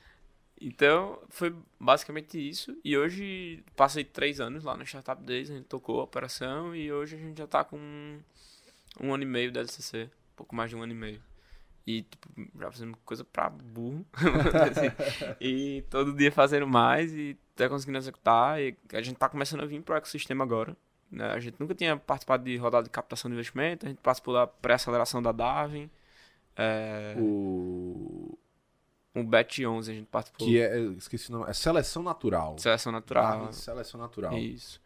Então, 0.60 1.20
foi 1.28 1.54
basicamente 1.80 2.38
isso. 2.38 2.76
E 2.84 2.96
hoje, 2.96 3.64
passei 3.74 4.04
três 4.04 4.40
anos 4.40 4.62
lá 4.62 4.76
no 4.76 4.84
Startup 4.84 5.20
Days, 5.22 5.50
a 5.50 5.54
gente 5.54 5.66
tocou 5.66 6.00
a 6.00 6.04
operação 6.04 6.74
e 6.74 6.92
hoje 6.92 7.16
a 7.16 7.18
gente 7.18 7.38
já 7.38 7.46
tá 7.46 7.64
com 7.64 7.76
um, 7.76 8.20
um 9.00 9.12
ano 9.12 9.24
e 9.24 9.26
meio 9.26 9.50
da 9.50 9.60
LCC. 9.60 10.04
Um 10.04 10.36
pouco 10.36 10.54
mais 10.54 10.70
de 10.70 10.76
um 10.76 10.82
ano 10.82 10.92
e 10.92 10.96
meio. 10.96 11.22
E, 11.86 12.02
tipo, 12.02 12.28
já 12.58 12.70
fazendo 12.70 12.96
coisa 13.04 13.24
pra 13.24 13.50
burro. 13.50 14.06
assim. 14.70 15.34
e 15.40 15.82
todo 15.90 16.12
dia 16.12 16.30
fazendo 16.30 16.66
mais 16.66 17.12
e 17.12 17.36
tá 17.56 17.68
conseguindo 17.68 17.98
executar. 17.98 18.60
E 18.60 18.76
a 18.92 19.02
gente 19.02 19.16
tá 19.16 19.28
começando 19.28 19.62
a 19.62 19.66
vir 19.66 19.82
pro 19.82 19.96
ecossistema 19.96 20.44
agora. 20.44 20.76
Né? 21.10 21.26
A 21.26 21.40
gente 21.40 21.56
nunca 21.58 21.74
tinha 21.74 21.96
participado 21.96 22.44
de 22.44 22.56
rodada 22.56 22.84
de 22.84 22.90
captação 22.90 23.30
de 23.30 23.34
investimento. 23.34 23.84
A 23.84 23.88
gente 23.88 23.98
participou 23.98 24.32
da 24.32 24.46
pré-aceleração 24.46 25.22
da 25.22 25.32
Darwin. 25.32 25.90
É... 26.56 27.14
O... 27.18 28.38
Um 29.14 29.26
Bet 29.26 29.64
11 29.66 29.90
a 29.90 29.94
gente 29.94 30.06
participou. 30.06 30.46
Que 30.46 30.58
é, 30.58 30.78
esqueci 30.96 31.28
o 31.28 31.32
nome, 31.32 31.50
é 31.50 31.52
Seleção 31.52 32.02
Natural. 32.02 32.58
Seleção 32.58 32.90
Natural. 32.90 33.38
Darwin 33.38 33.52
Seleção 33.52 34.00
Natural. 34.00 34.38
Isso. 34.38 34.80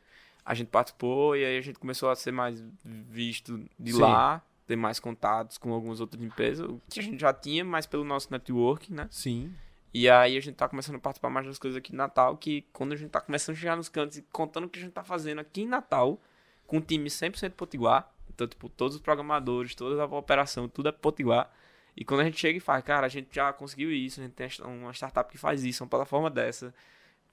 A 0.44 0.52
gente 0.52 0.68
participou 0.68 1.36
e 1.36 1.44
aí 1.44 1.58
a 1.58 1.60
gente 1.60 1.78
começou 1.78 2.10
a 2.10 2.16
ser 2.16 2.32
mais 2.32 2.62
visto 2.84 3.64
de 3.78 3.92
Sim. 3.92 4.00
lá, 4.00 4.42
ter 4.66 4.76
mais 4.76 4.98
contatos 4.98 5.58
com 5.58 5.72
algumas 5.72 6.00
outras 6.00 6.22
empresas, 6.22 6.68
o 6.68 6.80
que 6.90 7.00
a 7.00 7.02
gente 7.02 7.20
já 7.20 7.32
tinha, 7.32 7.64
mas 7.64 7.86
pelo 7.86 8.04
nosso 8.04 8.30
network, 8.30 8.92
né? 8.92 9.08
Sim. 9.10 9.54
E 9.94 10.10
aí 10.10 10.36
a 10.36 10.40
gente 10.40 10.56
tá 10.56 10.68
começando 10.68 10.96
a 10.96 10.98
participar 10.98 11.30
mais 11.30 11.46
das 11.46 11.58
coisas 11.58 11.78
aqui 11.78 11.92
em 11.92 11.96
Natal, 11.96 12.36
que 12.36 12.66
quando 12.72 12.92
a 12.92 12.96
gente 12.96 13.10
tá 13.10 13.20
começando 13.20 13.56
a 13.56 13.58
chegar 13.58 13.76
nos 13.76 13.88
cantos 13.88 14.18
e 14.18 14.22
contando 14.22 14.64
o 14.64 14.68
que 14.68 14.78
a 14.78 14.82
gente 14.82 14.92
tá 14.92 15.02
fazendo 15.02 15.38
aqui 15.38 15.62
em 15.62 15.66
Natal, 15.66 16.20
com 16.66 16.78
um 16.78 16.80
time 16.80 17.08
100% 17.08 17.52
potiguar, 17.52 18.12
então, 18.28 18.46
tipo, 18.46 18.68
todos 18.68 18.96
os 18.96 19.00
programadores, 19.00 19.74
toda 19.74 20.02
a 20.02 20.06
operação, 20.06 20.68
tudo 20.68 20.90
é 20.90 20.92
potiguar. 20.92 21.50
E 21.96 22.04
quando 22.04 22.20
a 22.20 22.24
gente 22.24 22.38
chega 22.38 22.58
e 22.58 22.60
faz, 22.60 22.84
cara, 22.84 23.06
a 23.06 23.08
gente 23.08 23.28
já 23.32 23.50
conseguiu 23.52 23.90
isso, 23.90 24.20
a 24.20 24.24
gente 24.24 24.34
tem 24.34 24.46
uma 24.66 24.92
startup 24.92 25.30
que 25.30 25.38
faz 25.38 25.64
isso, 25.64 25.82
uma 25.82 25.88
plataforma 25.88 26.28
dessa, 26.28 26.74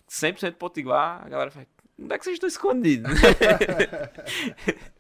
100% 0.10 0.54
potiguar, 0.54 1.22
a 1.26 1.28
galera 1.28 1.52
faz, 1.52 1.68
onde 2.00 2.14
é 2.14 2.18
que 2.18 2.24
vocês 2.24 2.36
estão 2.36 2.48
escondidos? 2.48 3.12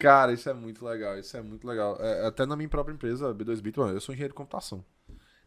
Cara, 0.00 0.32
isso 0.32 0.48
é 0.48 0.54
muito 0.54 0.82
legal, 0.84 1.18
isso 1.18 1.36
é 1.36 1.42
muito 1.42 1.66
legal. 1.66 1.96
É, 2.00 2.26
até 2.26 2.46
na 2.46 2.56
minha 2.56 2.68
própria 2.68 2.94
empresa, 2.94 3.34
B2Bit, 3.34 3.78
mano, 3.78 3.92
eu 3.94 4.00
sou 4.00 4.14
engenheiro 4.14 4.32
de 4.32 4.36
computação. 4.36 4.82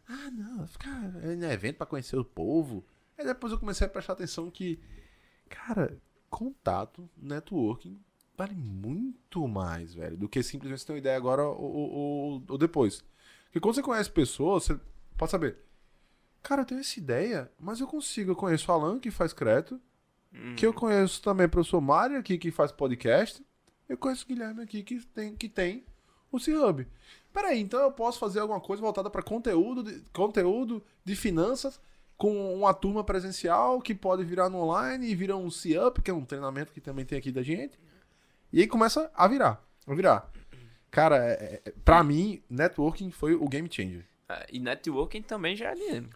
Ah, 0.07 0.29
não, 0.31 0.67
ficar 0.67 1.11
em 1.25 1.43
evento 1.45 1.77
pra 1.77 1.87
conhecer 1.87 2.17
o 2.17 2.23
povo. 2.23 2.85
Aí 3.17 3.25
depois 3.25 3.51
eu 3.51 3.57
comecei 3.59 3.87
a 3.87 3.89
prestar 3.89 4.13
atenção 4.13 4.51
que, 4.51 4.79
cara, 5.49 5.97
contato, 6.29 7.09
networking, 7.17 7.99
vale 8.37 8.53
muito 8.53 9.47
mais, 9.47 9.93
velho, 9.95 10.17
do 10.17 10.29
que 10.29 10.43
simplesmente 10.43 10.85
ter 10.85 10.91
uma 10.93 10.99
ideia 10.99 11.17
agora 11.17 11.43
ou, 11.43 11.71
ou, 11.73 12.43
ou- 12.47 12.57
depois. 12.57 13.03
Porque 13.45 13.59
quando 13.59 13.75
você 13.75 13.81
conhece 13.81 14.11
pessoas, 14.11 14.65
você 14.65 14.79
pode 15.17 15.31
saber, 15.31 15.57
cara, 16.43 16.61
eu 16.61 16.65
tenho 16.65 16.81
essa 16.81 16.99
ideia, 16.99 17.51
mas 17.59 17.79
eu 17.79 17.87
consigo, 17.87 18.31
eu 18.31 18.35
conheço 18.35 18.69
o 18.71 18.73
Alan 18.75 18.99
que 18.99 19.09
faz 19.09 19.33
crédito, 19.33 19.81
que 20.55 20.65
eu 20.65 20.73
conheço 20.73 21.21
também 21.21 21.45
o 21.45 21.49
professor 21.49 21.79
Mário 21.81 22.17
aqui 22.19 22.37
que 22.37 22.51
faz 22.51 22.71
podcast. 22.71 23.43
Eu 23.87 23.97
conheço 23.97 24.25
o 24.25 24.27
Guilherme 24.27 24.61
aqui 24.61 24.83
que 24.83 24.99
tem, 25.07 25.35
que 25.35 25.49
tem 25.49 25.83
o 26.31 26.39
C-Hub. 26.39 26.87
Peraí, 27.31 27.59
então 27.59 27.79
eu 27.79 27.91
posso 27.91 28.19
fazer 28.19 28.39
alguma 28.39 28.59
coisa 28.59 28.81
voltada 28.81 29.09
para 29.09 29.21
conteúdo, 29.21 29.83
de, 29.83 30.01
conteúdo 30.11 30.83
de 31.03 31.15
finanças 31.15 31.79
com 32.17 32.55
uma 32.55 32.73
turma 32.73 33.03
presencial 33.03 33.81
que 33.81 33.93
pode 33.93 34.23
virar 34.23 34.49
no 34.49 34.59
online 34.59 35.07
e 35.07 35.15
vira 35.15 35.35
um 35.35 35.49
C-Up, 35.49 36.01
que 36.01 36.11
é 36.11 36.13
um 36.13 36.23
treinamento 36.25 36.71
que 36.71 36.79
também 36.79 37.05
tem 37.05 37.17
aqui 37.17 37.31
da 37.31 37.41
gente. 37.43 37.77
E 38.51 38.61
aí 38.61 38.67
começa 38.67 39.11
a 39.15 39.27
virar. 39.27 39.61
A 39.87 39.93
virar. 39.93 40.31
Cara, 40.91 41.17
é, 41.17 41.61
é, 41.65 41.73
pra 41.83 42.03
mim, 42.03 42.41
networking 42.47 43.09
foi 43.09 43.33
o 43.33 43.47
game 43.49 43.67
changer. 43.69 44.05
É, 44.29 44.45
e 44.51 44.59
networking 44.59 45.23
também 45.23 45.55
já 45.55 45.71
é 45.71 45.75
dinheiro. 45.75 46.09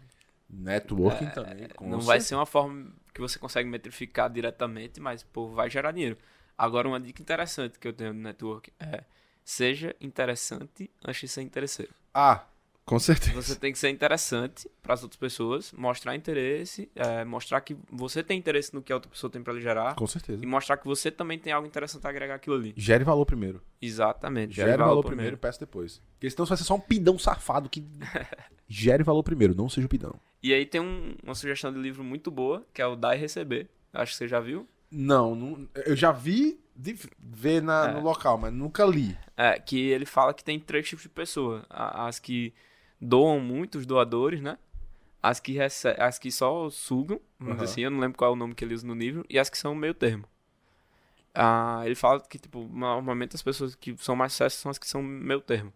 Networking 0.49 1.30
também. 1.32 1.68
com 1.76 1.89
não 1.89 1.99
vai 1.99 2.20
certeza. 2.20 2.28
ser 2.28 2.36
uma 2.36 2.45
forma 2.45 2.93
que 3.13 3.20
você 3.20 3.39
consegue 3.39 3.68
metrificar 3.68 4.30
diretamente, 4.30 4.99
mas 4.99 5.24
pô, 5.24 5.49
vai 5.49 5.70
gerar 5.70 5.91
dinheiro. 5.91 6.15
Agora, 6.58 6.88
uma 6.88 6.99
dica 6.99 7.22
interessante 7.22 7.78
que 7.80 7.88
eu 7.88 7.93
tenho 7.93 8.14
no 8.14 8.22
network 8.22 8.72
é 8.80 9.03
seja 9.43 9.95
interessante 10.01 10.89
antes 11.05 11.22
de 11.22 11.28
ser 11.28 11.41
interesseiro. 11.41 11.93
Ah, 12.14 12.43
com 12.84 12.97
certeza. 12.99 13.34
Você 13.41 13.55
tem 13.55 13.72
que 13.72 13.78
ser 13.80 13.89
interessante 13.89 14.70
para 14.82 14.93
as 14.93 15.03
outras 15.03 15.20
pessoas, 15.20 15.72
mostrar 15.74 16.16
interesse, 16.16 16.89
é, 16.95 17.24
mostrar 17.26 17.62
que 17.62 17.76
você 17.91 18.24
tem 18.24 18.39
interesse 18.39 18.74
no 18.74 18.82
que 18.82 18.91
a 18.91 18.95
outra 18.95 19.10
pessoa 19.12 19.30
tem 19.30 19.43
para 19.43 19.53
lhe 19.53 19.62
gerar 19.62 19.93
Com 19.95 20.08
certeza. 20.08 20.41
e 20.43 20.47
mostrar 20.47 20.78
que 20.78 20.86
você 20.86 21.12
também 21.12 21.38
tem 21.38 21.53
algo 21.53 21.68
interessante 21.68 22.05
a 22.05 22.10
agregar 22.10 22.36
aquilo 22.36 22.55
ali. 22.55 22.74
Gere 22.76 23.03
valor 23.03 23.26
primeiro. 23.26 23.62
Exatamente. 23.82 24.55
Gere, 24.55 24.78
valor, 24.78 25.03
primeiro, 25.03 25.38
peça 25.38 25.60
depois. 25.60 26.01
Porque 26.14 26.30
senão 26.30 26.45
você 26.45 26.49
vai 26.51 26.58
ser 26.58 26.64
só 26.64 26.76
um 26.76 26.80
pidão 26.80 27.20
safado 27.20 27.70
que 27.70 27.86
gere 28.68 29.03
valor 29.03 29.24
primeiro, 29.24 29.53
não 29.55 29.70
seja 29.70 29.86
o 29.86 29.89
pidão. 29.89 30.20
E 30.41 30.53
aí 30.53 30.66
tem 30.66 30.82
um- 30.82 31.16
uma 31.24 31.36
sugestão 31.36 31.72
de 31.72 31.80
livro 31.80 32.03
muito 32.03 32.32
boa, 32.32 32.66
que 32.74 32.82
é 32.82 32.88
o 32.88 32.95
Dar 32.95 33.16
e 33.16 33.20
Receber. 33.20 33.68
Acho 33.93 34.12
que 34.14 34.18
você 34.18 34.28
já 34.28 34.39
viu. 34.39 34.68
Não, 34.91 35.35
não- 35.35 35.67
eu 35.85 35.95
já 35.95 36.11
vi 36.11 36.59
de 36.75 36.97
ver 37.19 37.61
na, 37.61 37.89
É. 37.89 37.93
no 37.93 38.01
local, 38.01 38.38
mas 38.38 38.53
nunca 38.53 38.85
li. 38.85 39.17
É, 39.35 39.59
que 39.59 39.79
ele 39.89 40.05
fala 40.05 40.33
que 40.33 40.43
tem 40.43 40.59
três 40.59 40.88
tipos 40.88 41.03
de 41.03 41.09
pessoa. 41.09 41.65
As 41.69 42.19
que 42.19 42.53
doam 43.01 43.39
muito, 43.39 43.77
os 43.77 43.85
doadores, 43.85 44.41
né? 44.41 44.57
As 45.21 45.39
que, 45.39 45.51
rece- 45.53 45.95
as 45.99 46.17
que 46.19 46.31
só 46.31 46.69
sugam, 46.69 47.19
vamos 47.39 47.61
assim, 47.63 47.81
eu 47.81 47.91
não 47.91 47.99
lembro 47.99 48.17
qual 48.17 48.31
é 48.31 48.33
o 48.33 48.38
nome 48.38 48.53
que 48.55 48.63
ele 48.63 48.73
usa 48.75 48.85
no 48.88 48.93
livro, 48.93 49.25
e 49.29 49.38
as 49.38 49.49
que 49.49 49.57
são 49.57 49.73
meio 49.75 49.93
termo. 49.93 50.25
Ah, 51.33 51.81
ele 51.85 51.95
fala 51.95 52.19
que, 52.21 52.39
tipo, 52.39 52.67
normalmente 52.71 53.35
as 53.35 53.43
pessoas 53.43 53.75
que 53.75 53.95
são 53.97 54.15
mais 54.15 54.31
sucesso 54.33 54.57
são 54.59 54.71
as 54.71 54.77
que 54.77 54.88
são 54.88 55.03
meio 55.03 55.41
termo. 55.41 55.71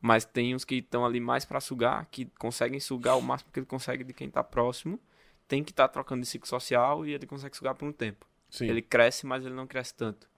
Mas 0.00 0.24
tem 0.24 0.54
uns 0.54 0.64
que 0.64 0.76
estão 0.76 1.04
ali 1.04 1.20
mais 1.20 1.44
pra 1.44 1.60
sugar, 1.60 2.06
que 2.10 2.26
conseguem 2.38 2.80
sugar 2.80 3.16
o 3.16 3.22
máximo 3.22 3.50
que 3.52 3.60
ele 3.60 3.66
consegue 3.66 4.02
de 4.04 4.12
quem 4.12 4.30
tá 4.30 4.42
próximo. 4.42 4.98
Tem 5.46 5.62
que 5.62 5.70
estar 5.72 5.88
trocando 5.88 6.22
de 6.22 6.26
ciclo 6.28 6.48
social 6.48 7.06
e 7.06 7.12
ele 7.12 7.26
consegue 7.26 7.56
sugar 7.56 7.74
por 7.74 7.86
um 7.86 7.92
tempo. 7.92 8.26
Sim. 8.50 8.66
Ele 8.66 8.82
cresce, 8.82 9.26
mas 9.26 9.44
ele 9.44 9.54
não 9.54 9.66
cresce 9.66 9.94
tanto. 9.94 10.28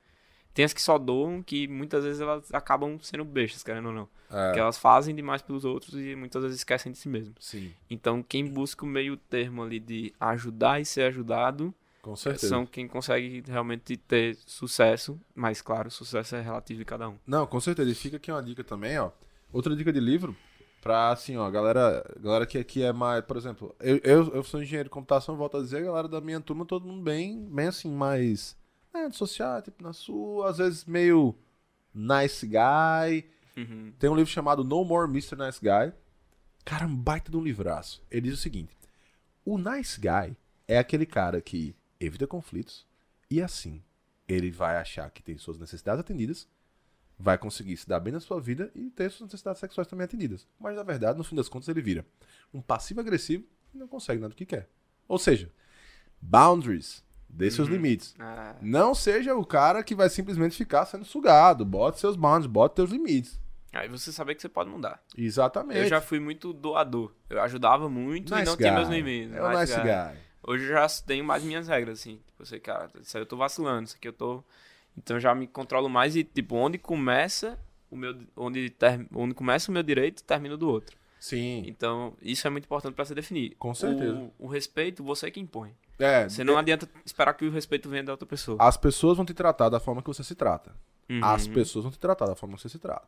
Tem 0.54 0.64
as 0.64 0.72
que 0.74 0.82
só 0.82 0.98
doam, 0.98 1.42
que 1.42 1.66
muitas 1.66 2.04
vezes 2.04 2.20
elas 2.20 2.52
acabam 2.52 2.98
sendo 3.00 3.24
bestas, 3.24 3.62
querendo 3.62 3.86
ou 3.88 3.94
não. 3.94 4.08
É, 4.30 4.52
Que 4.52 4.60
elas 4.60 4.76
fazem 4.76 5.14
demais 5.14 5.40
pelos 5.40 5.64
outros 5.64 5.94
e 5.94 6.14
muitas 6.14 6.42
vezes 6.42 6.58
esquecem 6.58 6.92
de 6.92 6.98
si 6.98 7.08
mesmo. 7.08 7.34
Sim, 7.40 7.72
Então, 7.88 8.22
quem 8.22 8.46
busca 8.46 8.84
o 8.84 8.88
meio 8.88 9.16
termo 9.16 9.62
ali 9.62 9.80
de 9.80 10.12
ajudar 10.20 10.80
e 10.80 10.84
ser 10.84 11.04
ajudado, 11.04 11.74
são 12.36 12.66
quem 12.66 12.86
consegue 12.86 13.43
realmente 13.47 13.97
ter 13.97 14.36
sucesso. 14.47 15.18
Mas, 15.34 15.62
claro, 15.62 15.89
o 15.89 15.90
sucesso 15.90 16.36
é 16.36 16.43
relativo 16.43 16.80
de 16.80 16.84
cada 16.84 17.09
um. 17.09 17.16
Não, 17.26 17.47
com 17.47 17.60
certeza. 17.60 17.90
E 17.90 17.94
fica 17.94 18.16
aqui 18.18 18.30
uma 18.30 18.43
dica 18.43 18.62
também, 18.62 18.98
ó. 18.98 19.10
Outra 19.52 19.74
dica 19.76 19.93
de 19.93 20.01
livro, 20.01 20.36
pra 20.82 21.10
assim, 21.10 21.36
ó, 21.36 21.48
galera, 21.48 22.04
galera 22.20 22.44
que 22.44 22.59
aqui 22.59 22.82
é 22.82 22.92
mais, 22.92 23.24
por 23.24 23.36
exemplo, 23.36 23.74
eu, 23.78 23.98
eu, 24.02 24.34
eu 24.34 24.42
sou 24.42 24.60
engenheiro 24.60 24.88
de 24.88 24.90
computação, 24.90 25.36
volto 25.36 25.56
a 25.56 25.62
dizer, 25.62 25.78
a 25.78 25.82
galera 25.82 26.09
da 26.09 26.20
minha 26.20 26.40
turma, 26.40 26.66
todo 26.66 26.86
mundo 26.86 27.02
bem, 27.02 27.48
bem 27.48 27.68
assim, 27.68 27.88
mais 27.88 28.56
né, 28.92 29.09
social, 29.12 29.62
tipo, 29.62 29.80
na 29.82 29.92
sua, 29.92 30.50
às 30.50 30.59
vezes 30.59 30.84
meio 30.84 31.34
nice 31.94 32.44
guy. 32.44 33.24
Uhum. 33.56 33.92
Tem 33.96 34.10
um 34.10 34.16
livro 34.16 34.30
chamado 34.30 34.64
No 34.64 34.84
More 34.84 35.09
Mr. 35.09 35.36
Nice 35.36 35.60
Guy. 35.60 35.92
Cara, 36.64 36.86
um 36.86 36.96
baita 36.96 37.30
de 37.30 37.36
um 37.36 37.42
livraço. 37.42 38.02
Ele 38.10 38.22
diz 38.22 38.38
o 38.38 38.42
seguinte: 38.42 38.76
o 39.44 39.59
nice 39.59 40.00
guy 40.00 40.36
é 40.66 40.78
aquele 40.78 41.06
cara 41.06 41.40
que 41.40 41.76
evita 42.00 42.26
conflitos 42.26 42.86
e 43.30 43.40
assim 43.40 43.82
ele 44.28 44.50
vai 44.50 44.76
achar 44.76 45.10
que 45.10 45.22
tem 45.22 45.36
suas 45.38 45.59
necessidades 45.59 46.00
atendidas, 46.00 46.48
vai 47.23 47.39
conseguir 47.39 47.77
se 47.77 47.89
dar 47.89 48.01
bem 48.01 48.12
na 48.12 48.19
sua 48.20 48.40
vida 48.40 48.70
e 48.74 48.90
ter 48.90 49.09
suas 49.11 49.28
necessidades 49.28 49.61
sexuais 49.61 49.86
também 49.86 50.05
atendidas. 50.05 50.47
Mas 50.59 50.74
na 50.74 50.82
verdade, 50.82 51.16
no 51.16 51.23
fim 51.23 51.36
das 51.36 51.49
contas, 51.49 51.69
ele 51.69 51.81
vira 51.81 52.05
um 52.53 52.61
passivo 52.61 53.01
agressivo 53.01 53.44
e 53.73 53.78
não 53.78 53.86
consegue 53.86 54.20
nada 54.20 54.31
do 54.31 54.36
que 54.36 54.44
quer. 54.44 54.69
Ou 55.07 55.19
seja, 55.19 55.49
boundaries, 56.20 57.05
dê 57.28 57.51
seus 57.51 57.69
limites. 57.69 58.15
Ah, 58.19 58.57
Não 58.61 58.94
seja 58.94 59.35
o 59.36 59.44
cara 59.44 59.82
que 59.85 59.94
vai 59.94 60.09
simplesmente 60.11 60.57
ficar 60.57 60.85
sendo 60.85 61.05
sugado. 61.05 61.65
Bote 61.65 62.01
seus 62.01 62.16
boundaries, 62.16 62.47
bote 62.47 62.77
seus 62.77 62.90
limites. 62.90 63.40
aí 63.73 63.89
você 63.89 64.12
saber 64.12 64.35
que 64.35 64.43
você 64.43 64.49
pode 64.49 64.69
mudar. 64.69 65.01
Exatamente. 65.16 65.78
Eu 65.81 65.89
já 65.89 66.01
fui 66.01 66.19
muito 66.19 66.53
doador. 66.53 67.12
Eu 67.31 67.40
ajudava 67.43 67.89
muito 67.89 68.36
e 68.36 68.44
não 68.44 68.57
tinha 68.57 68.73
meus 68.73 68.89
limites. 68.89 69.32
É 69.35 69.43
o 69.43 69.59
nice 69.59 69.77
guy. 69.77 70.19
Hoje 70.44 70.65
eu 70.65 70.70
já 70.73 70.86
tenho 71.07 71.24
mais 71.24 71.44
minhas 71.44 71.69
regras, 71.69 72.01
assim. 72.01 72.20
Tipo, 72.27 72.44
sei, 72.44 72.59
cara, 72.59 72.90
isso 73.01 73.16
aí 73.16 73.23
eu 73.23 73.27
tô 73.27 73.36
vacilando, 73.36 73.85
isso 73.85 73.97
aqui 73.97 74.09
eu 74.09 74.12
tô. 74.12 74.43
Então 74.97 75.16
eu 75.16 75.20
já 75.20 75.35
me 75.35 75.47
controlo 75.47 75.89
mais 75.89 76.16
e, 76.16 76.24
tipo, 76.24 76.56
onde 76.56 76.78
começa 76.78 77.59
o 77.90 77.97
meu. 77.97 78.16
Onde, 78.36 78.70
ter... 78.70 79.06
onde 79.14 79.35
começa 79.35 79.70
o 79.70 79.74
meu 79.74 79.82
direito, 79.82 80.23
termina 80.23 80.55
o 80.55 80.59
do 80.59 80.69
outro. 80.69 80.97
Sim, 81.19 81.62
Então, 81.69 82.14
isso 82.20 82.44
é 82.48 82.51
muito 82.51 82.64
importante 82.64 82.94
pra 82.97 83.05
se 83.05 83.14
definir. 83.14 83.55
Com 83.56 83.73
certeza. 83.73 84.12
O, 84.12 84.32
o 84.40 84.47
respeito, 84.48 85.05
você 85.05 85.31
que 85.31 85.39
impõe. 85.39 85.73
é. 86.01 86.28
Você 86.28 86.43
não 86.43 86.59
adianta 86.59 86.89
esperar 87.06 87.32
que 87.35 87.44
o 87.44 87.51
respeito 87.51 87.89
venha 87.89 88.02
da 88.02 88.12
outra 88.12 88.27
pessoa. 88.27 88.59
As 88.60 88.77
pessoas 88.77 89.16
vão 89.16 89.24
te 89.24 89.32
tratar 89.32 89.69
da 89.69 89.78
forma 89.78 90.02
que 90.02 90.09
você 90.09 90.24
se 90.24 90.35
trata. 90.35 90.74
Uhum. 91.09 91.24
As 91.24 91.47
pessoas 91.47 91.85
vão 91.85 91.93
te 91.93 91.98
tratar 92.01 92.27
da 92.27 92.35
forma 92.35 92.56
que 92.56 92.62
você 92.62 92.69
se 92.69 92.78
trata. 92.81 93.06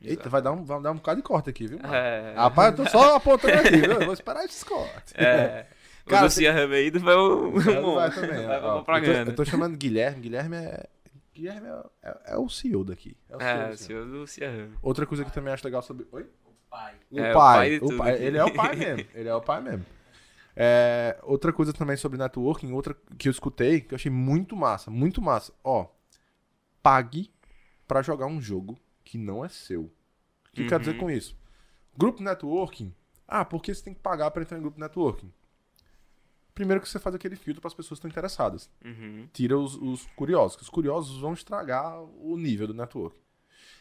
Eita, 0.00 0.30
vai 0.30 0.40
dar, 0.40 0.52
um, 0.52 0.64
vai 0.64 0.80
dar 0.80 0.92
um 0.92 0.94
bocado 0.94 1.18
de 1.20 1.22
corte 1.22 1.50
aqui, 1.50 1.66
viu? 1.66 1.78
mano? 1.78 1.92
É. 1.94 2.32
Rapaz, 2.34 2.70
eu 2.70 2.82
tô 2.84 2.90
só 2.90 3.16
apontando 3.16 3.58
aqui, 3.58 3.76
viu? 3.76 3.92
Eu 3.92 4.04
vou 4.06 4.14
esperar 4.14 4.42
esses 4.46 4.64
cortes. 4.64 5.12
É. 5.14 5.66
Cara, 6.06 6.22
o 6.22 6.24
Lucia 6.24 6.52
Remeído 6.52 6.98
foi 6.98 7.14
o. 7.14 7.50
Vai 7.94 8.08
também. 8.14 8.46
Vai 8.46 8.60
ó. 8.62 8.80
pra 8.80 8.98
eu, 9.00 9.24
tô, 9.26 9.30
eu 9.32 9.36
tô 9.36 9.44
chamando 9.44 9.76
Guilherme. 9.76 10.22
Guilherme 10.22 10.56
é 10.56 10.86
Guilherme 11.34 11.66
é, 11.68 11.82
é- 12.10 12.20
é 12.34 12.36
o 12.38 12.48
CEO 12.48 12.84
daqui. 12.84 13.16
É 13.28 13.36
o 13.36 13.40
CEO, 13.40 13.48
É, 13.48 13.70
o 13.70 13.76
senhor 13.76 14.06
do 14.06 14.26
Ciarrame. 14.26 14.76
Outra 14.82 15.06
coisa 15.06 15.24
que 15.24 15.32
também 15.32 15.52
acho 15.52 15.64
legal 15.64 15.82
sobre. 15.82 16.06
Oi? 16.12 16.26
O 16.44 16.52
pai. 16.68 16.94
O 17.10 17.18
É, 17.20 17.30
o 17.30 17.34
pai. 17.34 17.58
pai 17.58 17.70
de 17.70 17.76
o 17.76 17.80
tudo 17.80 17.96
pai, 17.98 18.22
ele 18.22 18.36
é 18.38 18.44
o 18.44 18.52
pai 18.54 18.76
mesmo. 18.76 19.06
Ele 19.14 19.28
é 19.28 19.34
o 19.34 19.40
pai 19.40 19.60
mesmo. 19.60 19.86
É, 20.56 21.18
outra 21.22 21.52
coisa 21.52 21.72
também 21.72 21.96
sobre 21.96 22.18
networking, 22.18 22.72
outra 22.72 22.94
que 23.16 23.28
eu 23.28 23.30
escutei, 23.30 23.80
que 23.80 23.94
eu 23.94 23.96
achei 23.96 24.10
muito 24.10 24.54
massa, 24.56 24.90
muito 24.90 25.22
massa. 25.22 25.52
Ó, 25.64 25.86
pague 26.82 27.32
pra 27.86 28.02
jogar 28.02 28.26
um 28.26 28.40
jogo 28.40 28.78
que 29.04 29.16
não 29.18 29.44
é 29.44 29.48
seu. 29.48 29.82
O 29.82 29.90
que 30.52 30.62
eu 30.62 30.66
quero 30.68 30.80
dizer 30.80 30.92
Uhum. 30.94 31.00
com 31.00 31.10
isso? 31.10 31.36
Grupo 31.96 32.22
networking. 32.22 32.94
Ah, 33.26 33.44
por 33.44 33.62
que 33.62 33.72
você 33.74 33.82
tem 33.82 33.94
que 33.94 34.00
pagar 34.00 34.30
pra 34.32 34.42
entrar 34.42 34.58
em 34.58 34.60
grupo 34.62 34.78
networking? 34.80 35.32
Primeiro 36.60 36.82
que 36.82 36.88
você 36.90 36.98
faz 36.98 37.14
aquele 37.14 37.36
filtro 37.36 37.60
para 37.62 37.68
as 37.68 37.74
pessoas 37.74 37.98
que 37.98 38.06
estão 38.06 38.10
interessadas. 38.10 38.68
Uhum. 38.84 39.26
Tira 39.32 39.58
os, 39.58 39.76
os 39.76 40.04
curiosos, 40.14 40.56
que 40.58 40.62
os 40.62 40.68
curiosos 40.68 41.18
vão 41.18 41.32
estragar 41.32 42.02
o 42.02 42.36
nível 42.36 42.66
do 42.66 42.74
networking. 42.74 43.18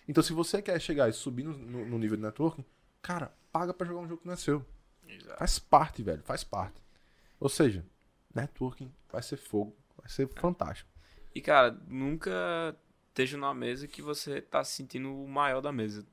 Então, 0.07 0.23
se 0.23 0.31
você 0.31 0.61
quer 0.61 0.79
chegar 0.79 1.09
e 1.09 1.13
subir 1.13 1.43
no, 1.43 1.57
no- 1.57 1.85
no 1.85 1.97
nível 1.99 2.15
do 2.15 2.23
networking, 2.23 2.63
cara, 3.01 3.33
paga 3.51 3.73
pra 3.73 3.85
jogar 3.85 3.99
um 3.99 4.07
jogo 4.07 4.21
que 4.21 4.27
não 4.27 4.33
é 4.33 4.37
seu. 4.37 4.65
Exato. 5.05 5.37
Faz 5.39 5.59
parte, 5.59 6.01
velho, 6.01 6.23
faz 6.23 6.41
parte. 6.43 6.81
Ou 7.37 7.49
seja, 7.49 7.85
networking 8.33 8.89
vai 9.11 9.21
ser 9.21 9.35
fogo, 9.35 9.75
vai 9.97 10.07
ser 10.09 10.27
fantástico. 10.29 10.89
E, 11.35 11.41
cara, 11.41 11.77
nunca 11.87 12.75
esteja 13.09 13.37
numa 13.37 13.53
mesa 13.53 13.89
que 13.89 14.01
você 14.01 14.41
tá 14.41 14.63
se 14.63 14.71
sentindo 14.77 15.13
o 15.13 15.27
maior 15.27 15.59
da 15.59 15.71
mesa. 15.73 16.05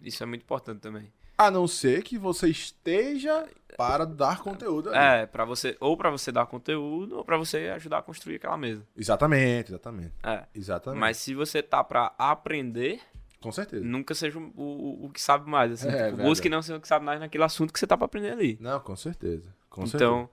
Isso 0.00 0.22
é 0.22 0.26
muito 0.26 0.42
importante 0.42 0.80
também. 0.80 1.12
A 1.36 1.50
não 1.50 1.66
ser 1.66 2.02
que 2.02 2.16
você 2.16 2.48
esteja 2.48 3.46
para 3.76 4.04
dar 4.04 4.38
conteúdo 4.40 4.90
ali. 4.90 5.22
É, 5.22 5.26
para 5.26 5.44
você, 5.44 5.76
ou 5.80 5.96
pra 5.96 6.10
você 6.10 6.30
dar 6.30 6.46
conteúdo, 6.46 7.16
ou 7.16 7.24
pra 7.24 7.36
você 7.36 7.70
ajudar 7.74 7.98
a 7.98 8.02
construir 8.02 8.36
aquela 8.36 8.56
mesa. 8.56 8.86
Exatamente, 8.96 9.70
exatamente. 9.70 10.14
É. 10.22 10.44
Exatamente. 10.54 11.00
Mas 11.00 11.16
se 11.16 11.34
você 11.34 11.60
tá 11.62 11.82
pra 11.82 12.14
aprender, 12.16 13.00
Com 13.40 13.50
certeza. 13.50 13.84
nunca 13.84 14.14
seja 14.14 14.38
o, 14.38 14.52
o, 14.56 15.06
o 15.06 15.10
que 15.10 15.20
sabe 15.20 15.50
mais. 15.50 15.72
Assim, 15.72 15.88
É, 15.88 16.10
Tipo, 16.10 16.22
busque 16.22 16.48
não 16.48 16.62
ser 16.62 16.74
o 16.74 16.80
que 16.80 16.86
sabe 16.86 17.04
mais 17.04 17.18
naquele 17.18 17.42
assunto 17.42 17.72
que 17.72 17.78
você 17.80 17.86
tá 17.86 17.96
pra 17.96 18.06
aprender 18.06 18.30
ali. 18.30 18.56
Não, 18.60 18.78
com 18.78 18.94
certeza. 18.94 19.52
Com 19.68 19.82
então, 19.84 20.30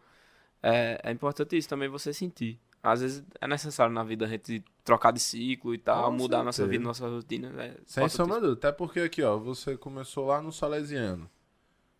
é, 0.62 1.00
é 1.04 1.12
importante 1.12 1.58
isso 1.58 1.68
também 1.68 1.90
você 1.90 2.14
sentir. 2.14 2.60
Às 2.84 3.02
vezes 3.02 3.24
é 3.40 3.48
necessário 3.48 3.94
na 3.94 4.04
vida 4.04 4.26
a 4.26 4.28
gente 4.28 4.64
trocar 4.84 5.12
de 5.12 5.20
ciclo 5.20 5.74
e 5.74 5.78
tal, 5.78 6.06
Com 6.12 6.18
mudar 6.18 6.40
a 6.40 6.44
nossa 6.44 6.58
certeza. 6.58 6.72
vida, 6.72 6.84
nossa 6.84 7.08
rotina. 7.08 7.64
É 7.64 7.76
Sem 7.86 8.10
sombra 8.10 8.36
dúvida. 8.40 8.54
Até 8.54 8.72
porque 8.72 9.00
aqui, 9.02 9.22
ó, 9.22 9.38
você 9.38 9.78
começou 9.78 10.26
lá 10.28 10.42
no 10.42 10.52
Salesiano, 10.52 11.30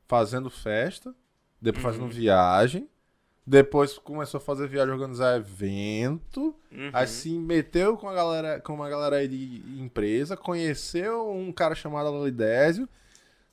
fazendo 0.08 0.50
festa, 0.50 1.14
depois 1.62 1.86
Uhum. 1.86 1.92
fazendo 1.92 2.10
viagem, 2.10 2.90
depois 3.46 3.98
começou 3.98 4.38
a 4.40 4.42
fazer 4.42 4.68
viagem, 4.68 4.94
organizar 4.94 5.36
evento, 5.38 6.56
Uhum. 6.72 6.90
aí 6.94 7.08
se 7.08 7.30
meteu 7.38 7.96
com 7.98 8.10
a 8.10 8.14
galera, 8.14 8.60
com 8.60 8.74
uma 8.74 8.90
galera 8.90 9.18
aí 9.18 9.28
de 9.28 9.62
empresa, 9.82 10.36
conheceu 10.38 11.32
um 11.32 11.52
cara 11.52 11.76
chamado 11.76 12.08
Alidésio, 12.10 12.88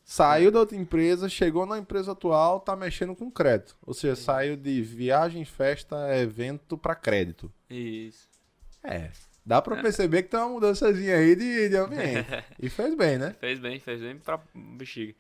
saiu 0.09 0.51
da 0.51 0.61
outra 0.61 0.75
empresa, 0.75 1.29
chegou 1.29 1.67
na 1.67 1.77
empresa 1.77 2.13
atual, 2.13 2.61
tá 2.61 2.75
mexendo 2.75 3.15
com 3.15 3.31
crédito. 3.31 3.77
Ou 3.87 3.93
seja, 3.93 4.17
saiu 4.17 4.57
de 4.57 4.81
viagem, 4.81 5.45
festa, 5.45 6.17
evento 6.17 6.79
pra 6.79 6.95
crédito. 6.95 7.53
Isso. 7.69 8.27
É. 8.83 9.11
Dá 9.45 9.61
pra 9.61 9.77
perceber 9.77 10.23
que 10.23 10.31
tem 10.31 10.41
uma 10.41 10.49
mudançazinha 10.49 11.15
aí 11.15 11.37
de, 11.37 11.69
de 11.69 11.77
ambiente. 11.77 12.27
e 12.59 12.71
fez 12.71 12.95
bem, 12.95 13.19
né? 13.19 13.37
Fez 13.39 13.59
bem, 13.59 13.79
fez 13.79 14.01
bem 14.01 14.17
pra 14.17 14.41
bexiga. 14.55 15.15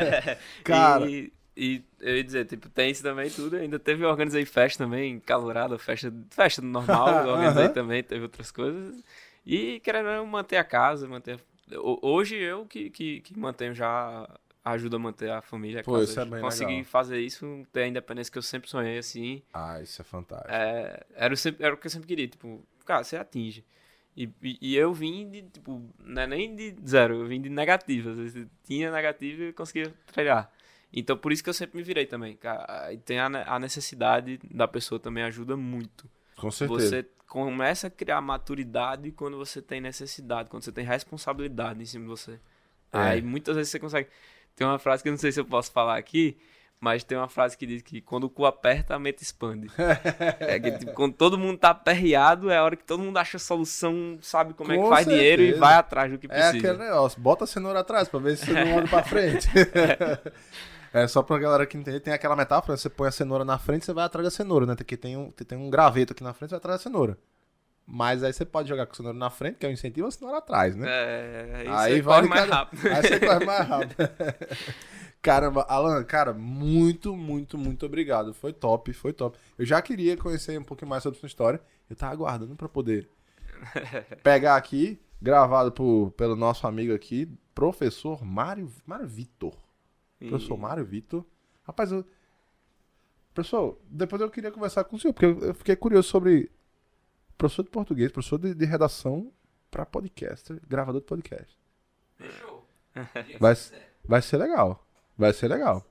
Cara. 0.64 1.06
E, 1.10 1.30
e 1.54 1.84
eu 2.00 2.16
ia 2.16 2.24
dizer, 2.24 2.46
tipo, 2.46 2.70
tem 2.70 2.90
isso 2.90 3.02
também 3.02 3.28
tudo. 3.28 3.56
Ainda 3.56 3.78
teve, 3.78 4.02
eu 4.02 4.08
organizei 4.08 4.46
festa 4.46 4.84
também, 4.84 5.20
calorada, 5.20 5.78
festa, 5.78 6.10
festa 6.30 6.62
normal, 6.62 7.28
organizei 7.28 7.64
Aham. 7.64 7.72
também, 7.74 8.02
teve 8.02 8.22
outras 8.22 8.50
coisas. 8.50 9.04
E 9.44 9.78
querendo 9.80 10.26
manter 10.26 10.56
a 10.56 10.64
casa, 10.64 11.06
manter. 11.06 11.38
Hoje 11.76 12.36
eu 12.36 12.66
que, 12.66 12.90
que, 12.90 13.20
que 13.20 13.38
mantenho 13.38 13.74
já. 13.74 14.28
Ajuda 14.64 14.94
a 14.94 14.98
manter 15.00 15.28
a 15.28 15.42
família. 15.42 15.82
Pô, 15.82 16.00
isso 16.00 16.20
é 16.20 16.24
bem 16.24 16.40
Consegui 16.40 16.70
legal. 16.70 16.84
fazer 16.84 17.18
isso, 17.18 17.66
ter 17.72 17.82
a 17.82 17.88
independência 17.88 18.30
que 18.30 18.38
eu 18.38 18.42
sempre 18.42 18.70
sonhei, 18.70 18.96
assim. 18.96 19.42
Ah, 19.52 19.82
isso 19.82 20.00
é 20.00 20.04
fantástico. 20.04 20.52
É, 20.52 21.04
era, 21.16 21.34
o 21.34 21.36
sempre, 21.36 21.64
era 21.64 21.74
o 21.74 21.76
que 21.76 21.88
eu 21.88 21.90
sempre 21.90 22.06
queria, 22.06 22.28
tipo, 22.28 22.64
cara, 22.86 23.02
você 23.02 23.16
atinge. 23.16 23.64
E, 24.16 24.30
e, 24.40 24.58
e 24.60 24.76
eu 24.76 24.92
vim 24.92 25.28
de, 25.28 25.42
tipo, 25.42 25.82
não 25.98 26.22
é 26.22 26.26
nem 26.28 26.54
de 26.54 26.76
zero, 26.86 27.14
eu 27.16 27.26
vim 27.26 27.40
de 27.40 27.48
negativo. 27.48 28.10
Às 28.10 28.18
vezes 28.18 28.46
tinha 28.62 28.92
negativo 28.92 29.42
e 29.42 29.52
conseguia 29.52 29.92
treinar. 30.12 30.48
Então 30.92 31.16
por 31.16 31.32
isso 31.32 31.42
que 31.42 31.48
eu 31.50 31.54
sempre 31.54 31.76
me 31.78 31.82
virei 31.82 32.06
também. 32.06 32.36
cara. 32.36 32.92
E 32.92 32.98
tem 32.98 33.18
a, 33.18 33.26
a 33.26 33.58
necessidade 33.58 34.38
da 34.48 34.68
pessoa 34.68 35.00
também 35.00 35.24
ajuda 35.24 35.56
muito. 35.56 36.08
Com 36.42 36.50
certeza. 36.50 36.88
Você 36.88 37.06
começa 37.28 37.86
a 37.86 37.90
criar 37.90 38.20
maturidade 38.20 39.10
quando 39.12 39.38
você 39.38 39.62
tem 39.62 39.80
necessidade, 39.80 40.50
quando 40.50 40.64
você 40.64 40.72
tem 40.72 40.84
responsabilidade 40.84 41.80
em 41.80 41.86
cima 41.86 42.04
de 42.04 42.10
você. 42.10 42.32
É. 42.92 42.98
Aí 42.98 43.22
muitas 43.22 43.54
vezes 43.56 43.70
você 43.70 43.78
consegue. 43.78 44.08
Tem 44.56 44.66
uma 44.66 44.78
frase 44.78 45.02
que 45.04 45.08
eu 45.08 45.12
não 45.12 45.18
sei 45.18 45.30
se 45.30 45.38
eu 45.40 45.44
posso 45.44 45.70
falar 45.70 45.96
aqui, 45.96 46.36
mas 46.80 47.04
tem 47.04 47.16
uma 47.16 47.28
frase 47.28 47.56
que 47.56 47.64
diz 47.64 47.80
que 47.80 48.00
quando 48.00 48.24
o 48.24 48.28
cu 48.28 48.44
aperta, 48.44 48.94
a 48.94 48.98
mente 48.98 49.22
expande. 49.22 49.68
é 50.40 50.58
que 50.58 50.72
tipo, 50.72 50.92
quando 50.94 51.14
todo 51.14 51.38
mundo 51.38 51.56
tá 51.58 51.70
aperreado, 51.70 52.50
é 52.50 52.56
a 52.58 52.64
hora 52.64 52.74
que 52.76 52.84
todo 52.84 53.02
mundo 53.02 53.16
acha 53.16 53.36
a 53.36 53.40
solução, 53.40 54.18
sabe 54.20 54.52
como 54.52 54.72
é 54.72 54.76
que 54.76 54.82
Com 54.82 54.88
faz 54.88 55.06
dinheiro 55.06 55.42
e 55.42 55.44
certeza. 55.46 55.60
vai 55.64 55.74
atrás 55.74 56.10
do 56.10 56.18
que 56.18 56.26
É 56.26 56.28
precisa. 56.28 56.58
aquele 56.58 56.84
negócio, 56.84 57.20
bota 57.20 57.44
a 57.44 57.46
cenoura 57.46 57.78
atrás 57.80 58.08
pra 58.08 58.18
ver 58.18 58.36
se 58.36 58.46
você 58.46 58.52
não 58.52 58.76
olha 58.78 58.88
pra 58.88 59.04
frente. 59.04 59.48
é 60.92 61.06
só 61.08 61.22
pra 61.22 61.38
galera 61.38 61.66
que 61.66 61.76
entender, 61.76 62.00
tem 62.00 62.12
aquela 62.12 62.36
metáfora, 62.36 62.76
você 62.76 62.88
põe 62.90 63.08
a 63.08 63.12
cenoura 63.12 63.44
na 63.44 63.58
frente, 63.58 63.84
você 63.84 63.92
vai 63.92 64.04
atrás 64.04 64.24
da 64.24 64.30
cenoura, 64.30 64.66
né? 64.66 64.74
Porque 64.74 64.96
tem 64.96 65.16
um, 65.16 65.30
tem 65.30 65.56
um 65.58 65.70
graveto 65.70 66.12
aqui 66.12 66.22
na 66.22 66.32
frente, 66.32 66.50
você 66.50 66.54
vai 66.54 66.58
atrás 66.58 66.78
da 66.80 66.82
cenoura. 66.82 67.18
Mas 67.86 68.22
aí 68.22 68.32
você 68.32 68.44
pode 68.44 68.68
jogar 68.68 68.86
com 68.86 68.92
a 68.92 68.96
cenoura 68.96 69.18
na 69.18 69.28
frente, 69.30 69.56
que 69.58 69.66
é 69.66 69.68
o 69.68 69.72
incentivo, 69.72 70.06
a 70.06 70.10
cenoura 70.10 70.38
atrás, 70.38 70.76
né? 70.76 70.86
É, 70.88 71.62
isso 71.64 71.72
Aí 71.72 71.94
aí 71.94 72.00
vai 72.00 72.16
corre 72.20 72.28
mais 72.28 72.40
cada- 72.42 72.54
rápido. 72.56 72.86
Aí 72.88 73.02
você 73.02 73.20
corre 73.20 73.44
mais 73.44 73.66
rápido. 73.68 73.94
Caramba, 75.20 75.62
Alan, 75.68 76.02
cara, 76.04 76.32
muito, 76.32 77.14
muito, 77.16 77.56
muito 77.56 77.86
obrigado. 77.86 78.34
Foi 78.34 78.52
top, 78.52 78.92
foi 78.92 79.12
top. 79.12 79.38
Eu 79.58 79.64
já 79.64 79.80
queria 79.80 80.16
conhecer 80.16 80.58
um 80.58 80.64
pouquinho 80.64 80.88
mais 80.88 81.02
sobre 81.02 81.18
sua 81.18 81.26
história. 81.28 81.60
Eu 81.88 81.94
tava 81.94 82.12
aguardando 82.12 82.56
pra 82.56 82.68
poder 82.68 83.08
pegar 84.22 84.56
aqui, 84.56 85.00
gravado 85.20 85.70
por, 85.70 86.10
pelo 86.16 86.34
nosso 86.34 86.66
amigo 86.66 86.92
aqui, 86.94 87.28
professor 87.54 88.24
Mário, 88.24 88.68
Mário 88.86 89.06
Vitor. 89.06 89.54
Professor 90.28 90.56
Mário 90.56 90.84
Vitor. 90.84 91.24
Rapaz, 91.64 91.92
eu... 91.92 92.04
Professor, 93.34 93.78
depois 93.88 94.20
eu 94.20 94.30
queria 94.30 94.50
conversar 94.50 94.84
com 94.84 94.96
o 94.96 94.98
senhor, 94.98 95.14
porque 95.14 95.26
eu 95.26 95.54
fiquei 95.54 95.74
curioso 95.74 96.08
sobre 96.08 96.50
professor 97.38 97.62
de 97.62 97.70
português, 97.70 98.12
professor 98.12 98.38
de, 98.38 98.54
de 98.54 98.64
redação 98.64 99.32
pra 99.70 99.86
podcast, 99.86 100.54
gravador 100.68 101.00
de 101.00 101.06
podcast. 101.06 101.58
Fechou. 102.16 102.68
Vai, 103.40 103.54
vai 104.04 104.20
ser 104.20 104.36
legal. 104.36 104.86
Vai 105.16 105.32
ser 105.32 105.48
legal. 105.48 105.82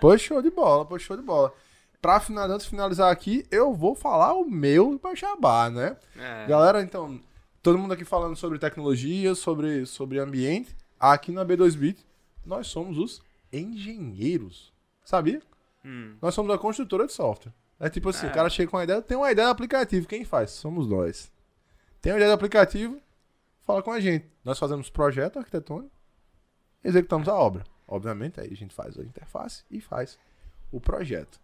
Pois 0.00 0.20
show 0.20 0.42
de 0.42 0.50
bola, 0.50 0.84
pois 0.84 1.02
show 1.02 1.16
de 1.16 1.22
bola. 1.22 1.54
Pra 2.00 2.20
finalizar, 2.20 2.54
antes 2.54 2.66
de 2.66 2.70
finalizar 2.70 3.12
aqui, 3.12 3.44
eu 3.50 3.74
vou 3.74 3.94
falar 3.94 4.34
o 4.34 4.44
meu 4.44 4.98
Baixabá, 4.98 5.70
né? 5.70 5.96
É. 6.16 6.46
Galera, 6.46 6.82
então, 6.82 7.20
todo 7.62 7.78
mundo 7.78 7.92
aqui 7.92 8.04
falando 8.04 8.36
sobre 8.36 8.58
tecnologia, 8.58 9.34
sobre, 9.34 9.86
sobre 9.86 10.18
ambiente. 10.18 10.76
Aqui 10.98 11.32
na 11.32 11.44
B2Bit, 11.44 11.98
nós 12.44 12.66
somos 12.66 12.98
os 12.98 13.22
engenheiros. 13.52 14.72
Sabia? 15.04 15.40
Hum. 15.84 16.16
Nós 16.20 16.34
somos 16.34 16.52
a 16.54 16.58
construtora 16.58 17.06
de 17.06 17.12
software. 17.12 17.52
É 17.80 17.88
tipo 17.88 18.08
assim, 18.08 18.26
É. 18.26 18.30
o 18.30 18.34
cara 18.34 18.50
chega 18.50 18.70
com 18.70 18.76
uma 18.76 18.84
ideia, 18.84 19.00
tem 19.00 19.16
uma 19.16 19.30
ideia 19.30 19.48
do 19.48 19.52
aplicativo, 19.52 20.06
quem 20.08 20.24
faz? 20.24 20.50
Somos 20.50 20.86
nós. 20.88 21.30
Tem 22.00 22.12
uma 22.12 22.18
ideia 22.18 22.30
do 22.30 22.34
aplicativo, 22.34 23.00
fala 23.64 23.82
com 23.82 23.92
a 23.92 24.00
gente. 24.00 24.26
Nós 24.44 24.58
fazemos 24.58 24.90
projeto 24.90 25.38
arquitetônico, 25.38 25.90
executamos 26.82 27.28
a 27.28 27.34
obra. 27.34 27.64
Obviamente, 27.86 28.40
aí 28.40 28.50
a 28.52 28.56
gente 28.56 28.74
faz 28.74 28.98
a 28.98 29.02
interface 29.02 29.64
e 29.70 29.80
faz 29.80 30.18
o 30.70 30.80
projeto. 30.80 31.40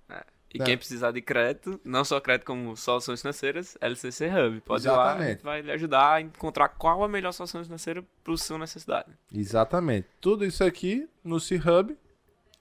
E 0.55 0.59
Né? 0.61 0.65
quem 0.67 0.79
precisar 0.79 1.11
de 1.11 1.21
crédito, 1.21 1.81
não 1.85 2.05
só 2.05 2.21
crédito 2.21 2.47
como 2.47 2.77
soluções 2.77 3.21
financeiras, 3.21 3.77
LCC 3.81 4.29
Hub. 4.29 4.61
Pode 4.61 4.87
ir 4.87 4.91
lá, 4.91 4.97
a 4.97 5.07
Exatamente. 5.09 5.31
gente 5.33 5.43
vai 5.43 5.61
lhe 5.63 5.73
ajudar 5.73 6.13
a 6.15 6.21
encontrar 6.21 6.69
qual 6.69 7.03
a 7.03 7.09
melhor 7.09 7.33
solução 7.33 7.65
financeira 7.65 8.05
para 8.23 8.37
sua 8.37 8.57
necessidade. 8.59 9.11
Exatamente. 9.35 10.07
Tudo 10.21 10.45
isso 10.45 10.63
aqui 10.63 11.09
no 11.25 11.41
C-Hub, 11.41 11.97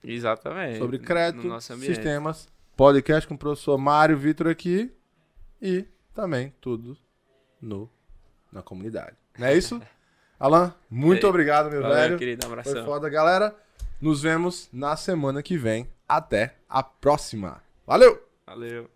Exatamente. 0.03 0.80
sobre 0.80 0.98
crédito, 0.98 1.48
no 1.48 1.61
sistemas, 1.61 2.49
podcast 2.76 3.28
com 3.28 3.36
o 3.36 3.38
professor 3.38 3.78
Mário 3.78 4.18
Vitor 4.18 4.48
aqui 4.48 4.91
e 5.61 5.86
também 6.15 6.52
tudo 6.60 6.98
no 7.61 7.88
na 8.52 8.61
comunidade. 8.64 9.15
Não 9.38 9.48
é 9.48 9.56
isso? 9.56 9.80
Alan, 10.40 10.74
muito 10.90 11.26
Ei, 11.26 11.30
obrigado, 11.30 11.70
meu 11.70 11.82
Valeu, 11.82 11.95
velho. 11.95 12.18
querido, 12.18 12.45
um 12.45 12.49
Foi 12.49 12.60
abração. 12.60 12.86
foda, 12.86 13.07
galera. 13.07 13.56
Nos 14.02 14.22
vemos 14.22 14.68
na 14.74 14.98
semana 14.98 15.41
que 15.44 15.56
vem. 15.57 15.88
Até 16.07 16.56
a 16.68 16.84
próxima. 16.84 17.61
Valeu! 17.85 18.18
Valeu. 18.47 18.89